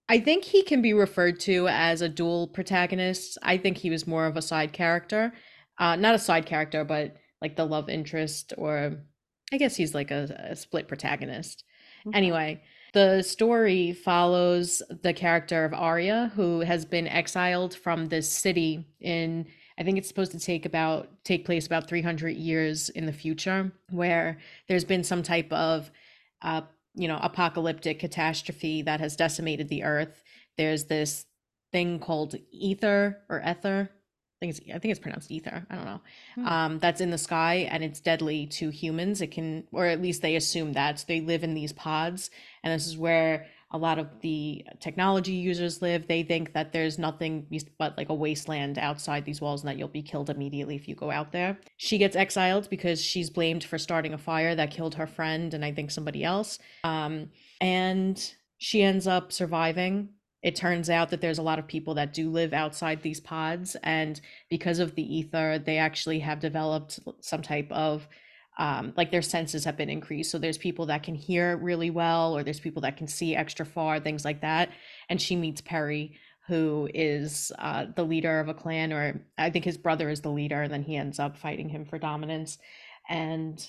I 0.10 0.20
think 0.20 0.46
he 0.46 0.64
can 0.64 0.82
be 0.82 0.94
referred 0.94 1.40
to 1.42 1.68
as 1.68 2.02
a 2.02 2.10
dual 2.10 2.48
protagonist. 2.48 3.38
I 3.44 3.58
think 3.58 3.78
he 3.78 3.90
was 3.90 4.08
more 4.08 4.26
of 4.26 4.38
a 4.38 4.42
side 4.42 4.72
character. 4.74 5.34
Uh, 5.78 5.96
not 5.96 6.16
a 6.16 6.20
side 6.20 6.46
character, 6.46 6.84
but 6.84 7.18
like 7.42 7.56
the 7.56 7.66
love 7.66 7.90
interest, 7.90 8.54
or 8.58 8.98
I 9.52 9.58
guess 9.58 9.76
he's 9.76 9.94
like 9.94 10.12
a, 10.12 10.48
a 10.52 10.56
split 10.56 10.88
protagonist. 10.88 11.64
Okay. 12.08 12.18
Anyway, 12.18 12.62
the 12.94 13.22
story 13.22 13.94
follows 13.94 14.82
the 15.04 15.14
character 15.14 15.66
of 15.66 15.74
Aria, 15.74 16.32
who 16.36 16.62
has 16.62 16.86
been 16.86 17.08
exiled 17.08 17.76
from 17.76 18.08
this 18.08 18.30
city 18.30 18.88
in 19.02 19.46
I 19.80 19.84
think 19.84 20.00
it's 20.00 20.08
supposed 20.08 20.32
to 20.32 20.40
take 20.40 20.66
about 20.66 21.24
take 21.24 21.46
place 21.46 21.68
about 21.68 21.88
300 21.88 22.36
years 22.36 22.90
in 22.90 23.06
the 23.06 23.14
future, 23.14 23.72
where 23.92 24.40
there's 24.68 24.86
been 24.86 25.04
some 25.04 25.22
type 25.22 25.52
of 25.54 25.92
uh, 26.42 26.62
you 26.98 27.08
know, 27.08 27.20
apocalyptic 27.22 28.00
catastrophe 28.00 28.82
that 28.82 29.00
has 29.00 29.16
decimated 29.16 29.70
the 29.70 29.84
earth. 29.84 30.24
There's 30.58 30.86
this 30.86 31.26
thing 31.72 32.00
called 32.00 32.36
ether 32.52 33.20
or 33.30 33.42
ether. 33.48 33.90
I 33.92 34.38
think 34.40 34.58
it's 34.58 34.76
I 34.76 34.80
think 34.80 34.92
it's 34.92 35.00
pronounced 35.00 35.32
ether. 35.32 35.66
I 35.70 35.76
don't 35.76 35.86
know. 35.86 36.02
Hmm. 36.36 36.46
Um, 36.46 36.80
that's 36.80 37.02
in 37.02 37.12
the 37.12 37.18
sky 37.18 37.68
and 37.72 37.84
it's 37.84 38.00
deadly 38.00 38.48
to 38.48 38.70
humans. 38.70 39.22
It 39.22 39.32
can, 39.32 39.68
or 39.72 39.86
at 39.86 40.02
least 40.02 40.22
they 40.22 40.36
assume 40.36 40.74
that. 40.74 41.00
So 41.00 41.06
they 41.08 41.22
live 41.22 41.44
in 41.44 41.54
these 41.54 41.74
pods, 41.74 42.30
and 42.64 42.74
this 42.74 42.88
is 42.88 42.98
where 42.98 43.48
a 43.72 43.78
lot 43.78 44.00
of 44.00 44.08
the 44.22 44.66
technology 44.80 45.34
users 45.34 45.82
live. 45.82 46.08
They 46.08 46.24
think 46.24 46.54
that 46.54 46.72
there's 46.72 46.98
nothing 46.98 47.48
but 47.78 47.98
like 47.98 48.10
a 48.10 48.14
wasteland 48.14 48.78
outside 48.78 49.26
these 49.26 49.42
walls, 49.42 49.62
and 49.62 49.70
that 49.70 49.78
you'll 49.78 49.90
be 49.90 50.02
killed 50.02 50.30
immediately 50.30 50.76
if 50.76 50.88
you 50.88 50.96
go 50.96 51.12
out 51.12 51.32
there. 51.32 51.60
She 51.76 51.98
gets 51.98 52.16
exiled 52.16 52.70
because 52.70 53.04
she's 53.04 53.30
blamed 53.30 53.64
for 53.64 53.78
starting 53.78 54.14
a 54.14 54.18
fire 54.18 54.56
that 54.56 54.72
killed 54.72 54.96
her 54.96 55.08
friend 55.08 55.54
and 55.54 55.66
I 55.66 55.74
think 55.74 55.92
somebody 55.92 56.24
else. 56.24 56.60
Um, 56.84 57.32
and 57.60 58.34
she 58.58 58.82
ends 58.82 59.06
up 59.06 59.32
surviving. 59.32 60.10
It 60.44 60.56
turns 60.56 60.90
out 60.90 61.10
that 61.10 61.20
there's 61.20 61.40
a 61.40 61.44
lot 61.44 61.60
of 61.60 61.68
people 61.68 61.96
that 61.96 62.14
do 62.14 62.30
live 62.30 62.54
outside 62.54 63.02
these 63.02 63.20
pods, 63.20 63.76
and 63.84 64.22
because 64.50 64.80
of 64.80 64.96
the 64.96 65.18
ether, 65.18 65.60
they 65.60 65.78
actually 65.78 66.20
have 66.20 66.40
developed 66.40 67.00
some 67.20 67.42
type 67.42 67.70
of 67.72 68.08
um, 68.58 68.94
like 68.98 69.12
their 69.12 69.22
senses 69.22 69.64
have 69.66 69.78
been 69.78 69.90
increased. 69.90 70.32
So 70.32 70.38
there's 70.38 70.58
people 70.58 70.88
that 70.88 71.04
can 71.04 71.16
hear 71.16 71.58
really 71.58 71.90
well, 71.90 72.36
or 72.36 72.44
there's 72.44 72.60
people 72.60 72.82
that 72.82 72.98
can 72.98 73.08
see 73.08 73.36
extra 73.36 73.66
far, 73.66 74.00
things 74.00 74.26
like 74.26 74.42
that. 74.42 74.70
And 75.10 75.22
she 75.22 75.36
meets 75.36 75.62
Perry, 75.62 76.18
who 76.48 76.90
is 76.94 77.52
uh, 77.60 77.86
the 77.96 78.04
leader 78.04 78.40
of 78.40 78.48
a 78.48 78.54
clan, 78.54 78.94
or 78.94 79.22
I 79.38 79.50
think 79.50 79.66
his 79.66 79.78
brother 79.78 80.10
is 80.10 80.22
the 80.22 80.32
leader, 80.32 80.62
and 80.64 80.74
then 80.74 80.84
he 80.84 80.96
ends 80.96 81.20
up 81.20 81.38
fighting 81.38 81.70
him 81.70 81.86
for 81.86 82.00
dominance. 82.00 82.58
And 83.10 83.66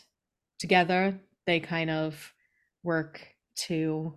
together, 0.59 1.19
they 1.47 1.61
kind 1.61 1.91
of 1.91 2.33
work 2.83 3.21
to 3.57 4.15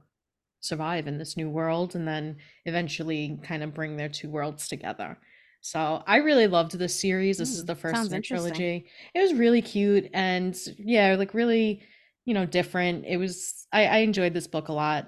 survive 0.62 1.08
in 1.08 1.18
this 1.18 1.36
new 1.36 1.50
world 1.50 1.96
and 1.96 2.08
then 2.08 2.38
eventually 2.66 3.40
kind 3.44 3.64
of 3.64 3.74
bring 3.74 3.98
their 3.98 4.10
two 4.10 4.30
worlds 4.30 4.68
together. 4.68 5.18
So 5.62 6.04
I 6.08 6.18
really 6.18 6.48
loved 6.48 6.78
this 6.78 7.00
series. 7.00 7.38
This 7.38 7.54
is 7.54 7.64
Mm, 7.64 7.68
the 7.68 7.76
first 7.76 8.10
in 8.10 8.18
the 8.18 8.22
trilogy. 8.22 8.88
It 9.14 9.22
was 9.22 9.34
really 9.34 9.62
cute 9.62 10.10
and 10.14 10.58
yeah, 10.78 11.16
like 11.16 11.34
really, 11.34 11.82
you 12.26 12.34
know, 12.34 12.46
different. 12.46 13.06
It 13.06 13.18
was 13.18 13.68
I, 13.72 13.86
I 13.86 13.98
enjoyed 13.98 14.34
this 14.34 14.48
book 14.48 14.70
a 14.70 14.74
lot. 14.74 15.08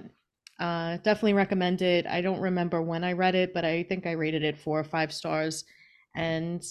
Uh, 0.60 0.98
definitely 0.98 1.34
recommend 1.34 1.82
it. 1.82 2.06
I 2.06 2.22
don't 2.22 2.40
remember 2.40 2.82
when 2.82 3.04
I 3.04 3.14
read 3.14 3.36
it, 3.36 3.54
but 3.54 3.66
I 3.66 3.84
think 3.84 4.06
I 4.06 4.12
rated 4.12 4.44
it 4.44 4.58
four 4.58 4.80
or 4.80 4.84
five 4.84 5.12
stars. 5.12 5.66
And 6.16 6.64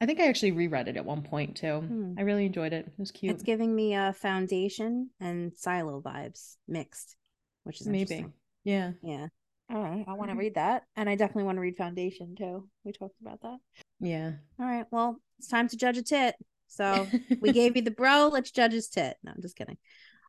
I 0.00 0.06
think 0.06 0.20
I 0.20 0.28
actually 0.28 0.52
reread 0.52 0.88
it 0.88 0.96
at 0.96 1.04
one 1.04 1.22
point 1.22 1.56
too. 1.56 1.82
Hmm. 1.88 2.14
I 2.18 2.22
really 2.22 2.46
enjoyed 2.46 2.72
it. 2.72 2.86
It 2.86 2.92
was 2.98 3.10
cute. 3.10 3.34
It's 3.34 3.42
giving 3.42 3.74
me 3.74 3.94
a 3.94 4.12
foundation 4.12 5.10
and 5.20 5.52
silo 5.56 6.00
vibes 6.02 6.56
mixed, 6.68 7.16
which 7.64 7.80
is 7.80 7.86
Maybe. 7.86 8.26
Yeah. 8.64 8.92
Yeah. 9.02 9.28
All 9.70 9.82
right. 9.82 10.04
I 10.08 10.14
want 10.14 10.30
to 10.30 10.36
Mhm. 10.36 10.40
read 10.40 10.54
that. 10.54 10.84
And 10.96 11.08
I 11.08 11.14
definitely 11.14 11.44
want 11.44 11.56
to 11.56 11.60
read 11.62 11.76
Foundation 11.76 12.34
too. 12.34 12.68
We 12.84 12.92
talked 12.92 13.20
about 13.20 13.40
that. 13.42 13.58
Yeah. 14.00 14.32
All 14.58 14.66
right. 14.66 14.86
Well, 14.90 15.20
it's 15.38 15.48
time 15.48 15.68
to 15.68 15.76
judge 15.76 15.96
a 15.96 16.02
tit. 16.02 16.34
So 16.66 17.06
we 17.40 17.52
gave 17.52 17.76
you 17.76 17.82
the 17.82 17.90
bro. 17.90 18.28
Let's 18.32 18.50
judge 18.50 18.72
his 18.72 18.88
tit. 18.88 19.16
No, 19.22 19.32
I'm 19.32 19.42
just 19.42 19.56
kidding. 19.56 19.78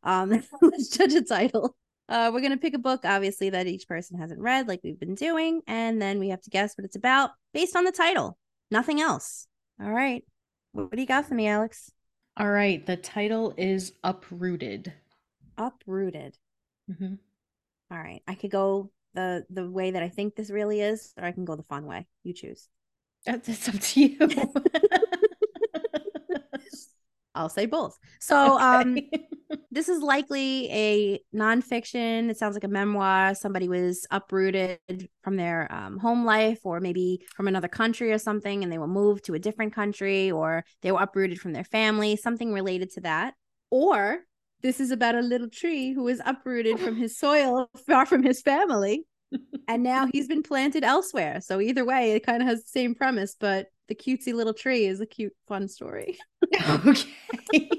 Um, 0.03 0.29
let's 0.61 0.89
judge 0.89 1.13
a 1.13 1.23
title. 1.23 1.75
Uh, 2.09 2.29
we're 2.33 2.41
gonna 2.41 2.57
pick 2.57 2.73
a 2.73 2.79
book, 2.79 3.01
obviously, 3.05 3.49
that 3.51 3.67
each 3.67 3.87
person 3.87 4.19
hasn't 4.19 4.41
read, 4.41 4.67
like 4.67 4.81
we've 4.83 4.99
been 4.99 5.15
doing, 5.15 5.61
and 5.65 6.01
then 6.01 6.19
we 6.19 6.29
have 6.29 6.41
to 6.41 6.49
guess 6.49 6.77
what 6.77 6.83
it's 6.83 6.95
about 6.97 7.31
based 7.53 7.75
on 7.75 7.85
the 7.85 7.91
title. 7.91 8.37
Nothing 8.69 8.99
else. 8.99 9.47
All 9.81 9.91
right. 9.91 10.23
What, 10.73 10.83
what 10.85 10.95
do 10.95 11.01
you 11.01 11.07
got 11.07 11.25
for 11.25 11.35
me, 11.35 11.47
Alex? 11.47 11.89
All 12.37 12.49
right. 12.49 12.85
The 12.85 12.97
title 12.97 13.53
is 13.57 13.93
Uprooted. 14.03 14.93
Uprooted. 15.57 16.37
Mm-hmm. 16.89 17.15
All 17.91 17.97
right. 17.97 18.21
I 18.27 18.35
could 18.35 18.51
go 18.51 18.91
the 19.13 19.45
the 19.49 19.69
way 19.69 19.91
that 19.91 20.03
I 20.03 20.09
think 20.09 20.35
this 20.35 20.49
really 20.49 20.81
is, 20.81 21.13
or 21.17 21.25
I 21.25 21.31
can 21.31 21.45
go 21.45 21.55
the 21.55 21.63
fun 21.63 21.85
way. 21.85 22.07
You 22.23 22.33
choose. 22.33 22.67
That's 23.25 23.49
it's 23.49 23.69
up 23.69 23.79
to 23.79 24.01
you. 24.01 24.17
I'll 27.33 27.49
say 27.49 27.65
both. 27.65 27.97
So, 28.19 28.59
um, 28.59 28.97
this 29.71 29.87
is 29.87 30.01
likely 30.01 30.69
a 30.69 31.19
nonfiction. 31.33 32.29
It 32.29 32.37
sounds 32.37 32.55
like 32.55 32.63
a 32.63 32.67
memoir. 32.67 33.35
Somebody 33.35 33.69
was 33.69 34.05
uprooted 34.11 34.79
from 35.23 35.37
their 35.37 35.71
um, 35.71 35.97
home 35.97 36.25
life, 36.25 36.59
or 36.65 36.79
maybe 36.79 37.25
from 37.35 37.47
another 37.47 37.67
country 37.67 38.11
or 38.11 38.17
something, 38.17 38.63
and 38.63 38.71
they 38.71 38.77
were 38.77 38.87
moved 38.87 39.25
to 39.25 39.33
a 39.33 39.39
different 39.39 39.73
country, 39.73 40.29
or 40.29 40.65
they 40.81 40.91
were 40.91 40.99
uprooted 41.01 41.39
from 41.39 41.53
their 41.53 41.63
family, 41.63 42.15
something 42.15 42.51
related 42.51 42.91
to 42.91 43.01
that. 43.01 43.33
Or 43.69 44.19
this 44.61 44.79
is 44.79 44.91
about 44.91 45.15
a 45.15 45.21
little 45.21 45.49
tree 45.49 45.93
who 45.93 46.03
was 46.03 46.21
uprooted 46.25 46.79
from 46.79 46.95
his 46.95 47.17
soil, 47.17 47.69
far 47.87 48.05
from 48.05 48.23
his 48.23 48.41
family, 48.41 49.05
and 49.67 49.83
now 49.83 50.07
he's 50.11 50.27
been 50.27 50.43
planted 50.43 50.83
elsewhere. 50.83 51.41
So, 51.41 51.61
either 51.61 51.85
way, 51.85 52.13
it 52.13 52.25
kind 52.25 52.41
of 52.41 52.47
has 52.47 52.63
the 52.63 52.69
same 52.69 52.95
premise, 52.95 53.35
but 53.39 53.67
the 53.87 53.95
cutesy 53.95 54.33
little 54.33 54.53
tree 54.53 54.85
is 54.85 55.01
a 55.01 55.05
cute, 55.05 55.33
fun 55.47 55.67
story. 55.67 56.17
okay. 56.85 57.69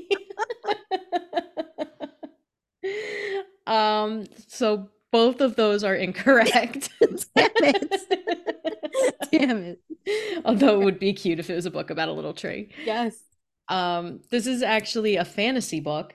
um, 3.67 4.25
so 4.49 4.91
both 5.11 5.41
of 5.41 5.57
those 5.57 5.85
are 5.85 5.95
incorrect. 5.95 6.91
Damn 7.01 7.17
it. 7.35 8.01
Damn 9.31 9.63
it. 9.63 9.81
Although 10.45 10.81
it 10.81 10.85
would 10.85 10.99
be 10.99 11.13
cute 11.13 11.39
if 11.39 11.49
it 11.49 11.55
was 11.55 11.67
a 11.67 11.71
book 11.71 11.91
about 11.91 12.09
a 12.09 12.13
little 12.13 12.35
tree. 12.35 12.71
Yes. 12.85 13.17
Um, 13.69 14.21
this 14.31 14.47
is 14.47 14.63
actually 14.63 15.17
a 15.17 15.25
fantasy 15.25 15.81
book, 15.81 16.15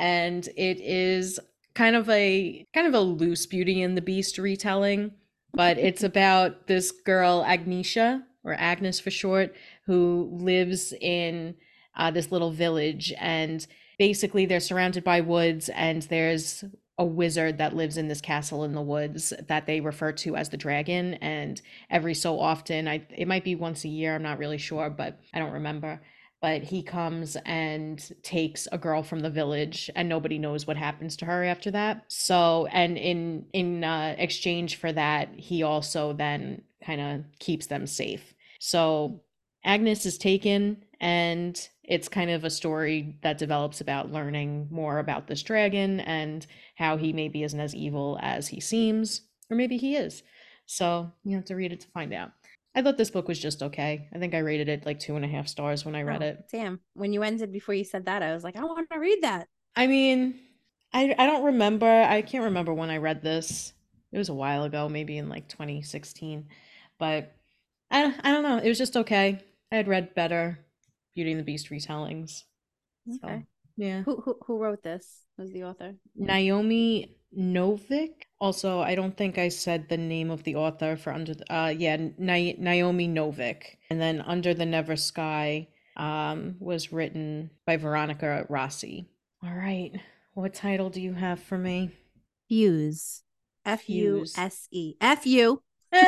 and 0.00 0.48
it 0.56 0.80
is 0.80 1.38
kind 1.74 1.94
of 1.94 2.08
a 2.08 2.66
kind 2.74 2.86
of 2.86 2.94
a 2.94 3.00
loose 3.00 3.46
Beauty 3.46 3.82
and 3.82 3.96
the 3.96 4.02
Beast 4.02 4.38
retelling, 4.38 5.12
but 5.52 5.78
it's 5.78 6.02
about 6.02 6.66
this 6.66 6.90
girl 6.90 7.44
Agnieszka 7.44 8.22
or 8.42 8.54
Agnes 8.54 8.98
for 8.98 9.10
short, 9.10 9.54
who 9.84 10.30
lives 10.32 10.92
in 11.00 11.54
uh, 11.94 12.10
this 12.10 12.32
little 12.32 12.50
village, 12.50 13.12
and 13.18 13.66
basically 13.98 14.46
they're 14.46 14.58
surrounded 14.58 15.04
by 15.04 15.20
woods, 15.20 15.68
and 15.68 16.02
there's 16.04 16.64
a 16.96 17.04
wizard 17.04 17.58
that 17.58 17.76
lives 17.76 17.96
in 17.96 18.08
this 18.08 18.20
castle 18.20 18.64
in 18.64 18.72
the 18.72 18.82
woods 18.82 19.32
that 19.48 19.66
they 19.66 19.80
refer 19.80 20.12
to 20.12 20.36
as 20.36 20.50
the 20.50 20.56
dragon 20.56 21.14
and 21.14 21.62
every 21.88 22.12
so 22.12 22.38
often 22.38 22.86
i 22.86 23.00
it 23.16 23.26
might 23.26 23.42
be 23.42 23.54
once 23.54 23.86
a 23.86 23.88
year 23.88 24.14
i'm 24.14 24.22
not 24.22 24.36
really 24.36 24.58
sure 24.58 24.90
but 24.90 25.18
i 25.32 25.38
don't 25.38 25.52
remember 25.52 25.98
but 26.40 26.62
he 26.62 26.82
comes 26.82 27.36
and 27.44 28.12
takes 28.22 28.66
a 28.72 28.78
girl 28.78 29.02
from 29.02 29.20
the 29.20 29.30
village 29.30 29.90
and 29.94 30.08
nobody 30.08 30.38
knows 30.38 30.66
what 30.66 30.76
happens 30.76 31.16
to 31.16 31.26
her 31.26 31.44
after 31.44 31.70
that. 31.70 32.04
So 32.08 32.66
and 32.72 32.96
in 32.96 33.46
in 33.52 33.84
uh, 33.84 34.14
exchange 34.18 34.76
for 34.76 34.92
that 34.92 35.28
he 35.36 35.62
also 35.62 36.12
then 36.12 36.62
kind 36.84 37.00
of 37.00 37.24
keeps 37.38 37.66
them 37.66 37.86
safe. 37.86 38.34
So 38.58 39.22
agnes 39.64 40.06
is 40.06 40.16
taken 40.16 40.84
and 41.00 41.68
it's 41.84 42.08
kind 42.08 42.30
of 42.30 42.44
a 42.44 42.50
story 42.50 43.18
that 43.22 43.38
develops 43.38 43.80
about 43.80 44.12
learning 44.12 44.68
more 44.70 44.98
about 44.98 45.26
this 45.26 45.42
dragon 45.42 46.00
and 46.00 46.46
how 46.76 46.96
he 46.96 47.12
maybe 47.12 47.42
isn't 47.42 47.60
as 47.60 47.74
evil 47.74 48.18
as 48.22 48.48
he 48.48 48.60
seems 48.60 49.22
or 49.50 49.56
maybe 49.56 49.76
he 49.76 49.96
is. 49.96 50.22
So 50.66 51.10
you 51.24 51.36
have 51.36 51.46
to 51.46 51.56
read 51.56 51.72
it 51.72 51.80
to 51.80 51.88
find 51.88 52.14
out 52.14 52.30
I 52.74 52.82
thought 52.82 52.96
this 52.96 53.10
book 53.10 53.26
was 53.26 53.38
just 53.38 53.62
okay. 53.62 54.08
I 54.14 54.18
think 54.18 54.34
I 54.34 54.38
rated 54.38 54.68
it 54.68 54.86
like 54.86 55.00
two 55.00 55.16
and 55.16 55.24
a 55.24 55.28
half 55.28 55.48
stars 55.48 55.84
when 55.84 55.96
I 55.96 56.02
read 56.02 56.22
Oh, 56.22 56.26
it. 56.26 56.44
Damn. 56.52 56.80
When 56.94 57.12
you 57.12 57.22
ended 57.22 57.52
before 57.52 57.74
you 57.74 57.84
said 57.84 58.06
that, 58.06 58.22
I 58.22 58.32
was 58.32 58.44
like, 58.44 58.56
I 58.56 58.64
want 58.64 58.88
to 58.90 58.98
read 58.98 59.22
that. 59.22 59.48
I 59.74 59.86
mean, 59.86 60.38
I 60.92 61.14
I 61.18 61.26
don't 61.26 61.44
remember. 61.44 61.86
I 61.86 62.22
can't 62.22 62.44
remember 62.44 62.72
when 62.72 62.90
I 62.90 62.98
read 62.98 63.22
this. 63.22 63.72
It 64.12 64.18
was 64.18 64.28
a 64.28 64.34
while 64.34 64.64
ago, 64.64 64.88
maybe 64.88 65.18
in 65.18 65.28
like 65.28 65.48
2016. 65.48 66.48
But 66.98 67.32
I 67.90 68.14
I 68.22 68.30
don't 68.30 68.42
know. 68.42 68.58
It 68.58 68.68
was 68.68 68.78
just 68.78 68.96
okay. 68.96 69.40
I 69.72 69.76
had 69.76 69.88
read 69.88 70.14
better 70.14 70.58
Beauty 71.14 71.32
and 71.32 71.40
the 71.40 71.44
Beast 71.44 71.70
retellings. 71.70 72.44
So, 73.10 73.18
Okay. 73.24 73.46
Yeah. 73.80 74.02
Who, 74.02 74.20
who 74.20 74.36
who 74.46 74.58
wrote 74.58 74.82
this? 74.82 75.24
Was 75.38 75.52
the 75.52 75.64
author? 75.64 75.94
Naomi 76.14 77.16
Novik. 77.36 78.28
Also, 78.40 78.80
I 78.80 78.94
don't 78.94 79.16
think 79.16 79.38
I 79.38 79.48
said 79.48 79.88
the 79.88 79.96
name 79.96 80.30
of 80.30 80.42
the 80.44 80.56
author 80.56 80.96
for 80.96 81.12
under 81.12 81.34
the, 81.34 81.46
uh 81.52 81.68
yeah, 81.68 81.96
Na- 82.18 82.58
Naomi 82.58 83.08
Novik. 83.08 83.62
And 83.88 84.00
then 84.00 84.20
Under 84.20 84.52
the 84.54 84.66
Never 84.66 84.96
Sky 84.96 85.68
um 85.96 86.56
was 86.60 86.92
written 86.92 87.50
by 87.66 87.76
Veronica 87.76 88.46
Rossi. 88.48 89.08
All 89.42 89.54
right. 89.54 89.92
What 90.34 90.54
title 90.54 90.90
do 90.90 91.00
you 91.00 91.14
have 91.14 91.40
for 91.40 91.58
me? 91.58 91.90
Fuse. 92.48 93.22
F 93.64 93.88
U 93.88 94.18
Fuse. 94.18 94.38
S 94.38 94.68
E. 94.70 94.94
F 95.00 95.26
U. 95.26 95.62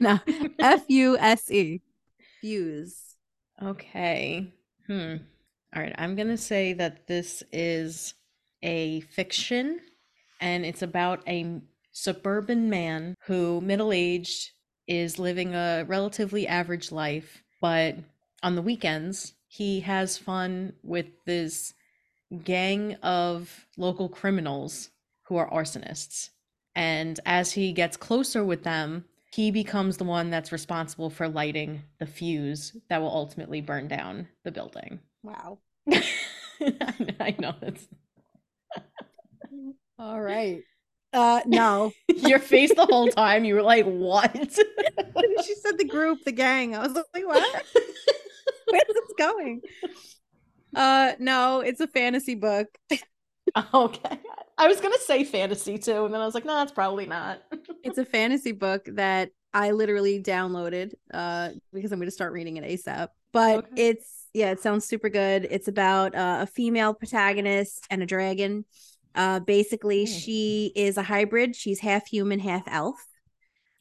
No. 0.00 0.18
F 0.58 0.84
U 0.88 1.18
S 1.18 1.50
E. 1.50 1.82
Fuse. 2.40 3.16
Okay. 3.62 4.52
Hmm. 4.86 5.16
All 5.74 5.82
right. 5.82 5.94
I'm 5.98 6.14
going 6.14 6.28
to 6.28 6.36
say 6.36 6.72
that 6.74 7.08
this 7.08 7.42
is 7.52 8.14
a 8.62 9.00
fiction 9.00 9.80
and 10.40 10.64
it's 10.64 10.82
about 10.82 11.20
a 11.26 11.60
suburban 11.90 12.70
man 12.70 13.16
who, 13.26 13.60
middle 13.60 13.92
aged, 13.92 14.52
is 14.86 15.18
living 15.18 15.54
a 15.54 15.84
relatively 15.88 16.46
average 16.46 16.92
life, 16.92 17.42
but 17.60 17.96
on 18.42 18.54
the 18.54 18.62
weekends, 18.62 19.34
he 19.48 19.80
has 19.80 20.18
fun 20.18 20.74
with 20.82 21.06
this 21.24 21.74
gang 22.44 22.94
of 23.02 23.66
local 23.76 24.08
criminals 24.08 24.90
who 25.22 25.36
are 25.36 25.50
arsonists. 25.50 26.30
And 26.76 27.18
as 27.26 27.52
he 27.52 27.72
gets 27.72 27.96
closer 27.96 28.44
with 28.44 28.62
them, 28.62 29.06
he 29.32 29.50
becomes 29.50 29.96
the 29.96 30.04
one 30.04 30.30
that's 30.30 30.52
responsible 30.52 31.10
for 31.10 31.28
lighting 31.28 31.82
the 31.98 32.06
fuse 32.06 32.76
that 32.88 33.00
will 33.00 33.08
ultimately 33.08 33.60
burn 33.60 33.88
down 33.88 34.28
the 34.44 34.52
building. 34.52 35.00
Wow. 35.24 35.58
I 35.90 37.34
know 37.38 37.54
it's 37.62 37.88
All 39.98 40.20
right. 40.20 40.62
Uh 41.12 41.40
no. 41.46 41.92
your 42.08 42.38
face 42.38 42.74
the 42.74 42.86
whole 42.86 43.08
time. 43.08 43.44
You 43.44 43.54
were 43.54 43.62
like, 43.62 43.84
"What?" 43.86 44.32
she 45.44 45.54
said 45.54 45.78
the 45.78 45.84
group, 45.88 46.24
the 46.24 46.32
gang. 46.32 46.74
I 46.76 46.80
was 46.86 46.92
like, 46.94 47.26
what? 47.26 47.64
Where's 48.70 48.84
this 48.88 49.14
going? 49.18 49.62
Uh 50.74 51.12
no, 51.18 51.60
it's 51.60 51.80
a 51.80 51.86
fantasy 51.86 52.34
book. 52.34 52.66
okay, 53.74 54.18
I 54.58 54.66
was 54.66 54.80
gonna 54.80 54.98
say 54.98 55.24
fantasy 55.24 55.78
too, 55.78 56.04
and 56.04 56.12
then 56.12 56.20
I 56.20 56.26
was 56.26 56.34
like, 56.34 56.44
"No, 56.44 56.56
that's 56.56 56.72
probably 56.72 57.06
not." 57.06 57.42
It's 57.84 57.98
a 57.98 58.04
fantasy 58.04 58.52
book 58.52 58.88
that 58.94 59.30
I 59.52 59.70
literally 59.70 60.22
downloaded 60.22 60.94
uh 61.12 61.50
because 61.72 61.92
I'm 61.92 61.98
going 61.98 62.08
to 62.08 62.14
start 62.14 62.32
reading 62.32 62.56
it 62.56 62.64
ASAP. 62.64 63.08
But 63.32 63.60
Okay. 63.60 63.82
it's 63.90 64.23
yeah, 64.34 64.50
it 64.50 64.60
sounds 64.60 64.84
super 64.86 65.08
good. 65.08 65.46
It's 65.50 65.68
about 65.68 66.14
uh, 66.14 66.38
a 66.42 66.46
female 66.46 66.92
protagonist 66.92 67.86
and 67.90 68.02
a 68.02 68.06
dragon. 68.06 68.64
Uh 69.14 69.38
basically 69.40 70.02
Oh. 70.02 70.06
she 70.06 70.72
is 70.74 70.96
a 70.98 71.02
hybrid. 71.04 71.54
She's 71.56 71.80
half 71.80 72.06
human, 72.08 72.40
half 72.40 72.64
elf. 72.66 72.96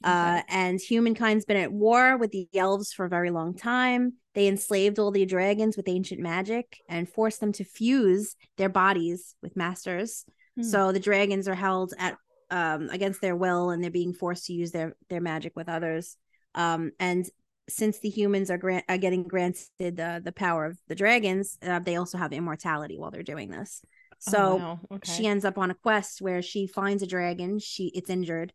Uh, 0.03 0.41
Okay. 0.41 0.43
and 0.49 0.79
humankind's 0.79 1.45
been 1.45 1.57
at 1.57 1.71
war 1.71 2.17
with 2.17 2.31
the 2.31 2.47
elves 2.53 2.91
for 2.93 3.05
a 3.05 3.09
very 3.09 3.31
long 3.31 3.55
time. 3.55 4.13
They 4.35 4.47
enslaved 4.47 4.99
all 4.99 5.11
the 5.11 5.25
dragons 5.25 5.75
with 5.77 5.87
ancient 5.87 6.19
magic 6.21 6.81
and 6.89 7.09
forced 7.09 7.39
them 7.39 7.51
to 7.53 7.63
fuse 7.63 8.35
their 8.57 8.69
bodies 8.69 9.35
with 9.41 9.55
masters. 9.55 10.25
Hmm. 10.57 10.63
So 10.63 10.91
the 10.91 10.99
dragons 10.99 11.47
are 11.47 11.55
held 11.55 11.93
at 11.97 12.17
um, 12.51 12.89
against 12.91 13.21
their 13.21 13.35
will, 13.35 13.71
and 13.71 13.81
they're 13.83 13.89
being 13.89 14.13
forced 14.13 14.45
to 14.47 14.53
use 14.53 14.71
their 14.71 14.95
their 15.09 15.21
magic 15.21 15.53
with 15.55 15.67
others. 15.69 16.15
Um, 16.53 16.91
and 16.99 17.25
since 17.69 17.99
the 17.99 18.09
humans 18.09 18.51
are 18.51 18.57
grant 18.57 18.85
are 18.89 18.97
getting 18.97 19.23
granted 19.23 19.99
uh, 19.99 20.19
the 20.23 20.31
power 20.31 20.65
of 20.65 20.77
the 20.87 20.95
dragons, 20.95 21.57
uh, 21.61 21.79
they 21.79 21.95
also 21.95 22.17
have 22.17 22.33
immortality 22.33 22.97
while 22.97 23.11
they're 23.11 23.23
doing 23.23 23.49
this. 23.49 23.81
So 24.19 24.55
wow. 24.55 24.79
okay. 24.91 25.11
she 25.11 25.27
ends 25.27 25.43
up 25.45 25.57
on 25.57 25.71
a 25.71 25.75
quest 25.75 26.21
where 26.21 26.41
she 26.41 26.67
finds 26.67 27.03
a 27.03 27.07
dragon. 27.07 27.59
She 27.59 27.87
it's 27.87 28.09
injured. 28.09 28.53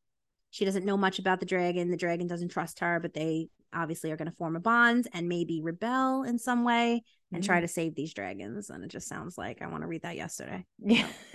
She 0.51 0.65
doesn't 0.65 0.85
know 0.87 0.97
much 0.97 1.19
about 1.19 1.41
the 1.41 1.47
dragon. 1.47 1.91
The 1.91 1.97
dragon 1.97 2.27
doesn't 2.27 2.49
trust 2.49 2.79
her, 2.81 3.01
but 3.01 3.13
they 3.13 3.49
obviously 3.75 4.11
are 4.11 4.17
going 4.17 4.31
to 4.31 4.37
form 4.37 4.57
a 4.57 4.61
bond 4.61 5.09
and 5.13 5.29
maybe 5.29 5.61
rebel 5.61 6.23
in 6.23 6.39
some 6.39 6.65
way 6.65 7.03
and 7.33 7.45
try 7.45 7.59
Mm. 7.59 7.63
to 7.63 7.69
save 7.69 7.95
these 7.95 8.15
dragons. 8.15 8.71
And 8.71 8.83
it 8.83 8.89
just 8.91 9.09
sounds 9.09 9.37
like 9.37 9.61
I 9.61 9.67
want 9.67 9.83
to 9.83 9.87
read 9.87 10.03
that 10.03 10.17
yesterday. 10.17 10.65
Yeah. 10.79 11.07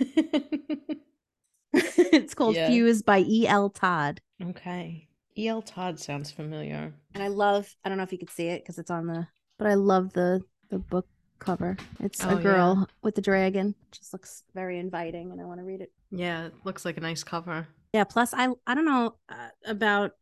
it's 1.72 2.34
called 2.34 2.56
Yeah. 2.56 2.68
Fuse 2.68 3.02
by 3.02 3.20
E. 3.20 3.46
L. 3.46 3.70
Todd. 3.70 4.20
okay. 4.42 5.06
E.L. 5.36 5.62
Todd 5.62 5.98
sounds 5.98 6.30
familiar. 6.30 6.92
And 7.14 7.22
I 7.22 7.28
love 7.28 7.74
I 7.84 7.88
don't 7.88 7.98
know 7.98 8.04
if 8.04 8.12
you 8.12 8.18
could 8.18 8.30
see 8.30 8.48
it 8.48 8.62
because 8.62 8.78
it's 8.78 8.90
on 8.90 9.06
the 9.06 9.26
but 9.58 9.66
I 9.68 9.74
love 9.74 10.12
the 10.12 10.42
the 10.70 10.78
book 10.78 11.06
cover. 11.38 11.76
It's 12.00 12.24
Oh, 12.24 12.30
a 12.30 12.34
yeah. 12.36 12.42
girl 12.42 12.88
with 13.02 13.14
the 13.14 13.20
dragon. 13.22 13.74
Just 13.92 14.12
looks 14.12 14.44
very 14.54 14.78
inviting 14.78 15.30
and 15.32 15.40
I 15.40 15.44
want 15.44 15.60
to 15.60 15.64
read 15.64 15.80
it. 15.80 15.92
Yeah, 16.10 16.46
it 16.46 16.54
looks 16.64 16.84
like 16.84 16.96
a 16.96 17.00
nice 17.00 17.24
cover. 17.24 17.66
Yeah. 17.92 18.04
Plus, 18.04 18.32
I 18.34 18.48
I 18.66 18.74
don't 18.74 18.84
know 18.86 19.16
uh, 19.28 19.48
about 19.66 20.12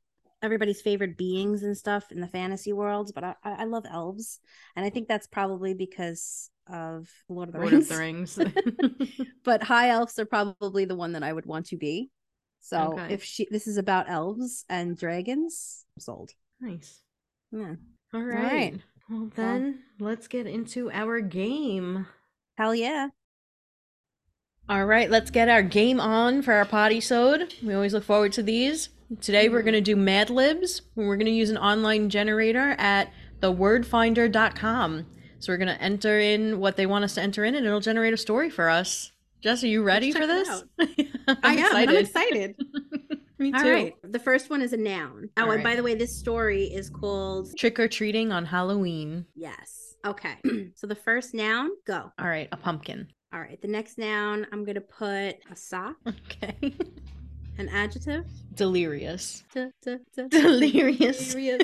everybody's 0.43 0.81
favorite 0.81 1.17
beings 1.17 1.63
and 1.63 1.77
stuff 1.77 2.11
in 2.11 2.21
the 2.21 2.27
fantasy 2.29 2.73
worlds, 2.73 3.13
but 3.13 3.25
I 3.25 3.35
I 3.45 3.51
I 3.53 3.65
love 3.65 3.85
elves, 3.89 4.41
and 4.77 4.85
I 4.85 4.91
think 4.91 5.09
that's 5.09 5.27
probably 5.27 5.75
because 5.75 6.51
of 6.69 7.09
Lord 7.29 7.49
of 7.49 7.55
the 7.55 7.61
Lord 7.61 7.73
Rings. 7.73 7.91
of 7.91 7.97
the 7.97 8.03
Rings. 8.03 8.39
but 9.45 9.63
high 9.63 9.91
elves 9.91 10.19
are 10.19 10.25
probably 10.27 10.85
the 10.85 10.95
one 10.97 11.13
that 11.13 11.23
I 11.23 11.33
would 11.33 11.47
want 11.47 11.67
to 11.67 11.77
be. 11.77 12.11
So 12.63 12.95
Okay. 12.95 13.13
if 13.13 13.23
she 13.23 13.47
this 13.51 13.67
is 13.67 13.77
about 13.77 14.09
elves 14.09 14.65
and 14.71 14.97
dragons, 14.97 15.85
I'm 15.97 16.01
sold. 16.01 16.31
nice. 16.61 17.03
Yeah. 17.51 17.75
All 18.15 18.23
right. 18.23 18.43
right. 18.43 18.81
Well, 19.11 19.31
then 19.35 19.81
let's 19.99 20.29
get 20.29 20.47
into 20.47 20.91
our 20.91 21.21
game. 21.21 22.07
Hell 22.57 22.75
yeah. 22.75 23.09
All 24.69 24.87
right, 24.87 25.11
let's 25.11 25.31
get 25.31 25.49
our 25.49 25.63
game 25.63 26.01
on 26.01 26.41
for 26.41 26.55
our 26.55 26.65
Poddy'sode. 26.65 27.63
We 27.63 27.75
always 27.75 27.93
look 27.93 28.05
forward 28.05 28.33
to 28.35 28.43
these. 28.43 28.91
Today 29.21 29.49
we're 29.49 29.63
going 29.63 29.75
to 29.75 29.81
mm-hmm. 29.81 29.99
do 29.99 30.05
Mad 30.05 30.31
Libs. 30.31 30.83
We're 30.95 31.17
going 31.17 31.27
to 31.27 31.33
use 31.33 31.51
an 31.51 31.59
online 31.59 32.09
generator 32.09 32.77
at 32.79 33.13
thewordfinder.com. 33.41 35.07
So 35.41 35.53
we're 35.53 35.59
going 35.59 35.77
to 35.77 35.83
enter 35.83 36.21
in 36.21 36.61
what 36.61 36.77
they 36.77 36.87
want 36.87 37.05
us 37.05 37.15
to 37.15 37.23
enter 37.23 37.45
in 37.45 37.55
and 37.57 37.67
it'll 37.67 37.81
generate 37.81 38.15
a 38.15 38.17
story 38.17 38.49
for 38.49 38.71
us. 38.71 39.12
Jess, 39.43 39.65
are 39.65 39.69
you 39.69 39.83
ready 39.83 40.13
for 40.13 40.25
this? 40.25 40.63
I'm 40.79 41.39
I 41.43 41.55
am. 41.55 41.77
I'm 41.77 41.97
excited. 41.97 42.55
Me 43.41 43.51
too. 43.51 43.59
All 43.59 43.71
right. 43.71 43.93
The 44.05 44.21
first 44.21 44.51
one 44.51 44.63
is 44.63 44.73
a 44.73 44.77
noun. 44.77 45.31
Oh, 45.37 45.51
and 45.51 45.65
by 45.65 45.75
the 45.75 45.83
way, 45.83 45.97
this 45.97 46.17
story 46.17 46.67
is 46.67 46.89
called 46.89 47.49
Trick 47.59 47.81
or 47.81 47.89
treating 47.89 48.31
on 48.31 48.45
Halloween. 48.45 49.27
Yes. 49.35 49.97
Okay. 50.07 50.37
so 50.77 50.87
the 50.87 50.95
first 50.95 51.35
noun, 51.35 51.71
go. 51.85 52.13
All 52.21 52.29
right, 52.29 52.49
a 52.53 52.57
pumpkin. 52.57 53.09
All 53.35 53.41
right. 53.41 53.61
The 53.61 53.67
next 53.67 53.99
noun, 53.99 54.47
I'm 54.53 54.65
going 54.65 54.77
to 54.77 54.81
put 54.81 55.37
a 55.51 55.57
sock, 55.57 55.97
Okay. 56.07 56.73
an 57.59 57.69
adjective. 57.69 58.27
Delirious. 58.55 59.43
Delirious. 60.31 61.33
Delirious. 61.35 61.63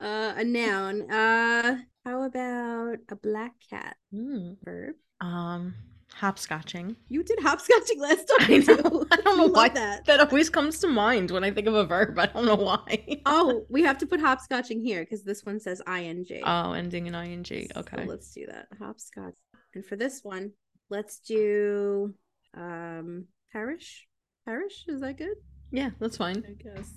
uh, 0.00 0.32
a 0.36 0.44
noun. 0.44 1.10
Uh, 1.10 1.76
how 2.06 2.22
about 2.22 2.96
a 3.10 3.16
black 3.16 3.52
cat? 3.68 3.96
Mm. 4.14 4.56
Verb. 4.64 4.94
Um, 5.22 5.74
hopscotching. 6.20 6.96
You 7.08 7.22
did 7.22 7.38
hopscotching 7.38 7.98
last 7.98 8.24
time. 8.38 8.50
I 8.50 8.58
know. 8.58 9.06
I 9.10 9.16
don't 9.16 9.38
know 9.42 9.46
why 9.46 9.68
that. 9.70 10.04
That 10.06 10.20
always 10.20 10.50
comes 10.50 10.78
to 10.80 10.88
mind 10.88 11.30
when 11.30 11.44
I 11.44 11.50
think 11.50 11.66
of 11.68 11.74
a 11.74 11.84
verb. 11.84 12.18
I 12.18 12.26
don't 12.26 12.44
know 12.44 12.56
why. 12.56 13.20
Oh, 13.26 13.64
we 13.70 13.82
have 13.82 13.98
to 13.98 14.06
put 14.06 14.20
hopscotching 14.20 14.82
here 14.82 15.02
because 15.04 15.22
this 15.22 15.44
one 15.44 15.60
says 15.60 15.80
ing. 15.88 16.26
Oh, 16.44 16.72
ending 16.72 17.06
in 17.06 17.14
ing. 17.14 17.44
So 17.44 17.80
Okay. 17.80 18.04
let's 18.04 18.32
do 18.32 18.46
that. 18.46 18.66
Hopscotch. 18.78 19.34
And 19.74 19.86
for 19.86 19.96
this 19.96 20.20
one, 20.22 20.50
let's 20.90 21.18
do 21.20 22.12
um 22.54 23.26
parish. 23.52 24.06
Parish, 24.44 24.84
is 24.88 25.00
that 25.02 25.16
good? 25.18 25.36
Yeah, 25.70 25.90
that's 26.00 26.16
fine. 26.16 26.44
I 26.46 26.60
guess. 26.62 26.90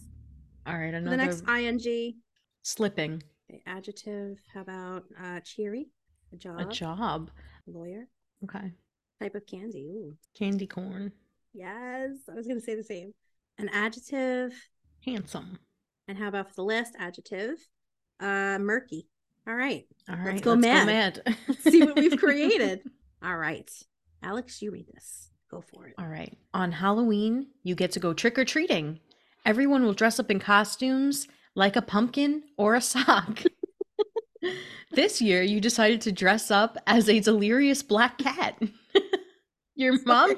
All 0.65 0.73
right, 0.73 0.89
For 0.91 0.97
another 0.97 1.15
the 1.15 1.23
next 1.23 1.47
ing, 1.47 2.15
slipping. 2.63 3.21
okay, 3.49 3.61
adjective. 3.67 4.37
How 4.53 4.61
about 4.61 5.03
uh 5.23 5.39
cheery? 5.41 5.89
A 6.33 6.37
job. 6.37 6.59
A 6.59 6.65
job. 6.65 7.29
Lawyer. 7.67 8.07
Okay. 8.45 8.71
Type 9.21 9.35
of 9.35 9.45
candy. 9.45 9.85
Ooh. 9.91 10.15
Candy 10.37 10.67
corn. 10.67 11.11
Yes. 11.53 12.11
I 12.29 12.33
was 12.35 12.47
gonna 12.47 12.61
say 12.61 12.75
the 12.75 12.83
same. 12.83 13.13
An 13.57 13.69
adjective. 13.69 14.53
Handsome. 15.05 15.59
And 16.07 16.17
how 16.17 16.27
about 16.27 16.49
for 16.49 16.55
the 16.55 16.63
last 16.63 16.93
adjective? 16.97 17.57
Uh 18.19 18.57
murky. 18.59 19.07
All 19.47 19.55
right. 19.55 19.85
All 20.09 20.15
Let's 20.15 20.27
right. 20.27 20.41
go 20.41 20.55
mad. 20.55 20.87
mad. 20.87 21.37
Let's 21.47 21.63
see 21.63 21.83
what 21.83 21.95
we've 21.95 22.17
created. 22.19 22.81
All 23.23 23.37
right. 23.37 23.69
Alex, 24.23 24.61
you 24.61 24.71
read 24.71 24.87
this. 24.93 25.29
Go 25.51 25.61
for 25.61 25.87
it. 25.87 25.93
All 25.99 26.07
right. 26.07 26.35
On 26.53 26.71
Halloween, 26.71 27.47
you 27.63 27.75
get 27.75 27.91
to 27.91 27.99
go 27.99 28.13
trick 28.13 28.37
or 28.39 28.45
treating. 28.45 28.99
Everyone 29.45 29.83
will 29.83 29.93
dress 29.93 30.19
up 30.19 30.31
in 30.31 30.39
costumes 30.39 31.27
like 31.53 31.75
a 31.75 31.81
pumpkin 31.81 32.43
or 32.57 32.73
a 32.75 32.81
sock. 32.81 33.43
This 34.91 35.21
year, 35.21 35.41
you 35.41 35.59
decided 35.59 36.01
to 36.01 36.11
dress 36.11 36.51
up 36.51 36.77
as 36.87 37.09
a 37.09 37.19
delirious 37.19 37.83
black 37.83 38.17
cat. 38.17 38.61
your 39.75 40.01
mom 40.05 40.35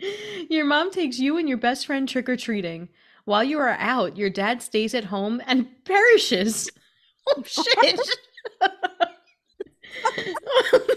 Your 0.50 0.64
mom 0.64 0.90
takes 0.90 1.18
you 1.18 1.36
and 1.36 1.48
your 1.48 1.58
best 1.58 1.86
friend 1.86 2.08
trick 2.08 2.28
or 2.28 2.36
treating. 2.36 2.88
While 3.24 3.44
you 3.44 3.58
are 3.58 3.76
out, 3.78 4.16
your 4.16 4.30
dad 4.30 4.62
stays 4.62 4.94
at 4.94 5.04
home 5.04 5.40
and 5.46 5.68
perishes. 5.84 6.70
Oh 7.24 7.44
shit. 7.44 8.00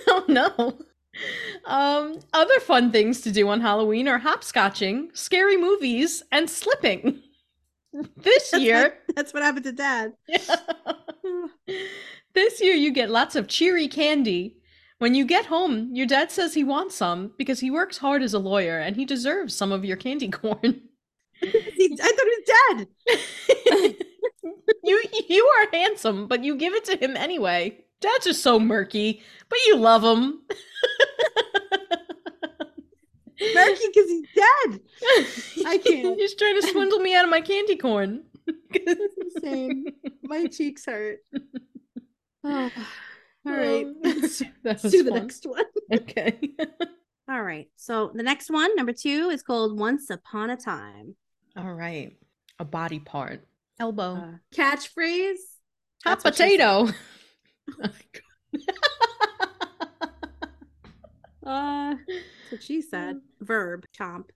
oh 0.07 0.25
no. 0.27 0.79
Um, 1.65 2.19
other 2.33 2.59
fun 2.59 2.91
things 2.91 3.21
to 3.21 3.31
do 3.31 3.47
on 3.47 3.61
Halloween 3.61 4.07
are 4.07 4.19
hopscotching, 4.19 5.15
scary 5.15 5.55
movies, 5.55 6.23
and 6.31 6.49
slipping. 6.49 7.21
This 8.17 8.51
That's 8.51 8.63
year, 8.63 8.83
what, 8.83 8.97
that's 9.15 9.33
what 9.33 9.43
happened 9.43 9.65
to 9.65 9.71
dad. 9.71 10.13
this 12.33 12.61
year 12.61 12.73
you 12.75 12.91
get 12.91 13.09
lots 13.09 13.35
of 13.35 13.47
cheery 13.47 13.87
candy. 13.87 14.57
When 14.97 15.13
you 15.13 15.25
get 15.25 15.47
home, 15.47 15.89
your 15.93 16.07
dad 16.07 16.31
says 16.31 16.53
he 16.53 16.63
wants 16.63 16.95
some 16.95 17.33
because 17.37 17.59
he 17.59 17.69
works 17.69 17.97
hard 17.97 18.23
as 18.23 18.33
a 18.33 18.39
lawyer 18.39 18.79
and 18.79 18.95
he 18.95 19.05
deserves 19.05 19.53
some 19.53 19.71
of 19.71 19.83
your 19.83 19.97
candy 19.97 20.29
corn. 20.29 20.81
He- 21.41 21.97
I 22.01 22.11
thought 22.11 22.25
he 22.25 22.37
was 22.37 22.87
dead. 23.67 23.95
you 24.83 25.03
you 25.29 25.45
are 25.45 25.77
handsome, 25.77 26.27
but 26.27 26.43
you 26.43 26.55
give 26.55 26.73
it 26.73 26.85
to 26.85 26.97
him 26.97 27.15
anyway. 27.17 27.77
Dad's 28.01 28.25
just 28.25 28.43
so 28.43 28.59
murky, 28.59 29.21
but 29.49 29.59
you 29.67 29.77
love 29.77 30.03
him. 30.03 30.41
Murky 33.53 33.83
because 33.93 34.09
he's 34.09 34.27
dead. 34.35 34.79
I 35.65 35.77
can't. 35.85 36.17
He's 36.19 36.35
trying 36.35 36.61
to 36.61 36.67
swindle 36.67 36.99
me 36.99 37.15
out 37.15 37.25
of 37.25 37.31
my 37.31 37.41
candy 37.41 37.75
corn. 37.75 38.23
Same. 39.41 39.85
My 40.23 40.47
cheeks 40.47 40.85
hurt. 40.85 41.19
Oh, 42.47 42.71
all 43.47 43.53
right. 43.53 43.87
Let's 44.03 44.37
that 44.63 44.81
do 44.83 45.01
the 45.01 45.09
fun. 45.09 45.19
next 45.19 45.45
one. 45.47 45.63
Okay. 45.91 46.39
All 47.27 47.41
right. 47.41 47.67
So 47.75 48.11
the 48.13 48.21
next 48.21 48.51
one, 48.51 48.75
number 48.75 48.93
two, 48.93 49.29
is 49.31 49.41
called 49.41 49.79
Once 49.79 50.11
Upon 50.11 50.51
a 50.51 50.55
Time. 50.55 51.15
All 51.57 51.73
right. 51.73 52.15
A 52.59 52.65
body 52.65 52.99
part. 52.99 53.47
Elbow. 53.79 54.15
Uh, 54.15 54.31
catchphrase. 54.55 55.37
Hot 56.05 56.21
that's 56.21 56.23
what 56.23 56.35
she 56.35 56.57
said. 56.57 56.59
potato. 56.59 56.91
Uh, 61.45 61.95
that's 62.07 62.51
what 62.51 62.63
she 62.63 62.81
said. 62.81 63.17
Verb. 63.41 63.85
Chomp. 63.97 64.29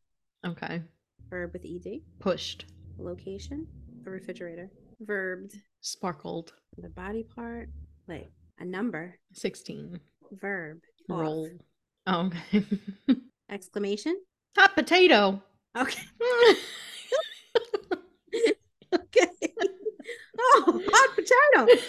okay. 0.46 0.82
Verb 1.30 1.52
with 1.54 1.66
ed. 1.66 2.02
Pushed. 2.20 2.66
Location. 2.98 3.68
A 4.06 4.10
refrigerator. 4.10 4.70
Verbed. 5.04 5.54
Sparkled. 5.82 6.54
The 6.78 6.90
body 6.90 7.24
part. 7.24 7.70
Like 8.08 8.32
a 8.60 8.66
number. 8.66 9.18
16. 9.34 10.00
Verb. 10.34 10.80
off. 11.10 11.20
Roll. 11.20 11.50
Oh, 12.08 12.28
okay. 12.28 12.66
Exclamation. 13.50 14.16
Hot 14.58 14.76
potato. 14.76 15.42
Okay. 15.78 16.04
Okay. 18.92 19.28
Oh, 20.40 20.82
hot 20.88 21.16
potato. 21.16 21.82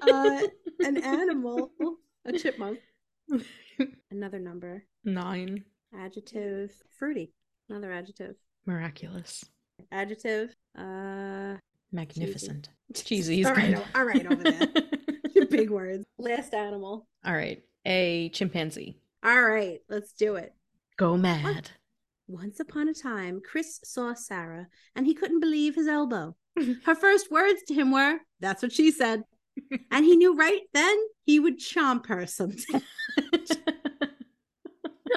Uh, 0.00 0.46
an 0.80 0.96
animal. 0.98 1.70
A 2.24 2.32
chipmunk. 2.32 2.78
Another 4.10 4.38
number. 4.38 4.84
Nine. 5.04 5.64
Adjective. 5.96 6.72
Fruity. 6.98 7.32
Another 7.68 7.92
adjective. 7.92 8.36
Miraculous. 8.66 9.44
Adjective. 9.92 10.54
Uh. 10.76 11.56
Magnificent. 11.92 12.68
Cheesy. 12.94 13.44
all, 13.46 13.54
right, 13.54 13.78
all 13.94 14.04
right 14.04 14.26
Over 14.26 14.42
there. 14.42 15.46
Big 15.50 15.70
words. 15.70 16.04
Last 16.18 16.52
animal. 16.52 17.06
All 17.24 17.34
right. 17.34 17.62
A 17.86 18.28
chimpanzee. 18.30 18.98
All 19.24 19.42
right. 19.42 19.78
Let's 19.88 20.12
do 20.12 20.36
it. 20.36 20.52
Go 20.98 21.16
mad. 21.16 21.70
Once 22.26 22.60
upon 22.60 22.88
a 22.88 22.94
time, 22.94 23.40
Chris 23.42 23.80
saw 23.84 24.12
Sarah 24.12 24.66
and 24.94 25.06
he 25.06 25.14
couldn't 25.14 25.40
believe 25.40 25.74
his 25.74 25.88
elbow. 25.88 26.36
Her 26.84 26.94
first 26.94 27.30
words 27.30 27.62
to 27.68 27.74
him 27.74 27.92
were, 27.92 28.18
That's 28.40 28.62
what 28.62 28.72
she 28.72 28.90
said. 28.90 29.22
And 29.90 30.04
he 30.04 30.16
knew 30.16 30.36
right 30.36 30.60
then 30.74 30.96
he 31.24 31.40
would 31.40 31.58
chomp 31.58 32.06
her 32.06 32.26
someday. 32.26 32.80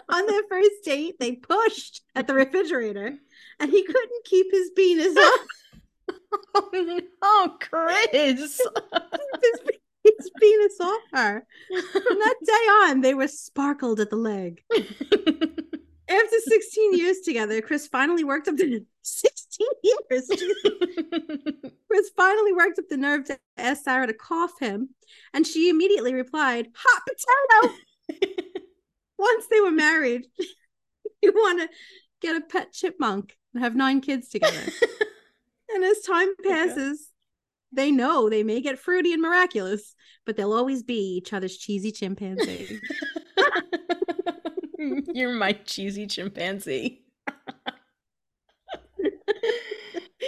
On 0.09 0.25
their 0.25 0.43
first 0.49 0.83
date, 0.83 1.15
they 1.19 1.33
pushed 1.33 2.01
at 2.15 2.27
the 2.27 2.33
refrigerator 2.33 3.17
and 3.59 3.71
he 3.71 3.83
couldn't 3.83 4.25
keep 4.25 4.47
his 4.51 4.71
penis 4.75 5.15
up. 5.17 5.39
oh, 7.21 7.57
Chris. 7.59 8.07
his, 8.11 8.61
his 10.03 10.31
penis 10.39 10.79
off 10.79 11.01
her. 11.13 11.45
From 11.91 12.19
that 12.19 12.35
day 12.45 12.53
on, 12.83 13.01
they 13.01 13.13
were 13.13 13.27
sparkled 13.27 13.99
at 13.99 14.09
the 14.09 14.15
leg. 14.15 14.63
After 16.11 16.39
16 16.45 16.97
years 16.97 17.19
together, 17.21 17.61
Chris 17.61 17.87
finally 17.87 18.25
worked 18.25 18.49
up 18.49 18.57
the 18.57 18.85
16 19.01 19.67
years. 19.83 20.27
Chris 21.87 22.09
finally 22.17 22.53
worked 22.53 22.79
up 22.79 22.89
the 22.89 22.97
nerve 22.97 23.23
to 23.25 23.39
ask 23.57 23.83
Sarah 23.83 24.07
to 24.07 24.13
cough 24.13 24.59
him, 24.59 24.89
and 25.33 25.47
she 25.47 25.69
immediately 25.69 26.13
replied, 26.13 26.67
"Hot 26.75 27.03
potato." 27.07 27.75
Once 29.17 29.45
they 29.47 29.59
were 29.59 29.71
married, 29.71 30.25
you 31.21 31.31
want 31.33 31.61
to 31.61 31.69
get 32.21 32.35
a 32.35 32.41
pet 32.41 32.71
chipmunk 32.73 33.37
and 33.53 33.63
have 33.63 33.75
nine 33.75 34.01
kids 34.01 34.29
together. 34.29 34.61
and 35.73 35.83
as 35.83 36.01
time 36.01 36.29
passes, 36.43 37.09
they 37.71 37.91
know 37.91 38.29
they 38.29 38.43
may 38.43 38.61
get 38.61 38.79
fruity 38.79 39.13
and 39.13 39.21
miraculous, 39.21 39.95
but 40.25 40.35
they'll 40.35 40.53
always 40.53 40.83
be 40.83 41.17
each 41.17 41.33
other's 41.33 41.57
cheesy 41.57 41.91
chimpanzee. 41.91 42.79
You're 45.13 45.33
my 45.33 45.53
cheesy 45.53 46.07
chimpanzee. 46.07 47.03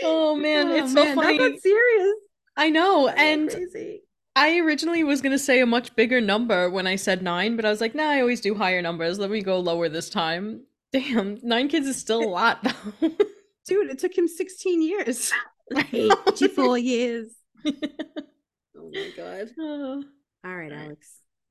oh 0.04 0.36
man, 0.36 0.68
Oh, 0.68 0.76
it's 0.76 0.94
so 0.94 1.04
man, 1.04 1.16
funny. 1.16 1.38
That 1.38 1.52
got 1.52 1.60
serious. 1.62 2.16
I 2.56 2.70
know, 2.70 3.08
and 3.08 3.50
crazy. 3.50 4.03
I 4.36 4.58
originally 4.60 5.04
was 5.04 5.22
gonna 5.22 5.38
say 5.40 5.60
a 5.62 5.66
much 5.66 5.96
bigger 5.96 6.20
number 6.20 6.70
when 6.70 6.88
I 6.88 6.96
said 6.96 7.22
nine, 7.22 7.56
but 7.56 7.66
I 7.66 7.70
was 7.70 7.82
like, 7.82 7.94
nah, 7.94 8.10
I 8.10 8.20
always 8.22 8.42
do 8.42 8.56
higher 8.56 8.82
numbers. 8.82 9.20
Let 9.20 9.30
me 9.30 9.42
go 9.42 9.60
lower 9.60 9.90
this 9.90 10.10
time. 10.10 10.62
Damn, 10.92 11.40
nine 11.44 11.68
kids 11.70 11.88
is 11.88 11.98
still 11.98 12.24
a 12.24 12.30
lot 12.30 12.64
though. 12.64 13.10
dude, 13.68 13.90
it 13.90 14.00
took 14.00 14.18
him 14.18 14.28
16 14.28 14.82
years. 14.82 15.32
I 15.76 15.88
know. 15.94 16.16
84 16.28 16.78
years. 16.78 17.28
Oh 18.76 18.90
my 18.94 19.10
god. 19.16 19.50
Oh. 19.60 20.04
All 20.46 20.56
right, 20.58 20.72
Alex. 20.72 21.08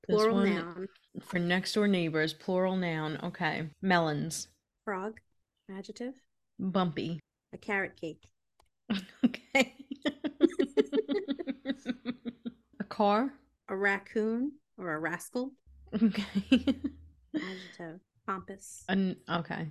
Plural 0.07 0.35
one- 0.37 0.55
noun. 0.55 0.89
For 1.23 1.39
next 1.39 1.73
door 1.73 1.89
neighbors, 1.89 2.35
plural 2.35 2.77
noun. 2.77 3.19
Okay. 3.23 3.71
Melons. 3.81 4.49
Frog. 4.85 5.19
Adjective. 5.75 6.13
Bumpy. 6.61 7.21
A 7.55 7.59
carrot 7.59 7.99
cake. 7.99 8.29
Okay. 9.25 9.75
Car. 12.93 13.33
A 13.69 13.77
raccoon 13.77 14.53
or 14.77 14.93
a 14.93 14.99
rascal. 14.99 15.53
Okay. 15.95 16.25
Adjective. 17.35 18.01
Pompous. 18.27 18.85
An, 18.89 19.17
okay. 19.29 19.67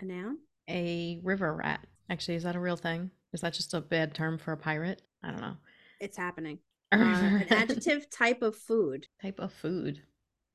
A 0.00 0.04
noun. 0.04 0.38
A 0.68 1.20
river 1.22 1.54
rat. 1.54 1.86
Actually, 2.08 2.36
is 2.36 2.44
that 2.44 2.56
a 2.56 2.60
real 2.60 2.76
thing? 2.76 3.10
Is 3.34 3.42
that 3.42 3.52
just 3.52 3.74
a 3.74 3.80
bad 3.80 4.14
term 4.14 4.38
for 4.38 4.52
a 4.52 4.56
pirate? 4.56 5.02
I 5.22 5.30
don't 5.30 5.40
know. 5.40 5.56
It's 6.00 6.16
happening. 6.16 6.58
Uh, 6.92 6.98
an 6.98 7.46
adjective 7.48 8.10
type 8.10 8.42
of 8.42 8.54
food. 8.54 9.06
Type 9.22 9.40
of 9.40 9.50
food. 9.50 10.02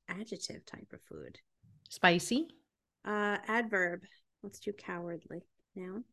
Adjective 0.08 0.64
type 0.68 0.88
of 0.94 1.02
food. 1.10 1.40
Spicy. 1.90 2.50
Uh, 3.04 3.38
adverb. 3.48 4.02
Let's 4.44 4.60
do 4.60 4.72
cowardly. 4.72 5.42
Noun. 5.76 6.04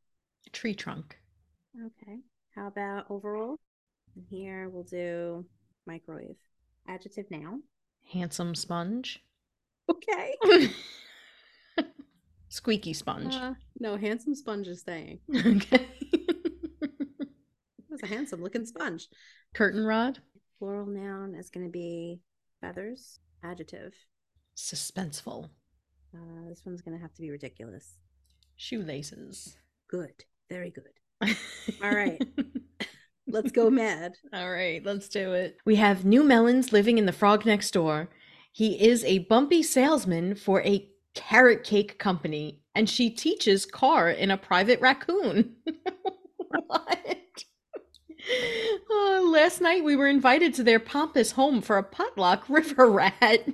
Tree 0.50 0.74
trunk. 0.74 1.18
Okay. 1.78 2.20
How 2.54 2.68
about 2.68 3.04
overall? 3.10 3.60
And 4.16 4.24
here 4.30 4.70
we'll 4.70 4.84
do 4.84 5.44
microwave. 5.86 6.36
Adjective 6.88 7.30
noun. 7.30 7.62
Handsome 8.12 8.54
sponge. 8.54 9.22
Okay. 9.90 10.34
Squeaky 12.48 12.92
sponge. 12.92 13.34
Uh, 13.34 13.54
no, 13.80 13.96
handsome 13.96 14.34
sponge 14.34 14.68
is 14.68 14.80
staying. 14.80 15.18
okay. 15.34 15.88
It 16.82 17.90
was 17.90 18.02
a 18.02 18.06
handsome 18.06 18.42
looking 18.42 18.66
sponge. 18.66 19.08
Curtain 19.54 19.84
rod. 19.84 20.18
Plural 20.58 20.86
noun 20.86 21.34
is 21.34 21.50
going 21.50 21.66
to 21.66 21.72
be 21.72 22.20
feathers. 22.60 23.18
Adjective. 23.42 23.94
Suspenseful. 24.56 25.50
Uh, 26.14 26.48
this 26.48 26.62
one's 26.64 26.80
going 26.80 26.96
to 26.96 27.02
have 27.02 27.12
to 27.14 27.20
be 27.20 27.30
ridiculous. 27.30 27.98
Shoelaces. 28.56 29.56
Good. 29.88 30.24
Very 30.48 30.70
good. 30.70 30.84
All 31.82 31.90
right. 31.90 32.20
Let's 33.26 33.52
go 33.52 33.70
mad. 33.70 34.14
All 34.32 34.50
right, 34.50 34.84
let's 34.84 35.08
do 35.08 35.32
it. 35.32 35.56
We 35.64 35.76
have 35.76 36.04
New 36.04 36.22
Melons 36.22 36.72
living 36.72 36.98
in 36.98 37.06
the 37.06 37.12
frog 37.12 37.46
next 37.46 37.72
door. 37.72 38.08
He 38.52 38.80
is 38.86 39.04
a 39.04 39.20
bumpy 39.20 39.62
salesman 39.62 40.34
for 40.34 40.62
a 40.62 40.88
carrot 41.14 41.64
cake 41.64 41.98
company, 41.98 42.60
and 42.74 42.88
she 42.88 43.10
teaches 43.10 43.66
car 43.66 44.10
in 44.10 44.30
a 44.30 44.36
private 44.36 44.80
raccoon. 44.80 45.56
what? 46.66 47.44
Oh, 48.90 49.30
last 49.32 49.60
night 49.60 49.84
we 49.84 49.96
were 49.96 50.08
invited 50.08 50.54
to 50.54 50.62
their 50.62 50.78
pompous 50.78 51.32
home 51.32 51.60
for 51.60 51.76
a 51.78 51.82
potluck 51.82 52.44
river 52.48 52.90
rat. 52.90 53.46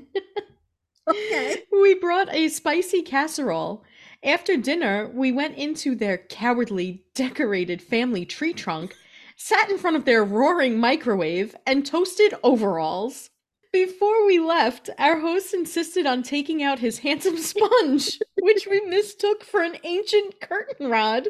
Okay. 1.09 1.63
We 1.73 1.95
brought 1.95 2.33
a 2.33 2.49
spicy 2.49 3.03
casserole. 3.03 3.85
After 4.23 4.57
dinner, 4.57 5.11
we 5.15 5.33
went 5.33 5.57
into 5.57 5.95
their 5.95 6.19
cowardly 6.19 7.05
decorated 7.15 7.81
family 7.81 8.27
tree 8.27 8.53
trunk, 8.53 8.95
sat 9.41 9.71
in 9.71 9.79
front 9.79 9.97
of 9.97 10.05
their 10.05 10.23
roaring 10.23 10.79
microwave, 10.79 11.57
and 11.67 11.87
toasted 11.87 12.35
overalls. 12.43 13.31
Before 13.73 14.27
we 14.27 14.39
left, 14.39 14.91
our 14.99 15.19
host 15.19 15.55
insisted 15.55 16.05
on 16.05 16.23
taking 16.23 16.63
out 16.63 16.79
his 16.79 16.99
handsome 16.99 17.39
sponge, 17.53 18.19
which 18.43 18.69
we 18.71 18.83
mistook 18.83 19.43
for 19.43 19.63
an 19.63 19.79
ancient 19.83 20.43
curtain 20.43 20.91
rod, 20.91 21.27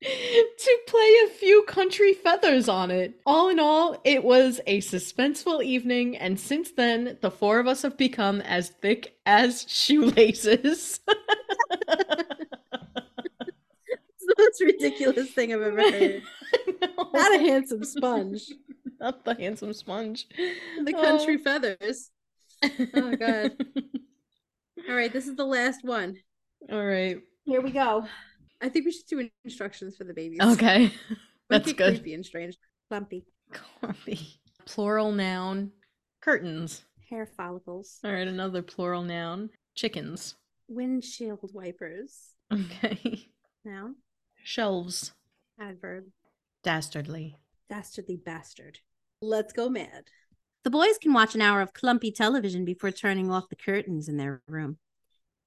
to 0.00 0.78
play 0.86 1.14
a 1.26 1.30
few 1.30 1.62
country 1.64 2.14
feathers 2.14 2.70
on 2.70 2.90
it. 2.90 3.20
All 3.26 3.50
in 3.50 3.60
all, 3.60 4.00
it 4.02 4.24
was 4.24 4.62
a 4.66 4.80
suspenseful 4.80 5.62
evening, 5.62 6.16
and 6.16 6.40
since 6.40 6.70
then, 6.70 7.18
the 7.20 7.30
four 7.30 7.60
of 7.60 7.66
us 7.66 7.82
have 7.82 7.98
become 7.98 8.40
as 8.40 8.70
thick 8.70 9.14
as 9.26 9.66
shoelaces. 9.68 11.00
Most 14.38 14.60
ridiculous 14.60 15.30
thing 15.32 15.52
I've 15.52 15.62
ever 15.62 15.82
heard. 15.90 16.22
No, 16.82 17.10
Not 17.14 17.34
a 17.34 17.38
handsome 17.38 17.84
sponge. 17.84 18.42
not 19.00 19.24
the 19.24 19.34
handsome 19.34 19.72
sponge. 19.72 20.26
The 20.84 20.94
oh. 20.94 21.00
country 21.02 21.36
Oh. 21.40 21.42
feathers. 21.42 22.10
Oh, 22.62 23.16
God. 23.16 23.52
All 24.88 24.94
right, 24.94 25.12
this 25.12 25.26
is 25.26 25.36
the 25.36 25.44
last 25.46 25.82
one. 25.84 26.16
All 26.70 26.84
right. 26.84 27.20
Here 27.44 27.60
we 27.60 27.70
go. 27.70 28.06
I 28.60 28.68
think 28.68 28.84
we 28.84 28.92
should 28.92 29.06
do 29.06 29.28
instructions 29.44 29.96
for 29.96 30.04
the 30.04 30.12
babies. 30.14 30.40
Okay. 30.42 30.92
That's 31.48 31.72
good. 31.72 31.94
Creepy 31.94 32.14
and 32.14 32.26
strange. 32.26 32.56
Clumpy. 32.90 33.24
Clumpy. 33.52 34.40
Plural 34.66 35.12
noun. 35.12 35.70
Curtains. 36.20 36.84
Hair 37.10 37.26
follicles. 37.36 37.98
All 38.04 38.12
right, 38.12 38.28
another 38.28 38.62
plural 38.62 39.02
noun. 39.02 39.50
Chickens. 39.74 40.34
Windshield 40.68 41.40
wipers. 41.52 42.14
Okay. 42.52 43.28
Noun. 43.64 43.96
Shelves. 44.42 45.12
Adverb. 45.60 46.04
Dastardly. 46.62 47.36
Dastardly 47.68 48.16
bastard. 48.16 48.78
Let's 49.20 49.52
go 49.52 49.68
mad. 49.68 50.04
The 50.64 50.70
boys 50.70 50.98
can 51.00 51.12
watch 51.12 51.34
an 51.34 51.42
hour 51.42 51.60
of 51.60 51.72
clumpy 51.72 52.12
television 52.12 52.64
before 52.64 52.90
turning 52.90 53.30
off 53.30 53.48
the 53.48 53.56
curtains 53.56 54.08
in 54.08 54.16
their 54.16 54.42
room. 54.46 54.78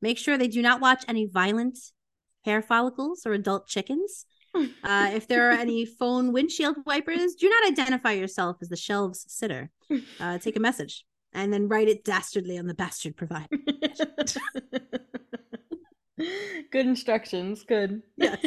Make 0.01 0.17
sure 0.17 0.37
they 0.37 0.47
do 0.47 0.61
not 0.61 0.81
watch 0.81 1.03
any 1.07 1.25
violent 1.25 1.77
hair 2.43 2.61
follicles 2.61 3.25
or 3.25 3.33
adult 3.33 3.67
chickens. 3.67 4.25
Uh, 4.85 5.11
if 5.13 5.27
there 5.27 5.49
are 5.49 5.53
any 5.53 5.85
phone 5.85 6.31
windshield 6.31 6.77
wipers, 6.85 7.35
do 7.35 7.49
not 7.49 7.67
identify 7.67 8.13
yourself 8.13 8.55
as 8.61 8.69
the 8.69 8.77
shelves 8.77 9.25
sitter. 9.27 9.69
Uh, 10.17 10.37
take 10.37 10.55
a 10.55 10.61
message 10.61 11.05
and 11.33 11.51
then 11.51 11.67
write 11.67 11.89
it 11.89 12.05
dastardly 12.05 12.57
on 12.57 12.65
the 12.65 12.73
bastard 12.73 13.17
provider. 13.17 13.49
good 16.71 16.85
instructions. 16.85 17.63
Good. 17.63 18.01
Yes. 18.15 18.45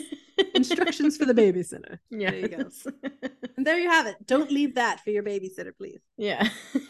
Instructions 0.58 1.16
for 1.16 1.24
the 1.24 1.34
babysitter. 1.34 1.98
Yeah. 2.10 2.30
There 2.30 2.40
you 2.40 2.48
go. 2.48 2.70
And 3.56 3.66
there 3.66 3.78
you 3.80 3.90
have 3.90 4.06
it. 4.06 4.24
Don't 4.24 4.52
leave 4.52 4.76
that 4.76 5.00
for 5.00 5.10
your 5.10 5.24
babysitter, 5.24 5.76
please. 5.76 6.00
yeah. 6.16 6.48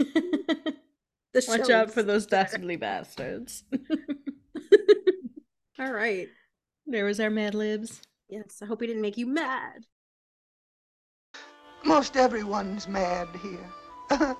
The 1.34 1.44
Watch 1.46 1.68
out 1.70 1.90
for 1.92 2.02
those 2.02 2.24
sitter. 2.24 2.36
dastardly 2.36 2.76
bastards. 2.76 3.62
All 5.78 5.92
right. 5.92 6.26
there 6.86 7.04
was 7.04 7.20
our 7.20 7.28
Mad 7.30 7.54
Libs. 7.54 8.00
Yes. 8.30 8.60
I 8.62 8.66
hope 8.66 8.80
we 8.80 8.86
didn't 8.86 9.02
make 9.02 9.18
you 9.18 9.26
mad. 9.26 9.84
Most 11.84 12.16
everyone's 12.16 12.88
mad 12.88 13.28
here. 13.42 14.36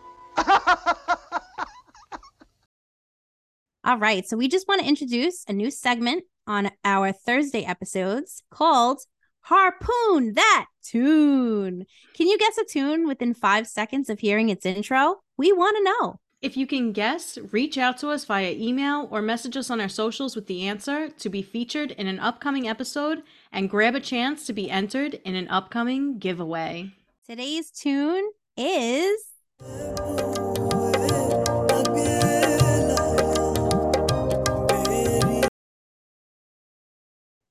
All 3.84 3.98
right. 3.98 4.26
So 4.26 4.36
we 4.36 4.48
just 4.48 4.68
want 4.68 4.82
to 4.82 4.88
introduce 4.88 5.44
a 5.48 5.52
new 5.52 5.70
segment 5.70 6.24
on 6.46 6.70
our 6.84 7.12
Thursday 7.12 7.64
episodes 7.64 8.42
called 8.50 9.00
Harpoon 9.42 10.34
That 10.34 10.66
Tune. 10.82 11.86
Can 12.14 12.26
you 12.28 12.38
guess 12.38 12.58
a 12.58 12.64
tune 12.64 13.06
within 13.06 13.34
five 13.34 13.66
seconds 13.66 14.10
of 14.10 14.20
hearing 14.20 14.48
its 14.48 14.66
intro? 14.66 15.20
We 15.36 15.52
want 15.52 15.76
to 15.76 15.84
know. 15.84 16.20
If 16.40 16.56
you 16.56 16.66
can 16.66 16.92
guess, 16.92 17.36
reach 17.50 17.76
out 17.76 17.98
to 17.98 18.10
us 18.10 18.24
via 18.24 18.52
email 18.52 19.08
or 19.10 19.20
message 19.20 19.56
us 19.56 19.70
on 19.70 19.80
our 19.80 19.88
socials 19.88 20.36
with 20.36 20.46
the 20.46 20.68
answer 20.68 21.08
to 21.08 21.28
be 21.28 21.42
featured 21.42 21.90
in 21.92 22.06
an 22.06 22.20
upcoming 22.20 22.68
episode 22.68 23.22
and 23.50 23.68
grab 23.68 23.96
a 23.96 24.00
chance 24.00 24.46
to 24.46 24.52
be 24.52 24.70
entered 24.70 25.14
in 25.24 25.34
an 25.34 25.48
upcoming 25.48 26.18
giveaway. 26.18 26.92
Today's 27.26 27.70
tune 27.70 28.30
is 28.56 29.24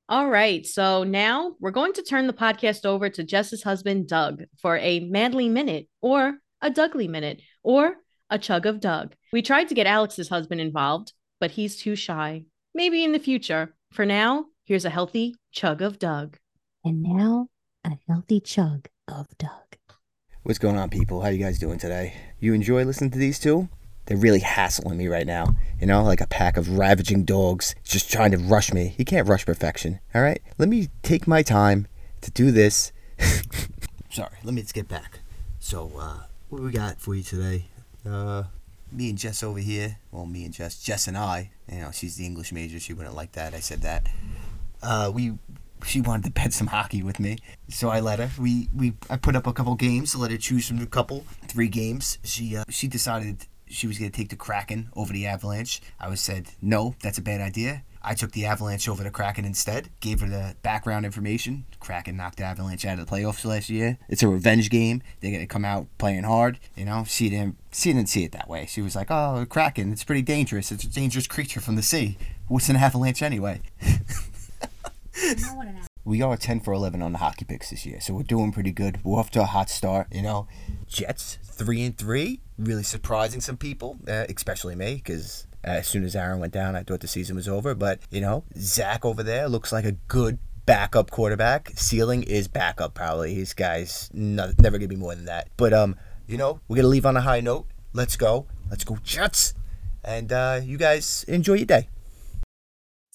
All 0.10 0.30
right, 0.30 0.66
so 0.66 1.04
now 1.04 1.56
we're 1.60 1.72
going 1.72 1.92
to 1.94 2.02
turn 2.02 2.28
the 2.28 2.34
podcast 2.34 2.86
over 2.86 3.10
to 3.10 3.24
Jess's 3.24 3.64
husband, 3.64 4.08
Doug, 4.08 4.44
for 4.62 4.78
a 4.78 5.02
manly 5.02 5.50
Minute 5.50 5.90
or 6.02 6.36
a 6.62 6.70
Dougly 6.70 7.10
Minute 7.10 7.42
or 7.62 7.98
a 8.30 8.40
Chug 8.40 8.66
of 8.66 8.80
Doug. 8.80 9.16
We 9.34 9.42
tried 9.42 9.68
to 9.68 9.76
get 9.76 9.86
Alex's 9.86 10.30
husband 10.30 10.62
involved, 10.62 11.12
but 11.42 11.52
he's 11.52 11.76
too 11.76 11.98
shy. 11.98 12.44
Maybe 12.74 13.04
in 13.04 13.12
the 13.12 13.20
future. 13.20 13.76
For 13.92 14.06
now, 14.06 14.46
here's 14.64 14.86
a 14.86 14.90
healthy 14.90 15.36
chug 15.52 15.82
of 15.82 16.00
Doug. 16.00 16.38
and 16.86 17.04
now 17.04 17.48
a 17.84 17.98
healthy 18.08 18.40
chug 18.40 18.88
of 19.10 19.28
Doug. 19.38 19.76
What's 20.44 20.60
going 20.60 20.78
on, 20.78 20.90
people? 20.90 21.22
How 21.22 21.28
you 21.30 21.44
guys 21.44 21.60
doing 21.60 21.80
today? 21.80 22.14
You 22.40 22.54
enjoy 22.54 22.86
listening 22.86 23.12
to 23.12 23.18
these 23.18 23.40
two? 23.40 23.68
They're 24.08 24.18
really 24.18 24.40
hassling 24.40 24.98
me 24.98 25.08
right 25.08 25.28
now. 25.28 25.56
You 25.80 25.88
know, 25.88 26.04
like 26.04 26.22
a 26.22 26.28
pack 26.28 26.58
of 26.58 26.78
ravaging 26.78 27.26
dogs 27.26 27.76
just 27.84 28.12
trying 28.12 28.32
to 28.32 28.38
rush 28.38 28.74
me. 28.74 28.96
You 28.98 29.06
can't 29.06 29.28
rush 29.28 29.46
perfection, 29.46 30.00
all 30.16 30.22
right? 30.22 30.42
Let 30.58 30.70
me 30.70 30.90
take 31.04 31.28
my 31.28 31.44
time 31.44 31.88
to 32.22 32.32
do 32.32 32.52
this. 32.52 32.92
Sorry, 34.10 34.38
let 34.44 34.54
me 34.54 34.62
just 34.62 34.74
get 34.74 34.88
back. 34.88 35.20
So, 35.60 35.92
uh, 36.00 36.20
what 36.50 36.62
we 36.62 36.72
got 36.72 37.00
for 37.00 37.14
you 37.14 37.24
today? 37.24 37.66
Uh, 38.06 38.44
me 38.92 39.10
and 39.10 39.18
Jess 39.18 39.44
over 39.44 39.60
here. 39.60 39.98
Well, 40.12 40.26
me 40.26 40.46
and 40.46 40.54
Jess. 40.54 40.82
Jess 40.82 41.08
and 41.08 41.18
I. 41.18 41.52
You 41.70 41.80
know, 41.80 41.92
she's 41.92 42.16
the 42.16 42.26
English 42.26 42.54
major. 42.54 42.80
She 42.80 42.94
wouldn't 42.94 43.16
like 43.16 43.34
that. 43.34 43.54
I 43.54 43.60
said 43.60 43.82
that. 43.82 44.08
Uh, 44.82 45.12
we 45.14 45.38
she 45.86 46.02
wanted 46.02 46.24
to 46.26 46.32
bet 46.32 46.54
some 46.54 46.68
hockey 46.68 47.04
with 47.04 47.20
me, 47.20 47.38
so 47.70 47.90
I 47.90 48.00
let 48.00 48.20
her. 48.20 48.30
We 48.42 48.70
we 48.76 48.94
I 49.10 49.18
put 49.18 49.36
up 49.36 49.46
a 49.46 49.54
couple 49.54 49.76
games 49.76 50.16
let 50.16 50.32
her 50.32 50.38
choose 50.38 50.68
from 50.68 50.80
a 50.80 50.86
couple, 50.86 51.26
three 51.48 51.68
games. 51.68 52.18
She 52.24 52.56
uh, 52.56 52.64
she 52.70 52.88
decided 52.88 53.46
she 53.70 53.88
was 53.88 53.98
gonna 53.98 54.12
take 54.12 54.30
the 54.30 54.36
Kraken 54.36 54.90
over 54.96 55.14
the 55.14 55.26
Avalanche. 55.26 55.82
I 56.00 56.10
was 56.10 56.22
said 56.22 56.50
no, 56.62 56.96
that's 57.02 57.18
a 57.18 57.22
bad 57.22 57.42
idea. 57.42 57.84
I 58.04 58.14
took 58.14 58.32
the 58.32 58.46
Avalanche 58.46 58.88
over 58.88 59.04
the 59.04 59.12
Kraken 59.12 59.44
instead. 59.44 59.90
Gave 60.00 60.22
her 60.22 60.30
the 60.30 60.56
background 60.62 61.06
information. 61.06 61.66
Kraken 61.82 62.16
knocked 62.16 62.38
the 62.38 62.46
Avalanche 62.46 62.86
out 62.86 63.00
of 63.00 63.06
the 63.06 63.12
playoffs 63.12 63.44
last 63.44 63.70
year. 63.70 63.98
It's 64.08 64.24
a 64.24 64.30
revenge 64.30 64.70
game. 64.70 65.02
They're 65.20 65.32
gonna 65.32 65.46
come 65.46 65.66
out 65.66 65.88
playing 65.98 66.24
hard. 66.24 66.60
You 66.76 66.86
know, 66.86 67.04
she 67.06 67.30
didn't 67.30 67.58
she 67.74 67.92
didn't 67.92 68.10
see 68.10 68.24
it 68.24 68.32
that 68.32 68.48
way. 68.48 68.66
She 68.66 68.82
was 68.82 68.96
like, 68.96 69.12
"Oh, 69.12 69.46
Kraken, 69.50 69.92
it's 69.92 70.06
pretty 70.06 70.22
dangerous. 70.22 70.72
It's 70.72 70.86
a 70.86 70.90
dangerous 70.90 71.28
creature 71.28 71.60
from 71.60 71.76
the 71.76 71.84
sea. 71.84 72.18
What's 72.48 72.70
an 72.70 72.78
Avalanche 72.78 73.22
anyway?" 73.22 73.60
we 76.08 76.22
are 76.22 76.38
10 76.38 76.62
for 76.62 76.72
11 76.72 77.02
on 77.02 77.12
the 77.12 77.18
hockey 77.18 77.44
picks 77.44 77.70
this 77.70 77.86
year, 77.86 78.00
so 78.00 78.14
we're 78.14 78.24
doing 78.24 78.54
pretty 78.54 78.72
good. 78.72 79.04
We're 79.04 79.20
off 79.20 79.30
to 79.32 79.42
a 79.42 79.46
hot 79.46 79.70
start, 79.70 80.08
you 80.10 80.22
know. 80.22 80.48
Jets 80.88 81.38
3 81.44 81.84
and 81.84 81.98
3, 81.98 82.40
really 82.58 82.84
surprising 82.84 83.42
some 83.42 83.58
people, 83.58 83.98
uh, 84.08 84.24
especially 84.30 84.74
me, 84.74 84.96
because 84.96 85.48
as 85.66 85.86
soon 85.86 86.06
as 86.06 86.16
Aaron 86.16 86.40
went 86.40 86.54
down, 86.54 86.78
I 86.78 86.84
thought 86.84 87.02
the 87.02 87.10
season 87.10 87.36
was 87.36 87.50
over. 87.50 87.76
But, 87.76 88.00
you 88.10 88.22
know, 88.22 88.46
Zach 88.58 89.04
over 89.04 89.22
there 89.22 89.50
looks 89.50 89.74
like 89.74 89.84
a 89.84 89.92
good 90.08 90.40
backup 90.66 91.12
quarterback. 91.12 91.72
Ceiling 91.76 92.24
is 92.24 92.48
backup, 92.48 92.94
probably. 92.94 93.34
His 93.34 93.54
guy's 93.54 94.10
never 94.14 94.54
going 94.56 94.82
to 94.84 94.88
be 94.88 94.96
more 94.96 95.14
than 95.14 95.26
that. 95.26 95.50
But, 95.58 95.74
um, 95.74 95.98
you 96.26 96.38
know, 96.38 96.62
we're 96.70 96.78
going 96.78 96.84
to 96.84 96.90
leave 96.90 97.06
on 97.06 97.18
a 97.18 97.22
high 97.22 97.42
note. 97.42 97.68
Let's 97.92 98.16
go. 98.16 98.48
Let's 98.70 98.86
go, 98.86 98.98
Jets. 99.04 99.56
And 100.06 100.32
uh, 100.32 100.62
you 100.64 100.78
guys 100.78 101.26
enjoy 101.28 101.56
your 101.56 101.66
day. 101.66 101.90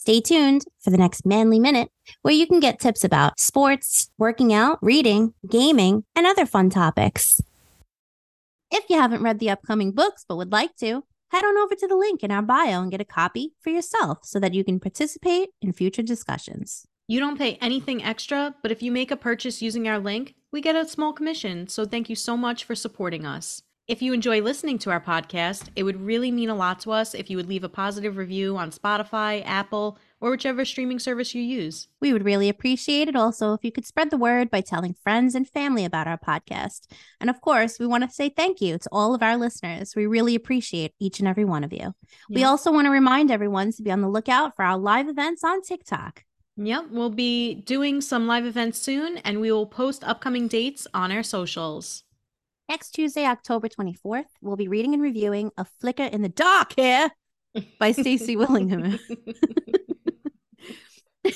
Stay 0.03 0.20
tuned 0.20 0.65
for 0.81 0.91
the 0.91 0.99
next 0.99 1.24
Manly 1.24 1.61
Minute, 1.61 1.89
where 2.23 2.35
you 2.35 2.45
can 2.45 2.59
get 2.59 2.81
tips 2.81 3.05
about 3.05 3.39
sports, 3.39 4.11
working 4.19 4.53
out, 4.53 4.81
reading, 4.83 5.33
gaming, 5.49 6.03
and 6.16 6.27
other 6.27 6.45
fun 6.45 6.70
topics. 6.70 7.41
If 8.73 8.91
you 8.91 8.99
haven't 8.99 9.23
read 9.23 9.39
the 9.39 9.51
upcoming 9.51 9.93
books 9.93 10.24
but 10.29 10.35
would 10.39 10.51
like 10.51 10.74
to, 10.79 11.05
head 11.31 11.45
on 11.45 11.57
over 11.57 11.77
to 11.77 11.87
the 11.87 11.95
link 11.95 12.24
in 12.24 12.33
our 12.33 12.43
bio 12.43 12.83
and 12.83 12.91
get 12.91 13.01
a 13.01 13.05
copy 13.05 13.53
for 13.61 13.70
yourself 13.70 14.19
so 14.24 14.41
that 14.41 14.55
you 14.55 14.65
can 14.65 14.81
participate 14.81 15.51
in 15.61 15.73
future 15.73 16.03
discussions. 16.03 16.85
You 17.07 17.20
don't 17.20 17.39
pay 17.39 17.55
anything 17.61 18.03
extra, 18.03 18.57
but 18.61 18.73
if 18.73 18.83
you 18.83 18.91
make 18.91 19.12
a 19.12 19.16
purchase 19.16 19.62
using 19.62 19.87
our 19.87 20.01
link, 20.01 20.35
we 20.51 20.61
get 20.61 20.74
a 20.74 20.89
small 20.89 21.12
commission. 21.12 21.69
So 21.69 21.85
thank 21.85 22.11
you 22.11 22.16
so 22.16 22.37
much 22.37 22.65
for 22.65 22.74
supporting 22.74 23.24
us. 23.24 23.62
If 23.89 24.01
you 24.01 24.13
enjoy 24.13 24.41
listening 24.41 24.79
to 24.79 24.93
our 24.93 25.01
podcast, 25.01 25.69
it 25.75 25.83
would 25.83 26.01
really 26.01 26.31
mean 26.31 26.49
a 26.49 26.55
lot 26.55 26.79
to 26.81 26.93
us 26.93 27.15
if 27.15 27.29
you 27.29 27.37
would 27.37 27.49
leave 27.49 27.65
a 27.65 27.69
positive 27.69 28.17
review 28.17 28.57
on 28.57 28.71
Spotify, 28.71 29.43
Apple, 29.45 29.99
or 30.21 30.31
whichever 30.31 30.65
streaming 30.65 31.01
service 31.01 31.35
you 31.35 31.43
use. 31.43 31.89
We 32.01 32.13
would 32.13 32.25
really 32.25 32.49
appreciate 32.49 33.09
it 33.09 33.17
also 33.17 33.55
if 33.55 33.65
you 33.65 33.73
could 33.73 33.85
spread 33.85 34.11
the 34.11 34.17
word 34.17 34.51
by 34.51 34.61
telling 34.61 34.95
friends 35.03 35.35
and 35.35 35.49
family 35.49 35.85
about 35.85 36.07
our 36.07 36.17
podcast. 36.17 36.87
And 37.21 37.29
of 37.29 37.41
course, 37.41 37.81
we 37.81 37.89
want 37.89 38.05
to 38.05 38.11
say 38.15 38.29
thank 38.29 38.61
you 38.61 38.79
to 38.79 38.89
all 38.93 39.17
of 39.17 39.23
our 39.23 39.37
listeners. 39.37 39.97
We 39.97 40.07
really 40.07 40.37
appreciate 40.37 40.95
each 41.01 41.19
and 41.19 41.27
every 41.27 41.45
one 41.45 41.65
of 41.65 41.73
you. 41.73 41.93
We 42.31 42.45
also 42.45 42.71
want 42.71 42.87
to 42.87 42.93
remind 42.93 43.33
everyone 43.33 43.73
to 43.73 43.83
be 43.83 43.91
on 43.91 44.01
the 44.01 44.09
lookout 44.09 44.55
for 44.55 44.65
our 44.65 44.79
live 44.79 45.09
events 45.09 45.43
on 45.43 45.61
TikTok. 45.61 46.23
Yep, 46.57 46.91
we'll 46.93 47.11
be 47.11 47.55
doing 47.55 48.01
some 48.01 48.29
live 48.29 48.47
events 48.47 48.79
soon, 48.79 49.19
and 49.19 49.41
we 49.41 49.51
will 49.51 49.67
post 49.67 50.05
upcoming 50.05 50.47
dates 50.47 50.87
on 50.95 51.11
our 51.11 51.25
socials. 51.25 52.05
Next 52.69 52.93
Tuesday, 52.93 53.27
October 53.27 53.69
24th, 53.69 54.25
we'll 54.41 54.57
be 54.57 54.69
reading 54.69 54.95
and 54.95 55.03
reviewing 55.03 55.51
A 55.59 55.67
Flicker 55.81 56.05
in 56.05 56.23
the 56.23 56.29
Dark 56.29 56.75
here 56.77 57.11
by 57.79 57.93
Stacy 57.93 58.37
Willingham. 58.37 58.99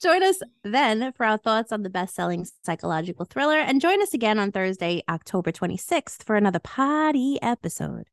Join 0.00 0.22
us 0.22 0.38
then 0.62 1.12
for 1.12 1.26
our 1.26 1.38
thoughts 1.38 1.72
on 1.72 1.82
the 1.82 1.90
best 1.90 2.14
selling 2.14 2.46
psychological 2.64 3.24
thriller, 3.24 3.58
and 3.58 3.80
join 3.80 4.00
us 4.00 4.14
again 4.14 4.38
on 4.38 4.52
Thursday, 4.52 5.02
October 5.08 5.50
26th, 5.50 6.22
for 6.22 6.36
another 6.36 6.60
party 6.60 7.36
episode. 7.42 8.06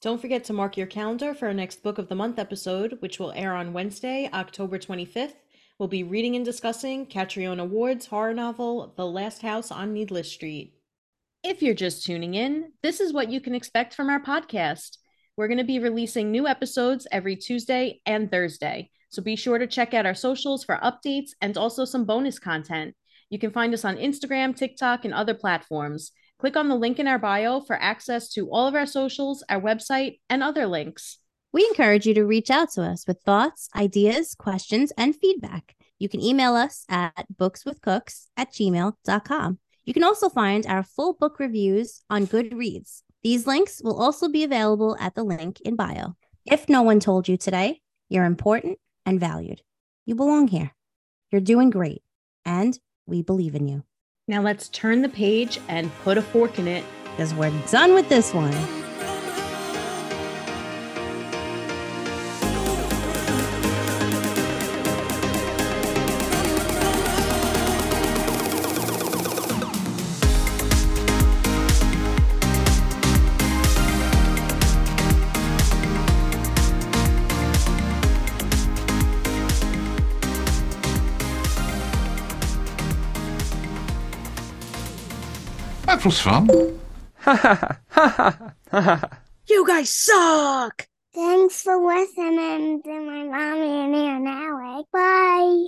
Don't 0.00 0.20
forget 0.20 0.44
to 0.44 0.52
mark 0.52 0.76
your 0.76 0.86
calendar 0.86 1.34
for 1.34 1.46
our 1.46 1.54
next 1.54 1.82
Book 1.82 1.98
of 1.98 2.08
the 2.08 2.14
Month 2.14 2.38
episode, 2.38 2.98
which 3.00 3.18
will 3.18 3.32
air 3.32 3.54
on 3.54 3.72
Wednesday, 3.72 4.30
October 4.32 4.78
25th. 4.78 5.34
We'll 5.78 5.88
be 5.88 6.04
reading 6.04 6.36
and 6.36 6.44
discussing 6.44 7.06
Catriona 7.06 7.64
Ward's 7.64 8.06
horror 8.06 8.34
novel, 8.34 8.92
The 8.96 9.06
Last 9.06 9.42
House 9.42 9.72
on 9.72 9.92
Needless 9.92 10.30
Street. 10.30 10.74
If 11.46 11.60
you're 11.60 11.74
just 11.74 12.06
tuning 12.06 12.32
in, 12.32 12.72
this 12.82 13.00
is 13.00 13.12
what 13.12 13.30
you 13.30 13.38
can 13.38 13.54
expect 13.54 13.92
from 13.92 14.08
our 14.08 14.18
podcast. 14.18 14.96
We're 15.36 15.46
going 15.46 15.58
to 15.58 15.64
be 15.64 15.78
releasing 15.78 16.30
new 16.30 16.46
episodes 16.46 17.06
every 17.12 17.36
Tuesday 17.36 18.00
and 18.06 18.30
Thursday, 18.30 18.88
so 19.10 19.20
be 19.20 19.36
sure 19.36 19.58
to 19.58 19.66
check 19.66 19.92
out 19.92 20.06
our 20.06 20.14
socials 20.14 20.64
for 20.64 20.78
updates 20.82 21.32
and 21.42 21.58
also 21.58 21.84
some 21.84 22.06
bonus 22.06 22.38
content. 22.38 22.94
You 23.28 23.38
can 23.38 23.50
find 23.50 23.74
us 23.74 23.84
on 23.84 23.98
Instagram, 23.98 24.56
TikTok, 24.56 25.04
and 25.04 25.12
other 25.12 25.34
platforms. 25.34 26.12
Click 26.38 26.56
on 26.56 26.70
the 26.70 26.76
link 26.76 26.98
in 26.98 27.06
our 27.06 27.18
bio 27.18 27.60
for 27.60 27.76
access 27.76 28.30
to 28.30 28.48
all 28.48 28.66
of 28.66 28.74
our 28.74 28.86
socials, 28.86 29.44
our 29.50 29.60
website, 29.60 30.20
and 30.30 30.42
other 30.42 30.66
links. 30.66 31.18
We 31.52 31.66
encourage 31.66 32.06
you 32.06 32.14
to 32.14 32.24
reach 32.24 32.50
out 32.50 32.70
to 32.72 32.84
us 32.84 33.06
with 33.06 33.20
thoughts, 33.20 33.68
ideas, 33.76 34.34
questions, 34.34 34.94
and 34.96 35.14
feedback. 35.14 35.76
You 35.98 36.08
can 36.08 36.22
email 36.22 36.54
us 36.54 36.86
at 36.88 37.26
bookswithcooks 37.38 38.28
at 38.34 38.50
gmail.com. 38.50 39.58
You 39.84 39.92
can 39.92 40.04
also 40.04 40.28
find 40.28 40.66
our 40.66 40.82
full 40.82 41.12
book 41.14 41.38
reviews 41.38 42.02
on 42.08 42.26
Goodreads. 42.26 43.02
These 43.22 43.46
links 43.46 43.80
will 43.82 44.00
also 44.00 44.28
be 44.28 44.42
available 44.44 44.96
at 44.98 45.14
the 45.14 45.24
link 45.24 45.60
in 45.60 45.76
bio. 45.76 46.14
If 46.46 46.68
no 46.68 46.82
one 46.82 47.00
told 47.00 47.28
you 47.28 47.36
today, 47.36 47.80
you're 48.08 48.24
important 48.24 48.78
and 49.06 49.20
valued. 49.20 49.62
You 50.06 50.14
belong 50.14 50.48
here. 50.48 50.72
You're 51.30 51.40
doing 51.40 51.70
great, 51.70 52.02
and 52.44 52.78
we 53.06 53.22
believe 53.22 53.54
in 53.54 53.66
you 53.66 53.82
Now 54.28 54.40
let's 54.40 54.68
turn 54.68 55.02
the 55.02 55.08
page 55.08 55.58
and 55.68 55.90
put 56.02 56.18
a 56.18 56.22
fork 56.22 56.58
in 56.58 56.68
it. 56.68 56.84
because 57.10 57.34
we're 57.34 57.52
done 57.70 57.94
with 57.94 58.08
this 58.08 58.32
one. 58.32 58.83
Was 86.04 86.20
fun. 86.20 86.48
You 89.46 89.66
guys 89.66 89.90
suck! 89.90 90.88
Thanks 91.14 91.60
for 91.60 91.76
listening 91.76 92.82
to 92.82 92.88
my 92.88 93.24
mommy 93.24 93.68
and 93.68 93.94
Aunt 93.94 94.26
Alex. 94.26 94.88
Bye. 94.90 95.66